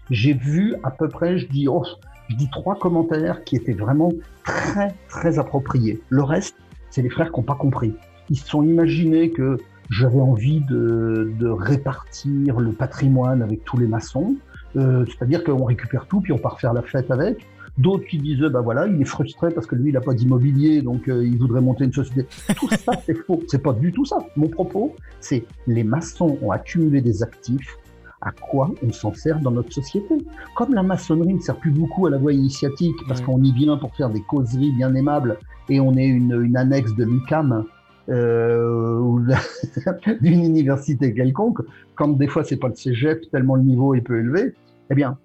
j'ai 0.09 0.33
vu 0.33 0.75
à 0.83 0.89
peu 0.89 1.07
près, 1.07 1.37
je 1.37 1.47
dis, 1.47 1.67
oh, 1.67 1.83
je 2.29 2.35
dis 2.35 2.49
trois 2.49 2.77
commentaires 2.77 3.43
qui 3.43 3.55
étaient 3.55 3.73
vraiment 3.73 4.11
très, 4.43 4.95
très 5.09 5.37
appropriés. 5.37 6.01
Le 6.09 6.23
reste, 6.23 6.55
c'est 6.89 7.03
les 7.03 7.09
frères 7.09 7.31
qui 7.31 7.39
n'ont 7.39 7.45
pas 7.45 7.55
compris. 7.55 7.93
Ils 8.31 8.37
se 8.37 8.47
sont 8.47 8.63
imaginés 8.63 9.29
que 9.29 9.57
j'avais 9.91 10.19
envie 10.19 10.61
de, 10.61 11.33
de, 11.39 11.47
répartir 11.47 12.59
le 12.59 12.71
patrimoine 12.71 13.41
avec 13.41 13.63
tous 13.63 13.77
les 13.77 13.87
maçons, 13.87 14.35
euh, 14.75 15.05
c'est-à-dire 15.05 15.43
qu'on 15.43 15.63
récupère 15.63 16.05
tout 16.07 16.21
puis 16.21 16.33
on 16.33 16.37
part 16.37 16.59
faire 16.59 16.73
la 16.73 16.81
fête 16.81 17.11
avec. 17.11 17.45
D'autres 17.77 18.05
qui 18.05 18.17
disaient, 18.17 18.49
bah 18.49 18.59
voilà, 18.59 18.87
il 18.87 19.01
est 19.01 19.05
frustré 19.05 19.51
parce 19.51 19.65
que 19.65 19.75
lui, 19.75 19.89
il 19.89 19.93
n'a 19.93 20.01
pas 20.01 20.13
d'immobilier, 20.13 20.81
donc 20.81 21.07
euh, 21.07 21.25
il 21.25 21.37
voudrait 21.37 21.61
monter 21.61 21.85
une 21.85 21.93
société. 21.93 22.27
Tout 22.57 22.69
ça, 22.69 22.91
c'est 23.05 23.13
faux. 23.13 23.41
C'est 23.47 23.63
pas 23.63 23.71
du 23.71 23.93
tout 23.93 24.03
ça. 24.03 24.17
Mon 24.35 24.49
propos, 24.49 24.95
c'est 25.21 25.45
les 25.65 25.85
maçons 25.85 26.37
ont 26.41 26.51
accumulé 26.51 26.99
des 26.99 27.23
actifs. 27.23 27.77
À 28.21 28.31
quoi 28.31 28.69
on 28.85 28.91
s'en 28.91 29.13
sert 29.13 29.39
dans 29.39 29.51
notre 29.51 29.71
société? 29.71 30.17
Comme 30.57 30.73
la 30.73 30.83
maçonnerie 30.83 31.35
ne 31.35 31.39
sert 31.39 31.55
plus 31.55 31.71
beaucoup 31.71 32.05
à 32.05 32.09
la 32.09 32.17
voie 32.17 32.33
initiatique, 32.33 32.97
parce 33.07 33.21
qu'on 33.21 33.41
y 33.41 33.53
vient 33.53 33.77
pour 33.77 33.95
faire 33.95 34.09
des 34.09 34.21
causeries 34.21 34.73
bien 34.73 34.93
aimables, 34.93 35.37
et 35.69 35.79
on 35.79 35.95
est 35.95 36.07
une, 36.07 36.33
une 36.43 36.57
annexe 36.57 36.93
de 36.95 37.05
l'UCAM, 37.05 37.53
euh, 37.53 37.63
ou 38.09 39.21
d'une 40.21 40.43
université 40.43 41.13
quelconque, 41.13 41.59
quand 41.95 42.09
des 42.09 42.27
fois 42.27 42.43
c'est 42.43 42.57
pas 42.57 42.69
le 42.69 42.75
cégep 42.75 43.29
tellement 43.31 43.55
le 43.55 43.63
niveau 43.63 43.93
est 43.93 44.01
peu 44.01 44.19
élevé, 44.19 44.53
eh 44.89 44.95
bien, 44.95 45.17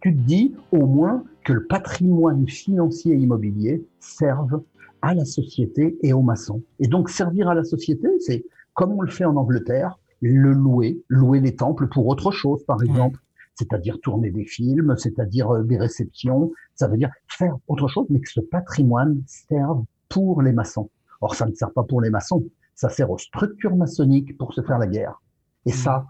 tu 0.00 0.14
te 0.14 0.20
dis 0.20 0.54
au 0.72 0.86
moins 0.86 1.24
que 1.44 1.52
le 1.52 1.64
patrimoine 1.64 2.48
financier 2.48 3.14
et 3.14 3.18
immobilier 3.18 3.84
serve 4.00 4.62
à 5.02 5.14
la 5.14 5.24
société 5.24 5.98
et 6.02 6.12
aux 6.12 6.22
maçons. 6.22 6.62
Et 6.78 6.86
donc 6.86 7.10
servir 7.10 7.48
à 7.48 7.54
la 7.54 7.64
société, 7.64 8.08
c'est 8.20 8.44
comme 8.74 8.92
on 8.92 9.02
le 9.02 9.10
fait 9.10 9.24
en 9.24 9.36
Angleterre, 9.36 9.98
le 10.20 10.52
louer, 10.52 11.02
louer 11.08 11.40
les 11.40 11.56
temples 11.56 11.88
pour 11.88 12.06
autre 12.06 12.30
chose, 12.30 12.64
par 12.64 12.82
exemple. 12.82 13.20
C'est-à-dire 13.54 14.00
tourner 14.00 14.30
des 14.30 14.44
films, 14.44 14.94
c'est-à-dire 14.96 15.50
euh, 15.50 15.62
des 15.62 15.76
réceptions, 15.76 16.52
ça 16.74 16.88
veut 16.88 16.96
dire 16.96 17.10
faire 17.28 17.54
autre 17.68 17.86
chose, 17.86 18.06
mais 18.08 18.20
que 18.20 18.30
ce 18.30 18.40
patrimoine 18.40 19.22
serve 19.26 19.84
pour 20.08 20.40
les 20.40 20.52
maçons. 20.52 20.88
Or, 21.22 21.34
ça 21.34 21.46
ne 21.46 21.54
sert 21.54 21.70
pas 21.70 21.84
pour 21.84 22.02
les 22.02 22.10
maçons, 22.10 22.44
ça 22.74 22.88
sert 22.88 23.10
aux 23.10 23.18
structures 23.18 23.76
maçonniques 23.76 24.36
pour 24.36 24.52
se 24.52 24.60
faire 24.60 24.78
la 24.78 24.88
guerre. 24.88 25.22
Et 25.64 25.72
ça, 25.72 26.04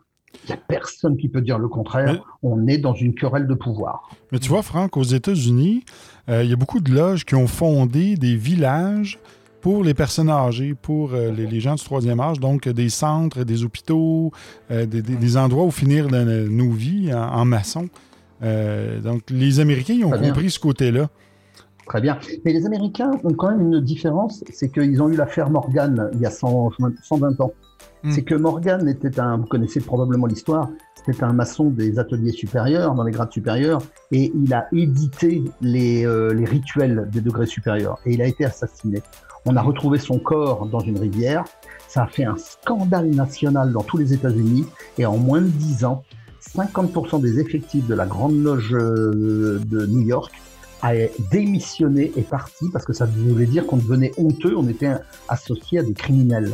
il 0.45 0.47
n'y 0.49 0.55
a 0.55 0.57
personne 0.57 1.19
qui 1.19 1.29
peut 1.29 1.43
dire 1.43 1.59
le 1.59 1.69
contraire. 1.69 2.25
On 2.43 2.67
est 2.67 2.79
dans 2.79 2.95
une 2.95 3.15
querelle 3.15 3.47
de 3.47 3.55
pouvoir. 3.55 4.09
Mais 4.33 4.39
tu 4.39 4.49
vois, 4.49 4.63
Franck, 4.63 4.97
aux 4.97 5.03
États-Unis, 5.03 5.85
euh, 6.31 6.43
il 6.43 6.51
y 6.51 6.53
a 6.53 6.57
beaucoup 6.57 6.81
de 6.81 6.91
loges 6.91 7.27
qui 7.27 7.35
ont 7.35 7.47
fondé 7.47 8.17
des 8.17 8.37
villages 8.37 9.19
pour 9.61 9.85
les 9.85 9.93
personnes 9.93 10.31
âgées, 10.31 10.75
pour 10.75 11.13
euh, 11.13 11.31
les, 11.31 11.61
gens 11.61 11.75
du 11.75 11.85
troisième 11.85 12.19
âge, 12.19 12.41
donc 12.41 12.67
des 12.69 12.89
centres, 12.89 13.45
des 13.45 13.63
hôpitaux, 13.63 14.33
euh, 14.71 14.87
des, 14.87 15.37
endroits 15.37 15.65
où 15.65 15.71
finir 15.71 16.09
nos 16.11 16.71
vies 16.71 17.13
en, 17.15 17.45
maçon. 17.45 17.89
donc, 18.41 19.23
les 19.29 19.61
Américains 19.61 19.95
ils 19.95 20.05
ont 20.05 20.11
compris 20.11 20.51
ce 20.51 20.59
côté-là. 20.59 21.11
Très 21.87 22.01
bien. 22.01 22.19
Mais 22.45 22.53
les 22.53 22.67
Américains 22.67 23.11
ont 23.25 23.35
quand 23.35 23.51
même 23.51 23.61
une 23.61 23.81
différence, 23.81 24.45
c'est 24.53 24.71
qu'ils 24.71 25.03
ont 25.03 25.09
eu 25.09 25.17
l'affaire 25.17 25.51
Morgan 25.51 26.11
il 26.15 26.21
y 26.21 26.27
a 26.27 26.31
120 26.31 27.41
ans. 27.41 27.53
Hmm. 28.05 28.11
C'est 28.11 28.23
que 28.23 28.35
Morgan 28.35 28.89
était 28.89 29.19
un, 29.21 29.39
vous 29.39 29.47
connaissez 29.47 29.81
probablement 29.81 30.27
l'histoire, 30.27 30.71
c'était 30.95 31.23
un 31.25 31.33
maçon 31.33 31.71
des 31.71 31.99
ateliers 31.99 32.33
supérieurs, 32.33 32.95
dans 32.95 33.05
les 33.05 33.13
grades 33.13 33.33
supérieurs, 33.33 33.83
et 34.11 34.33
il 34.35 34.53
a 34.55 34.67
édité 34.73 35.43
les, 35.61 36.05
euh, 36.07 36.33
les 36.33 36.45
rituels 36.45 37.09
des 37.13 37.21
degrés 37.21 37.47
supérieurs, 37.47 37.99
et 38.07 38.13
il 38.13 38.23
a 38.23 38.27
été 38.27 38.45
assassiné. 38.45 39.03
On 39.47 39.57
a 39.57 39.63
retrouvé 39.63 39.99
son 39.99 40.19
corps 40.19 40.67
dans 40.67 40.81
une 40.81 40.99
rivière, 40.99 41.45
ça 41.89 42.05
a 42.05 42.07
fait 42.07 42.25
un 42.25 42.37
scandale 42.37 43.11
national 43.11 43.73
dans 43.73 43.83
tous 43.83 43.99
les 43.99 44.13
États-Unis, 44.13 44.65
et 44.99 45.07
en 45.07 45.17
moins 45.17 45.41
de 45.41 45.49
10 45.49 45.85
ans, 45.85 46.05
50% 46.41 47.21
des 47.21 47.41
effectifs 47.41 47.87
de 47.87 47.95
la 47.95 48.07
Grande 48.07 48.43
Loge 48.43 48.75
euh, 48.75 49.61
de 49.65 49.87
New 49.87 50.01
York 50.01 50.33
a 50.83 50.95
démissionné 51.31 52.13
et 52.17 52.23
parti 52.23 52.67
parce 52.73 52.85
que 52.85 52.93
ça 52.93 53.07
voulait 53.07 53.47
dire 53.47 53.67
qu'on 53.67 53.77
devenait 53.77 54.13
honteux, 54.19 54.57
on 54.57 54.69
était 54.69 54.93
associé 55.29 55.79
à 55.79 55.83
des 55.83 55.95
criminels. 55.95 56.53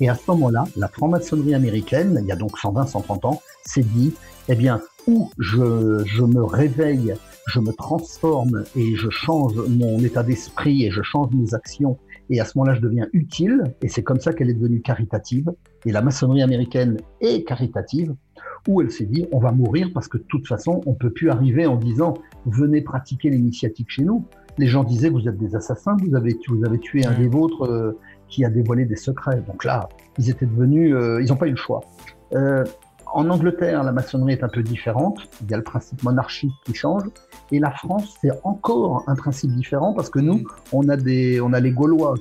Et 0.00 0.08
à 0.08 0.14
ce 0.14 0.22
moment-là, 0.28 0.64
la 0.76 0.88
franc-maçonnerie 0.88 1.54
américaine, 1.54 2.18
il 2.22 2.26
y 2.26 2.32
a 2.32 2.36
donc 2.36 2.58
120, 2.58 2.86
130 2.86 3.24
ans, 3.26 3.42
s'est 3.64 3.82
dit, 3.82 4.14
eh 4.48 4.54
bien, 4.54 4.80
où 5.06 5.30
je, 5.38 6.02
je 6.04 6.22
me 6.22 6.42
réveille, 6.42 7.14
je 7.46 7.60
me 7.60 7.72
transforme 7.72 8.64
et 8.74 8.96
je 8.96 9.10
change 9.10 9.54
mon 9.54 9.98
état 10.00 10.22
d'esprit 10.22 10.84
et 10.84 10.90
je 10.90 11.02
change 11.02 11.30
mes 11.32 11.54
actions 11.54 11.98
et 12.30 12.40
à 12.40 12.44
ce 12.44 12.58
moment-là, 12.58 12.74
je 12.74 12.80
deviens 12.80 13.06
utile, 13.12 13.74
et 13.82 13.88
c'est 13.88 14.02
comme 14.02 14.20
ça 14.20 14.32
qu'elle 14.32 14.50
est 14.50 14.54
devenue 14.54 14.82
caritative. 14.82 15.50
Et 15.86 15.92
la 15.92 16.02
maçonnerie 16.02 16.42
américaine 16.42 16.98
est 17.20 17.44
caritative, 17.44 18.14
où 18.66 18.80
elle 18.80 18.90
s'est 18.90 19.06
dit, 19.06 19.26
on 19.32 19.38
va 19.38 19.52
mourir 19.52 19.90
parce 19.94 20.08
que 20.08 20.18
de 20.18 20.24
toute 20.24 20.46
façon, 20.46 20.80
on 20.86 20.94
peut 20.94 21.10
plus 21.10 21.30
arriver 21.30 21.66
en 21.66 21.76
disant, 21.76 22.14
venez 22.46 22.80
pratiquer 22.80 23.30
l'initiatique 23.30 23.90
chez 23.90 24.02
nous. 24.02 24.24
Les 24.58 24.66
gens 24.66 24.84
disaient, 24.84 25.10
vous 25.10 25.28
êtes 25.28 25.38
des 25.38 25.54
assassins, 25.54 25.96
vous 26.04 26.16
avez, 26.16 26.36
vous 26.48 26.64
avez 26.64 26.78
tué 26.78 27.04
un 27.06 27.16
des 27.16 27.28
vôtres 27.28 27.64
euh, 27.64 27.98
qui 28.28 28.44
a 28.44 28.50
dévoilé 28.50 28.84
des 28.84 28.96
secrets. 28.96 29.42
Donc 29.46 29.64
là, 29.64 29.88
ils 30.18 30.30
étaient 30.30 30.46
devenus, 30.46 30.94
euh, 30.94 31.22
ils 31.22 31.28
n'ont 31.28 31.36
pas 31.36 31.46
eu 31.46 31.52
le 31.52 31.56
choix. 31.56 31.80
Euh, 32.34 32.64
en 33.12 33.28
Angleterre, 33.30 33.82
la 33.82 33.92
maçonnerie 33.92 34.34
est 34.34 34.44
un 34.44 34.48
peu 34.48 34.62
différente. 34.62 35.18
Il 35.42 35.50
y 35.50 35.54
a 35.54 35.56
le 35.56 35.62
principe 35.62 36.02
monarchique 36.02 36.52
qui 36.64 36.74
change. 36.74 37.02
Et 37.50 37.58
la 37.58 37.70
France, 37.70 38.16
c'est 38.20 38.30
encore 38.44 39.04
un 39.06 39.14
principe 39.14 39.50
différent 39.52 39.94
parce 39.94 40.10
que 40.10 40.18
nous, 40.18 40.38
mm. 40.38 40.46
on 40.72 40.88
a 40.88 40.96
des, 40.96 41.40
on 41.40 41.52
a 41.52 41.60
les 41.60 41.70
Gaulois, 41.70 42.14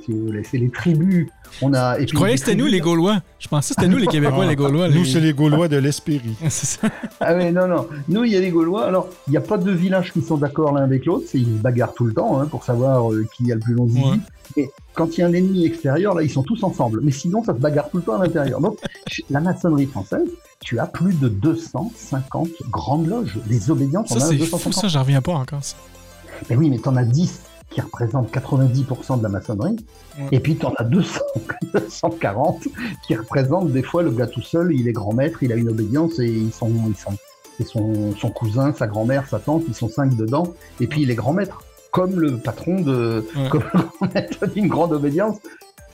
c'est 0.50 0.58
les 0.58 0.70
tribus. 0.70 1.28
On 1.62 1.74
a. 1.74 2.00
Je 2.00 2.14
croyais 2.14 2.36
que 2.36 2.40
c'était 2.40 2.56
nous 2.56 2.66
les 2.66 2.80
Gaulois. 2.80 3.22
Je 3.40 3.48
pensais 3.48 3.74
que 3.74 3.82
c'était 3.82 3.92
nous 3.92 3.98
les 3.98 4.08
Québécois, 4.08 4.46
les 4.46 4.56
Gaulois. 4.56 4.88
Nous, 4.90 5.06
c'est 5.06 5.20
les 5.20 5.34
Gaulois 5.34 5.68
de 5.68 5.78
l'Espérie. 5.78 6.36
ah 7.20 7.36
oui, 7.36 7.52
non, 7.52 7.68
non. 7.68 7.88
Nous, 8.08 8.24
il 8.24 8.32
y 8.32 8.38
a 8.38 8.40
les 8.40 8.52
Gaulois. 8.52 8.86
Alors, 8.86 9.10
il 9.28 9.32
n'y 9.32 9.38
a 9.38 9.42
pas 9.42 9.58
deux 9.58 9.74
villages 9.74 10.14
qui 10.14 10.22
sont 10.22 10.38
d'accord 10.38 10.74
l'un 10.74 10.84
avec 10.84 11.06
l'autre. 11.06 11.26
Ils 11.34 11.46
se 11.46 11.62
bagarrent 11.62 11.94
tout 11.94 12.06
le 12.06 12.14
temps 12.14 12.40
hein, 12.40 12.46
pour 12.46 12.64
savoir 12.64 13.12
euh, 13.12 13.26
qui 13.36 13.52
a 13.52 13.56
le 13.56 13.62
plus 13.62 13.74
long 13.74 13.88
zizi. 13.88 14.22
Et 14.56 14.70
quand 14.94 15.18
il 15.18 15.22
y 15.22 15.24
a 15.24 15.28
un 15.28 15.34
ennemi 15.34 15.66
extérieur, 15.66 16.16
là, 16.16 16.24
ils 16.24 16.30
sont 16.30 16.44
tous 16.44 16.64
ensemble. 16.64 17.02
Mais 17.04 17.12
sinon, 17.12 17.44
ça 17.44 17.54
se 17.54 17.60
bagarre 17.60 17.90
tout 17.90 17.98
le 17.98 18.04
temps 18.04 18.20
à 18.20 18.24
l'intérieur. 18.24 18.62
Donc, 18.62 18.80
la 19.30 19.42
maçonnerie 19.42 19.88
française, 19.88 20.28
tu 20.68 20.80
as 20.80 20.86
plus 20.86 21.14
de 21.14 21.30
250 21.30 22.50
grandes 22.70 23.08
loges. 23.08 23.40
des 23.46 23.72
obédiences, 23.72 24.10
ça, 24.10 24.20
c'est 24.20 24.38
fou, 24.38 24.74
ça, 24.74 24.90
j'en 24.90 25.00
reviens 25.00 25.22
pas 25.22 25.32
encore. 25.32 25.64
Ça. 25.64 25.78
Mais 26.50 26.58
oui, 26.58 26.70
mais 26.70 26.78
tu 26.78 26.90
en 26.90 26.98
as 26.98 27.06
10 27.06 27.42
qui 27.70 27.80
représentent 27.80 28.30
90% 28.34 29.20
de 29.20 29.24
la 29.24 29.30
maçonnerie, 29.30 29.78
et 30.34 30.42
puis 30.42 30.58
tu 30.58 30.66
en 30.66 30.74
as 30.78 30.84
200, 30.84 31.20
240 31.74 32.68
qui 33.08 33.16
représentent 33.16 33.72
des 33.72 33.82
fois 33.82 34.04
le 34.04 34.12
gars 34.12 34.28
tout 34.28 34.42
seul, 34.42 34.74
il 34.74 34.90
est 34.90 34.92
grand 34.92 35.14
maître, 35.14 35.42
il 35.42 35.54
a 35.54 35.56
une 35.56 35.70
obédience, 35.70 36.20
et 36.20 36.28
ils 36.28 36.52
sont, 36.52 36.70
ils 36.90 36.98
sont 36.98 37.16
c'est 37.58 37.66
son, 37.66 38.14
son, 38.18 38.30
cousin, 38.30 38.74
sa 38.74 38.88
grand-mère, 38.88 39.26
sa 39.26 39.40
tante, 39.40 39.64
ils 39.70 39.74
sont 39.74 39.88
cinq 39.88 40.18
dedans, 40.18 40.54
et 40.82 40.88
puis 40.88 41.04
il 41.04 41.12
est 41.12 41.16
grand 41.16 41.32
maître, 41.32 41.64
comme 41.92 42.20
le 42.20 42.38
patron 42.40 42.82
de, 42.82 43.26
comme 43.50 43.64
le 43.74 43.80
grand 43.80 44.14
maître 44.14 44.48
d'une 44.48 44.68
grande 44.68 44.92
obédience. 44.92 45.38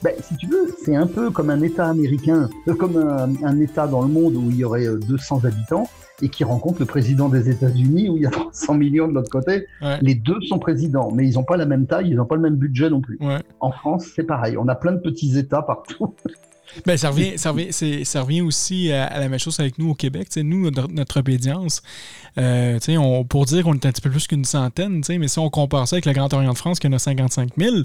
Ben, 0.04 0.12
si 0.20 0.36
tu 0.36 0.46
veux, 0.48 0.66
c'est 0.84 0.94
un 0.94 1.06
peu 1.06 1.30
comme 1.30 1.48
un 1.48 1.62
État 1.62 1.88
américain, 1.88 2.50
euh, 2.68 2.74
comme 2.74 2.98
un, 2.98 3.58
État 3.58 3.86
dans 3.86 4.02
le 4.02 4.08
monde 4.08 4.36
où 4.36 4.50
il 4.50 4.56
y 4.56 4.64
aurait 4.64 4.86
200 4.86 5.40
euh, 5.42 5.48
habitants 5.48 5.88
et 6.20 6.28
qui 6.28 6.44
rencontre 6.44 6.80
le 6.80 6.84
président 6.84 7.30
des 7.30 7.48
États-Unis 7.48 8.10
où 8.10 8.18
il 8.18 8.24
y 8.24 8.26
a 8.26 8.30
300 8.52 8.74
millions 8.74 9.08
de 9.08 9.14
l'autre 9.14 9.30
côté. 9.30 9.66
Les 10.02 10.14
deux 10.14 10.42
sont 10.42 10.58
présidents, 10.58 11.10
mais 11.10 11.26
ils 11.26 11.36
n'ont 11.36 11.42
pas 11.42 11.56
la 11.56 11.64
même 11.64 11.86
taille, 11.86 12.10
ils 12.10 12.16
n'ont 12.16 12.26
pas 12.26 12.36
le 12.36 12.42
même 12.42 12.56
budget 12.56 12.90
non 12.90 13.00
plus. 13.00 13.18
En 13.60 13.72
France, 13.72 14.10
c'est 14.14 14.24
pareil. 14.24 14.58
On 14.58 14.68
a 14.68 14.74
plein 14.74 14.92
de 14.92 15.00
petits 15.00 15.38
États 15.38 15.62
partout. 15.62 16.14
Ben, 16.86 16.96
ça, 16.96 17.10
revient, 17.10 17.38
ça, 17.38 17.50
revient, 17.52 17.72
ça 17.72 18.22
revient 18.22 18.40
aussi 18.40 18.90
à, 18.90 19.18
la 19.18 19.28
même 19.28 19.38
chose 19.38 19.58
avec 19.60 19.78
nous 19.78 19.90
au 19.90 19.94
Québec. 19.94 20.28
nous, 20.36 20.70
notre, 20.70 21.20
obédience, 21.20 21.82
euh, 22.36 22.78
on, 22.98 23.24
pour 23.24 23.44
dire 23.46 23.62
qu'on 23.62 23.74
est 23.74 23.86
un 23.86 23.92
petit 23.92 24.00
peu 24.00 24.10
plus 24.10 24.26
qu'une 24.26 24.44
centaine, 24.44 25.02
mais 25.08 25.28
si 25.28 25.38
on 25.38 25.50
compare 25.50 25.86
ça 25.86 25.96
avec 25.96 26.04
la 26.04 26.12
Grande 26.12 26.32
Orient 26.34 26.52
de 26.52 26.58
France 26.58 26.80
qui 26.80 26.88
en 26.88 26.92
a 26.92 26.98
55 26.98 27.50
000, 27.56 27.76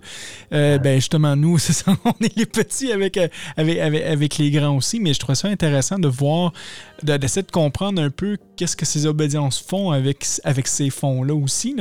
euh, 0.53 0.77
ben, 0.79 0.95
justement, 0.95 1.35
nous, 1.35 1.57
on 2.05 2.25
est 2.25 2.35
les 2.35 2.45
petits 2.45 2.91
avec, 2.91 3.17
euh, 3.17 3.27
avec, 3.57 3.79
avec, 3.79 4.37
les 4.37 4.51
grands 4.51 4.75
aussi. 4.75 4.99
Mais 4.99 5.13
je 5.13 5.19
trouve 5.19 5.35
ça 5.35 5.47
intéressant 5.47 5.99
de 5.99 6.07
voir, 6.07 6.53
d'essayer 7.03 7.43
de, 7.45 7.51
comprendre 7.51 8.01
un 8.01 8.09
peu 8.09 8.37
qu'est-ce 8.55 8.75
que 8.75 8.85
ces 8.85 9.05
obédiences 9.05 9.59
font 9.59 9.91
avec, 9.91 10.25
avec 10.43 10.67
ces 10.67 10.89
fonds-là 10.89 11.33
aussi. 11.35 11.75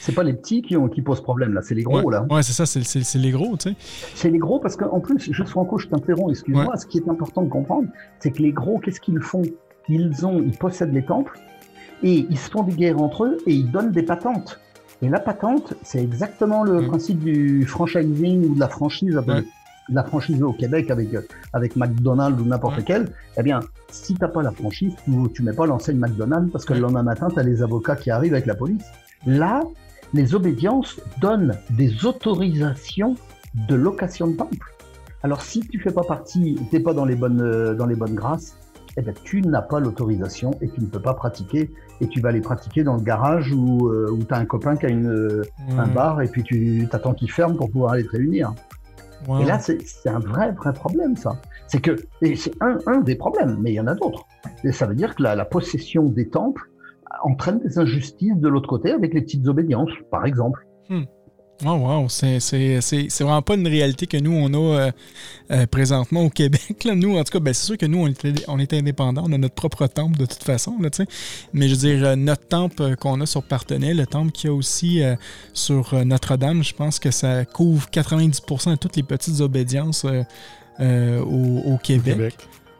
C'est 0.00 0.14
pas 0.14 0.22
les 0.22 0.32
petits 0.34 0.62
qui, 0.62 0.76
ont, 0.76 0.88
qui 0.88 1.02
posent 1.02 1.22
problème, 1.22 1.54
là, 1.54 1.62
c'est 1.62 1.74
les 1.74 1.82
gros. 1.82 2.10
là. 2.10 2.26
Ouais, 2.30 2.42
c'est 2.42 2.52
ça, 2.52 2.66
c'est 2.66 3.18
les 3.18 3.30
gros. 3.30 3.56
C'est 4.14 4.30
les 4.30 4.38
gros 4.38 4.58
parce 4.60 4.76
qu'en 4.76 5.00
plus, 5.00 5.18
juste 5.20 5.48
Franco, 5.48 5.78
je 5.78 5.88
t'interromps, 5.88 6.30
excuse-moi, 6.30 6.76
ce 6.76 6.86
qui 6.86 6.98
est 6.98 7.08
important 7.08 7.42
de 7.42 7.48
comprendre, 7.48 7.88
c'est 8.20 8.30
que 8.30 8.42
les 8.42 8.52
gros, 8.52 8.78
qu'est-ce 8.78 9.00
qu'ils 9.00 9.20
font? 9.20 9.42
Ils, 9.88 10.26
ont, 10.26 10.42
ils 10.42 10.56
possèdent 10.56 10.92
les 10.92 11.04
temples 11.04 11.38
et 12.02 12.26
ils 12.28 12.38
se 12.38 12.50
font 12.50 12.64
des 12.64 12.72
guerres 12.74 13.00
entre 13.00 13.24
eux 13.24 13.38
et 13.46 13.52
ils 13.52 13.70
donnent 13.70 13.92
des 13.92 14.02
patentes. 14.02 14.60
Et 15.02 15.08
la 15.08 15.20
patente, 15.20 15.74
c'est 15.82 16.02
exactement 16.02 16.64
le 16.64 16.80
Mm. 16.82 16.86
principe 16.88 17.18
du 17.20 17.64
franchising 17.66 18.48
ou 18.50 18.54
de 18.54 18.60
la 18.60 18.68
franchise, 18.68 19.16
Ouais. 19.26 19.44
La 19.88 20.02
franchise 20.04 20.42
au 20.42 20.52
Québec 20.52 20.90
avec, 20.90 21.14
euh, 21.14 21.20
avec 21.52 21.76
McDonald's 21.76 22.40
ou 22.40 22.44
n'importe 22.44 22.78
Ouais. 22.78 22.84
quel. 22.86 23.08
Eh 23.38 23.42
bien, 23.42 23.60
si 23.90 24.14
t'as 24.14 24.28
pas 24.28 24.42
la 24.42 24.50
franchise, 24.50 24.92
tu, 25.34 25.42
mets 25.42 25.52
pas 25.52 25.66
l'enseigne 25.66 25.98
McDonald's 25.98 26.50
parce 26.52 26.64
que 26.64 26.72
le 26.72 26.78
Ouais. 26.78 26.82
lendemain 26.82 27.02
matin, 27.04 27.28
tu 27.32 27.38
as 27.38 27.42
les 27.42 27.62
avocats 27.62 27.96
qui 27.96 28.10
arrivent 28.10 28.34
avec 28.34 28.46
la 28.46 28.54
police. 28.54 28.84
Là, 29.26 29.62
les 30.12 30.34
obédiences 30.34 31.00
donnent 31.20 31.54
des 31.70 32.04
autorisations 32.04 33.14
de 33.68 33.74
location 33.74 34.28
de 34.28 34.36
temple. 34.36 34.72
Alors, 35.22 35.42
si 35.42 35.60
tu 35.60 35.80
fais 35.80 35.92
pas 35.92 36.02
partie, 36.04 36.56
t'es 36.70 36.80
pas 36.80 36.92
dans 36.94 37.04
les 37.04 37.16
bonnes, 37.16 37.40
euh, 37.40 37.74
dans 37.74 37.86
les 37.86 37.96
bonnes 37.96 38.14
grâces, 38.14 38.56
eh 38.98 39.02
ben, 39.02 39.14
tu 39.24 39.42
n'as 39.42 39.62
pas 39.62 39.78
l'autorisation 39.80 40.52
et 40.60 40.68
tu 40.68 40.80
ne 40.80 40.86
peux 40.86 41.00
pas 41.00 41.14
pratiquer. 41.14 41.70
Et 42.00 42.06
tu 42.08 42.20
vas 42.20 42.32
les 42.32 42.40
pratiquer 42.40 42.84
dans 42.84 42.96
le 42.96 43.02
garage 43.02 43.52
où, 43.52 43.88
euh, 43.88 44.10
où 44.10 44.18
tu 44.22 44.32
as 44.34 44.38
un 44.38 44.44
copain 44.44 44.76
qui 44.76 44.86
a 44.86 44.88
une, 44.90 45.42
un 45.78 45.88
Ouais. 45.88 45.94
bar 45.94 46.20
et 46.22 46.28
puis 46.28 46.42
tu 46.42 46.86
t'attends 46.90 47.14
qu'il 47.14 47.30
ferme 47.30 47.56
pour 47.56 47.70
pouvoir 47.70 47.92
aller 47.92 48.04
te 48.04 48.10
réunir. 48.12 48.54
Wow. 49.26 49.40
Et 49.40 49.44
là, 49.44 49.58
c'est 49.58 49.78
un 50.06 50.18
vrai, 50.18 50.52
vrai 50.52 50.72
problème, 50.72 51.16
ça. 51.16 51.36
C'est 51.66 51.80
que, 51.80 51.96
et 52.22 52.36
c'est 52.36 52.52
un, 52.60 52.78
un 52.86 53.00
des 53.00 53.16
problèmes, 53.16 53.58
mais 53.60 53.72
il 53.72 53.74
y 53.74 53.80
en 53.80 53.86
a 53.86 53.94
d'autres. 53.94 54.26
Et 54.64 54.72
ça 54.72 54.86
veut 54.86 54.94
dire 54.94 55.14
que 55.14 55.22
la, 55.22 55.34
la 55.34 55.44
possession 55.44 56.04
des 56.04 56.28
temples 56.28 56.62
entraîne 57.22 57.60
des 57.60 57.78
injustices 57.78 58.36
de 58.36 58.48
l'autre 58.48 58.68
côté 58.68 58.92
avec 58.92 59.14
les 59.14 59.22
petites 59.22 59.46
obédiences, 59.46 59.90
par 60.10 60.26
exemple. 60.26 60.66
Oh 61.64 61.72
wow, 61.72 62.08
c'est, 62.10 62.38
vraiment 63.20 63.40
pas 63.40 63.54
une 63.54 63.66
réalité 63.66 64.06
que 64.06 64.18
nous, 64.18 64.32
on 64.32 64.52
a 64.52 64.78
euh, 64.78 64.90
euh, 65.50 65.66
présentement 65.66 66.22
au 66.22 66.30
Québec. 66.30 66.76
Nous, 66.84 67.16
en 67.16 67.24
tout 67.24 67.32
cas, 67.32 67.40
ben, 67.40 67.54
c'est 67.54 67.64
sûr 67.64 67.78
que 67.78 67.86
nous, 67.86 67.98
on 67.98 68.08
est, 68.08 68.44
on 68.48 68.58
est 68.58 68.72
indépendants, 68.74 69.24
on 69.26 69.32
a 69.32 69.38
notre 69.38 69.54
propre 69.54 69.86
temple 69.86 70.18
de 70.18 70.26
toute 70.26 70.42
façon. 70.42 70.76
Là. 70.80 70.90
Mais 71.54 71.68
je 71.68 71.74
veux 71.74 71.80
dire, 71.80 72.04
euh, 72.04 72.16
notre 72.16 72.46
temple 72.46 72.96
qu'on 72.96 73.20
a 73.22 73.26
sur 73.26 73.42
Partenay, 73.42 73.94
le 73.94 74.06
temple 74.06 74.32
qu'il 74.32 74.50
y 74.50 74.52
a 74.52 74.54
aussi 74.54 75.02
sur 75.54 75.94
Notre-Dame, 76.04 76.62
je 76.62 76.74
pense 76.74 76.98
que 76.98 77.10
ça 77.10 77.44
couvre 77.46 77.88
90% 77.90 78.72
de 78.72 78.76
toutes 78.76 78.96
les 78.96 79.02
petites 79.02 79.40
obédiences 79.40 80.04
au. 80.78 81.78
Québec. 81.82 82.34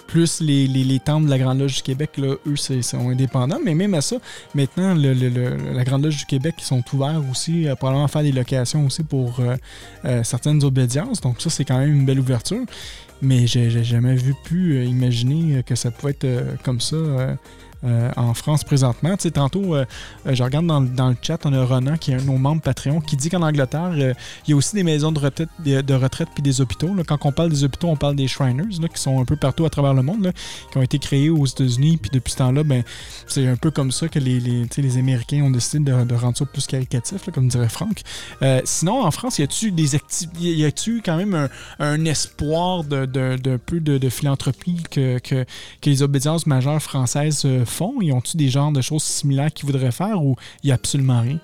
Plus 0.06 0.40
les, 0.40 0.66
les, 0.66 0.84
les 0.84 1.00
temples 1.00 1.26
de 1.26 1.30
la 1.30 1.38
Grande 1.38 1.58
Loge 1.58 1.76
du 1.76 1.82
Québec, 1.82 2.10
eux, 2.18 2.38
c'est, 2.56 2.82
sont 2.82 3.10
indépendants. 3.10 3.58
Mais 3.64 3.74
même 3.74 3.94
à 3.94 4.00
ça, 4.00 4.16
maintenant, 4.54 4.94
la 4.94 5.84
Grande 5.84 6.04
Loge 6.04 6.18
du 6.18 6.26
Québec, 6.26 6.54
ils 6.58 6.64
sont 6.64 6.82
ouverts 6.92 7.22
aussi, 7.30 7.66
euh, 7.66 7.74
probablement 7.74 8.08
faire 8.08 8.22
des 8.22 8.32
locations 8.32 8.86
aussi 8.86 9.02
pour 9.02 9.40
euh, 9.40 9.56
euh, 10.04 10.22
certaines 10.22 10.62
obédiences. 10.64 11.20
Donc 11.20 11.40
ça, 11.40 11.50
c'est 11.50 11.64
quand 11.64 11.78
même 11.78 11.94
une 11.94 12.06
belle 12.06 12.20
ouverture. 12.20 12.64
Mais 13.22 13.46
j'ai, 13.46 13.70
jamais 13.82 14.14
vu 14.14 14.34
pu 14.44 14.76
euh, 14.76 14.84
imaginer 14.84 15.62
que 15.64 15.74
ça 15.74 15.90
pouvait 15.90 16.12
être 16.12 16.62
comme 16.62 16.80
ça 16.80 16.96
euh, 17.84 18.10
en 18.16 18.34
France 18.34 18.64
présentement. 18.64 19.16
Tantôt, 19.34 19.74
euh, 19.74 19.84
euh, 20.26 20.34
je 20.34 20.42
regarde 20.42 20.66
dans, 20.66 20.80
le- 20.80 20.88
dans 20.88 21.08
le 21.10 21.16
chat, 21.20 21.38
on 21.44 21.52
a 21.52 21.64
Ronan, 21.64 21.96
qui 21.98 22.10
est 22.10 22.14
un 22.14 22.18
de 22.18 22.22
nos 22.24 22.38
membres 22.38 22.62
Patreon, 22.62 23.00
qui 23.00 23.16
dit 23.16 23.28
qu'en 23.28 23.42
Angleterre, 23.42 23.92
il 23.94 24.14
y 24.50 24.52
a 24.52 24.56
aussi 24.56 24.74
des 24.74 24.82
maisons 24.82 25.12
de 25.12 25.18
retraite, 25.18 25.48
de, 25.64 25.94
retraite 25.94 26.28
puis 26.34 26.42
des 26.42 26.60
hôpitaux. 26.60 26.94
Quand 27.06 27.18
on 27.24 27.32
parle 27.32 27.50
des 27.50 27.64
hôpitaux, 27.64 27.88
on 27.88 27.96
parle 27.96 28.16
des 28.16 28.28
Shriners, 28.28 28.88
qui 28.94 29.00
sont 29.00 29.20
un 29.20 29.24
peu 29.24 29.36
partout 29.36 29.64
à 29.66 29.70
travers 29.70 29.94
le 29.94 30.02
monde, 30.02 30.32
qui 30.70 30.78
ont 30.78 30.82
été 30.82 30.98
créés 30.98 31.30
aux 31.30 31.46
États-Unis. 31.46 31.98
Puis 31.98 32.10
depuis 32.12 32.32
ce 32.32 32.38
temps-là, 32.38 32.64
ben, 32.64 32.82
c'est 33.26 33.46
un 33.46 33.56
peu 33.56 33.70
comme 33.70 33.92
ça 33.92 34.08
que 34.08 34.18
les, 34.18 34.40
les, 34.40 34.66
les 34.76 34.98
Américains 34.98 35.42
ont 35.42 35.50
décidé 35.50 35.84
de, 35.90 36.14
rendre 36.14 36.36
ça 36.36 36.46
plus 36.46 36.66
caricatif, 36.66 37.30
comme 37.32 37.48
dirait 37.48 37.68
Franck. 37.68 38.02
Sinon, 38.64 39.04
en 39.04 39.10
France, 39.10 39.38
y 39.38 39.42
a-tu 39.42 39.70
des 39.70 39.96
y 40.40 40.64
a-tu 40.64 41.02
quand 41.04 41.16
même 41.16 41.34
un, 41.34 41.48
un 41.78 42.04
espoir 42.04 42.84
de, 42.84 43.06
de, 43.06 43.36
de 43.36 43.56
peu 43.56 43.80
de, 43.80 44.08
philanthropie 44.08 44.82
que, 44.90 45.18
que, 45.18 45.44
que 45.80 45.90
les 45.90 46.02
obédiences 46.02 46.46
majeures 46.46 46.80
françaises 46.80 47.46
font? 47.66 48.00
Y 48.00 48.12
ont-tu 48.12 48.36
des 48.36 48.48
genres 48.48 48.72
de 48.72 48.80
choses 48.80 49.02
similaires 49.02 49.52
qu'ils 49.52 49.66
voudraient 49.66 49.90
faire 49.92 50.24
ou 50.24 50.34
il 50.62 50.68
y 50.68 50.72
a 50.72 50.74
absolument 50.74 51.20
rien? 51.20 51.38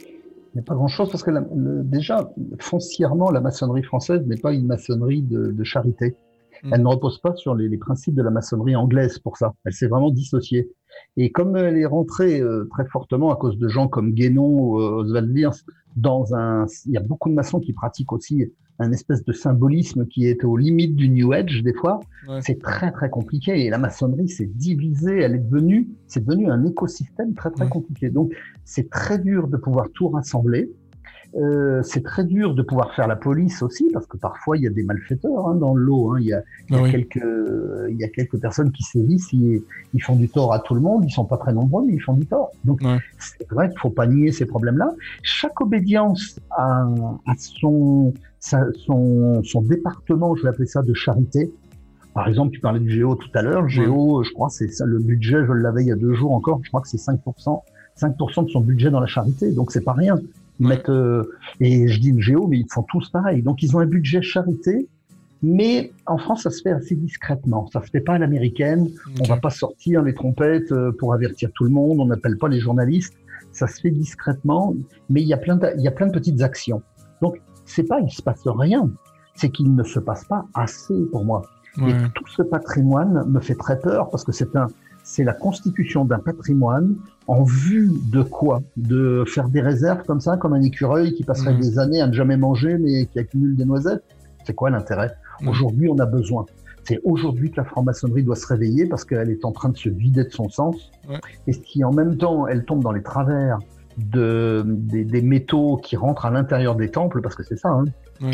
Il 0.00 0.60
n'y 0.60 0.60
a 0.60 0.64
pas 0.64 0.74
grand-chose 0.74 1.10
parce 1.10 1.22
que 1.22 1.30
la- 1.30 1.44
le- 1.54 1.82
déjà, 1.82 2.30
foncièrement, 2.60 3.30
la 3.30 3.40
maçonnerie 3.40 3.82
française 3.82 4.22
n'est 4.26 4.40
pas 4.40 4.52
une 4.54 4.66
maçonnerie 4.66 5.22
de, 5.22 5.52
de 5.52 5.64
charité. 5.64 6.16
Mm. 6.62 6.72
Elle 6.72 6.82
ne 6.82 6.88
repose 6.88 7.18
pas 7.20 7.34
sur 7.36 7.54
les, 7.54 7.68
les 7.68 7.76
principes 7.76 8.14
de 8.14 8.22
la 8.22 8.30
maçonnerie 8.30 8.74
anglaise 8.74 9.18
pour 9.18 9.36
ça. 9.36 9.52
Elle 9.64 9.74
s'est 9.74 9.88
vraiment 9.88 10.10
dissociée. 10.10 10.70
Et 11.18 11.30
comme 11.30 11.56
elle 11.56 11.76
est 11.76 11.84
rentrée 11.84 12.40
euh, 12.40 12.66
très 12.70 12.86
fortement 12.86 13.30
à 13.30 13.36
cause 13.36 13.58
de 13.58 13.68
gens 13.68 13.88
comme 13.88 14.12
Guénon 14.12 14.48
ou 14.48 14.80
euh, 14.80 15.02
Oswald 15.02 15.30
Wirth 15.30 15.62
dans 15.96 16.34
un, 16.34 16.66
il 16.84 16.92
y 16.92 16.96
a 16.96 17.00
beaucoup 17.00 17.28
de 17.30 17.34
maçons 17.34 17.58
qui 17.58 17.72
pratiquent 17.72 18.12
aussi 18.12 18.52
un 18.78 18.92
espèce 18.92 19.24
de 19.24 19.32
symbolisme 19.32 20.06
qui 20.06 20.26
est 20.26 20.44
aux 20.44 20.56
limites 20.58 20.94
du 20.94 21.08
New 21.08 21.32
Age 21.32 21.62
des 21.62 21.72
fois. 21.72 21.98
Ouais. 22.28 22.40
C'est 22.42 22.60
très 22.60 22.92
très 22.92 23.08
compliqué 23.08 23.64
et 23.64 23.70
la 23.70 23.78
maçonnerie 23.78 24.28
s'est 24.28 24.50
divisée. 24.54 25.18
Elle 25.20 25.34
est 25.34 25.38
devenue, 25.38 25.88
c'est 26.06 26.22
devenu 26.24 26.50
un 26.50 26.62
écosystème 26.64 27.34
très 27.34 27.50
très 27.50 27.64
Ouais. 27.64 27.70
compliqué. 27.70 28.10
Donc 28.10 28.32
c'est 28.64 28.90
très 28.90 29.18
dur 29.18 29.48
de 29.48 29.56
pouvoir 29.56 29.86
tout 29.94 30.08
rassembler. 30.08 30.70
Euh, 31.36 31.82
c'est 31.82 32.02
très 32.02 32.24
dur 32.24 32.54
de 32.54 32.62
pouvoir 32.62 32.94
faire 32.94 33.06
la 33.06 33.16
police 33.16 33.60
aussi, 33.62 33.86
parce 33.92 34.06
que 34.06 34.16
parfois 34.16 34.56
il 34.56 34.62
y 34.62 34.66
a 34.66 34.70
des 34.70 34.82
malfaiteurs 34.84 35.48
hein, 35.48 35.54
dans 35.54 35.74
le 35.74 35.82
lot. 35.82 36.12
hein. 36.14 36.18
Il, 36.20 36.26
y 36.28 36.32
a, 36.32 36.42
il, 36.70 36.76
Ah 36.76 36.82
oui. 36.82 36.90
quelques, 36.90 37.26
il 37.90 37.96
y 37.96 38.04
a 38.04 38.08
quelques 38.08 38.38
personnes 38.40 38.72
qui 38.72 38.82
sévissent, 38.82 39.30
ils, 39.34 39.60
ils 39.92 40.02
font 40.02 40.16
du 40.16 40.28
tort 40.30 40.54
à 40.54 40.60
tout 40.60 40.74
le 40.74 40.80
monde, 40.80 41.04
ils 41.04 41.10
sont 41.12 41.26
pas 41.26 41.36
très 41.36 41.52
nombreux, 41.52 41.84
mais 41.86 41.92
ils 41.92 42.00
font 42.00 42.14
du 42.14 42.24
tort. 42.26 42.52
Donc 42.64 42.80
Ouais. 42.82 42.96
c'est 43.18 43.46
vrai 43.50 43.68
qu'il 43.68 43.78
faut 43.78 43.90
pas 43.90 44.06
nier 44.06 44.32
ces 44.32 44.46
problèmes-là. 44.46 44.88
Chaque 45.22 45.60
obédience 45.60 46.40
a, 46.52 46.86
a 47.26 47.32
son, 47.38 48.14
sa- 48.40 48.72
son, 48.86 49.42
son 49.44 49.60
département, 49.60 50.34
je 50.36 50.42
vais 50.44 50.48
appeler 50.48 50.66
ça, 50.66 50.80
de 50.82 50.94
charité. 50.94 51.52
Par 52.14 52.28
exemple, 52.28 52.52
tu 52.52 52.60
parlais 52.60 52.80
du 52.80 52.90
Géo 52.90 53.14
tout 53.14 53.28
à 53.34 53.42
l'heure. 53.42 53.60
Le 53.60 53.68
Géo, 53.68 54.22
je 54.22 54.32
crois, 54.32 54.48
c'est 54.48 54.70
le 54.86 54.98
budget, 55.00 55.44
je 55.46 55.52
l'avais 55.52 55.82
il 55.82 55.88
y 55.88 55.92
a 55.92 55.96
deux 55.96 56.14
jours 56.14 56.32
encore, 56.32 56.60
je 56.62 56.68
crois 56.70 56.80
que 56.80 56.88
c'est 56.88 56.96
5%, 56.96 57.60
5% 58.00 58.44
de 58.46 58.48
son 58.48 58.60
budget 58.62 58.90
dans 58.90 59.00
la 59.00 59.06
charité, 59.06 59.52
donc 59.52 59.70
c'est 59.70 59.84
pas 59.84 59.92
rien. 59.92 60.16
Ils 60.60 60.66
mettent, 60.68 60.88
euh, 60.88 61.24
et 61.60 61.86
je 61.88 62.00
dis 62.00 62.12
le 62.12 62.20
Géo, 62.20 62.46
mais 62.46 62.58
ils 62.58 62.66
font 62.72 62.84
tous 62.90 63.10
pareil. 63.10 63.42
Donc 63.42 63.62
ils 63.62 63.76
ont 63.76 63.80
un 63.80 63.86
budget 63.86 64.22
charité, 64.22 64.88
mais 65.42 65.92
en 66.06 66.16
France, 66.18 66.44
ça 66.44 66.50
se 66.50 66.62
fait 66.62 66.70
assez 66.70 66.94
discrètement. 66.94 67.66
Ça 67.72 67.82
se 67.82 67.90
fait 67.90 68.00
pas 68.00 68.14
à 68.14 68.18
l'américaine. 68.18 68.88
On 69.18 69.22
Ok. 69.24 69.28
va 69.28 69.36
pas 69.36 69.50
sortir 69.50 70.02
les 70.02 70.14
trompettes 70.14 70.72
euh, 70.72 70.92
pour 70.98 71.12
avertir 71.12 71.50
tout 71.54 71.64
le 71.64 71.70
monde. 71.70 72.00
On 72.00 72.06
n'appelle 72.06 72.38
pas 72.38 72.48
les 72.48 72.60
journalistes. 72.60 73.14
Ça 73.52 73.66
se 73.66 73.80
fait 73.80 73.90
discrètement, 73.90 74.74
mais 75.10 75.22
il 75.22 75.28
y 75.28 75.32
a 75.34 75.36
plein 75.38 75.56
de, 75.56 75.68
il 75.76 75.82
y 75.82 75.88
a 75.88 75.90
plein 75.90 76.06
de 76.06 76.12
petites 76.12 76.40
actions. 76.42 76.82
Donc 77.22 77.40
c'est 77.64 77.84
pas 77.84 78.00
il 78.00 78.10
se 78.10 78.22
passe 78.22 78.42
rien, 78.46 78.90
c'est 79.34 79.50
qu'il 79.50 79.74
ne 79.74 79.82
se 79.82 79.98
passe 79.98 80.24
pas 80.24 80.46
assez 80.54 80.94
pour 81.12 81.24
moi. 81.24 81.42
Ouais. 81.78 81.90
Et 81.90 81.94
tout 82.14 82.26
ce 82.28 82.42
patrimoine 82.42 83.24
me 83.28 83.40
fait 83.40 83.54
très 83.54 83.78
peur 83.78 84.08
parce 84.10 84.24
que 84.24 84.32
c'est 84.32 84.54
un, 84.56 84.68
c'est 85.04 85.24
la 85.24 85.32
constitution 85.32 86.04
d'un 86.04 86.18
patrimoine 86.18 86.96
en 87.28 87.42
vue 87.42 87.90
de 88.12 88.22
quoi? 88.22 88.62
De 88.76 89.24
faire 89.26 89.48
des 89.48 89.60
réserves 89.60 90.04
comme 90.06 90.20
ça, 90.20 90.36
comme 90.36 90.52
un 90.52 90.62
écureuil 90.62 91.12
qui 91.14 91.24
passerait 91.24 91.54
Mhm. 91.54 91.60
des 91.60 91.78
années 91.78 92.00
à 92.00 92.06
ne 92.06 92.12
jamais 92.12 92.36
manger 92.36 92.78
mais 92.78 93.06
qui 93.06 93.18
accumule 93.18 93.56
des 93.56 93.64
noisettes? 93.64 94.04
C'est 94.44 94.54
quoi 94.54 94.70
l'intérêt? 94.70 95.10
Mhm. 95.40 95.48
Aujourd'hui, 95.48 95.88
on 95.88 95.98
a 95.98 96.06
besoin. 96.06 96.46
C'est 96.84 97.00
aujourd'hui 97.02 97.50
que 97.50 97.56
la 97.56 97.64
franc-maçonnerie 97.64 98.22
doit 98.22 98.36
se 98.36 98.46
réveiller 98.46 98.86
parce 98.86 99.04
qu'elle 99.04 99.28
est 99.30 99.44
en 99.44 99.50
train 99.50 99.70
de 99.70 99.76
se 99.76 99.88
vider 99.88 100.22
de 100.24 100.30
son 100.30 100.48
sens. 100.48 100.92
Ouais. 101.08 101.18
Et 101.48 101.52
si 101.52 101.82
en 101.82 101.92
même 101.92 102.16
temps, 102.16 102.46
elle 102.46 102.64
tombe 102.64 102.82
dans 102.82 102.92
les 102.92 103.02
travers 103.02 103.58
de, 103.98 104.62
des, 104.66 105.04
des 105.04 105.22
métaux 105.22 105.78
qui 105.82 105.96
rentrent 105.96 106.26
à 106.26 106.30
l'intérieur 106.30 106.76
des 106.76 106.90
temples, 106.90 107.22
parce 107.22 107.34
que 107.34 107.42
c'est 107.42 107.58
ça, 107.58 107.70
hein. 107.70 107.84
Ouais. 108.20 108.30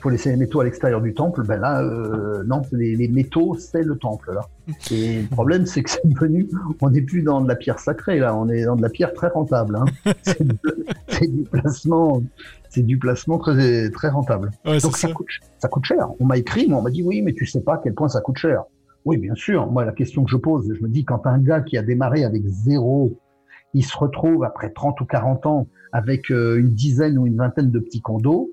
Faut 0.00 0.10
laisser 0.10 0.30
les 0.30 0.36
métaux 0.36 0.60
à 0.60 0.64
l'extérieur 0.64 1.00
du 1.00 1.12
temple, 1.14 1.42
ben 1.44 1.60
là, 1.60 1.82
euh, 1.82 2.44
non, 2.44 2.62
les, 2.72 2.94
les 2.94 3.08
métaux, 3.08 3.56
c'est 3.58 3.82
le 3.82 3.96
temple, 3.96 4.32
là. 4.32 4.42
Et 4.90 5.22
le 5.22 5.28
problème, 5.28 5.66
c'est 5.66 5.82
que 5.82 5.90
c'est 5.90 6.06
devenu, 6.06 6.48
on 6.80 6.90
n'est 6.90 7.02
plus 7.02 7.22
dans 7.22 7.40
de 7.40 7.48
la 7.48 7.56
pierre 7.56 7.78
sacrée, 7.78 8.18
là, 8.18 8.36
on 8.36 8.48
est 8.48 8.64
dans 8.64 8.76
de 8.76 8.82
la 8.82 8.90
pierre 8.90 9.12
très 9.12 9.28
rentable, 9.28 9.76
hein. 9.76 9.84
C'est 11.08 11.26
du, 11.26 11.42
placement, 11.42 12.22
c'est 12.68 12.82
du 12.82 12.96
placement 12.98 13.38
très, 13.38 13.90
très 13.90 14.08
rentable. 14.08 14.52
Ouais, 14.64 14.78
Donc 14.78 14.96
ça 14.96 15.08
ça. 15.08 15.12
coûte, 15.14 15.26
ça 15.58 15.68
coûte 15.68 15.84
cher. 15.84 16.08
On 16.20 16.26
m'a 16.26 16.36
écrit, 16.36 16.68
moi, 16.68 16.78
on 16.78 16.82
m'a 16.82 16.90
dit 16.90 17.02
oui, 17.02 17.22
mais 17.22 17.32
tu 17.32 17.44
sais 17.44 17.60
pas 17.60 17.74
à 17.74 17.80
quel 17.82 17.94
point 17.94 18.08
ça 18.08 18.20
coûte 18.20 18.38
cher. 18.38 18.62
Oui, 19.04 19.16
bien 19.16 19.34
sûr. 19.34 19.66
Moi, 19.66 19.84
la 19.84 19.92
question 19.92 20.22
que 20.22 20.30
je 20.30 20.36
pose, 20.36 20.72
je 20.72 20.80
me 20.82 20.88
dis 20.88 21.04
quand 21.04 21.26
un 21.26 21.38
gars 21.38 21.60
qui 21.60 21.76
a 21.76 21.82
démarré 21.82 22.24
avec 22.24 22.46
zéro, 22.46 23.18
il 23.74 23.84
se 23.84 23.96
retrouve 23.96 24.44
après 24.44 24.70
30 24.70 25.00
ou 25.00 25.04
40 25.06 25.46
ans 25.46 25.66
avec 25.92 26.30
euh, 26.30 26.58
une 26.58 26.70
dizaine 26.70 27.18
ou 27.18 27.26
une 27.26 27.36
vingtaine 27.36 27.70
de 27.70 27.78
petits 27.78 28.00
condos, 28.00 28.50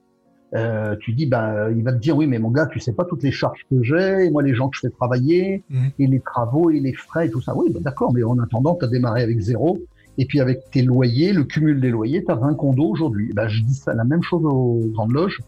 euh, 0.55 0.95
tu 0.99 1.13
dis, 1.13 1.25
ben, 1.25 1.69
il 1.75 1.83
va 1.83 1.91
te 1.93 1.99
dire 1.99 2.15
oui, 2.15 2.27
mais 2.27 2.39
mon 2.39 2.49
gars, 2.49 2.65
tu 2.65 2.79
sais 2.79 2.93
pas 2.93 3.03
toutes 3.05 3.23
les 3.23 3.31
charges 3.31 3.65
que 3.69 3.83
j'ai, 3.83 4.25
et 4.25 4.31
moi 4.31 4.41
les 4.41 4.53
gens 4.55 4.69
que 4.69 4.75
je 4.77 4.81
fais 4.81 4.89
travailler, 4.89 5.63
Mhm. 5.69 5.91
et 5.99 6.07
les 6.07 6.19
travaux 6.21 6.69
et 6.69 6.79
les 6.79 6.93
frais 6.93 7.27
et 7.27 7.29
tout 7.29 7.41
ça. 7.41 7.55
Oui, 7.55 7.69
ben, 7.71 7.81
d'accord, 7.81 8.13
mais 8.13 8.23
en 8.23 8.39
attendant, 8.39 8.75
tu 8.75 8.85
as 8.85 8.87
démarré 8.87 9.21
avec 9.23 9.39
zéro. 9.39 9.79
Et 10.17 10.25
puis 10.25 10.39
avec 10.39 10.69
tes 10.71 10.81
loyers, 10.81 11.33
le 11.33 11.43
cumul 11.43 11.81
des 11.81 11.89
loyers, 11.89 12.23
tu 12.23 12.31
as 12.31 12.35
20 12.35 12.53
condos 12.55 12.87
aujourd'hui. 12.89 13.31
Ben, 13.35 13.49
je 13.49 13.61
dis 13.63 13.73
ça 13.75 13.93
la 13.93 14.05
même 14.05 14.23
chose 14.23 14.41
aux 14.45 14.79
grandes 14.93 15.11
loges. 15.11 15.39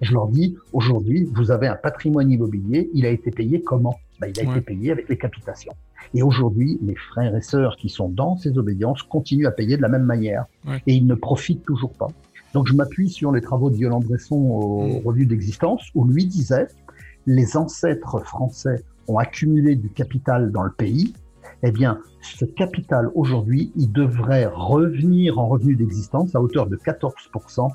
Je 0.00 0.12
leur 0.12 0.28
dis, 0.28 0.56
aujourd'hui, 0.72 1.28
vous 1.34 1.50
avez 1.50 1.66
un 1.66 1.74
patrimoine 1.76 2.30
immobilier, 2.30 2.88
il 2.94 3.04
a 3.06 3.08
été 3.10 3.30
payé 3.32 3.62
comment? 3.62 3.96
Ben, 4.20 4.28
Il 4.36 4.40
a 4.40 4.44
Ouais. 4.48 4.56
été 4.58 4.60
payé 4.60 4.92
avec 4.92 5.08
les 5.08 5.16
capitations. 5.18 5.72
Et 6.14 6.22
aujourd'hui, 6.22 6.78
les 6.82 6.94
frères 6.94 7.34
et 7.36 7.40
sœurs 7.40 7.76
qui 7.76 7.88
sont 7.88 8.08
dans 8.08 8.36
ces 8.36 8.56
obédiences 8.58 9.02
continuent 9.02 9.46
à 9.46 9.50
payer 9.52 9.76
de 9.76 9.82
la 9.82 9.88
même 9.88 10.04
manière. 10.04 10.44
Ouais. 10.68 10.80
Et 10.86 10.94
ils 10.94 11.06
ne 11.06 11.14
profitent 11.14 11.64
toujours 11.64 11.92
pas. 11.92 12.08
Donc 12.52 12.66
je 12.66 12.74
m'appuie 12.74 13.08
sur 13.08 13.32
les 13.32 13.40
travaux 13.40 13.70
de 13.70 13.76
Yolande 13.76 14.04
Bresson 14.04 14.36
au 14.36 14.82
Mm. 15.00 15.06
Revue 15.06 15.26
d'existence, 15.26 15.82
où 15.94 16.04
lui 16.04 16.26
disait, 16.26 16.68
les 17.26 17.56
ancêtres 17.56 18.20
français 18.24 18.84
ont 19.08 19.18
accumulé 19.18 19.76
du 19.76 19.90
capital 19.90 20.52
dans 20.52 20.62
le 20.62 20.70
pays, 20.70 21.14
eh 21.62 21.70
bien, 21.70 21.98
ce 22.20 22.44
capital 22.44 23.10
aujourd'hui, 23.14 23.72
il 23.76 23.92
devrait 23.92 24.46
revenir 24.46 25.38
en 25.38 25.48
revenu 25.48 25.76
d'existence 25.76 26.34
à 26.34 26.40
hauteur 26.40 26.66
de 26.66 26.76
14% 26.76 27.68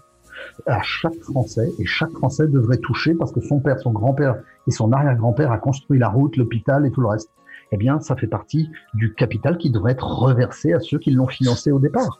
à 0.68 0.82
chaque 0.84 1.20
Français, 1.22 1.70
et 1.80 1.86
chaque 1.86 2.12
Français 2.12 2.48
devrait 2.48 2.78
toucher, 2.78 3.16
parce 3.16 3.32
que 3.32 3.42
son 3.42 3.60
père, 3.60 3.80
son 3.80 3.92
grand-père 3.92 4.36
et 4.68 4.72
son 4.72 4.92
arrière-grand-père 4.92 5.52
a 5.52 5.58
construit 5.58 6.00
la 6.00 6.10
route, 6.10 6.38
l'hôpital 6.38 6.86
et 6.86 6.92
tout 6.92 7.02
le 7.02 7.08
reste. 7.08 7.30
Eh 7.72 7.78
bien, 7.78 8.00
ça 8.00 8.16
fait 8.16 8.28
partie 8.28 8.70
du 8.94 9.14
capital 9.14 9.58
qui 9.58 9.70
devrait 9.70 9.92
être 9.92 10.08
reversé 10.08 10.74
à 10.74 10.80
ceux 10.80 11.00
qui 11.00 11.12
l'ont 11.12 11.28
financé 11.28 11.72
au 11.72 11.80
départ. 11.80 12.20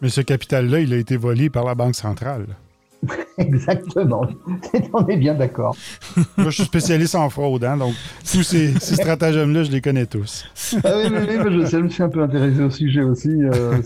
Mais 0.00 0.08
ce 0.08 0.20
capital-là, 0.20 0.80
il 0.80 0.92
a 0.92 0.96
été 0.96 1.16
volé 1.16 1.48
par 1.50 1.64
la 1.64 1.74
Banque 1.74 1.94
centrale. 1.94 2.46
Exactement. 3.38 4.26
On 4.92 5.06
est 5.06 5.16
bien 5.16 5.34
d'accord. 5.34 5.76
Moi, 6.36 6.50
je 6.50 6.56
suis 6.56 6.64
spécialiste 6.64 7.14
en 7.14 7.30
fraude, 7.30 7.64
hein, 7.64 7.76
donc 7.76 7.94
tous 8.30 8.42
ces, 8.42 8.74
stratagèmes-là, 8.78 9.64
je 9.64 9.70
les 9.70 9.80
connais 9.80 10.06
tous. 10.06 10.46
ah 10.84 10.92
oui, 10.96 11.10
oui, 11.10 11.18
oui 11.28 11.66
je, 11.66 11.76
me 11.78 11.88
suis 11.88 12.02
un 12.02 12.08
peu 12.08 12.22
intéressé 12.22 12.62
au 12.62 12.70
sujet 12.70 13.02
aussi. 13.02 13.30
Euh, 13.30 13.80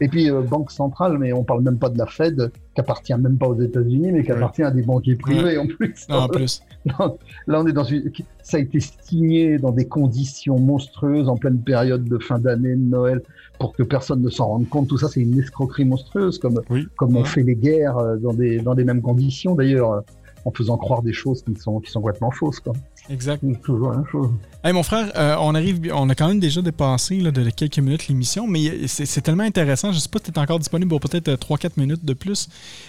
et 0.00 0.08
puis, 0.08 0.30
euh, 0.30 0.42
Banque 0.42 0.70
centrale, 0.70 1.18
mais 1.18 1.32
on 1.32 1.44
parle 1.44 1.62
même 1.62 1.78
pas 1.78 1.88
de 1.88 1.98
la 1.98 2.06
Fed, 2.06 2.52
qui 2.74 2.80
appartient 2.80 3.14
même 3.14 3.38
pas 3.38 3.46
aux 3.46 3.60
États-Unis, 3.60 4.12
mais 4.12 4.24
qui 4.24 4.32
appartient 4.32 4.62
à 4.62 4.70
des 4.70 4.82
banquiers 4.82 5.16
privés 5.16 5.58
en 5.58 5.66
plus. 5.66 6.06
en 6.08 6.28
plus. 6.28 6.62
Là, 6.84 7.60
on 7.60 7.66
est 7.66 7.72
dans 7.72 7.84
une. 7.84 8.10
Ça 8.42 8.56
a 8.56 8.60
été 8.60 8.80
signé 8.80 9.58
dans 9.58 9.72
des 9.72 9.86
conditions 9.86 10.58
monstrueuses 10.58 11.28
en 11.28 11.36
pleine 11.36 11.60
période 11.60 12.04
de 12.04 12.18
fin 12.18 12.38
d'année, 12.38 12.76
de 12.76 12.90
Noël 12.90 13.22
pour 13.58 13.72
que 13.72 13.82
personne 13.82 14.22
ne 14.22 14.30
s'en 14.30 14.46
rende 14.46 14.68
compte. 14.68 14.88
Tout 14.88 14.98
ça, 14.98 15.08
c'est 15.08 15.20
une 15.20 15.38
escroquerie 15.38 15.84
monstrueuse, 15.84 16.38
comme, 16.38 16.60
comme 16.96 17.16
on 17.16 17.24
fait 17.24 17.42
les 17.42 17.56
guerres 17.56 17.98
euh, 17.98 18.16
dans, 18.16 18.32
des, 18.32 18.58
dans 18.60 18.74
les 18.74 18.84
mêmes 18.84 19.02
conditions, 19.02 19.54
d'ailleurs, 19.54 19.92
euh, 19.92 20.00
en 20.44 20.52
faisant 20.52 20.76
croire 20.76 21.02
des 21.02 21.12
choses 21.12 21.42
qui 21.42 21.54
sont, 21.56 21.80
qui 21.80 21.90
sont 21.90 22.00
complètement 22.00 22.30
fausses. 22.30 22.60
Quoi. 22.60 22.74
Exact. 23.10 23.42
Toujours 23.62 23.90
la 23.90 23.98
même 23.98 24.06
chose. 24.06 24.30
Hey, 24.64 24.72
mon 24.72 24.82
frère, 24.82 25.12
euh, 25.14 25.36
on 25.38 25.54
arrive, 25.54 25.88
on 25.94 26.10
a 26.10 26.16
quand 26.16 26.26
même 26.26 26.40
déjà 26.40 26.60
dépassé 26.60 27.20
là, 27.20 27.30
de 27.30 27.48
quelques 27.50 27.78
minutes 27.78 28.08
l'émission, 28.08 28.48
mais 28.48 28.88
c'est 28.88 29.20
tellement 29.20 29.44
intéressant. 29.44 29.92
Je 29.92 30.00
sais 30.00 30.08
pas 30.08 30.18
si 30.18 30.32
tu 30.32 30.38
es 30.38 30.42
encore 30.42 30.58
disponible 30.58 30.90
pour 30.90 30.98
peut-être 30.98 31.30
3-4 31.30 31.66
euh, 31.66 31.68
minutes 31.76 32.04
de 32.04 32.12
plus, 32.12 32.48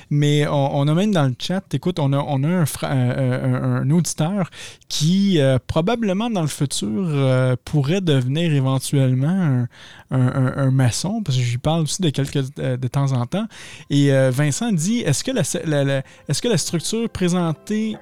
mais 0.09 0.47
on, 0.47 0.87
a 0.87 0.93
même 0.95 1.11
dans 1.11 1.27
le 1.27 1.35
chat, 1.37 1.63
écoute, 1.73 1.99
on 1.99 2.11
a, 2.11 2.17
on 2.17 2.43
a 2.43 2.65
un, 2.87 3.89
auditeur 3.91 4.49
qui 4.87 5.39
probablement 5.67 6.31
dans 6.31 6.41
le 6.41 6.47
futur 6.47 7.57
pourrait 7.65 8.01
devenir 8.01 8.51
éventuellement 8.51 9.65
un, 10.09 10.71
maçon, 10.71 11.21
parce 11.23 11.37
que 11.37 11.43
je 11.43 11.51
lui 11.51 11.57
parle 11.59 11.83
aussi 11.83 12.01
de 12.01 12.09
quelques 12.09 12.55
de 12.57 12.87
temps 12.87 13.11
en 13.11 13.27
temps. 13.27 13.45
Et 13.91 14.09
Vincent 14.31 14.71
dit 14.71 14.99
est-ce 14.99 15.23
que 15.23 15.31
la, 15.31 15.41
est-ce 16.27 16.41
que 16.41 16.47
la 16.47 16.57
structure 16.57 17.07
présentée, 17.09 17.95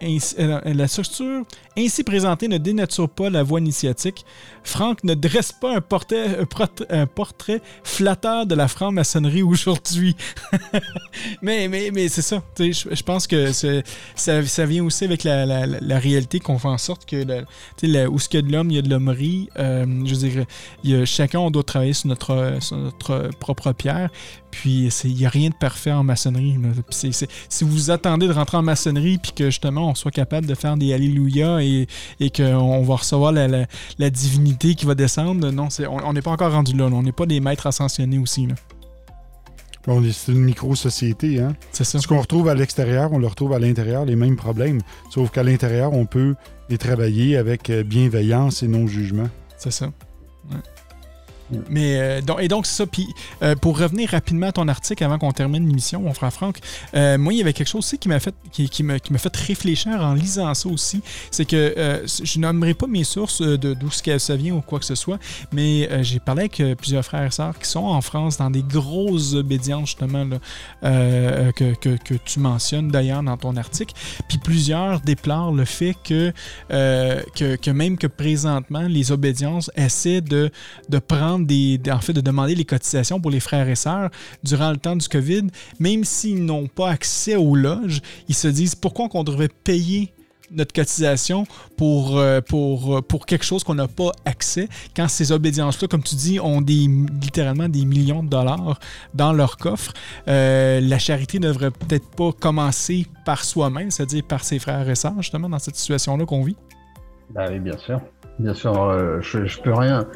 la 0.65 0.87
structure 0.87 1.43
ainsi 1.77 2.03
présentée 2.07 2.47
ne 2.47 2.57
dénature 2.57 3.09
pas 3.09 3.29
la 3.29 3.43
voie 3.43 3.59
initiatique. 3.59 4.25
Franck 4.67 5.05
ne 5.05 5.13
dresse 5.13 5.53
pas 5.53 5.75
un 5.75 5.81
portrait, 7.07 7.61
flatteur 7.83 8.45
de 8.45 8.53
la 8.53 8.67
franc-maçonnerie 8.67 9.41
aujourd'hui. 9.41 10.15
mais 11.41 11.69
mais, 11.69 11.89
mais 11.93 12.09
c'est 12.09 12.21
ça. 12.21 12.43
Je, 12.59 13.03
pense 13.03 13.27
que 13.27 13.53
ça, 13.53 13.81
ça, 14.15 14.65
vient 14.65 14.83
aussi 14.83 15.05
avec 15.05 15.23
la, 15.23 15.45
la, 15.45 15.99
réalité 15.99 16.41
qu'on 16.41 16.59
fait 16.59 16.67
en 16.67 16.77
sorte 16.77 17.05
que 17.05 17.25
la, 17.81 18.09
où 18.09 18.19
ce 18.19 18.27
qu'il 18.27 18.41
y 18.41 18.43
a 18.43 18.45
de 18.45 18.51
l'homme, 18.51 18.69
il 18.69 18.75
y 18.75 18.79
a 18.79 18.81
de 18.81 18.89
l'hommerie. 18.89 19.47
Euh, 19.57 19.85
je 20.05 20.15
veux 20.15 20.29
dire, 20.29 20.45
y 20.83 20.95
a, 20.95 21.05
chacun, 21.05 21.39
on 21.39 21.49
doit 21.49 21.63
travailler 21.63 21.93
sur 21.93 22.09
notre, 22.09 22.57
sur 22.59 22.75
notre 22.75 23.29
propre 23.39 23.71
pierre. 23.71 24.09
Puis 24.51 24.89
il 25.03 25.13
n'y 25.13 25.25
a 25.25 25.29
rien 25.29 25.49
de 25.49 25.55
parfait 25.55 25.91
en 25.91 26.03
maçonnerie. 26.03 26.57
si 26.89 27.63
vous 27.63 27.91
attendez 27.91 28.27
de 28.27 28.33
rentrer 28.33 28.57
en 28.57 28.63
maçonnerie 28.63 29.17
puis 29.17 29.31
que 29.33 29.45
justement 29.45 29.89
on 29.89 29.95
soit 29.95 30.11
capable 30.11 30.47
de 30.47 30.55
faire 30.55 30.77
des 30.77 30.93
Alléluia 30.97 31.61
et, 31.61 31.85
et 32.19 32.31
qu'on 32.31 32.81
va 32.81 32.95
recevoir 32.95 33.31
la, 33.31 34.09
divinité 34.09 34.56
qui 34.57 34.85
va 34.85 34.95
descendre, 34.95 35.49
non, 35.51 35.67
on 36.03 36.13
n'est 36.13 36.21
pas 36.21 36.31
encore 36.31 36.51
rendu 36.51 36.75
là. 36.75 36.85
On 36.85 37.03
n'est 37.03 37.11
pas 37.11 37.25
des 37.25 37.39
maîtres 37.39 37.67
ascensionnés 37.67 38.19
aussi. 38.19 38.47
Là. 38.47 38.55
Bon, 39.85 40.03
c'est 40.11 40.33
une 40.33 40.41
micro-société. 40.43 41.39
Hein? 41.39 41.55
C'est 41.71 41.85
ça. 41.85 41.99
Ce 41.99 42.07
qu'on 42.07 42.19
retrouve 42.19 42.49
à 42.49 42.55
l'extérieur, 42.55 43.13
on 43.13 43.19
le 43.19 43.27
retrouve 43.27 43.53
à 43.53 43.59
l'intérieur, 43.59 44.03
les 44.03 44.17
mêmes 44.17 44.35
problèmes. 44.35 44.81
Sauf 45.09 45.31
qu'à 45.31 45.43
l'intérieur, 45.43 45.93
on 45.93 46.05
peut 46.05 46.35
les 46.69 46.77
travailler 46.77 47.37
avec 47.37 47.69
euh, 47.69 47.83
bienveillance 47.83 48.63
et 48.63 48.67
non-jugement. 48.67 49.29
C'est 49.57 49.71
ça. 49.71 49.91
Mais 51.69 51.97
euh, 51.97 52.37
et 52.39 52.47
donc 52.47 52.65
ça. 52.65 52.85
Puis 52.85 53.07
euh, 53.41 53.55
pour 53.55 53.79
revenir 53.79 54.09
rapidement 54.09 54.47
à 54.47 54.51
ton 54.51 54.67
article 54.67 55.03
avant 55.03 55.17
qu'on 55.17 55.31
termine 55.31 55.65
l'émission, 55.65 56.01
mon 56.01 56.13
frère 56.13 56.33
Franck, 56.33 56.59
euh, 56.93 57.17
moi 57.17 57.33
il 57.33 57.37
y 57.37 57.41
avait 57.41 57.53
quelque 57.53 57.67
chose 57.67 57.79
aussi 57.79 57.97
qui 57.97 58.09
m'a 58.09 58.19
fait 58.19 58.35
qui, 58.51 58.69
qui 58.69 58.83
m'a 58.83 58.99
fait 58.99 59.35
réfléchir 59.35 60.01
en 60.01 60.13
lisant 60.13 60.53
ça 60.53 60.69
aussi. 60.69 61.01
C'est 61.31 61.45
que 61.45 62.03
je 62.05 62.39
nommerai 62.39 62.73
pas 62.73 62.87
mes 62.87 63.03
sources 63.03 63.41
de 63.41 63.73
d'où 63.73 63.89
ça 63.91 64.35
vient 64.35 64.55
ou 64.55 64.61
quoi 64.61 64.79
que 64.79 64.85
ce 64.85 64.95
soit, 64.95 65.19
mais 65.51 66.03
j'ai 66.03 66.19
parlé 66.19 66.41
avec 66.41 66.61
plusieurs 66.77 67.03
frères 67.03 67.27
et 67.27 67.31
sœurs 67.31 67.57
qui 67.57 67.69
sont 67.69 67.85
en 67.85 68.01
France 68.01 68.37
dans 68.37 68.49
des 68.49 68.63
grosses 68.63 69.33
obédiences 69.33 69.89
justement 69.89 70.27
que, 70.81 71.73
que, 71.75 71.97
que, 71.97 72.13
tu 72.25 72.39
mentionnes 72.39 72.89
d'ailleurs 72.89 73.23
dans 73.23 73.37
ton 73.37 73.55
article. 73.55 73.93
Puis 74.27 74.37
plusieurs 74.37 74.99
déplorent 75.01 75.53
le 75.53 75.65
fait 75.65 75.95
que, 76.03 76.33
que, 76.69 77.55
que 77.55 77.71
même 77.71 77.97
que 77.97 78.07
présentement 78.07 78.87
les 78.87 79.11
obédiences 79.11 79.71
essaient 79.75 80.21
de, 80.21 80.51
de 80.89 80.99
prendre 80.99 81.36
en 81.41 81.99
fait, 81.99 82.13
de 82.13 82.21
demander 82.21 82.55
les 82.55 82.65
cotisations 82.65 83.19
pour 83.19 83.31
les 83.31 83.39
frères 83.39 83.67
et 83.67 83.75
sœurs 83.75 84.09
durant 84.43 84.71
le 84.71 84.77
temps 84.77 84.95
du 84.95 85.07
COVID, 85.07 85.47
même 85.79 86.03
s'ils 86.03 86.43
n'ont 86.43 86.67
pas 86.67 86.89
accès 86.89 87.35
aux 87.35 87.55
loges, 87.55 88.01
ils 88.27 88.35
se 88.35 88.47
disent 88.47 88.75
pourquoi 88.75 89.07
on 89.13 89.23
devrait 89.23 89.49
payer 89.63 90.13
notre 90.51 90.73
cotisation 90.73 91.45
pour, 91.75 92.17
euh, 92.17 92.41
pour, 92.41 92.97
euh, 92.97 93.01
pour 93.01 93.25
quelque 93.25 93.45
chose 93.45 93.63
qu'on 93.63 93.75
n'a 93.75 93.87
pas 93.87 94.11
accès, 94.25 94.67
quand 94.95 95.07
ces 95.07 95.31
obédiences-là, 95.31 95.87
comme 95.87 96.03
tu 96.03 96.15
dis, 96.15 96.39
ont 96.39 96.61
des, 96.61 96.87
littéralement 97.21 97.69
des 97.69 97.85
millions 97.85 98.23
de 98.23 98.29
dollars 98.29 98.79
dans 99.13 99.33
leur 99.33 99.57
coffre, 99.57 99.93
euh, 100.27 100.79
la 100.79 100.99
charité 100.99 101.39
ne 101.39 101.47
devrait 101.47 101.71
peut-être 101.71 102.09
pas 102.09 102.31
commencer 102.31 103.07
par 103.25 103.43
soi-même, 103.43 103.91
c'est-à-dire 103.91 104.23
par 104.23 104.43
ses 104.43 104.59
frères 104.59 104.87
et 104.89 104.95
sœurs, 104.95 105.21
justement, 105.21 105.49
dans 105.49 105.59
cette 105.59 105.75
situation-là 105.75 106.25
qu'on 106.25 106.43
vit? 106.43 106.57
Ben 107.29 107.47
oui, 107.51 107.59
bien 107.59 107.77
sûr. 107.77 107.99
Bien 108.39 108.53
sûr, 108.53 109.19
je, 109.21 109.47
je 109.47 109.59
peux 109.61 109.73
rien, 109.73 110.07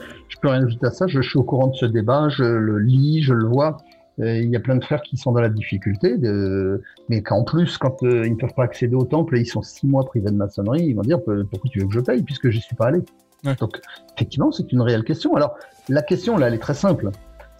peux 0.41 0.49
rien 0.49 0.65
ajouter 0.65 0.87
à 0.87 0.91
ça. 0.91 1.07
Je, 1.07 1.21
suis 1.21 1.37
au 1.37 1.43
courant 1.43 1.67
de 1.67 1.75
ce 1.75 1.85
débat, 1.85 2.29
je 2.29 2.43
le 2.43 2.79
lis, 2.79 3.21
je 3.21 3.33
le 3.33 3.45
vois. 3.45 3.77
il 4.17 4.49
y 4.49 4.55
a 4.55 4.59
plein 4.59 4.75
de 4.75 4.83
frères 4.83 5.01
qui 5.01 5.17
sont 5.17 5.31
dans 5.31 5.41
la 5.41 5.49
difficulté, 5.49 6.17
de... 6.17 6.81
mais 7.09 7.21
qu'en 7.21 7.43
plus, 7.43 7.77
quand 7.77 8.03
euh, 8.03 8.25
ils 8.25 8.33
ne 8.33 8.37
peuvent 8.37 8.53
pas 8.53 8.63
accéder 8.63 8.95
au 8.95 9.05
temple 9.05 9.37
et 9.37 9.41
ils 9.41 9.45
sont 9.45 9.61
six 9.61 9.87
mois 9.87 10.05
privés 10.05 10.29
de 10.29 10.35
maçonnerie, 10.35 10.83
ils 10.83 10.93
vont 10.93 11.01
dire 11.01 11.19
pourquoi 11.23 11.69
tu 11.71 11.79
veux 11.79 11.87
que 11.87 11.93
je 11.93 11.99
paye 11.99 12.23
puisque 12.23 12.49
je 12.49 12.59
suis 12.59 12.75
pas 12.75 12.87
allé? 12.87 12.99
Donc, 13.59 13.79
effectivement, 14.15 14.51
c'est 14.51 14.71
une 14.71 14.81
réelle 14.81 15.03
question. 15.03 15.35
Alors, 15.35 15.55
la 15.89 16.01
question 16.01 16.37
là, 16.37 16.47
elle 16.47 16.53
est 16.53 16.59
très 16.59 16.75
simple 16.75 17.11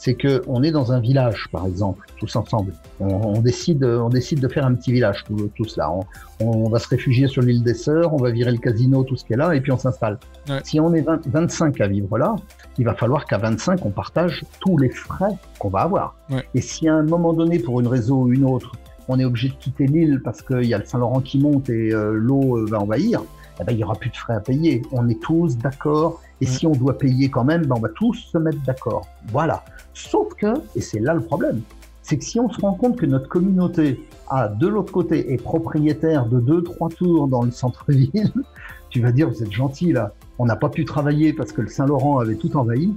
c'est 0.01 0.15
que 0.15 0.41
on 0.47 0.63
est 0.63 0.71
dans 0.71 0.91
un 0.91 0.99
village, 0.99 1.47
par 1.51 1.67
exemple, 1.67 2.07
tous 2.17 2.35
ensemble. 2.35 2.73
On, 2.99 3.39
décide, 3.39 3.83
on 3.83 4.09
décide 4.09 4.39
de 4.39 4.47
faire 4.47 4.65
un 4.65 4.73
petit 4.73 4.91
village, 4.91 5.23
tous, 5.55 5.77
là. 5.77 5.93
On, 6.39 6.69
va 6.69 6.79
se 6.79 6.87
réfugier 6.87 7.27
sur 7.27 7.43
l'île 7.43 7.61
des 7.61 7.75
Sœurs, 7.75 8.11
on 8.11 8.17
va 8.17 8.31
virer 8.31 8.51
le 8.51 8.57
casino, 8.57 9.03
tout 9.03 9.15
ce 9.15 9.23
qui 9.23 9.33
est 9.33 9.37
là, 9.37 9.53
et 9.53 9.61
puis 9.61 9.71
on 9.71 9.77
s'installe. 9.77 10.17
Si 10.63 10.79
on 10.79 10.91
est 10.95 11.05
25 11.27 11.79
à 11.81 11.87
vivre 11.87 12.17
là, 12.17 12.35
il 12.79 12.85
va 12.85 12.95
falloir 12.95 13.25
qu'à 13.27 13.37
25, 13.37 13.85
on 13.85 13.91
partage 13.91 14.43
tous 14.59 14.75
les 14.79 14.89
frais 14.89 15.35
qu'on 15.59 15.69
va 15.69 15.81
avoir. 15.81 16.15
Et 16.55 16.61
si 16.61 16.89
à 16.89 16.95
un 16.95 17.03
moment 17.03 17.33
donné, 17.33 17.59
pour 17.59 17.79
une 17.79 17.87
raison 17.87 18.23
ou 18.23 18.33
une 18.33 18.43
autre, 18.43 18.71
on 19.07 19.19
est 19.19 19.25
obligé 19.25 19.49
de 19.49 19.53
quitter 19.53 19.85
l'île 19.85 20.21
parce 20.23 20.41
qu'il 20.41 20.65
y 20.65 20.73
a 20.73 20.79
le 20.79 20.85
Saint-Laurent 20.85 21.21
qui 21.21 21.37
monte 21.37 21.69
et 21.69 21.93
euh, 21.93 22.13
l'eau 22.13 22.57
euh, 22.57 22.65
va 22.67 22.79
envahir, 22.79 23.21
eh 23.59 23.63
ben, 23.63 23.73
il 23.73 23.77
n'y 23.77 23.83
aura 23.83 23.95
plus 23.95 24.09
de 24.09 24.15
frais 24.15 24.33
à 24.33 24.39
payer. 24.39 24.81
On 24.91 25.07
est 25.09 25.21
tous 25.21 25.57
d'accord. 25.57 26.21
Et 26.39 26.47
si 26.47 26.65
on 26.65 26.71
doit 26.71 26.97
payer 26.97 27.29
quand 27.29 27.43
même, 27.43 27.67
ben, 27.67 27.75
on 27.77 27.81
va 27.81 27.89
tous 27.89 28.15
se 28.15 28.37
mettre 28.39 28.57
d'accord. 28.65 29.07
Voilà. 29.27 29.63
Sauf 29.93 30.33
que, 30.35 30.53
et 30.75 30.81
c'est 30.81 30.99
là 30.99 31.13
le 31.13 31.21
problème, 31.21 31.61
c'est 32.01 32.17
que 32.17 32.23
si 32.23 32.39
on 32.39 32.49
se 32.49 32.59
rend 32.59 32.73
compte 32.73 32.97
que 32.97 33.05
notre 33.05 33.27
communauté 33.27 33.99
a 34.29 34.47
de 34.47 34.67
l'autre 34.67 34.91
côté 34.91 35.33
est 35.33 35.41
propriétaire 35.41 36.25
de 36.25 36.39
deux 36.39 36.63
trois 36.63 36.89
tours 36.89 37.27
dans 37.27 37.43
le 37.43 37.51
centre-ville, 37.51 38.31
tu 38.89 39.01
vas 39.01 39.11
dire 39.11 39.29
vous 39.29 39.43
êtes 39.43 39.51
gentil 39.51 39.91
là, 39.91 40.13
on 40.39 40.45
n'a 40.45 40.55
pas 40.55 40.69
pu 40.69 40.85
travailler 40.85 41.33
parce 41.33 41.51
que 41.51 41.61
le 41.61 41.67
Saint-Laurent 41.67 42.19
avait 42.19 42.35
tout 42.35 42.55
envahi. 42.57 42.93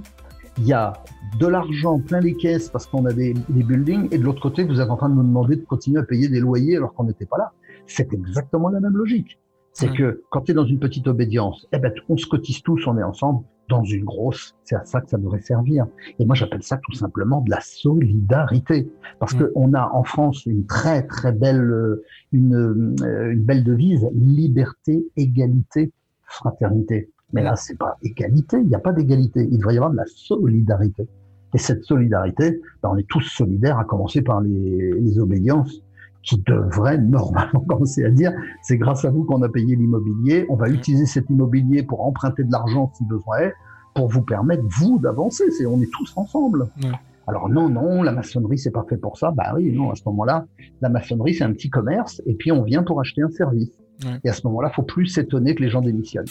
Il 0.57 0.65
y 0.65 0.73
a 0.73 0.93
de 1.37 1.47
l'argent 1.47 1.99
plein 1.99 2.21
les 2.21 2.33
caisses 2.33 2.69
parce 2.69 2.87
qu'on 2.87 3.05
a 3.05 3.11
des, 3.11 3.33
des, 3.49 3.63
buildings 3.63 4.07
et 4.11 4.17
de 4.17 4.23
l'autre 4.23 4.41
côté 4.41 4.63
vous 4.63 4.79
êtes 4.79 4.89
en 4.89 4.95
train 4.95 5.09
de 5.09 5.15
nous 5.15 5.23
demander 5.23 5.57
de 5.57 5.65
continuer 5.65 5.99
à 5.99 6.03
payer 6.03 6.29
des 6.29 6.39
loyers 6.39 6.77
alors 6.77 6.93
qu'on 6.93 7.03
n'était 7.03 7.25
pas 7.25 7.37
là. 7.37 7.51
C'est 7.87 8.13
exactement 8.13 8.69
la 8.69 8.79
même 8.79 8.95
logique. 8.95 9.37
C'est 9.73 9.93
que 9.93 10.23
quand 10.29 10.41
tu 10.41 10.51
es 10.51 10.53
dans 10.55 10.65
une 10.65 10.79
petite 10.79 11.05
obédience, 11.07 11.67
eh 11.73 11.79
ben, 11.79 11.91
on 12.07 12.15
se 12.15 12.25
cotise 12.25 12.61
tous, 12.61 12.87
on 12.87 12.97
est 12.97 13.03
ensemble 13.03 13.43
dans 13.69 13.83
une 13.83 14.03
grosse. 14.03 14.55
C'est 14.63 14.75
à 14.75 14.83
ça 14.85 15.01
que 15.01 15.09
ça 15.09 15.17
devrait 15.17 15.41
servir. 15.41 15.85
Et 16.19 16.25
moi, 16.25 16.35
j'appelle 16.35 16.63
ça 16.63 16.77
tout 16.77 16.93
simplement 16.93 17.41
de 17.41 17.51
la 17.51 17.61
solidarité. 17.61 18.89
Parce 19.19 19.33
mm. 19.33 19.51
qu'on 19.53 19.73
a 19.73 19.89
en 19.91 20.03
France 20.03 20.45
une 20.45 20.65
très, 20.65 21.03
très 21.03 21.31
belle, 21.31 21.61
euh, 21.61 22.03
une, 22.31 22.55
euh, 23.01 23.31
une 23.31 23.43
belle 23.43 23.63
devise, 23.63 24.07
liberté, 24.13 25.05
égalité, 25.15 25.91
fraternité. 26.23 27.09
Mais 27.33 27.43
là, 27.43 27.55
c'est 27.55 27.77
pas 27.77 27.97
égalité, 28.03 28.57
il 28.57 28.67
n'y 28.67 28.75
a 28.75 28.79
pas 28.79 28.93
d'égalité. 28.93 29.47
Il 29.51 29.57
devrait 29.57 29.73
y 29.73 29.77
avoir 29.77 29.91
de 29.91 29.97
la 29.97 30.05
solidarité. 30.05 31.07
Et 31.53 31.57
cette 31.57 31.83
solidarité, 31.83 32.61
ben, 32.81 32.89
on 32.93 32.97
est 32.97 33.07
tous 33.07 33.21
solidaires, 33.21 33.79
à 33.79 33.85
commencer 33.85 34.21
par 34.21 34.41
les, 34.41 34.91
les 34.99 35.19
obédiences 35.19 35.84
qui 36.25 36.41
devrait 36.45 36.97
normalement 36.97 37.59
commencer 37.67 38.03
à 38.03 38.09
dire 38.09 38.33
c'est 38.63 38.77
grâce 38.77 39.05
à 39.05 39.09
vous 39.11 39.23
qu'on 39.23 39.41
a 39.43 39.49
payé 39.49 39.75
l'immobilier, 39.75 40.45
on 40.49 40.55
va 40.55 40.67
utiliser 40.69 41.05
cet 41.05 41.29
immobilier 41.29 41.83
pour 41.83 42.05
emprunter 42.05 42.43
de 42.43 42.51
l'argent 42.51 42.91
si 42.97 43.05
besoin 43.05 43.37
est. 43.39 43.53
pour 43.93 44.09
vous 44.09 44.21
permettre, 44.23 44.63
vous, 44.79 44.99
d'avancer. 44.99 45.45
C'est, 45.51 45.65
on 45.65 45.79
est 45.81 45.89
tous 45.91 46.11
ensemble. 46.17 46.67
Ouais. 46.83 46.89
Alors 47.27 47.47
non, 47.49 47.69
non, 47.69 48.03
la 48.03 48.11
maçonnerie, 48.11 48.57
c'est 48.59 48.71
pas 48.71 48.85
fait 48.89 48.97
pour 48.97 49.17
ça. 49.17 49.31
Bah 49.31 49.53
oui, 49.55 49.71
non, 49.71 49.89
à 49.91 49.95
ce 49.95 50.03
moment-là, 50.07 50.45
la 50.81 50.89
maçonnerie, 50.89 51.33
c'est 51.33 51.43
un 51.43 51.53
petit 51.53 51.69
commerce, 51.69 52.21
et 52.27 52.33
puis 52.35 52.51
on 52.51 52.61
vient 52.63 52.83
pour 52.83 52.99
acheter 52.99 53.21
un 53.23 53.29
service. 53.29 53.71
Ouais. 54.03 54.19
Et 54.23 54.29
à 54.29 54.33
ce 54.33 54.45
moment-là, 54.47 54.69
faut 54.69 54.83
plus 54.83 55.07
s'étonner 55.07 55.55
que 55.55 55.63
les 55.63 55.69
gens 55.69 55.81
démissionnent. 55.81 56.25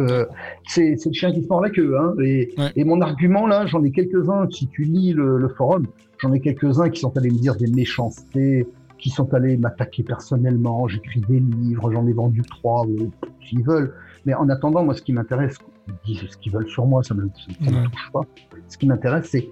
Euh, 0.00 0.24
c'est 0.66 0.96
c'est 0.96 1.10
le 1.10 1.14
chien 1.14 1.32
qui 1.32 1.42
se 1.42 1.48
mord 1.48 1.60
la 1.60 1.68
queue. 1.70 1.96
Hein, 1.98 2.14
et, 2.24 2.54
Ouais. 2.56 2.72
et 2.76 2.84
mon 2.84 3.00
argument, 3.02 3.46
là, 3.46 3.66
j'en 3.66 3.84
ai 3.84 3.90
quelques-uns. 3.92 4.48
Si 4.50 4.66
tu 4.68 4.84
lis 4.84 5.12
le, 5.12 5.36
le 5.38 5.48
forum, 5.48 5.86
j'en 6.18 6.32
ai 6.32 6.40
quelques-uns 6.40 6.88
qui 6.88 7.00
sont 7.00 7.14
allés 7.16 7.30
me 7.30 7.38
dire 7.38 7.54
des 7.56 7.66
méchancetés, 7.70 8.66
qui 9.02 9.10
sont 9.10 9.34
allés 9.34 9.56
m'attaquer 9.56 10.04
personnellement. 10.04 10.86
J'écris 10.86 11.20
des 11.28 11.40
livres, 11.40 11.90
j'en 11.92 12.06
ai 12.06 12.12
vendu 12.12 12.40
trois, 12.42 12.86
euh, 12.86 13.08
s'ils 13.44 13.64
veulent. 13.64 13.92
Mais 14.24 14.34
en 14.34 14.48
attendant, 14.48 14.84
moi, 14.84 14.94
ce 14.94 15.02
qui 15.02 15.12
m'intéresse, 15.12 15.58
ils 15.88 16.14
disent 16.14 16.30
ce 16.30 16.36
qu'ils 16.36 16.52
veulent 16.52 16.68
sur 16.68 16.86
moi, 16.86 17.02
ça 17.02 17.12
me, 17.14 17.28
ça 17.64 17.70
me 17.70 17.84
touche 17.88 18.12
pas. 18.12 18.22
Ce 18.68 18.78
qui 18.78 18.86
m'intéresse, 18.86 19.28
c'est 19.28 19.50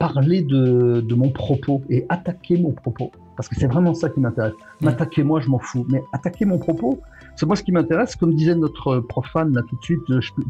parler 0.00 0.42
de, 0.42 1.00
de 1.00 1.14
mon 1.14 1.30
propos 1.30 1.80
et 1.88 2.04
attaquer 2.08 2.58
mon 2.60 2.72
propos. 2.72 3.12
Parce 3.36 3.48
que 3.48 3.54
c'est 3.54 3.68
vraiment 3.68 3.94
ça 3.94 4.08
qui 4.08 4.18
m'intéresse. 4.18 4.54
M'attaquer 4.80 5.22
moi, 5.22 5.38
je 5.38 5.48
m'en 5.48 5.60
fous. 5.60 5.86
Mais 5.88 6.02
attaquer 6.12 6.44
mon 6.44 6.58
propos, 6.58 6.98
c'est 7.36 7.46
moi 7.46 7.54
ce 7.54 7.62
qui 7.62 7.70
m'intéresse, 7.70 8.16
comme 8.16 8.34
disait 8.34 8.56
notre 8.56 8.98
profane 8.98 9.54
là 9.54 9.62
tout 9.62 9.76
de 9.76 9.84
suite, 9.84 10.00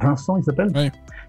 Vincent 0.00 0.38
il 0.38 0.44
s'appelle, 0.44 0.72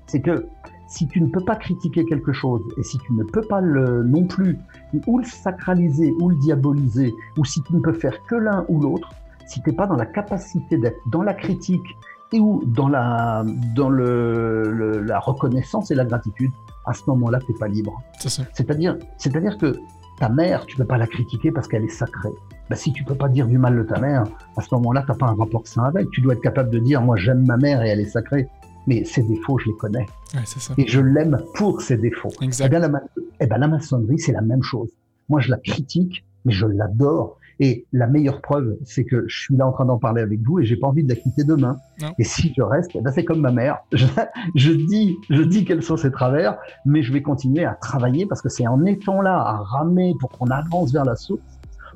c'est 0.06 0.22
que 0.22 0.46
si 0.90 1.08
tu 1.08 1.22
ne 1.22 1.28
peux 1.28 1.40
pas 1.44 1.56
critiquer 1.56 2.04
quelque 2.04 2.34
chose 2.34 2.62
et 2.78 2.84
si 2.84 2.98
tu 2.98 3.14
ne 3.14 3.24
peux 3.24 3.42
pas 3.44 3.62
le 3.62 4.04
non 4.04 4.26
plus 4.26 4.58
ou 5.08 5.20
le 5.20 5.24
sacraliser 5.26 6.14
ou 6.20 6.30
le 6.30 6.36
diaboliser 6.36 7.14
ou 7.38 7.46
si 7.46 7.62
tu 7.64 7.74
ne 7.76 7.80
peux 7.80 7.94
faire 7.94 8.22
que 8.28 8.36
l'un 8.36 8.66
ou 8.70 8.82
l'autre, 8.82 9.10
si 9.48 9.62
tu 9.62 9.70
n'es 9.70 9.76
pas 9.76 9.88
dans 9.88 9.96
la 9.96 10.06
capacité 10.08 10.78
d'être 10.78 10.98
dans 11.12 11.22
la 11.24 11.34
critique 11.34 11.86
et 12.34 12.40
ou 12.40 12.64
dans 12.66 12.88
la 12.90 13.44
dans 13.76 13.90
le, 13.90 14.72
le- 14.72 15.02
la 15.02 15.20
reconnaissance 15.20 15.90
et 15.92 15.96
la 15.96 16.06
gratitude, 16.06 16.52
à 16.86 16.94
ce 16.94 17.02
moment-là, 17.08 17.40
tu 17.40 17.52
n'es 17.52 17.58
pas 17.58 17.68
libre. 17.68 18.02
C'est. 18.20 18.30
C'est-à-dire, 18.54 18.98
c'est-à-dire 19.18 19.58
que 19.58 19.76
ta 20.20 20.30
mère, 20.30 20.66
tu 20.66 20.76
peux 20.76 20.86
pas 20.86 20.98
la 20.98 21.08
critiquer 21.08 21.52
parce 21.52 21.68
qu'elle 21.68 21.84
est 21.86 21.88
sacrée. 21.90 22.34
Bah, 22.70 22.76
si 22.76 22.92
tu 22.94 23.04
peux 23.04 23.16
pas 23.16 23.30
dire 23.30 23.48
du 23.48 23.58
mal 23.58 23.76
de 23.78 23.84
ta 23.84 24.00
mère, 24.00 24.24
à 24.58 24.62
ce 24.62 24.68
moment-là, 24.76 25.04
t'as 25.08 25.16
pas 25.16 25.28
un 25.28 25.36
rapport 25.36 25.66
sain 25.66 25.84
avec. 25.84 26.10
Tu 26.12 26.22
dois 26.22 26.34
être 26.34 26.42
capable 26.42 26.70
de 26.70 26.78
dire, 26.80 27.02
moi, 27.02 27.16
j'aime 27.16 27.46
ma 27.46 27.58
mère 27.58 27.82
et 27.84 27.90
elle 27.90 28.00
est 28.00 28.06
sacrée. 28.06 28.48
Mais 28.90 29.04
ses 29.04 29.22
défauts, 29.22 29.60
je 29.60 29.68
les 29.68 29.76
connais. 29.76 30.08
Ouais, 30.34 30.42
c'est 30.46 30.60
ça. 30.60 30.74
Et 30.80 30.88
je 30.88 31.00
l'aime 31.00 31.40
pour 31.54 31.80
ses 31.80 31.96
défauts. 31.96 32.32
Eh 32.42 32.46
Exact. 32.46 32.70
bien, 32.70 32.80
la, 32.80 32.90
eh 33.40 33.46
ben, 33.46 33.58
la 33.60 33.68
maçonnerie, 33.68 34.18
c'est 34.18 34.32
la 34.32 34.42
même 34.42 34.64
chose. 34.64 34.90
Moi, 35.30 35.42
je 35.42 35.52
la 35.52 35.58
critique, 35.58 36.26
mais 36.44 36.54
je 36.54 36.66
l'adore. 36.66 37.38
Et 37.60 37.86
la 37.94 38.08
meilleure 38.08 38.42
preuve, 38.42 38.78
c'est 38.86 39.04
que 39.04 39.26
je 39.28 39.42
suis 39.42 39.56
là 39.56 39.68
en 39.68 39.72
train 39.72 39.86
d'en 39.86 40.00
parler 40.00 40.24
avec 40.24 40.40
vous 40.42 40.60
et 40.60 40.66
j'ai 40.66 40.76
pas 40.76 40.88
envie 40.88 41.04
de 41.04 41.10
la 41.10 41.16
quitter 41.16 41.44
demain. 41.44 41.78
Non. 42.02 42.16
Et 42.18 42.24
si 42.24 42.52
je 42.58 42.64
reste, 42.64 42.90
eh 42.96 43.02
ben, 43.02 43.12
c'est 43.14 43.26
comme 43.26 43.42
ma 43.42 43.52
mère. 43.52 43.78
Je, 43.94 44.08
je 44.56 44.72
dis, 44.72 45.18
je 45.30 45.44
dis 45.44 45.66
quels 45.66 45.84
sont 45.84 45.98
ses 45.98 46.10
travers, 46.10 46.58
mais 46.84 47.04
je 47.04 47.14
vais 47.14 47.22
continuer 47.22 47.66
à 47.66 47.76
travailler 47.76 48.26
parce 48.26 48.42
que 48.42 48.50
c'est 48.50 48.66
en 48.66 48.86
étant 48.86 49.22
là 49.22 49.36
à 49.36 49.58
ramer 49.58 50.16
pour 50.20 50.32
qu'on 50.32 50.48
avance 50.48 50.92
vers 50.92 51.06
la 51.06 51.16
source 51.16 51.44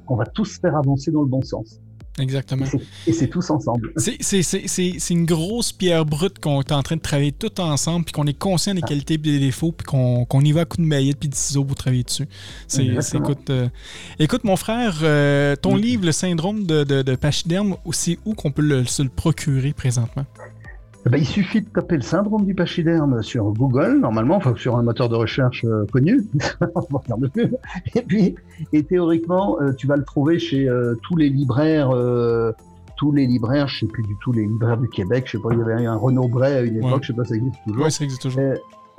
qu'on 0.06 0.16
va 0.16 0.26
tous 0.26 0.60
faire 0.60 0.76
avancer 0.76 1.12
dans 1.12 1.22
le 1.22 1.28
bon 1.28 1.42
sens. 1.42 1.80
Exactement. 2.20 2.66
Et 3.08 3.14
c'est- 3.14 3.28
tous 3.28 3.50
ensemble. 3.50 3.92
C'est- 3.98 5.10
une 5.10 5.26
grosse 5.26 5.72
pierre 5.72 6.06
brute 6.06 6.38
qu'on 6.40 6.62
est 6.62 6.72
en 6.72 6.84
train 6.84 6.96
de 6.96 7.02
travailler 7.02 7.32
tout 7.32 7.60
ensemble, 7.60 8.06
puis 8.06 8.14
qu'on 8.14 8.28
est 8.28 8.38
conscient 8.38 8.74
des 8.76 8.82
Ah. 8.84 8.88
qualités 8.88 9.16
et 9.16 9.18
des 9.18 9.40
défauts, 9.40 9.72
puis 9.72 9.86
qu'on 9.86 10.42
y 10.42 10.52
va 10.52 10.62
à 10.62 10.66
coups 10.66 10.84
de 10.84 10.88
maillette 10.88 11.18
puis 11.20 11.30
de 11.30 11.36
ciseaux 11.36 11.64
pour 11.64 11.76
travailler 11.76 12.04
dessus. 12.04 12.28
C'est 12.68 12.86
écoute, 13.16 13.50
euh, 13.50 13.68
écoute, 14.20 14.44
mon 14.44 14.56
frère, 14.56 15.00
euh, 15.02 15.56
ton 15.56 15.76
livre, 15.76 16.06
Le 16.06 16.12
syndrome 16.12 16.66
de, 16.66 16.84
de, 16.84 17.02
de 17.02 17.16
pachyderme, 17.16 17.78
c'est 17.92 18.20
où 18.26 18.34
qu'on 18.36 18.52
peut 18.52 18.62
le- 18.62 18.86
se 18.86 19.02
le 19.02 19.10
procurer 19.10 19.74
présentement? 19.74 20.26
Eh 21.06 21.10
ben, 21.10 21.18
il 21.18 21.26
suffit 21.28 21.62
de 21.62 21.68
taper 21.68 21.98
le 21.98 22.02
syndrome 22.02 22.46
du 22.46 22.56
pachyderme 22.56 23.22
sur 23.24 23.44
Google, 23.52 24.00
normalement, 24.00 24.36
enfin 24.38 24.54
sur 24.56 24.78
un 24.78 24.84
moteur 24.84 25.10
de 25.10 25.16
recherche 25.16 25.66
euh, 25.66 25.86
connu, 25.92 26.22
et 27.96 28.02
puis, 28.02 28.36
et 28.72 28.84
théoriquement, 28.84 29.58
euh, 29.62 29.74
tu 29.74 29.86
vas 29.88 29.98
le 29.98 30.06
trouver 30.06 30.40
chez 30.40 30.68
euh, 30.70 30.96
tous 31.04 31.18
les 31.18 31.30
libraires, 31.30 31.90
euh, 31.92 32.52
tous 32.96 33.12
les 33.12 33.26
libraires, 33.28 33.68
je 33.68 33.80
sais 33.82 33.86
plus 33.88 34.04
du 34.04 34.16
tout, 34.22 34.32
les 34.32 34.44
libraires 34.46 34.78
du 34.78 34.88
Québec, 34.88 35.24
je 35.26 35.32
sais 35.38 35.44
pas, 35.44 35.50
il 35.52 35.60
y 35.60 35.62
avait 35.62 35.86
un 35.86 35.96
Renaud 35.98 36.28
Bray 36.30 36.54
à 36.54 36.62
une 36.62 36.78
époque, 36.78 36.92
Ouais. 36.92 36.98
je 37.02 37.08
sais 37.08 37.14
pas, 37.14 37.26
ça 37.26 37.36
existe 37.36 37.58
toujours. 37.68 37.86
Oui, 37.86 37.92
ça 37.92 38.04
existe 38.06 38.22
toujours. 38.22 38.42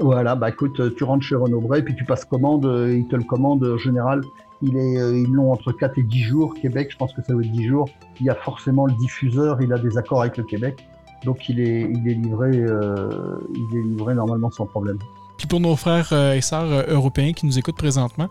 Voilà, 0.01 0.35
bah 0.35 0.49
écoute, 0.51 0.95
tu 0.97 1.05
rentres 1.05 1.25
chez 1.25 1.37
Renaud 1.37 1.61
Bray, 1.61 1.83
puis 1.83 1.95
tu 1.95 2.05
passes 2.05 2.25
commande, 2.25 2.65
ils 2.91 3.07
te 3.07 3.15
le 3.17 3.23
commandent 3.23 3.65
en 3.65 3.79
général. 3.79 4.23
Il 4.61 4.77
est, 4.77 4.99
euh, 5.01 5.17
ils 5.17 5.31
l'ont 5.33 5.53
entre 5.53 5.73
4 5.73 5.99
et 5.99 6.03
10 6.03 6.23
jours. 6.23 6.55
Québec, 6.55 6.89
je 6.91 6.97
pense 6.97 7.13
que 7.13 7.23
ça 7.23 7.35
veut 7.35 7.43
être 7.45 7.51
10 7.53 7.65
jours. 7.69 7.89
Il 8.19 8.27
y 8.27 8.31
a 8.31 8.35
forcément 8.35 8.87
le 8.87 8.95
diffuseur, 8.95 9.61
il 9.63 9.73
a 9.73 9.79
des 9.79 9.97
accords 9.99 10.23
avec 10.23 10.37
le 10.37 10.43
Québec. 10.45 10.85
Donc 11.25 11.49
il 11.49 11.61
est, 11.61 11.83
il 11.83 12.09
est 12.09 12.15
livré, 12.15 12.51
euh, 12.59 13.39
il 13.55 13.77
est 13.79 13.83
livré 13.83 14.15
normalement 14.15 14.51
sans 14.51 14.67
problème. 14.67 14.99
Puis 15.37 15.47
pour 15.47 15.61
nos 15.61 15.75
frères 15.77 16.09
euh, 16.13 16.35
et 16.35 16.41
sœurs 16.41 16.71
euh, 16.71 16.83
européens 16.89 17.33
qui 17.33 17.47
nous 17.47 17.59
écoutent 17.59 17.77
présentement, 17.77 18.29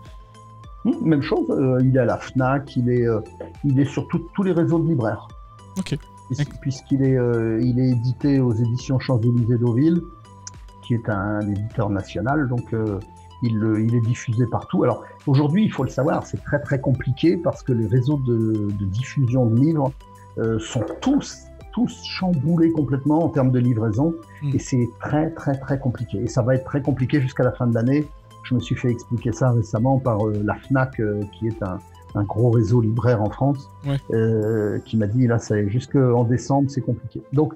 Hum, 0.86 0.94
même 1.02 1.22
chose, 1.22 1.46
euh, 1.48 1.78
il 1.82 1.96
est 1.96 2.00
à 2.00 2.04
la 2.04 2.18
Fnac, 2.18 2.76
il 2.76 2.90
est, 2.90 3.06
euh, 3.08 3.18
il 3.64 3.80
est 3.80 3.86
sur 3.86 4.06
tout- 4.08 4.26
tous 4.34 4.42
les 4.42 4.52
réseaux 4.52 4.78
de 4.78 4.86
libraires. 4.86 5.26
OK. 5.78 5.96
Puis- 6.28 6.46
Puisqu'il 6.60 7.02
est, 7.02 7.16
il 7.62 7.78
est 7.80 7.88
édité 7.90 8.38
aux 8.40 8.52
éditions 8.52 8.98
Champs-Élysées 8.98 9.56
Deauville, 9.58 10.02
qui 10.82 10.92
est 10.94 11.08
un 11.08 11.40
éditeur 11.40 11.88
national, 11.90 12.48
donc 12.48 12.74
il, 13.42 13.52
il 13.86 13.94
est 13.94 14.00
diffusé 14.06 14.46
partout. 14.46 14.82
Alors 14.84 15.04
aujourd'hui, 15.26 15.64
il 15.64 15.70
faut 15.72 15.84
le 15.84 15.90
savoir, 15.90 16.26
c'est 16.26 16.42
très 16.44 16.60
très 16.60 16.80
compliqué 16.80 17.36
parce 17.38 17.62
que 17.62 17.72
les 17.72 17.86
réseaux 17.86 18.18
de, 18.26 18.68
de 18.78 18.84
diffusion 18.86 19.46
de 19.46 19.56
livres 19.60 19.90
sont 20.58 20.84
tous 21.00 21.44
tous 21.74 22.02
chamboulés 22.04 22.70
complètement 22.72 23.24
en 23.24 23.28
termes 23.28 23.50
de 23.50 23.58
livraison 23.58 24.14
Mm. 24.42 24.54
et 24.54 24.58
c'est 24.58 24.88
très 25.00 25.30
très 25.30 25.58
très 25.58 25.78
compliqué. 25.78 26.18
Et 26.22 26.28
ça 26.28 26.40
va 26.42 26.54
être 26.54 26.64
très 26.64 26.80
compliqué 26.80 27.20
jusqu'à 27.20 27.42
la 27.44 27.52
fin 27.52 27.66
de 27.66 27.74
l'année. 27.74 28.06
Je 28.44 28.54
me 28.54 28.60
suis 28.60 28.76
fait 28.76 28.90
expliquer 28.90 29.32
ça 29.32 29.50
récemment 29.50 29.98
par 29.98 30.26
euh, 30.26 30.34
la 30.44 30.54
Fnac, 30.54 31.00
euh, 31.00 31.20
qui 31.32 31.48
est 31.48 31.62
un, 31.62 31.78
un 32.14 32.22
gros 32.24 32.50
réseau 32.50 32.80
libraire 32.80 33.22
en 33.22 33.30
France, 33.30 33.68
Ouais. 33.86 33.96
euh, 34.12 34.78
qui 34.84 34.96
m'a 34.96 35.06
dit 35.06 35.26
là, 35.26 35.38
c'est 35.38 35.68
jusqu'en 35.68 36.24
décembre, 36.24 36.70
c'est 36.70 36.82
compliqué. 36.82 37.22
Donc, 37.32 37.54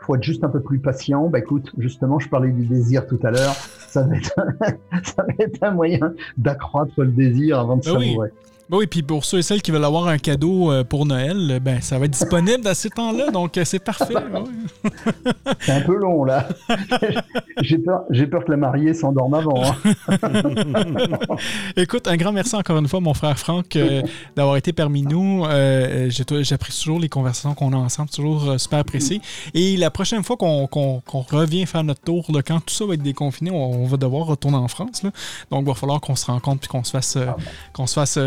faut 0.00 0.16
être 0.16 0.22
juste 0.22 0.42
un 0.44 0.48
peu 0.50 0.60
plus 0.60 0.78
patient. 0.80 1.28
Bah 1.28 1.38
écoute, 1.38 1.72
justement, 1.78 2.18
je 2.18 2.28
parlais 2.28 2.50
du 2.50 2.66
désir 2.66 3.06
tout 3.06 3.18
à 3.22 3.30
l'heure. 3.30 3.54
Ça 3.88 4.02
va 4.02 4.16
être, 4.16 4.34
ça 5.04 5.22
va 5.22 5.32
être 5.38 5.62
un 5.62 5.70
moyen 5.70 6.12
d'accroître 6.36 6.92
le 6.98 7.06
désir 7.12 7.58
avant 7.60 7.76
de 7.76 7.82
Ben 7.84 7.92
savourer. 8.00 8.28
Ben 8.30 8.34
oui, 8.70 8.86
puis 8.86 9.02
pour 9.02 9.24
ceux 9.24 9.38
et 9.38 9.42
celles 9.42 9.62
qui 9.62 9.70
veulent 9.70 9.84
avoir 9.84 10.08
un 10.08 10.18
cadeau 10.18 10.70
euh, 10.72 10.84
pour 10.84 11.06
Noël, 11.06 11.36
euh, 11.50 11.60
ben 11.60 11.80
ça 11.80 11.98
va 11.98 12.06
être 12.06 12.12
disponible 12.12 12.66
à 12.66 12.74
ces 12.74 12.90
temps-là, 12.90 13.30
donc 13.30 13.56
euh, 13.58 13.64
c'est 13.64 13.78
parfait. 13.78 14.14
C'est 15.60 15.72
un 15.72 15.80
peu 15.82 15.96
long 15.96 16.24
là. 16.24 16.48
j'ai 17.62 17.78
peur, 17.78 18.02
j'ai 18.10 18.26
peur 18.26 18.44
que 18.44 18.50
la 18.50 18.56
mariée 18.56 18.92
s'endorme 18.94 19.34
avant. 19.34 19.62
hein. 19.62 19.76
Écoute, 21.76 22.06
un 22.08 22.16
grand 22.16 22.32
merci 22.32 22.54
encore 22.56 22.78
une 22.78 22.88
fois, 22.88 23.00
mon 23.00 23.14
frère 23.14 23.38
Franck, 23.38 23.76
euh, 23.76 24.02
d'avoir 24.36 24.56
été 24.56 24.72
parmi 24.72 25.02
nous. 25.02 25.44
Euh, 25.46 26.10
J'apprécie 26.10 26.82
toujours 26.82 26.98
les 27.00 27.08
conversations 27.08 27.54
qu'on 27.54 27.72
a 27.72 27.76
ensemble, 27.76 28.10
toujours 28.10 28.58
super 28.58 28.78
apprécié. 28.80 29.20
Et 29.54 29.76
la 29.76 29.90
prochaine 29.90 30.22
fois 30.22 30.36
qu'on 30.36 30.68
revient 31.30 31.66
faire 31.66 31.84
notre 31.84 32.00
tour, 32.02 32.26
là, 32.32 32.42
quand 32.42 32.60
tout 32.60 32.74
ça 32.74 32.84
va 32.86 32.94
être 32.94 33.02
déconfiné, 33.02 33.50
on, 33.50 33.82
on 33.82 33.86
va 33.86 33.96
devoir 33.96 34.26
retourner 34.26 34.56
en 34.56 34.68
France. 34.68 35.02
là. 35.02 35.10
Donc, 35.50 35.62
il 35.62 35.68
va 35.68 35.74
falloir 35.74 36.00
qu'on 36.00 36.16
se 36.16 36.26
rencontre 36.26 36.60
puis 36.60 36.68
qu'on 36.68 36.84
se 36.84 36.90
fasse, 36.90 37.16
euh, 37.16 37.26
qu'on 37.72 37.86
se 37.86 37.94
fasse 37.94 38.18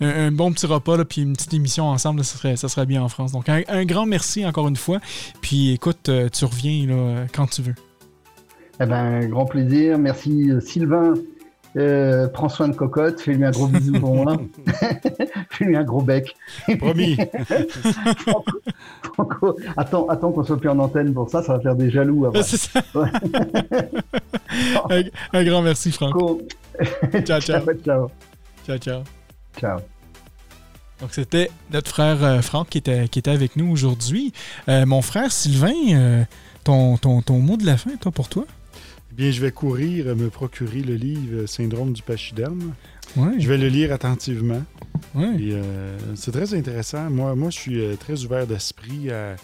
un, 0.00 0.08
un 0.26 0.30
bon 0.32 0.52
petit 0.52 0.66
repas 0.66 0.96
là, 0.96 1.04
puis 1.04 1.22
une 1.22 1.32
petite 1.34 1.54
émission 1.54 1.84
ensemble. 1.86 2.18
là, 2.20 2.24
ça, 2.24 2.36
serait, 2.38 2.56
ça 2.56 2.68
serait 2.68 2.86
bien 2.86 3.02
en 3.02 3.08
France. 3.08 3.32
Donc, 3.32 3.48
un, 3.48 3.62
un 3.68 3.84
grand 3.84 4.06
merci 4.06 4.44
encore 4.46 4.68
une 4.68 4.76
fois. 4.76 4.98
Puis, 5.40 5.72
écoute, 5.72 6.08
euh, 6.08 6.28
tu 6.28 6.44
reviens 6.44 6.86
là, 6.86 6.94
euh, 6.94 7.26
quand 7.32 7.46
tu 7.46 7.62
veux. 7.62 7.74
Eh 8.80 8.86
ben, 8.86 9.26
grand 9.28 9.46
plaisir. 9.46 9.98
Merci 9.98 10.50
euh, 10.50 10.60
Sylvain. 10.60 11.14
Euh, 11.78 12.26
prends 12.28 12.48
soin 12.48 12.68
de 12.68 12.74
Cocotte. 12.74 13.20
Fais-lui 13.20 13.44
un 13.44 13.50
gros 13.50 13.66
bisou 13.66 13.92
pour 14.00 14.14
moi. 14.14 14.38
Fais-lui 15.50 15.76
un 15.76 15.84
gros 15.84 16.00
bec. 16.00 16.34
Promis. 16.78 17.16
Franco- 18.26 18.60
Franco, 19.14 19.56
attends, 19.76 20.06
attends 20.08 20.32
qu'on 20.32 20.42
soit 20.44 20.58
plus 20.58 20.70
en 20.70 20.78
antenne 20.78 21.12
pour 21.12 21.28
ça. 21.28 21.42
Ça 21.42 21.54
va 21.54 21.60
faire 21.60 21.74
des 21.74 21.90
jaloux 21.90 22.24
après. 22.26 22.42
C'est 22.44 22.56
ça. 22.56 22.80
un, 24.90 25.02
un 25.32 25.44
grand 25.44 25.60
merci. 25.62 25.92
Franco, 25.92 26.40
Ciao, 27.26 27.40
ciao. 27.40 27.60
ciao, 27.60 27.74
ciao. 27.84 28.78
Ciao, 28.78 29.02
ciao. 29.58 29.80
Donc, 31.00 31.10
c'était 31.12 31.50
notre 31.70 31.90
frère 31.90 32.24
euh, 32.24 32.40
Franck 32.40 32.70
qui 32.70 32.78
était, 32.78 33.08
qui 33.08 33.18
était 33.18 33.30
avec 33.30 33.56
nous 33.56 33.70
aujourd'hui. 33.70 34.32
Euh, 34.68 34.86
mon 34.86 35.02
frère 35.02 35.30
Sylvain, 35.30 35.74
euh, 35.92 36.24
ton, 36.64 36.96
ton, 36.96 37.20
ton 37.20 37.38
mot 37.38 37.56
de 37.58 37.66
la 37.66 37.76
fin, 37.76 37.90
toi, 37.96 38.10
pour 38.12 38.28
toi? 38.30 38.46
Eh 39.12 39.14
Bien, 39.14 39.30
je 39.30 39.40
vais 39.42 39.50
courir 39.52 40.16
me 40.16 40.30
procurer 40.30 40.80
le 40.80 40.94
livre 40.94 41.44
Syndrome 41.46 41.92
du 41.92 42.02
pachyderme. 42.02 42.72
Ouais, 43.16 43.34
Je 43.38 43.46
vais 43.48 43.58
le 43.58 43.68
lire 43.68 43.92
attentivement. 43.92 44.62
ouais. 45.14 45.36
Euh, 45.52 45.98
c'est 46.14 46.32
très 46.32 46.54
intéressant. 46.54 47.10
Moi, 47.10 47.34
moi, 47.34 47.50
je 47.50 47.58
suis 47.58 47.96
très 47.98 48.24
ouvert 48.24 48.46
d'esprit 48.46 49.10
à 49.10 49.36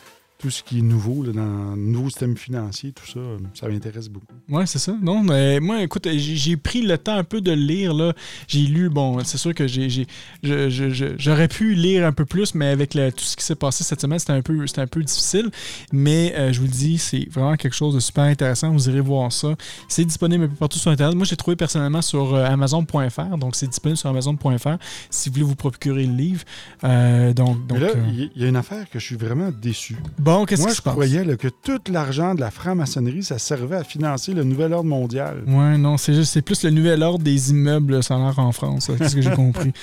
tout 0.43 0.51
ce 0.51 0.64
qui 0.64 0.81
est 0.81 0.82
nouveau 0.82 1.23
là, 1.23 1.32
dans 1.32 1.77
le 1.77 1.81
nouveau 1.81 2.09
système 2.09 2.36
financier, 2.36 2.90
tout 2.90 3.06
ça, 3.06 3.20
ça 3.55 3.69
m'intéresse 3.69 4.09
beaucoup. 4.09 4.27
Oui, 4.48 4.64
c'est 4.66 4.81
ça. 4.81 4.93
Non, 5.01 5.23
mais 5.23 5.60
moi, 5.60 5.82
écoute, 5.82 6.09
j'ai 6.12 6.56
pris 6.56 6.82
le 6.82 6.98
temps 6.98 7.14
un 7.14 7.23
peu 7.23 7.40
de 7.40 7.52
le 7.52 7.62
lire. 7.62 7.94
là. 7.94 8.12
J'ai 8.48 8.62
lu, 8.62 8.89
bon, 8.89 9.23
c'est 9.23 9.39
sûr 9.39 9.55
que 9.55 9.69
j'ai, 9.69 10.09
j'aurais 10.43 11.47
pu 11.47 11.74
lire 11.74 12.05
un 12.05 12.10
peu 12.12 12.24
plus, 12.24 12.56
mais 12.56 12.70
avec 12.70 12.90
tout 12.90 12.98
ce 13.19 13.36
qui 13.36 13.44
s'est 13.44 13.55
passé 13.55 13.85
cette 13.85 14.01
semaine, 14.01 14.19
c'était 14.19 14.32
un 14.32 14.43
peu, 14.43 14.59
un 14.77 14.86
peu 14.89 15.02
difficile. 15.05 15.48
Mais 15.93 16.52
je 16.52 16.59
vous 16.59 16.66
le 16.66 16.73
dis, 16.73 16.98
c'est 16.98 17.28
vraiment 17.31 17.55
quelque 17.55 17.77
chose 17.77 17.94
de 17.94 18.01
super 18.01 18.24
intéressant. 18.24 18.73
Vous 18.73 18.89
irez 18.89 19.01
voir 19.01 19.31
ça. 19.32 19.55
C'est 19.86 20.05
disponible 20.05 20.44
un 20.44 20.48
peu 20.48 20.56
partout 20.56 20.81
sur 20.81 20.90
Internet. 20.90 21.14
Moi, 21.14 21.24
j'ai 21.24 21.36
trouvé 21.36 21.55
personnellement 21.55 22.02
sur 22.02 22.35
Amazon.fr, 22.35 23.39
donc 23.39 23.55
c'est 23.55 23.69
disponible 23.69 23.97
sur 23.97 24.09
Amazon.fr 24.09 24.77
si 25.09 25.28
vous 25.28 25.35
voulez 25.35 25.44
vous 25.44 25.55
procurer 25.55 26.05
le 26.05 26.14
livre. 26.14 26.43
donc, 26.82 27.64
donc, 27.69 27.78
là, 27.78 27.90
il 28.09 28.31
y 28.35 28.44
a 28.44 28.48
une 28.48 28.56
affaire 28.56 28.90
que 28.90 28.98
je 28.98 29.05
suis 29.05 29.16
vraiment 29.16 29.52
déçu. 29.52 29.97
Bon, 30.19 30.32
qu'est-ce 30.47 30.63
Moi, 30.63 30.71
qui 30.71 30.77
je 30.77 30.83
croyais 30.83 31.37
que 31.37 31.49
tout 31.49 31.81
l'argent 31.91 32.35
de 32.35 32.41
la 32.41 32.51
franc-maçonnerie, 32.51 33.23
ça 33.23 33.39
servait 33.39 33.77
à 33.77 33.85
financer 33.85 34.33
le 34.33 34.45
nouvel 34.45 34.73
ordre 34.73 34.89
mondial. 34.89 35.43
Ouais, 35.47 35.77
non, 35.79 35.97
c'est 35.97 36.15
juste, 36.15 36.33
c'est 36.33 36.43
plus 36.43 36.63
le 36.65 36.71
nouvel 36.71 37.03
ordre 37.03 37.23
des 37.25 37.51
immeubles 37.51 38.01
l'air 38.19 38.39
en 38.39 38.53
France. 38.53 38.91
C'est 38.99 39.09
ce 39.09 39.15
que 39.15 39.23
j'ai 39.23 39.31
compris? 39.31 39.73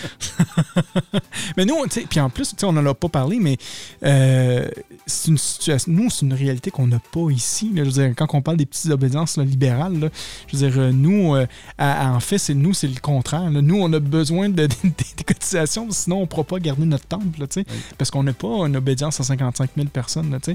mais 1.57 1.65
nous, 1.65 1.75
tu 1.85 2.01
sais, 2.01 2.05
puis 2.09 2.19
en 2.19 2.29
plus, 2.29 2.53
on 2.63 2.73
n'en 2.73 2.85
a 2.85 2.93
pas 2.93 3.09
parlé, 3.09 3.37
mais 3.39 3.57
euh, 4.05 4.67
c'est 5.05 5.29
une 5.31 5.37
situation, 5.37 5.91
nous, 5.91 6.09
c'est 6.09 6.25
une 6.25 6.33
réalité 6.33 6.71
qu'on 6.71 6.87
n'a 6.87 6.99
pas 7.11 7.29
ici. 7.31 7.71
Là, 7.73 7.83
je 7.83 7.89
veux 7.89 8.03
dire, 8.03 8.13
quand 8.15 8.27
on 8.33 8.41
parle 8.41 8.57
des 8.57 8.65
petites 8.65 8.91
obédiences 8.91 9.37
là, 9.37 9.43
libérales, 9.43 9.99
là, 9.99 10.09
je 10.47 10.57
veux 10.57 10.69
dire, 10.69 10.79
euh, 10.81 10.91
nous, 10.91 11.35
euh, 11.35 11.45
à- 11.77 12.11
en 12.13 12.19
fait, 12.19 12.37
c'est 12.37 12.53
nous, 12.53 12.73
c'est 12.73 12.87
le 12.87 12.99
contraire. 13.01 13.49
Nous, 13.51 13.75
on 13.79 13.91
a 13.93 13.99
besoin 13.99 14.49
de, 14.49 14.65
des- 14.83 15.23
cotisations, 15.25 15.87
sinon 15.91 16.17
on 16.17 16.21
ne 16.21 16.25
pourra 16.25 16.43
pas 16.43 16.59
garder 16.59 16.85
notre 16.85 17.05
temple, 17.05 17.39
là, 17.39 17.47
tu 17.47 17.61
sais, 17.61 17.65
Oui. 17.69 17.75
parce 17.97 18.09
qu'on 18.09 18.23
n'a 18.23 18.33
pas 18.33 18.65
une 18.67 18.75
obédience 18.77 19.19
à 19.19 19.23
55 19.23 19.69
000 19.75 19.87
personnes. 19.89 20.38
Là. 20.47 20.53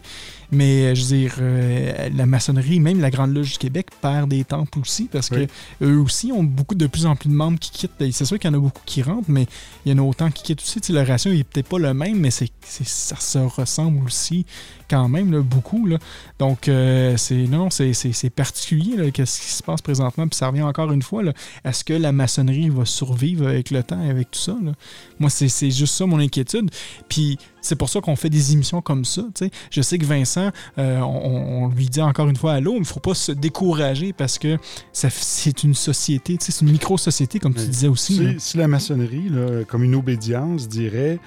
Mais 0.53 0.87
euh, 0.87 0.95
je 0.95 1.01
veux 1.03 1.07
dire, 1.17 1.35
euh, 1.41 2.09
la 2.15 2.27
maçonnerie, 2.27 2.81
même 2.81 3.01
la 3.01 3.11
Grande 3.11 3.35
Loge 3.35 3.53
du 3.53 3.59
Québec, 3.59 3.87
perd 4.01 4.29
des 4.31 4.45
temples 4.45 4.79
aussi 4.79 5.05
parce 5.11 5.31
Oui. 5.31 5.47
que 5.81 5.85
eux 5.85 5.99
aussi 5.99 6.31
ont 6.33 6.45
beaucoup 6.45 6.75
de 6.75 6.87
plus 6.87 7.07
en 7.07 7.17
plus 7.17 7.29
de 7.29 7.35
membres 7.35 7.59
qui 7.59 7.71
quittent. 7.71 7.93
C'est 8.13 8.25
sûr 8.25 8.39
qu'il 8.39 8.51
y 8.51 8.55
en 8.55 8.57
a 8.57 8.61
beaucoup 8.61 8.83
qui 8.87 9.03
rentrent, 9.03 9.29
mais 9.31 9.47
il 9.85 9.93
y 9.93 9.95
en 9.95 9.99
a 9.99 10.07
autant 10.07 10.31
qui 10.31 10.43
quittent 10.43 10.61
aussi. 10.63 10.81
Tu 10.81 10.89
sais, 10.89 10.93
le 10.93 11.03
ratio 11.03 11.33
il 11.33 11.41
est 11.41 11.45
peut-être 11.45 11.69
pas 11.69 11.79
le 11.79 11.93
même, 11.95 12.19
mais 12.19 12.31
c'est- 12.31 12.51
ça 12.63 13.17
se 13.17 13.39
ressemble 13.39 14.05
aussi 14.07 14.47
quand 14.89 15.09
même 15.09 15.33
là, 15.33 15.41
beaucoup. 15.41 15.87
Là. 15.87 15.99
Donc, 16.39 16.69
euh, 16.69 17.17
c'est 17.17 17.47
non, 17.47 17.71
c'est, 17.71 18.31
particulier 18.31 19.11
qu'est-ce 19.13 19.41
qui 19.41 19.49
se 19.49 19.63
passe 19.63 19.83
présentement. 19.83 20.27
Puis 20.29 20.37
ça 20.37 20.49
revient 20.49 20.63
encore 20.63 20.93
une 20.93 21.03
fois. 21.03 21.23
Est-ce 21.65 21.85
que 21.85 21.93
la 21.93 22.13
maçonnerie 22.13 22.69
va 22.69 22.85
survivre 22.85 23.47
avec 23.47 23.71
le 23.71 23.83
temps 23.83 24.03
et 24.03 24.11
avec 24.11 24.31
tout 24.31 24.41
ça? 24.41 24.57
là? 24.63 24.73
Moi, 25.19 25.31
c'est, 25.31 25.71
juste 25.71 25.95
ça 25.95 26.07
mon 26.07 26.19
inquiétude. 26.19 26.71
Puis 27.09 27.39
c'est 27.61 27.77
pour 27.77 27.89
ça 27.89 28.01
qu'on 28.01 28.17
fait 28.17 28.31
des 28.31 28.53
émissions 28.53 28.83
comme 28.83 29.05
ça. 29.05 29.23
Je 29.71 29.81
sais 29.81 29.99
que 29.99 30.05
Vincent, 30.05 30.51
euh, 30.79 31.01
on, 31.01 31.65
on 31.65 31.69
lui 31.69 31.89
dit 31.89 32.03
encore 32.03 32.29
une 32.29 32.37
fois 32.37 32.55
à 32.55 32.61
l'eau, 32.61 32.75
il 32.75 32.81
ne 32.81 32.85
faut 32.85 33.01
pas 33.01 33.15
se 33.15 33.33
décourager 33.33 34.13
parce 34.13 34.39
que 34.39 34.59
c'est 34.93 35.65
une 35.65 35.75
société, 35.75 36.37
c'est 36.41 36.61
une 36.61 36.73
micro-société, 36.73 37.39
comme 37.39 37.55
tu 37.55 37.61
Mais 37.61 37.67
disais 37.69 37.89
aussi. 37.89 38.21
si 38.39 38.57
la 38.57 38.69
maçonnerie, 38.69 39.29
là, 39.29 39.65
comme 39.65 39.85
une 39.85 39.95
obédience, 39.95 40.69
dirait 40.69 41.19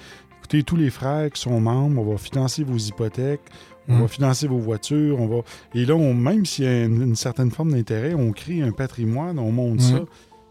écoutez, 0.48 0.62
tous 0.62 0.76
les 0.76 0.88
frères 0.90 1.30
qui 1.30 1.40
sont 1.40 1.60
membres, 1.60 2.00
on 2.00 2.10
va 2.12 2.16
financer 2.18 2.64
vos 2.64 2.76
hypothèques, 2.78 3.40
on 3.88 3.96
Mm. 3.96 4.00
va 4.02 4.08
financer 4.08 4.46
vos 4.46 4.58
voitures, 4.58 5.20
on 5.20 5.26
va. 5.26 5.42
Et 5.74 5.84
là, 5.84 5.94
on- 5.94 6.14
même 6.14 6.46
s'il 6.46 6.64
y 6.64 6.68
a 6.68 6.84
une, 6.84 7.02
une 7.02 7.16
certaine 7.16 7.50
forme 7.50 7.72
d'intérêt, 7.72 8.14
on 8.14 8.32
crée 8.32 8.62
un 8.62 8.72
patrimoine, 8.72 9.38
on 9.38 9.52
monte 9.52 9.80
Ouais. 9.80 9.84
ça. 9.98 10.00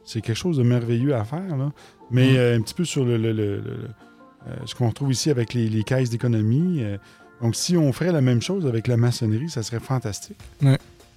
C'est 0.05 0.21
quelque 0.21 0.37
chose 0.37 0.57
de 0.57 0.63
merveilleux 0.63 1.15
à 1.15 1.23
faire. 1.25 1.57
Là. 1.57 1.71
Mais 2.11 2.31
Mm. 2.33 2.35
euh, 2.37 2.57
un 2.57 2.61
petit 2.61 2.73
peu 2.75 2.85
sur 2.85 3.05
le, 3.05 3.17
le- 3.17 3.33
le- 3.33 3.57
le- 3.57 3.89
euh, 4.47 4.55
ce 4.65 4.75
qu'on 4.75 4.87
retrouve 4.89 5.11
ici 5.11 5.29
avec 5.31 5.53
les, 5.55 5.67
les 5.67 5.83
caisses 5.83 6.09
d'économie. 6.11 6.77
euh, 6.83 6.97
donc, 7.41 7.55
si 7.55 7.75
on 7.75 7.91
ferait 7.91 8.11
la 8.11 8.21
même 8.21 8.41
chose 8.41 8.65
avec 8.67 8.87
la 8.87 8.97
maçonnerie, 8.97 9.49
ça 9.49 9.63
serait 9.63 9.79
fantastique. 9.79 10.37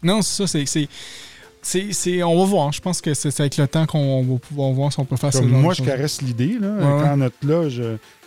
Non, 0.02 0.23
c'est 0.23 0.47
ça, 0.47 0.65
c'est. 0.65 0.89
c'est- 1.93 2.23
on 2.23 2.39
va 2.39 2.44
voir. 2.47 2.73
Je 2.73 2.81
pense 2.81 3.01
que 3.02 3.12
c'est 3.15 3.39
avec 3.40 3.57
le 3.59 3.69
temps 3.69 3.85
qu'on 3.86 4.23
va 4.24 4.39
pouvoir 4.39 4.70
voir 4.73 4.90
si 4.93 4.98
on 5.01 5.05
peut 5.05 5.16
faire 5.16 5.32
ça. 5.32 5.43
Moi, 5.43 5.74
je 5.74 5.82
caresse 5.82 6.23
l'idée. 6.23 6.57
Là, 6.59 6.69
Ouais, 6.73 7.02
Quand 7.05 7.16
notre 7.19 7.36
loge, 7.47 7.82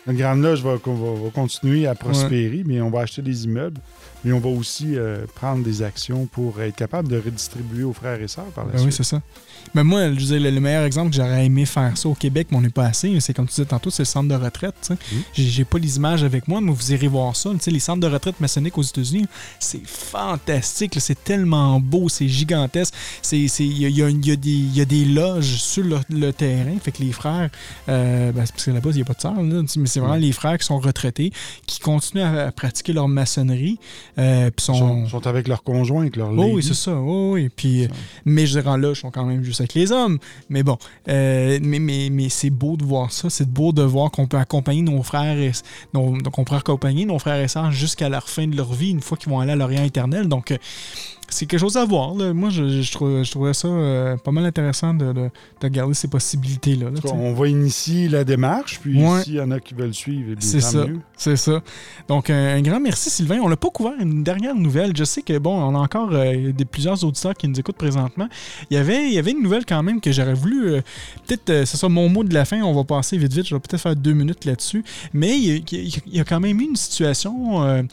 notre 0.08 0.20
grande 0.20 0.42
loge 0.42 0.62
va, 0.62 0.72
va- 0.76 0.78
va 1.24 1.30
continuer 1.34 1.88
à 1.88 1.96
prospérer, 1.96 2.64
mais 2.66 2.82
on 2.82 2.90
va 2.90 3.02
acheter 3.02 3.22
des 3.22 3.46
immeubles, 3.46 3.80
mais 4.26 4.32
on 4.34 4.40
va 4.40 4.50
aussi 4.50 4.96
euh, 4.98 5.26
prendre 5.36 5.64
des 5.64 5.82
actions 5.82 6.26
pour 6.26 6.62
être 6.62 6.76
capable 6.76 7.08
de 7.10 7.18
redistribuer 7.18 7.84
aux 7.84 7.94
frères 7.94 8.22
et 8.22 8.28
sœurs 8.28 8.46
par 8.56 8.66
la 8.66 8.72
Ben 8.74 8.78
oui, 8.80 8.84
suite. 8.92 8.94
c'est 8.98 9.04
ça. 9.16 9.22
Mais 9.74 9.84
moi, 9.84 10.10
je 10.14 10.26
dire, 10.26 10.42
le, 10.42 10.50
le 10.52 10.60
meilleur 10.60 10.84
exemple 10.84 11.10
que 11.12 11.16
j'aurais 11.16 11.46
aimé 11.46 11.66
faire 11.66 11.98
ça 11.98 12.10
au 12.10 12.14
Québec, 12.16 12.48
mais 12.52 12.58
on 12.58 12.62
n'est 12.62 12.70
pas 12.70 12.86
assez, 12.86 13.18
c'est 13.22 13.34
comme 13.34 13.48
tu 13.48 13.52
disais 13.56 13.66
tantôt, 13.66 13.90
c'est 13.90 14.02
le 14.04 14.08
centre 14.08 14.28
de 14.28 14.36
retraite. 14.36 14.76
sais. 14.82 14.94
Mhm. 14.94 15.22
J'ai, 15.34 15.64
pas 15.66 15.78
les 15.80 15.96
images 15.96 16.24
avec 16.24 16.48
moi, 16.50 16.60
mais 16.60 16.72
vous 16.72 16.92
irez 16.92 17.08
voir 17.08 17.34
ça. 17.36 17.50
Les 17.68 17.80
centres 17.80 18.02
de 18.02 18.08
retraite 18.08 18.40
maçonniques 18.42 18.78
aux 18.78 18.82
États-Unis, 18.84 19.26
c'est 19.60 19.82
fantastique. 19.88 20.96
C'est 21.00 21.24
tellement 21.24 21.80
beau, 21.80 22.10
c'est 22.10 22.28
gigantesque. 22.28 22.94
Il 23.32 23.40
y, 23.42 24.04
a, 24.04 24.10
y 24.10 24.14
y 24.14 24.38
des- 24.38 24.50
il 24.50 24.76
y 24.78 24.82
a 24.82 24.86
des 24.86 25.06
loges 25.06 25.56
sur 25.62 25.84
le, 25.84 25.98
le 26.10 26.32
terrain. 26.34 26.76
Fait 26.82 26.92
que 26.92 27.02
les 27.02 27.12
frères, 27.14 27.50
euh, 27.90 28.32
ben, 28.32 28.46
parce 28.46 28.52
que 28.52 28.72
là-bas, 28.72 28.90
il 28.92 28.96
n'y 28.98 29.02
a 29.02 29.06
pas 29.06 29.14
de 29.14 29.20
mais 29.80 29.88
c'est 29.94 30.00
vraiment 30.00 30.16
les 30.16 30.32
frères 30.32 30.58
qui 30.58 30.66
sont 30.66 30.80
retraités, 30.80 31.32
qui 31.68 31.80
continuent 31.80 32.24
à, 32.24 32.48
à 32.48 32.52
pratiquer 32.52 32.94
leur 32.94 33.08
maçonnerie. 33.08 33.78
euh, 34.18 34.50
puis 34.50 34.56
Ils 34.60 34.64
sont, 34.64 34.74
sont, 34.74 35.08
sont 35.08 35.28
avec 35.28 35.48
leur 35.48 35.64
conjoint, 35.64 36.02
avec 36.02 36.16
leur 36.16 36.32
Oh 36.32 36.50
oui, 36.54 36.64
c'est 36.64 36.74
ça. 36.74 36.96
Oh, 36.96 37.32
oui. 37.34 37.50
Puis, 37.56 37.88
mais 38.26 38.46
je 38.46 38.60
dirais 38.60 38.78
là, 38.78 38.90
ils 38.90 38.96
sont 38.96 39.12
quand 39.12 39.26
même 39.26 39.44
juste 39.44 39.62
avec 39.62 39.74
les 39.74 39.92
hommes. 39.92 40.18
Mais 40.50 40.64
bon, 40.64 40.78
euh, 41.08 41.60
mais, 41.62 41.80
mais, 41.80 42.10
mais 42.12 42.30
c'est 42.30 42.50
beau 42.50 42.76
de 42.78 42.84
voir 42.84 43.12
ça. 43.12 43.30
C'est 43.30 43.50
beau 43.50 43.72
de 43.72 43.84
voir 43.84 44.12
qu'on 44.12 44.28
peut 44.28 44.38
accompagner 44.38 44.82
nos 44.82 45.04
frères 45.04 45.38
et 45.38 45.52
nos, 45.94 46.18
donc 46.22 46.38
on 46.40 46.44
peut 46.44 46.56
accompagner 46.56 47.06
nos 47.06 47.20
frères 47.20 47.42
et 47.42 47.48
sœurs 47.48 47.72
jusqu'à 47.72 48.10
la 48.10 48.22
fin 48.22 48.48
de 48.48 48.56
leur 48.58 48.74
vie, 48.74 48.92
une 48.92 49.02
fois 49.02 49.18
qu'ils 49.18 49.30
vont 49.32 49.40
aller 49.40 49.52
à 49.54 49.56
l'Orient 49.56 49.84
éternel. 49.84 50.28
Donc, 50.28 50.52
euh, 50.52 50.58
c'est 51.34 51.46
quelque 51.46 51.60
chose 51.60 51.76
à 51.78 51.84
voir. 51.86 52.14
là. 52.16 52.34
Moi, 52.34 52.50
je, 52.50 52.82
je, 52.82 52.92
trouve- 52.92 53.24
je 53.24 53.32
trouvais 53.32 53.54
ça 53.54 53.68
euh, 53.68 54.16
pas 54.18 54.32
mal 54.32 54.46
intéressant 54.46 54.94
de, 54.94 55.08
de, 55.08 55.14
de 55.24 55.30
regarder 55.64 55.94
ces 55.94 56.08
possibilités-là. 56.08 56.90
là, 56.92 57.00
on 57.14 57.34
va 57.34 57.48
initier 57.48 58.08
la 58.08 58.24
démarche, 58.24 58.80
puis 58.80 59.04
Ouais. 59.04 59.24
s'il 59.24 59.34
y 59.36 59.42
en 59.42 59.52
a 59.52 59.60
qui 59.60 59.74
veulent 59.74 59.94
suivre, 59.94 60.32
eh 60.34 60.36
C'est 60.40 60.62
ça. 60.62 60.86
C'est 61.18 61.36
ça. 61.36 61.62
Donc, 62.08 62.30
un, 62.30 62.56
un 62.58 62.62
grand 62.62 62.80
merci, 62.80 63.10
Sylvain. 63.10 63.40
On 63.42 63.48
l'a 63.48 63.58
pas 63.58 63.70
couvert 63.70 63.94
une 64.00 64.24
dernière 64.24 64.56
nouvelle. 64.56 64.96
Je 64.96 65.04
sais 65.04 65.22
que, 65.22 65.38
bon, 65.38 65.56
on 65.62 65.76
a 65.76 65.80
encore 65.80 66.10
euh, 66.14 66.52
des, 66.52 66.66
plusieurs 66.66 67.04
auditeurs 67.04 67.34
qui 67.34 67.48
nous 67.48 67.60
écoutent 67.60 67.78
présentement. 67.78 68.28
Il 68.70 68.76
y 68.76 68.78
avait, 68.78 69.08
il 69.08 69.14
y 69.14 69.18
avait 69.20 69.32
une 69.32 69.42
nouvelle 69.42 69.66
quand 69.66 69.82
même 69.84 70.00
que 70.02 70.12
j'aurais 70.12 70.34
voulu. 70.34 70.68
euh, 70.68 70.82
peut-être, 71.28 71.66
c'est 71.66 71.78
ça 71.78 71.90
mon 71.90 72.10
mot 72.10 72.24
de 72.24 72.34
la 72.34 72.46
fin. 72.46 72.62
On 72.62 72.74
va 72.74 72.84
passer 72.84 73.18
vite, 73.18 73.34
vite. 73.34 73.48
Je 73.48 73.56
vais 73.56 73.60
peut-être 73.62 73.82
faire 73.82 73.96
deux 73.96 74.14
minutes 74.14 74.46
là-dessus. 74.46 74.84
Mais 75.14 75.38
il 75.38 75.44
y, 75.46 75.52
a, 75.52 75.56
il 76.08 76.20
y 76.20 76.24
quand 76.26 76.40
même 76.40 76.60
eu 76.60 76.66
une 76.66 76.76
situation 76.76 77.88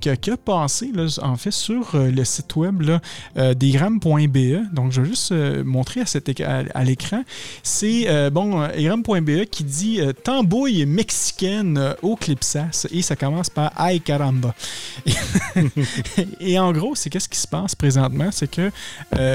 qui, 0.00 0.08
a, 0.10 0.16
qui 0.16 0.30
a 0.30 0.36
passé, 0.36 0.90
là, 0.94 1.06
en 1.22 1.36
fait, 1.36 1.50
sur 1.50 1.90
le 1.94 2.24
site 2.24 2.56
web 2.56 2.63
là, 2.80 3.00
euh, 3.36 3.54
desgrammes.be. 3.54 4.72
Donc, 4.72 4.92
je 4.92 5.00
vais 5.00 5.08
juste 5.08 5.32
euh, 5.32 5.64
montrer 5.64 6.00
à, 6.00 6.06
cet 6.06 6.40
à, 6.40 6.62
à 6.74 6.84
l'écran. 6.84 7.22
C'est, 7.62 8.04
euh, 8.08 8.30
bon, 8.30 8.62
euh, 8.62 8.68
egram.be 8.74 9.44
qui 9.50 9.64
dit 9.64 10.00
tambouille 10.22 10.86
mexicaine 10.86 11.94
au 12.02 12.16
Clipsas 12.16 12.86
et 12.90 13.02
ça 13.02 13.16
commence 13.16 13.50
par 13.50 13.72
Ay 13.80 14.00
caramba. 14.00 14.54
et 16.40 16.58
en 16.58 16.72
gros, 16.72 16.94
c'est 16.94 17.10
qu'est-ce 17.10 17.28
qui 17.28 17.38
se 17.38 17.48
passe 17.48 17.74
présentement? 17.74 18.30
C'est 18.32 18.50
que 18.50 18.70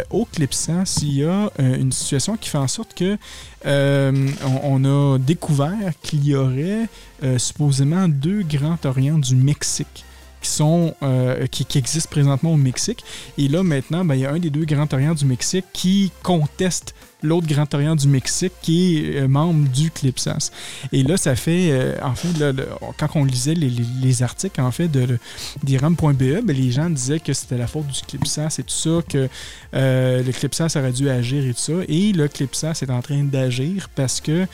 au 0.10 0.26
Clipsas, 0.26 1.00
il 1.02 1.18
y 1.18 1.26
a 1.26 1.50
une 1.58 1.92
situation 1.92 2.38
qui 2.38 2.50
fait 2.50 2.58
en 2.58 2.68
sorte 2.68 2.94
que 2.94 3.18
euh, 3.66 4.30
on, 4.64 4.84
on 4.84 5.16
a 5.16 5.18
découvert 5.18 5.94
qu'il 6.02 6.26
y 6.26 6.36
aurait 6.36 6.88
euh, 7.24 7.38
supposément 7.38 8.08
deux 8.08 8.42
grands 8.44 8.78
orients 8.86 9.18
du 9.18 9.36
Mexique 9.36 10.06
qui 10.41 10.49
sont 10.49 10.94
euh, 11.03 11.45
qui, 11.48 11.66
existent 11.78 12.10
présentement 12.10 12.53
au 12.53 12.57
Mexique. 12.57 13.03
Et 13.38 13.48
là, 13.48 13.64
maintenant, 13.64 14.06
ben, 14.06 14.16
il 14.16 14.22
y 14.22 14.26
a 14.26 14.32
un 14.32 14.40
des 14.40 14.49
deux 14.49 14.66
grands 14.66 14.88
orients 14.91 15.14
du 15.14 15.26
Mexique 15.26 15.66
qui 15.74 16.11
conteste 16.24 16.95
l'autre 17.22 17.48
grand 17.48 17.74
orient 17.74 17.98
du 17.98 18.07
Mexique 18.07 18.53
qui 18.61 18.98
est 18.99 19.18
euh, 19.24 19.28
membre 19.28 19.68
du 19.70 19.91
CLIPSAS. 19.91 20.52
Et 20.94 21.03
là, 21.03 21.18
ça 21.18 21.36
fait, 21.36 21.70
euh, 21.72 21.95
en 22.02 22.16
fait, 22.16 22.38
là, 22.40 22.53
le- 22.53 22.70
quand 22.98 23.10
on 23.16 23.26
lisait 23.26 23.56
les, 23.56 23.70
les- 23.70 23.84
les 24.02 24.24
articles, 24.24 24.61
en 24.61 24.72
fait, 24.72 24.88
de, 24.88 25.18
d'IRAM.be, 25.64 26.41
ben, 26.45 26.56
les 26.56 26.72
gens 26.72 26.90
disaient 26.90 27.20
que 27.20 27.34
c'était 27.34 27.57
la 27.57 27.68
faute 27.68 27.88
du 27.88 27.99
CLIPSAS 28.07 28.60
et 28.60 28.64
tout 28.64 28.70
ça, 28.70 29.02
que 29.07 29.28
le 29.74 30.32
CLIPSAS 30.32 30.78
aurait 30.80 30.94
dû 30.94 31.10
agir 31.10 31.45
et 31.45 31.53
tout 31.53 31.60
ça. 31.60 31.74
Et 31.90 32.14
le 32.14 32.28
CLIPSAS 32.30 32.80
est 32.84 32.90
en 32.90 33.02
train 33.02 33.24
d'agir 33.24 33.90
parce 33.95 34.22
que, 34.22 34.45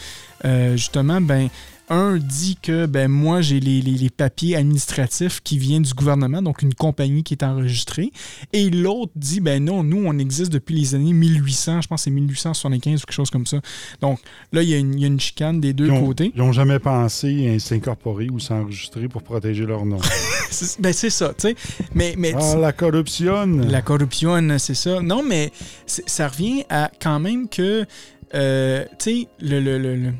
justement, 0.76 1.22
ben, 1.22 1.50
un 1.90 2.18
dit 2.18 2.58
que 2.62 2.86
ben 2.88 3.08
moi 3.10 3.42
j'ai 3.42 3.60
les, 3.60 3.82
les- 3.82 3.92
les 3.92 4.10
papiers 4.10 4.56
administratifs 4.56 5.42
qui 5.44 5.58
viennent 5.58 5.84
du 5.84 5.94
gouvernement, 5.94 6.42
donc 6.42 6.62
une 6.62 6.74
compagnie 6.74 7.24
qui 7.24 7.34
est 7.34 7.44
enregistrée, 7.44 8.12
et 8.54 8.70
l'autre 8.70 9.12
dit 9.16 9.40
ben 9.40 9.64
non, 9.64 9.84
nous 9.84 10.04
on 10.06 10.18
existe 10.18 10.52
depuis 10.52 10.76
les 10.76 10.96
années 10.96 11.14
1800, 11.14 11.82
je 11.82 11.88
pense 11.88 12.02
que 12.02 12.04
c'est 12.06 12.12
1875 12.12 13.02
ou 13.02 13.06
quelque 13.06 13.14
chose 13.16 13.30
comme 13.30 13.46
ça. 13.46 13.60
Donc 14.02 14.20
là 14.52 14.64
il 14.64 14.70
y, 14.70 14.74
a 14.74 14.78
une- 14.78 14.94
il 14.96 15.02
y 15.02 15.04
a 15.04 15.08
une 15.08 15.20
chicane 15.20 15.60
des 15.62 15.74
deux 15.74 15.86
Ils 15.88 15.92
ont, 15.92 16.06
côtés. 16.06 16.32
ils 16.36 16.42
ont 16.42 16.52
jamais 16.52 16.80
pensé 16.80 17.54
à 17.56 17.60
s'incorporer 17.60 18.30
ou 18.30 18.40
s'enregistrer 18.40 19.08
pour 19.08 19.22
protéger 19.24 19.66
leur 19.66 19.86
nom. 19.86 20.00
C'est- 20.50 20.80
ben 20.82 20.94
c'est 20.94 21.10
ça, 21.10 21.34
tu 21.38 21.50
sais. 21.50 21.56
Mais, 21.94 22.16
mais 22.18 22.34
ah, 22.40 22.56
la 22.56 22.72
corruption! 22.72 23.46
La 23.46 23.82
corruption, 23.82 24.58
c'est 24.58 24.74
ça. 24.76 25.02
Non, 25.02 25.22
mais 25.22 25.52
ça 25.86 26.28
revient 26.30 26.64
à 26.70 26.90
quand 27.02 27.20
même 27.20 27.50
que, 27.50 27.86
euh, 28.34 28.86
tu 29.00 29.22
sais, 29.22 29.28
le, 29.42 29.60
le- 29.60 29.78
le- 29.78 29.96
le- 29.98 30.14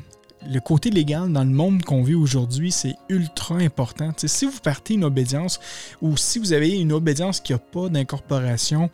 le 0.50 0.60
côté 0.60 0.90
légal 0.90 1.32
dans 1.32 1.44
le 1.44 1.50
monde 1.50 1.82
qu'on 1.82 2.02
vit 2.02 2.14
aujourd'hui, 2.14 2.72
c'est 2.72 2.96
ultra 3.08 3.56
important. 3.56 4.12
si 4.16 4.46
vous 4.46 4.60
partez 4.62 4.94
une 4.94 5.04
obédience 5.04 5.60
ou 6.00 6.16
si 6.16 6.38
vous 6.38 6.52
avez 6.52 6.78
une 6.78 6.92
obédience 6.92 7.40
qui 7.40 7.52
n'a 7.52 7.58
pas 7.58 7.88
d'incorporation 7.88 8.90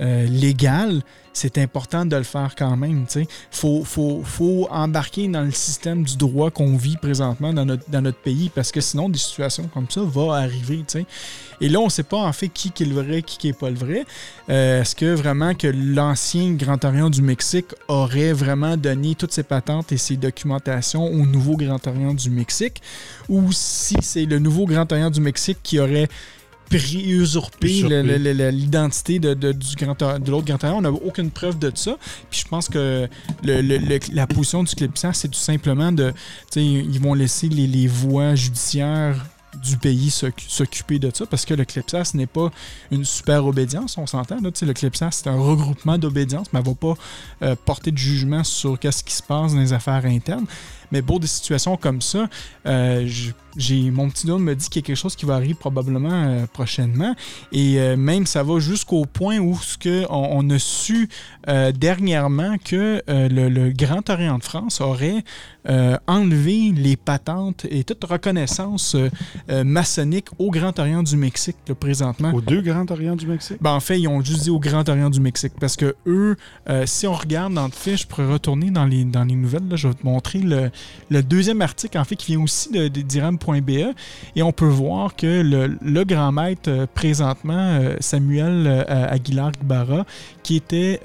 euh, 0.00 0.26
légal, 0.26 1.02
c'est 1.34 1.58
important 1.58 2.04
de 2.04 2.16
le 2.16 2.22
faire 2.22 2.54
quand 2.56 2.76
même. 2.76 3.06
Il 3.14 3.26
faut, 3.50 3.84
faut, 3.84 4.22
faut, 4.24 4.68
embarquer 4.70 5.28
dans 5.28 5.42
le 5.42 5.50
système 5.50 6.02
du 6.02 6.16
droit 6.16 6.50
qu'on 6.50 6.76
vit 6.76 6.96
présentement 6.96 7.52
dans 7.52 7.64
notre, 7.64 7.88
dans 7.90 8.02
notre 8.02 8.18
pays 8.18 8.50
parce 8.54 8.70
que 8.70 8.80
sinon, 8.80 9.08
des 9.08 9.18
situations 9.18 9.68
comme 9.72 9.86
ça 9.88 10.02
vont 10.02 10.30
arriver. 10.30 10.84
Et 11.60 11.68
là, 11.68 11.80
on 11.80 11.86
ne 11.86 11.90
sait 11.90 12.02
pas 12.02 12.18
en 12.18 12.32
fait 12.32 12.48
qui 12.48 12.68
est 12.68 12.86
le 12.86 13.00
vrai, 13.00 13.22
qui 13.22 13.46
n'est 13.46 13.52
pas 13.52 13.70
le 13.70 13.76
vrai. 13.76 14.04
Euh, 14.48 14.82
est-ce 14.82 14.94
que 14.94 15.14
vraiment 15.14 15.54
que 15.54 15.68
l'ancien 15.68 16.52
Grand 16.52 16.84
Orient 16.84 17.10
du 17.10 17.22
Mexique 17.22 17.74
aurait 17.88 18.32
vraiment 18.32 18.76
donné 18.76 19.14
toutes 19.14 19.32
ses 19.32 19.42
patentes 19.42 19.92
et 19.92 19.98
ses 19.98 20.16
documentations 20.16 21.04
au 21.04 21.26
nouveau 21.26 21.56
Grand 21.56 21.86
Orient 21.86 22.14
du 22.14 22.30
Mexique? 22.30 22.82
Ou 23.28 23.52
si 23.52 23.96
c'est 24.00 24.26
le 24.26 24.38
nouveau 24.38 24.66
Grand 24.66 24.90
Orient 24.90 25.10
du 25.10 25.20
Mexique 25.20 25.58
qui 25.62 25.78
aurait 25.78 26.08
usurper 26.78 27.82
l'identité 28.50 29.18
de, 29.18 29.34
de, 29.34 29.52
de 29.52 30.30
l'autre 30.30 30.46
Grand. 30.46 30.76
On 30.76 30.80
n'a 30.82 30.90
aucune 30.90 31.30
preuve 31.30 31.58
de 31.58 31.72
ça. 31.74 31.96
Puis 32.30 32.40
je 32.44 32.48
pense 32.48 32.68
que 32.68 33.08
la 33.42 34.26
position 34.26 34.62
du 34.62 34.74
Clipsant, 34.74 35.12
c'est 35.12 35.28
tout 35.28 35.38
simplement 35.38 35.92
de. 35.92 36.12
Ils 36.56 37.00
vont 37.00 37.14
laisser 37.14 37.48
les, 37.48 37.66
les 37.66 37.86
voies 37.86 38.34
judiciaires 38.34 39.16
du 39.62 39.76
pays 39.76 40.10
s'occuper 40.10 40.98
de 40.98 41.10
ça 41.12 41.26
parce 41.26 41.44
que 41.44 41.54
le 41.54 41.64
CLIPSAS 41.64 42.12
n'est 42.14 42.26
pas 42.26 42.50
une 42.90 43.04
super 43.04 43.44
obédience, 43.44 43.98
on 43.98 44.06
s'entend. 44.06 44.38
Le 44.40 44.72
CLIPSAS, 44.72 45.10
c'est 45.10 45.28
un 45.28 45.38
regroupement 45.38 45.98
d'obédience, 45.98 46.46
mais 46.52 46.60
elle 46.60 46.66
ne 46.66 46.70
va 46.70 46.74
pas 46.74 46.94
euh, 47.42 47.56
porter 47.64 47.90
de 47.90 47.98
jugement 47.98 48.44
sur 48.44 48.78
ce 48.82 49.02
qui 49.02 49.14
se 49.14 49.22
passe 49.22 49.52
dans 49.52 49.60
les 49.60 49.72
affaires 49.72 50.04
internes. 50.06 50.46
Mais 50.92 51.00
pour 51.02 51.18
des 51.18 51.26
situations 51.26 51.76
comme 51.76 52.02
ça, 52.02 52.28
euh, 52.66 53.08
j'ai 53.56 53.90
mon 53.90 54.08
petit 54.08 54.26
doigt 54.26 54.38
me 54.38 54.54
dit 54.54 54.68
qu'il 54.68 54.82
y 54.82 54.84
a 54.84 54.86
quelque 54.86 54.96
chose 54.96 55.16
qui 55.16 55.26
va 55.26 55.34
arriver 55.34 55.54
probablement 55.54 56.10
euh, 56.12 56.46
prochainement. 56.46 57.14
Et 57.50 57.80
euh, 57.80 57.96
même 57.96 58.26
ça 58.26 58.42
va 58.42 58.60
jusqu'au 58.60 59.06
point 59.06 59.38
où 59.38 59.56
ce 59.56 59.76
que 59.78 60.04
on, 60.10 60.48
a 60.50 60.58
su 60.58 61.08
dernièrement 61.74 62.56
que 62.62 63.02
le, 63.08 63.72
Grand 63.72 64.08
Orient 64.10 64.38
de 64.38 64.44
France 64.44 64.80
aurait 64.80 65.24
enlevé 66.06 66.72
les 66.74 66.96
patentes 66.96 67.66
et 67.70 67.84
toute 67.84 68.04
reconnaissance 68.04 68.96
maçonnique 69.48 70.26
au 70.38 70.50
Grand 70.50 70.78
Orient 70.78 71.02
du 71.02 71.16
Mexique 71.16 71.56
présentement. 71.78 72.32
Aux 72.32 72.40
deux 72.40 72.60
Grands 72.60 72.86
Orients 72.90 73.16
du 73.16 73.26
Mexique? 73.26 73.58
Ben, 73.60 73.72
en 73.72 73.80
fait, 73.80 73.98
ils 73.98 74.08
ont 74.08 74.22
juste 74.22 74.42
dit 74.42 74.50
au 74.50 74.58
Grand 74.58 74.88
Orient 74.88 75.10
du 75.10 75.20
Mexique 75.20 75.52
parce 75.58 75.76
que 75.76 75.94
eux, 76.06 76.36
si 76.84 77.06
on 77.06 77.14
regarde 77.14 77.54
dans 77.54 77.66
le 77.66 77.72
fiche, 77.72 78.02
je 78.02 78.06
pourrais 78.06 78.30
retourner 78.30 78.70
dans 78.70 78.84
les, 78.84 79.04
dans 79.04 79.24
les 79.24 79.36
nouvelles, 79.36 79.68
là, 79.68 79.76
je 79.76 79.88
vais 79.88 79.94
te 79.94 80.04
montrer 80.04 80.40
le, 80.40 80.70
le, 81.10 81.22
deuxième 81.22 81.62
article 81.62 81.98
en 81.98 82.04
fait 82.04 82.16
qui 82.16 82.32
vient 82.32 82.42
aussi 82.42 82.70
d'Iram 82.90 83.36
.be 83.36 83.94
et 84.36 84.42
on 84.42 84.52
peut 84.52 84.66
voir 84.66 85.16
que 85.16 85.42
le, 85.42 86.04
grand 86.04 86.32
maître 86.32 86.68
euh, 86.68 86.86
présentement, 86.92 87.54
euh, 87.54 87.96
Samuel 88.00 88.66
euh, 88.66 89.06
Aguilar 89.08 89.52
Barra, 89.62 90.04
qui 90.42 90.56
était 90.56 91.00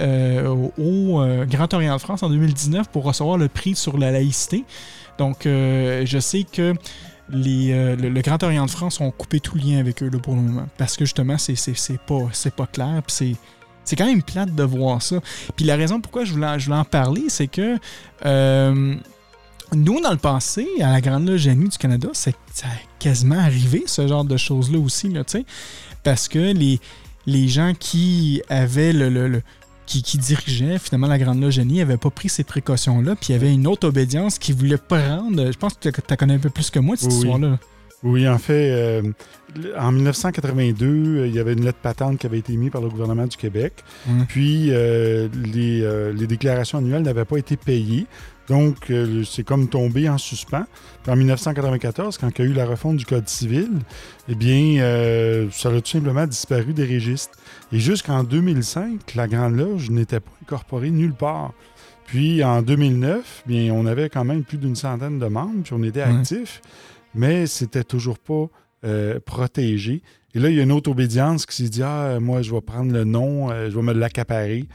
au 0.47 1.21
Grand 1.49 1.73
Orient 1.73 1.95
de 1.95 2.01
France 2.01 2.23
en 2.23 2.29
2019 2.29 2.89
pour 2.89 3.03
recevoir 3.03 3.37
le 3.37 3.47
prix 3.47 3.75
sur 3.75 3.97
la 3.97 4.11
laïcité. 4.11 4.63
Donc, 5.17 5.41
je 5.45 6.17
sais 6.21 6.43
que 6.43 6.73
les, 7.29 7.95
le, 7.95 8.21
Grand 8.21 8.41
Orient 8.43 8.65
de 8.65 8.71
France 8.71 8.99
ont 9.01 9.11
coupé 9.11 9.39
tout 9.39 9.57
lien 9.57 9.79
avec 9.79 10.01
eux 10.01 10.09
pour 10.09 10.35
le 10.35 10.41
moment. 10.41 10.67
Parce 10.77 10.97
que 10.97 11.05
justement, 11.05 11.37
c'est 11.37 11.99
pas, 12.05 12.29
pas 12.55 12.67
clair. 12.67 13.01
C'est 13.07 13.35
c'est 13.87 13.95
quand 13.95 14.05
même 14.05 14.21
plate 14.21 14.53
de 14.53 14.63
voir 14.63 15.01
ça. 15.01 15.21
Puis 15.55 15.65
la 15.65 15.77
raison 15.77 16.01
pourquoi 16.01 16.25
je 16.25 16.33
voulais, 16.33 16.59
je 16.59 16.65
voulais 16.65 16.77
en 16.77 16.83
parler, 16.83 17.25
c'est 17.29 17.47
que 17.47 17.77
nous, 19.75 20.01
dans 20.01 20.11
le 20.11 20.17
passé, 20.17 20.67
à 20.81 20.91
la 20.91 21.01
Grande 21.01 21.27
Loge 21.27 21.47
du 21.47 21.77
Canada, 21.77 22.09
ça 22.13 22.31
a 22.63 22.69
quasiment 22.99 23.39
arrivé, 23.39 23.83
ce 23.85 24.07
genre 24.07 24.23
de 24.23 24.37
choses-là 24.37 24.79
aussi, 24.79 25.09
là, 25.09 25.23
parce 26.03 26.27
que 26.27 26.53
les, 26.53 26.79
les 27.25 27.47
gens 27.47 27.73
qui 27.77 28.41
avaient 28.49 28.93
le, 28.93 29.41
qui, 29.85 30.17
dirigeaient 30.17 30.79
finalement 30.79 31.07
la 31.07 31.17
Grande 31.17 31.41
Loge 31.41 31.59
n'avaient 31.59 31.97
pas 31.97 32.09
pris 32.09 32.29
ces 32.29 32.43
précautions-là, 32.43 33.15
puis 33.15 33.27
il 33.29 33.31
y 33.33 33.35
avait 33.35 33.53
une 33.53 33.67
autre 33.67 33.87
obédience 33.87 34.37
qui 34.39 34.51
voulait 34.51 34.77
prendre. 34.77 35.51
Je 35.51 35.57
pense 35.57 35.73
que 35.75 35.89
tu 35.89 36.15
connais 36.17 36.35
un 36.35 36.39
peu 36.39 36.49
plus 36.49 36.69
que 36.69 36.79
moi 36.79 36.95
cette 36.95 37.11
histoire-là. 37.11 37.57
Oui, 38.03 38.27
en 38.29 38.37
fait, 38.37 38.69
euh, 38.71 39.01
en 39.77 39.91
1982, 39.91 40.85
euh, 40.85 41.27
il 41.27 41.33
y 41.33 41.39
avait 41.39 41.53
une 41.53 41.65
lettre 41.65 41.79
patente 41.79 42.19
qui 42.19 42.27
avait 42.27 42.37
été 42.37 42.53
émise 42.53 42.69
par 42.69 42.81
le 42.81 42.89
gouvernement 42.89 43.25
du 43.25 43.35
Québec. 43.35 43.73
Puis, 44.27 44.67
euh, 44.69 45.27
les, 45.33 45.81
les, 46.13 46.27
déclarations 46.27 46.77
annuelles 46.77 47.01
n'avaient 47.01 47.25
pas 47.25 47.37
été 47.37 47.57
payées. 47.57 48.05
Donc, 48.47 48.89
euh, 48.89 49.23
c'est 49.25 49.43
comme 49.43 49.67
tombé 49.67 50.07
en 50.07 50.17
suspens. 50.17 50.65
en 51.07 51.15
1994, 51.15 52.17
quand 52.17 52.29
il 52.37 52.45
y 52.45 52.47
a 52.47 52.51
eu 52.51 52.53
la 52.53 52.65
refonte 52.65 52.97
du 52.97 53.05
Code 53.05 53.27
civil, 53.27 53.69
eh 54.29 54.35
bien, 54.35 54.81
euh, 54.81 55.47
ça 55.51 55.69
a 55.69 55.81
tout 55.81 55.89
simplement 55.89 56.25
disparu 56.25 56.73
des 56.73 56.85
registres. 56.85 57.37
Et 57.71 57.79
jusqu'en 57.79 58.23
2005, 58.23 59.15
la 59.15 59.27
Grande 59.27 59.57
Loge 59.57 59.89
n'était 59.89 60.21
pas 60.21 60.31
incorporée 60.41 60.91
nulle 60.91 61.13
part. 61.13 61.53
Puis 62.05 62.41
en 62.41 62.61
2009, 62.61 63.43
bien, 63.45 63.73
on 63.73 63.85
avait 63.85 64.09
quand 64.09 64.23
même 64.23 64.43
plus 64.43 64.57
d'une 64.57 64.77
centaine 64.77 65.19
de 65.19 65.25
membres, 65.27 65.63
puis 65.63 65.73
on 65.73 65.83
était 65.83 66.01
actifs, 66.01 66.61
mais 67.13 67.47
c'était 67.47 67.83
toujours 67.83 68.17
pas 68.17 68.47
euh, 68.85 69.19
protégé. 69.19 70.01
Et 70.37 70.39
là, 70.39 70.51
il 70.51 70.55
y 70.55 70.59
a 70.59 70.63
une 70.63 70.71
autre 70.71 70.91
obédience 70.91 71.47
qui 71.47 71.55
s'est 71.55 71.69
dit 71.69 71.81
Ah, 71.81 72.19
moi, 72.19 72.43
je 72.43 72.53
vais 72.53 72.61
prendre 72.61 72.91
le 72.91 73.05
nom, 73.05 73.49
euh, 73.49 73.71
je 73.71 73.75
vais 73.75 73.81
me 73.81 73.91
l'accaparer. 73.91 74.65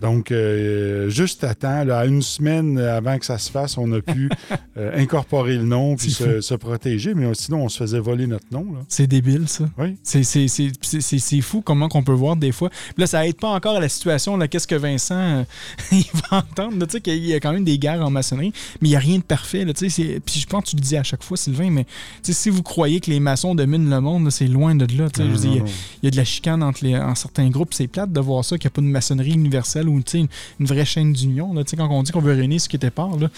Donc, 0.00 0.32
euh, 0.32 1.08
juste 1.08 1.44
à 1.44 1.54
temps, 1.54 1.88
à 1.88 2.04
une 2.06 2.20
semaine 2.20 2.78
avant 2.78 3.16
que 3.18 3.24
ça 3.24 3.38
se 3.38 3.48
fasse, 3.48 3.78
on 3.78 3.92
a 3.92 4.00
pu 4.00 4.28
euh, 4.76 4.90
incorporer 5.00 5.56
le 5.56 5.64
nom 5.64 5.94
puis 5.94 6.10
se, 6.10 6.54
protéger. 6.54 7.14
Mais 7.14 7.32
sinon, 7.34 7.62
on 7.62 7.68
se 7.68 7.78
faisait 7.78 8.00
voler 8.00 8.26
notre 8.26 8.46
nom. 8.50 8.66
C'est 8.88 9.06
débile, 9.06 9.46
ça. 9.46 9.66
Oui. 9.78 9.96
C'est 10.02 11.40
fou 11.42 11.60
comment 11.60 11.88
qu'on 11.88 12.02
peut 12.02 12.12
voir 12.12 12.34
des 12.34 12.50
fois. 12.50 12.70
là, 12.96 13.06
ça 13.06 13.24
aide 13.24 13.36
pas 13.36 13.50
encore 13.50 13.76
à 13.76 13.80
la 13.80 13.88
situation. 13.88 14.36
Qu'est-ce 14.48 14.66
que 14.66 14.74
Vincent 14.74 15.46
il 15.92 16.06
va 16.28 16.38
entendre? 16.38 16.86
Tu 16.86 16.92
sais 16.92 17.00
qu'il 17.00 17.24
y 17.24 17.34
a 17.34 17.38
quand 17.38 17.52
même 17.52 17.64
des 17.64 17.78
guerres 17.78 18.04
en 18.04 18.10
maçonnerie, 18.10 18.52
mais 18.80 18.88
il 18.88 18.90
n'y 18.90 18.96
a 18.96 19.00
rien 19.00 19.18
de 19.18 19.22
parfait. 19.22 19.64
Puis 19.64 20.40
je 20.40 20.46
pense 20.46 20.64
que 20.64 20.70
tu 20.70 20.76
le 20.76 20.82
dis 20.82 20.96
à 20.96 21.04
chaque 21.04 21.22
fois, 21.22 21.36
Sylvain, 21.36 21.70
mais 21.70 21.86
si 22.22 22.50
vous 22.50 22.64
croyez 22.64 22.98
que 22.98 23.12
les 23.12 23.20
maçons 23.20 23.54
dominent 23.54 23.88
le 23.88 24.00
monde, 24.00 24.28
c'est 24.30 24.48
loin 24.48 24.74
de 24.74 24.86
là 24.96 25.03
il, 25.18 25.62
y 26.02 26.06
a, 26.06 26.10
de 26.10 26.16
la 26.16 26.24
chicane 26.24 26.62
entre 26.62 26.84
les, 26.84 26.96
en 26.96 27.14
certains 27.14 27.48
groupes. 27.48 27.74
C'est 27.74 27.86
plate 27.86 28.12
de 28.12 28.20
voir 28.20 28.44
ça, 28.44 28.58
qu'il 28.58 28.68
n'y 28.68 28.72
a 28.72 28.74
pas 28.74 28.82
de 28.82 28.86
maçonnerie 28.86 29.32
universelle 29.32 29.88
ou 29.88 29.96
une, 29.96 30.28
une 30.60 30.66
vraie 30.66 30.84
chaîne 30.84 31.12
d'union. 31.12 31.54
Quand 31.76 31.88
on 31.90 32.02
dit 32.02 32.12
qu'on 32.12 32.20
veut 32.20 32.34
réunir 32.34 32.60
ce 32.60 32.68
qui 32.68 32.76
était 32.76 32.90
part, 32.90 33.16
là, 33.16 33.28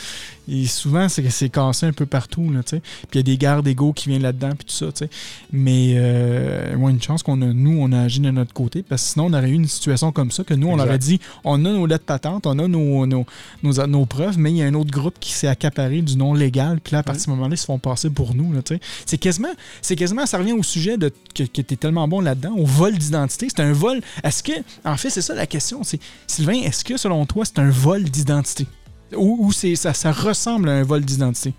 et 0.49 0.67
souvent, 0.67 1.09
c'est 1.09 1.29
c'est 1.31 1.49
cassé 1.49 1.87
un 1.87 1.93
peu 1.93 2.07
partout. 2.07 2.51
Là, 2.51 2.61
puis 2.63 2.81
il 3.15 3.17
y 3.17 3.19
a 3.19 3.23
des 3.23 3.37
guerres 3.37 3.63
d'ego 3.63 3.93
qui 3.93 4.09
viennent 4.09 4.23
là-dedans, 4.23 4.51
puis 4.51 4.67
tout 4.67 4.75
ça. 4.75 5.07
Mais 5.53 5.95
euh, 5.97 6.77
une 6.89 7.03
chance 7.03 7.23
qu'on 7.23 7.43
a, 7.43 7.47
nous, 7.47 7.79
on 7.81 7.93
a 7.93 8.03
agi 8.03 8.21
de 8.21 8.31
notre 8.31 8.53
côté, 8.53 8.83
parce 8.83 9.03
que 9.03 9.09
sinon, 9.11 9.27
on 9.27 9.33
aurait 9.33 9.51
eu 9.51 9.55
une 9.55 9.67
situation 9.67 10.13
comme 10.13 10.31
ça, 10.31 10.45
que 10.45 10.55
nous, 10.55 10.69
on 10.69 10.79
aurait 10.79 10.99
dit 10.99 11.21
on 11.45 11.65
a 11.65 11.71
nos 11.71 11.87
lettres 11.87 12.05
patentes, 12.05 12.47
on 12.47 12.59
a 12.59 12.69
nos, 12.69 13.07
nos, 13.07 13.27
nos, 13.63 14.07
preuves, 14.07 14.39
mais 14.39 14.51
il 14.51 14.57
y 14.59 14.63
a 14.63 14.67
un 14.67 14.75
autre 14.75 14.91
groupe 14.91 15.17
qui 15.19 15.33
s'est 15.33 15.49
accaparé 15.49 16.03
du 16.03 16.17
nom 16.17 16.35
légal, 16.35 16.81
puis 16.83 16.93
là, 16.93 17.01
à 17.01 17.03
partir 17.03 17.21
de 17.21 17.25
ce 17.25 17.31
moment-là, 17.31 17.55
ils 17.55 17.59
se 17.59 17.67
font 17.67 17.79
passer 17.79 18.11
pour 18.11 18.35
nous. 18.35 18.53
C'est 19.05 19.19
quasiment, 19.19 19.53
quasiment, 19.97 20.27
ça 20.27 20.39
revient 20.39 20.53
au 20.53 20.63
sujet 20.63 20.97
de, 20.97 21.13
que, 21.35 21.56
tu 21.63 21.75
es 21.75 21.77
tellement 21.77 22.09
bon 22.09 22.21
là-dedans, 22.21 22.55
au 22.57 22.65
vol 22.65 22.97
d'identité. 22.97 23.49
C'est 23.49 23.63
un 23.63 23.73
vol. 23.73 24.01
Est-ce 24.23 24.43
que, 24.43 24.53
en 24.85 24.97
fait, 24.97 25.11
c'est 25.11 25.23
ça 25.23 25.35
la 25.35 25.47
question. 25.47 25.83
C'est, 25.83 26.01
Sylvain, 26.27 26.61
est-ce 26.63 26.85
que 26.85 26.97
selon 26.97 27.27
toi, 27.27 27.45
c'est 27.45 27.59
un 27.59 27.71
vol 27.71 28.05
d'identité? 28.05 28.67
Ou, 29.17 29.53
ça 29.53 30.13
ressemble 30.13 30.69
à 30.69 30.73
un 30.73 30.83
vol 30.83 31.05
d'identité? 31.05 31.55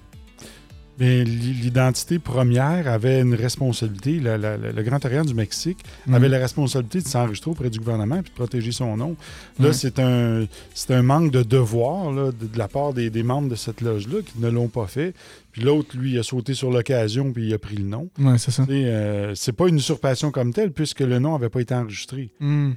L'identité 0.99 2.19
première 2.19 2.87
avait 2.87 3.21
une 3.21 3.35
responsabilité. 3.35 4.19
le 4.19 4.81
Grand 4.81 5.03
Orient 5.05 5.25
du 5.25 5.33
Mexique 5.33 5.79
mhm. 6.07 6.13
avait 6.15 6.29
la 6.29 6.39
responsabilité 6.39 7.01
de 7.01 7.07
s'enregistrer 7.07 7.51
auprès 7.51 7.69
du 7.69 7.79
gouvernement 7.79 8.17
et 8.17 8.21
de 8.21 8.29
protéger 8.29 8.71
son 8.71 8.97
nom. 8.97 9.15
Là, 9.59 9.73
c'est 9.73 9.99
un, 9.99 10.45
un 10.89 11.01
manque 11.01 11.31
de 11.31 11.43
devoir 11.43 12.11
de, 12.13 12.33
la 12.55 12.67
part 12.67 12.93
des, 12.93 13.23
membres 13.23 13.49
de 13.49 13.55
cette 13.55 13.81
loge-là 13.81 14.21
qui 14.21 14.39
ne 14.39 14.49
l'ont 14.49 14.69
pas 14.69 14.87
fait. 14.87 15.13
Puis 15.51 15.61
l'autre, 15.61 15.97
lui, 15.97 16.17
a 16.17 16.23
sauté 16.23 16.53
sur 16.53 16.71
l'occasion 16.71 17.31
puis 17.31 17.47
il 17.47 17.53
a 17.53 17.59
pris 17.59 17.77
le 17.77 17.85
nom. 17.85 18.09
Oui, 18.19 18.37
c'est 18.37 18.51
ça. 18.51 18.65
Euh, 18.69 19.33
c'est 19.35 19.53
pas 19.53 19.67
une 19.67 19.77
usurpation 19.77 20.31
comme 20.31 20.53
telle 20.53 20.71
puisque 20.71 21.01
le 21.01 21.19
nom 21.19 21.33
n'avait 21.33 21.49
pas 21.49 21.61
été 21.61 21.73
enregistré. 21.73 22.31
Hmm. 22.39 22.71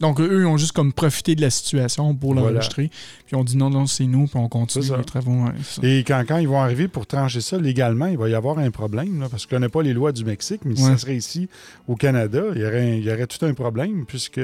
Donc, 0.00 0.20
eux, 0.20 0.40
ils 0.40 0.46
ont 0.46 0.56
juste 0.56 0.72
comme 0.72 0.92
profité 0.92 1.34
de 1.34 1.40
la 1.40 1.50
situation 1.50 2.14
pour 2.14 2.34
l'enregistrer. 2.34 2.90
Puis 3.26 3.34
on 3.34 3.42
dit 3.42 3.56
non, 3.56 3.68
non, 3.70 3.86
c'est 3.86 4.06
nous, 4.06 4.26
puis 4.26 4.36
on 4.36 4.48
continue 4.48 4.84
les 4.96 5.04
travaux. 5.04 5.44
Et 5.82 6.04
quand, 6.06 6.24
quand, 6.26 6.38
ils 6.38 6.48
vont 6.48 6.60
arriver 6.60 6.88
pour 6.88 7.06
trancher 7.06 7.40
ça 7.40 7.58
légalement, 7.58 8.06
il 8.06 8.16
va 8.16 8.28
y 8.28 8.34
avoir 8.34 8.58
un 8.58 8.70
problème, 8.70 9.26
parce 9.30 9.44
que 9.44 9.50
je 9.50 9.56
connais 9.56 9.68
pas 9.68 9.82
les 9.82 9.92
lois 9.92 10.12
du 10.12 10.24
Mexique, 10.24 10.60
mais 10.64 10.76
si 10.76 10.82
ça 10.82 10.96
serait 10.98 11.16
ici, 11.16 11.48
au 11.88 11.96
Canada, 11.96 12.42
il 12.54 12.60
y 12.60 12.64
aurait, 12.64 12.98
il 12.98 13.04
y 13.04 13.12
aurait 13.12 13.26
tout 13.26 13.44
un 13.44 13.54
problème, 13.54 14.04
puisque 14.06 14.40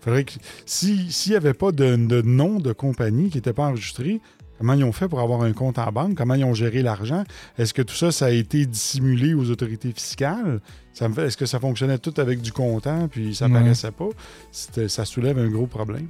faudrait 0.00 0.24
que 0.24 0.32
s'il 0.66 1.08
n'y 1.28 1.36
avait 1.36 1.54
pas 1.54 1.72
de, 1.72 1.96
de, 1.96 2.22
nom 2.22 2.58
de 2.58 2.72
compagnie 2.72 3.30
qui 3.30 3.38
n'était 3.38 3.52
pas 3.52 3.66
enregistré, 3.66 4.20
Comment 4.58 4.74
ils 4.74 4.84
ont 4.84 4.92
fait 4.92 5.08
pour 5.08 5.20
avoir 5.20 5.42
un 5.42 5.52
compte 5.52 5.78
en 5.78 5.90
banque? 5.92 6.14
Comment 6.16 6.34
ils 6.34 6.44
ont 6.44 6.54
géré 6.54 6.82
l'argent? 6.82 7.24
Est-ce 7.58 7.72
que 7.72 7.82
tout 7.82 7.94
ça, 7.94 8.10
ça 8.10 8.26
a 8.26 8.30
été 8.30 8.66
dissimulé 8.66 9.34
aux 9.34 9.50
autorités 9.50 9.92
fiscales? 9.92 10.60
Est-ce 11.00 11.36
que 11.36 11.46
ça 11.46 11.60
fonctionnait 11.60 11.98
tout 11.98 12.14
avec 12.16 12.40
du 12.40 12.52
comptant 12.52 13.06
puis 13.08 13.34
ça 13.34 13.48
ne 13.48 13.54
paraissait 13.54 13.92
pas? 13.92 14.08
Ça 14.88 15.04
soulève 15.04 15.38
un 15.38 15.48
gros 15.48 15.66
problème. 15.66 16.08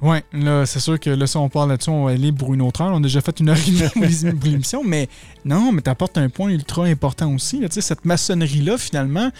Oui, 0.00 0.18
là, 0.32 0.66
c'est 0.66 0.80
sûr 0.80 0.98
que 0.98 1.10
là, 1.10 1.28
si 1.28 1.36
on 1.36 1.48
parle 1.48 1.68
là-dessus, 1.68 1.90
on 1.90 2.06
va 2.06 2.10
aller 2.10 2.32
pour 2.32 2.52
une 2.54 2.62
autre 2.62 2.80
heure. 2.80 2.92
On 2.92 2.96
a 2.96 3.02
déjà 3.02 3.20
fait 3.20 3.38
une 3.38 3.50
heure 3.50 3.56
et 3.56 3.70
demie 3.70 4.32
pour 4.32 4.44
l'émission, 4.50 4.82
mais 4.82 5.08
non, 5.44 5.70
mais 5.70 5.80
tu 5.80 5.90
apportes 5.90 6.18
un 6.18 6.28
point 6.28 6.50
ultra 6.50 6.86
important 6.86 7.32
aussi. 7.32 7.60
Là, 7.60 7.68
cette 7.70 8.04
maçonnerie-là, 8.04 8.78
finalement, 8.78 9.30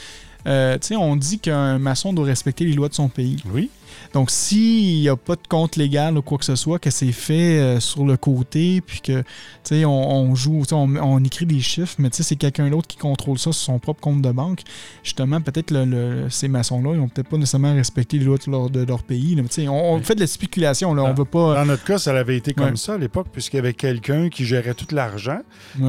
euh, 0.46 0.78
on 0.92 1.16
dit 1.16 1.40
qu'un 1.40 1.78
maçon 1.78 2.12
doit 2.12 2.26
respecter 2.26 2.64
les 2.64 2.74
lois 2.74 2.88
de 2.88 2.94
son 2.94 3.08
pays. 3.08 3.42
Oui. 3.52 3.70
Donc, 4.12 4.30
s'il 4.30 5.00
n'y 5.00 5.08
a 5.08 5.16
pas 5.16 5.36
de 5.36 5.46
compte 5.48 5.76
légal 5.76 6.18
ou 6.18 6.22
quoi 6.22 6.38
que 6.38 6.44
ce 6.44 6.56
soit, 6.56 6.78
que 6.78 6.90
c'est 6.90 7.12
fait 7.12 7.58
euh, 7.58 7.80
sur 7.80 8.04
le 8.04 8.16
côté, 8.16 8.80
puis 8.80 9.00
que, 9.00 9.22
tu 9.64 9.84
on, 9.84 9.90
on, 9.90 10.34
joue, 10.34 10.62
on, 10.72 11.24
écrit 11.24 11.46
des 11.46 11.60
chiffres, 11.60 11.96
mais 11.98 12.08
c'est 12.12 12.36
quelqu'un 12.36 12.68
d'autre 12.70 12.88
qui 12.88 12.96
contrôle 12.96 13.38
ça 13.38 13.52
sur 13.52 13.62
son 13.62 13.78
propre 13.78 14.00
compte 14.00 14.22
de 14.22 14.30
banque, 14.30 14.60
justement, 15.02 15.40
peut-être 15.40 15.70
le, 15.70 16.28
ces 16.30 16.48
maçons-là, 16.48 16.92
ils 16.94 16.98
n'ont 16.98 17.08
peut-être 17.08 17.28
pas 17.28 17.36
nécessairement 17.36 17.74
respecté 17.74 18.18
les 18.18 18.24
lois 18.24 18.38
de 18.38 18.84
leur, 18.84 19.02
pays. 19.02 19.36
on, 19.68 20.00
fait 20.02 20.14
de 20.14 20.20
la 20.20 20.26
spéculation, 20.26 20.94
là, 20.94 21.04
on 21.04 21.14
veut 21.14 21.24
pas... 21.24 21.54
Dans 21.54 21.66
notre 21.66 21.84
cas, 21.84 21.98
ça 21.98 22.16
avait 22.16 22.36
été 22.36 22.54
comme 22.54 22.76
ça 22.76 22.94
à 22.94 22.98
l'époque, 22.98 23.28
puisqu'il 23.32 23.56
y 23.56 23.60
avait 23.60 23.74
quelqu'un 23.74 24.28
qui 24.28 24.44
gérait 24.44 24.74
tout 24.74 24.86
l'argent, 24.94 25.40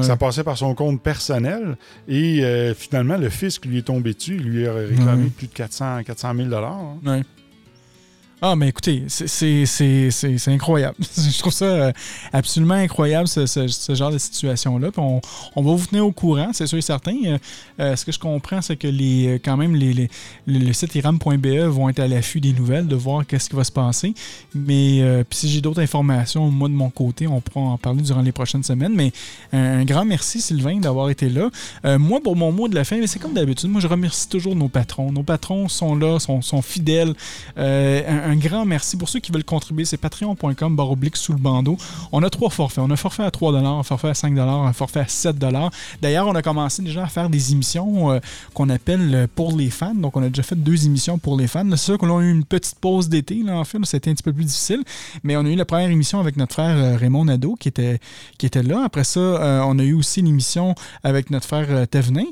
ça 0.02 0.16
passait 0.16 0.44
par 0.44 0.56
son 0.56 0.74
compte 0.74 1.00
personnel, 1.02 1.76
et 2.08 2.44
euh, 2.44 2.74
finalement, 2.74 3.16
le 3.16 3.28
fisc 3.28 3.64
lui 3.66 3.78
est 3.78 3.82
tombé 3.82 4.14
dessus, 4.14 4.36
il 4.40 4.48
lui 4.48 4.66
a 4.66 4.74
réclamé 4.74 5.26
plus 5.28 5.46
de 5.46 5.52
400, 5.52 6.02
400 6.04 6.34
000 6.36 6.54
hein. 6.54 7.22
Ah, 8.46 8.56
mais 8.56 8.68
écoutez, 8.68 9.04
c'est 9.08 10.48
incroyable. 10.48 10.96
Je 11.16 11.38
trouve 11.38 11.50
ça 11.50 11.64
euh, 11.64 11.92
absolument 12.30 12.74
incroyable, 12.74 13.26
ce, 13.26 13.94
genre 13.94 14.10
de 14.10 14.18
situation-là. 14.18 14.90
On, 14.98 15.22
on, 15.56 15.62
va 15.62 15.74
vous 15.74 15.86
tenir 15.86 16.06
au 16.06 16.12
courant, 16.12 16.50
c'est 16.52 16.66
sûr 16.66 16.76
et 16.76 16.82
certain. 16.82 17.16
Euh, 17.24 17.38
euh, 17.80 17.96
ce 17.96 18.04
que 18.04 18.12
je 18.12 18.18
comprends, 18.18 18.60
c'est 18.60 18.76
que 18.76 18.86
les, 18.86 19.40
quand 19.42 19.56
même, 19.56 19.74
les, 19.74 20.10
le 20.46 20.72
site 20.74 20.94
iram.be 20.94 21.46
vont 21.68 21.88
être 21.88 22.00
à 22.00 22.06
l'affût 22.06 22.42
des 22.42 22.52
nouvelles, 22.52 22.86
de 22.86 22.94
voir 22.94 23.26
qu'est-ce 23.26 23.48
qui 23.48 23.56
va 23.56 23.64
se 23.64 23.72
passer. 23.72 24.12
Mais 24.54 25.00
si 25.30 25.48
j'ai 25.48 25.62
d'autres 25.62 25.80
informations, 25.80 26.50
moi, 26.50 26.68
de 26.68 26.74
mon 26.74 26.90
côté, 26.90 27.26
on 27.26 27.40
pourra 27.40 27.64
en 27.64 27.78
parler 27.78 28.02
durant 28.02 28.20
les 28.20 28.32
prochaines 28.32 28.62
semaines. 28.62 28.92
Mais 28.94 29.10
un, 29.54 29.86
grand 29.86 30.04
merci, 30.04 30.42
Sylvain, 30.42 30.80
d'avoir 30.80 31.08
été 31.08 31.30
là. 31.30 31.48
moi, 31.96 32.20
pour 32.22 32.36
mon 32.36 32.52
mot 32.52 32.68
de 32.68 32.74
la 32.74 32.84
fin, 32.84 33.00
c'est 33.06 33.18
comme 33.18 33.32
d'habitude, 33.32 33.70
moi, 33.70 33.80
je 33.80 33.86
remercie 33.86 34.28
toujours 34.28 34.54
nos 34.54 34.68
patrons. 34.68 35.10
Nos 35.10 35.22
patrons 35.22 35.66
sont 35.68 35.96
là, 35.96 36.18
sont, 36.18 36.42
sont 36.42 36.60
fidèles. 36.60 37.14
un 37.56 38.33
grand 38.36 38.64
merci. 38.64 38.96
Pour 38.96 39.08
ceux 39.08 39.20
qui 39.20 39.32
veulent 39.32 39.44
contribuer, 39.44 39.84
c'est 39.84 39.96
patreon.com 39.96 40.76
oblique 40.78 41.16
sous 41.16 41.32
le 41.32 41.38
bandeau. 41.38 41.76
On 42.12 42.22
a 42.22 42.30
trois 42.30 42.50
forfaits. 42.50 42.82
On 42.84 42.90
a 42.90 42.94
un 42.94 42.96
forfait 42.96 43.22
à 43.22 43.30
3 43.30 43.54
un 43.54 43.82
forfait 43.82 44.08
à 44.08 44.14
5 44.14 44.38
un 44.38 44.72
forfait 44.72 45.00
à 45.00 45.08
7 45.08 45.36
D'ailleurs, 46.02 46.26
on 46.26 46.34
a 46.34 46.42
commencé 46.42 46.82
déjà 46.82 47.04
à 47.04 47.06
faire 47.06 47.28
des 47.28 47.52
émissions 47.52 48.12
euh, 48.12 48.20
qu'on 48.52 48.68
appelle 48.68 49.14
euh, 49.14 49.26
pour 49.32 49.56
les 49.56 49.70
fans. 49.70 49.94
Donc, 49.94 50.16
on 50.16 50.22
a 50.22 50.28
déjà 50.28 50.42
fait 50.42 50.56
deux 50.56 50.86
émissions 50.86 51.18
pour 51.18 51.36
les 51.36 51.46
fans. 51.46 51.64
C'est 51.70 51.76
sûr 51.76 51.98
qu'on 51.98 52.16
a 52.16 52.22
eu 52.22 52.30
une 52.30 52.44
petite 52.44 52.78
pause 52.78 53.08
d'été, 53.08 53.42
là, 53.42 53.58
en 53.58 53.64
fait. 53.64 53.78
C'était 53.84 54.10
un 54.10 54.14
petit 54.14 54.22
peu 54.22 54.32
plus 54.32 54.44
difficile. 54.44 54.82
Mais 55.22 55.36
on 55.36 55.44
a 55.44 55.48
eu 55.48 55.56
la 55.56 55.64
première 55.64 55.90
émission 55.90 56.20
avec 56.20 56.36
notre 56.36 56.54
frère 56.54 56.76
euh, 56.76 56.96
Raymond 56.96 57.26
Nadeau 57.26 57.56
qui 57.58 57.68
était, 57.68 58.00
qui 58.38 58.46
était 58.46 58.62
là. 58.62 58.82
Après 58.84 59.04
ça, 59.04 59.20
on 59.66 59.78
a 59.78 59.82
eu 59.82 59.94
aussi 59.94 60.22
l'émission 60.22 60.74
avec 61.02 61.30
notre 61.30 61.46
frère 61.46 61.86
Thévenin. 61.88 62.24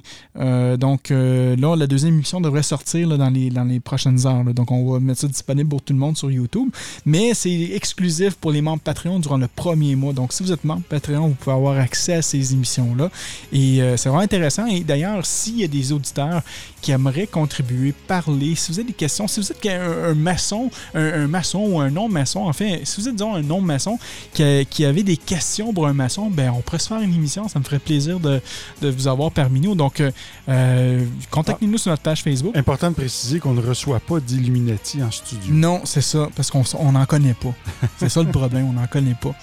donc, 0.77 1.11
là, 1.11 1.77
la 1.77 1.87
deuxième 1.87 2.15
émission 2.15 2.41
devrait 2.41 2.63
sortir 2.63 3.17
dans, 3.17 3.31
les, 3.31 3.51
dans 3.51 3.65
les 3.65 3.81
prochaines 3.81 4.27
heures. 4.27 4.45
Donc, 4.45 4.71
on 4.71 4.93
va 4.93 5.01
mettre 5.01 5.21
ça 5.21 5.29
disponible 5.29 5.69
pour 5.69 5.83
tout 5.83 5.92
le 5.93 5.99
monde 5.99 6.17
sur 6.17 6.31
YouTube. 6.31 6.69
Mais 7.07 7.35
c'est 7.35 7.71
exclusif 7.75 8.35
pour 8.35 8.53
les 8.53 8.63
membres 8.63 8.83
Patreon 8.83 9.19
durant 9.19 9.37
le 9.37 9.49
premier 9.49 9.97
mois. 9.97 10.13
Donc, 10.13 10.33
si 10.33 10.43
vous 10.43 10.53
êtes 10.53 10.65
membre 10.65 10.83
Patreon, 10.89 11.29
vous 11.29 11.35
pouvez 11.35 11.55
avoir 11.55 11.79
accès 11.79 12.15
à 12.15 12.23
ces 12.23 12.53
émissions-là. 12.53 13.11
Et 13.53 13.83
euh, 13.83 13.97
c'est 13.97 14.09
vraiment 14.09 14.25
intéressant. 14.25 14.67
Et 14.67 14.81
d'ailleurs, 14.81 15.25
s'il 15.25 15.61
y 15.61 15.65
a 15.65 15.69
des 15.69 15.93
auditeurs 15.93 16.43
qui 16.81 16.91
aimeraient 16.91 17.27
contribuer, 17.27 17.93
parler, 17.93 18.55
si 18.55 18.73
vous 18.73 18.79
avez 18.79 18.89
des 18.89 18.93
questions, 18.93 19.29
si 19.29 19.41
vous 19.41 19.53
êtes 19.53 19.65
un, 19.67 20.15
maçon, 20.15 20.71
un, 20.95 21.29
maçon 21.29 21.61
ou 21.61 21.81
un 21.81 21.91
non-maçon, 21.91 22.41
enfin, 22.41 22.79
si 22.83 23.01
vous 23.01 23.09
êtes, 23.09 23.15
disons, 23.15 23.35
un 23.35 23.43
non-maçon 23.43 23.99
qui, 24.35 24.67
qui, 24.69 24.85
avait 24.85 25.05
des 25.05 25.17
questions 25.17 25.73
pour 25.73 25.87
un 25.87 25.93
maçon, 25.93 26.29
ben, 26.29 26.51
on 26.51 26.61
pourrait 26.61 26.81
se 26.81 26.89
faire 26.89 27.01
une 27.01 27.15
émission. 27.15 27.49
Ça 27.49 27.59
me 27.59 27.65
ferait 27.65 27.79
plaisir 27.79 28.19
de, 28.19 28.41
vous 28.83 29.07
avoir 29.07 29.31
parmi 29.31 29.61
nous. 29.61 29.75
Donc, 29.75 30.01
euh, 30.01 30.11
euh, 30.49 31.05
contactez-nous 31.31 31.79
sur 31.79 31.91
notre 31.91 32.03
page 32.03 32.23
Facebook. 32.23 32.57
Important 32.57 32.91
de 32.91 32.95
préciser 32.95 33.39
qu'on 33.39 33.55
ne 33.55 33.63
reçoit 33.63 34.01
pas 34.01 34.21
d'Illuminati 34.21 35.03
en 35.03 35.11
studio. 35.11 35.53
Non, 35.53 35.72
c'est 35.85 36.01
ça, 36.01 36.29
parce 36.35 36.51
qu'on 36.51 36.93
n'en 36.93 37.07
connaît 37.07 37.35
pas. 37.35 37.55
C'est 37.99 38.09
ça 38.09 38.23
le 38.23 38.31
problème, 38.31 38.69
on 38.69 38.73
n'en 38.73 38.87
connaît 38.87 39.15
pas. 39.21 39.35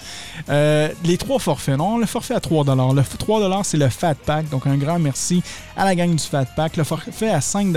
Euh, 0.48 0.88
les 1.04 1.16
trois 1.16 1.38
forfaits, 1.38 1.76
non, 1.76 1.98
le 1.98 2.06
forfait 2.06 2.34
à 2.34 2.40
3 2.40 2.64
Le 2.64 3.02
3 3.02 3.64
c'est 3.64 3.76
le 3.76 3.88
Fat 3.88 4.14
Pack, 4.14 4.48
donc 4.48 4.66
un 4.66 4.76
grand 4.76 4.98
merci 4.98 5.42
à 5.76 5.84
la 5.84 5.94
gang 5.94 6.14
du 6.14 6.22
Fat 6.22 6.46
Pack. 6.56 6.76
Le 6.76 6.84
forfait 6.84 7.30
à 7.30 7.40
5 7.40 7.74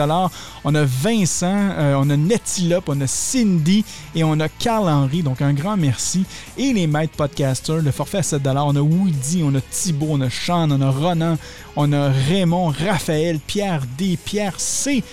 on 0.63 0.75
a 0.75 0.83
Vincent, 0.83 1.69
euh, 1.77 1.95
on 1.97 2.09
a 2.09 2.17
Netilop, 2.17 2.83
on 2.87 2.99
a 3.01 3.07
Cindy 3.07 3.85
et 4.15 4.23
on 4.23 4.39
a 4.39 4.49
Carl-Henry, 4.49 5.23
donc 5.23 5.41
un 5.41 5.53
grand 5.53 5.77
merci. 5.77 6.25
Et 6.57 6.73
les 6.73 6.87
maîtres 6.87 7.15
podcasters, 7.15 7.81
le 7.81 7.91
forfait 7.91 8.19
à 8.19 8.23
7 8.23 8.41
on 8.45 8.75
a 8.75 8.81
Woody, 8.81 9.43
on 9.43 9.53
a 9.55 9.61
Thibaut, 9.61 10.07
on 10.11 10.21
a 10.21 10.29
Sean, 10.29 10.71
on 10.71 10.81
a 10.81 10.89
Ronan, 10.89 11.37
on 11.75 11.91
a 11.93 12.09
Raymond, 12.09 12.73
Raphaël, 12.85 13.39
Pierre 13.39 13.83
D, 13.97 14.17
Pierre 14.23 14.59
C, 14.59 15.03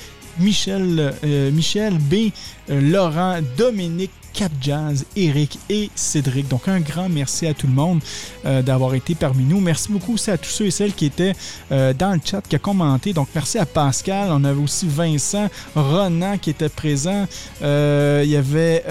Michel, 0.40 1.14
euh, 1.24 1.50
Michel 1.50 1.98
B, 1.98 2.30
euh, 2.70 2.80
Laurent, 2.80 3.38
Dominique, 3.56 4.10
Cap 4.32 4.52
Jazz, 4.60 5.04
Eric 5.16 5.58
et 5.68 5.90
Cédric. 5.94 6.48
Donc 6.48 6.68
un 6.68 6.80
grand 6.80 7.08
merci 7.08 7.46
à 7.46 7.54
tout 7.54 7.66
le 7.66 7.72
monde 7.72 8.00
euh, 8.46 8.62
d'avoir 8.62 8.94
été 8.94 9.14
parmi 9.14 9.44
nous. 9.44 9.60
Merci 9.60 9.90
beaucoup 9.90 10.14
aussi 10.14 10.30
à 10.30 10.38
tous 10.38 10.50
ceux 10.50 10.66
et 10.66 10.70
celles 10.70 10.94
qui 10.94 11.06
étaient 11.06 11.32
dans 11.70 12.12
le 12.12 12.20
chat, 12.24 12.40
qui 12.48 12.54
a 12.56 12.58
commenté. 12.58 13.12
Donc 13.12 13.28
merci 13.34 13.58
à 13.58 13.66
Pascal. 13.66 14.28
On 14.30 14.44
avait 14.44 14.62
aussi 14.62 14.86
Vincent, 14.88 15.48
Ronan 15.74 16.38
qui 16.38 16.50
était 16.50 16.68
présent. 16.68 17.26
il 17.60 18.30
y 18.30 18.36
avait 18.36 18.84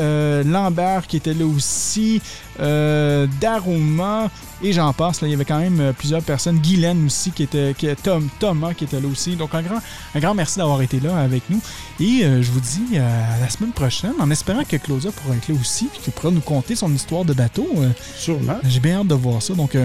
Lambert 0.44 1.08
qui 1.08 1.18
était 1.18 1.34
là 1.34 1.46
aussi. 1.46 2.22
Daruma, 2.60 4.30
et 4.64 4.74
j'en 4.74 4.94
passe. 4.94 5.22
Là, 5.22 5.28
il 5.28 5.32
y 5.32 5.34
avait 5.34 5.46
quand 5.46 5.60
même 5.60 5.80
euh, 5.80 5.94
plusieurs 5.94 6.22
personnes. 6.22 6.60
Guylaine 6.60 7.06
aussi, 7.06 7.32
qui 7.32 7.44
était, 7.44 7.74
qui, 7.78 7.88
Tom, 8.04 8.28
Thomas 8.40 8.74
qui 8.74 8.84
était 8.84 9.00
là 9.00 9.08
aussi. 9.08 9.36
Donc 9.36 9.54
un 9.54 9.62
grand, 9.62 9.80
un 10.16 10.20
grand 10.20 10.34
merci 10.34 10.58
d'avoir 10.58 10.82
été 10.82 11.00
là 11.00 11.18
avec 11.18 11.44
nous. 11.50 11.62
Et 12.00 12.24
euh, 12.24 12.42
je 12.42 12.52
vous 12.52 12.60
dis 12.60 12.98
euh, 12.98 13.36
à 13.36 13.40
la 13.40 13.50
semaine 13.50 13.72
prochaine, 13.72 14.14
en 14.20 14.30
espérant 14.32 14.64
que 14.64 14.78
Claudia 14.78 15.12
pourra 15.12 15.36
être 15.36 15.48
là 15.48 15.56
aussi, 15.60 15.86
puis 15.86 16.00
qu'il 16.02 16.14
pourra 16.14 16.32
nous 16.32 16.42
conter 16.42 16.76
son 16.76 16.94
histoire 16.94 17.26
de 17.26 17.34
bateau. 17.34 17.68
Sûrement. 18.16 18.58
J'ai 18.64 18.80
bien 18.80 19.00
hâte 19.02 19.08
de 19.08 19.16
voir 19.16 19.42
ça. 19.42 19.54
Donc, 19.54 19.78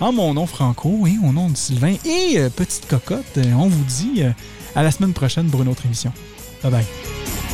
en 0.00 0.12
mon 0.12 0.34
nom, 0.34 0.46
Franco, 0.46 1.06
et 1.06 1.16
au 1.22 1.32
nom 1.32 1.48
de 1.48 1.56
Sylvain 1.56 1.94
et 2.04 2.38
Petite 2.54 2.86
Cocotte, 2.88 3.38
on 3.56 3.68
vous 3.68 3.84
dit 3.84 4.22
à 4.74 4.82
la 4.82 4.90
semaine 4.90 5.12
prochaine 5.12 5.48
pour 5.48 5.62
une 5.62 5.68
autre 5.68 5.84
émission. 5.86 6.12
Bye 6.62 6.72
bye. 6.72 7.51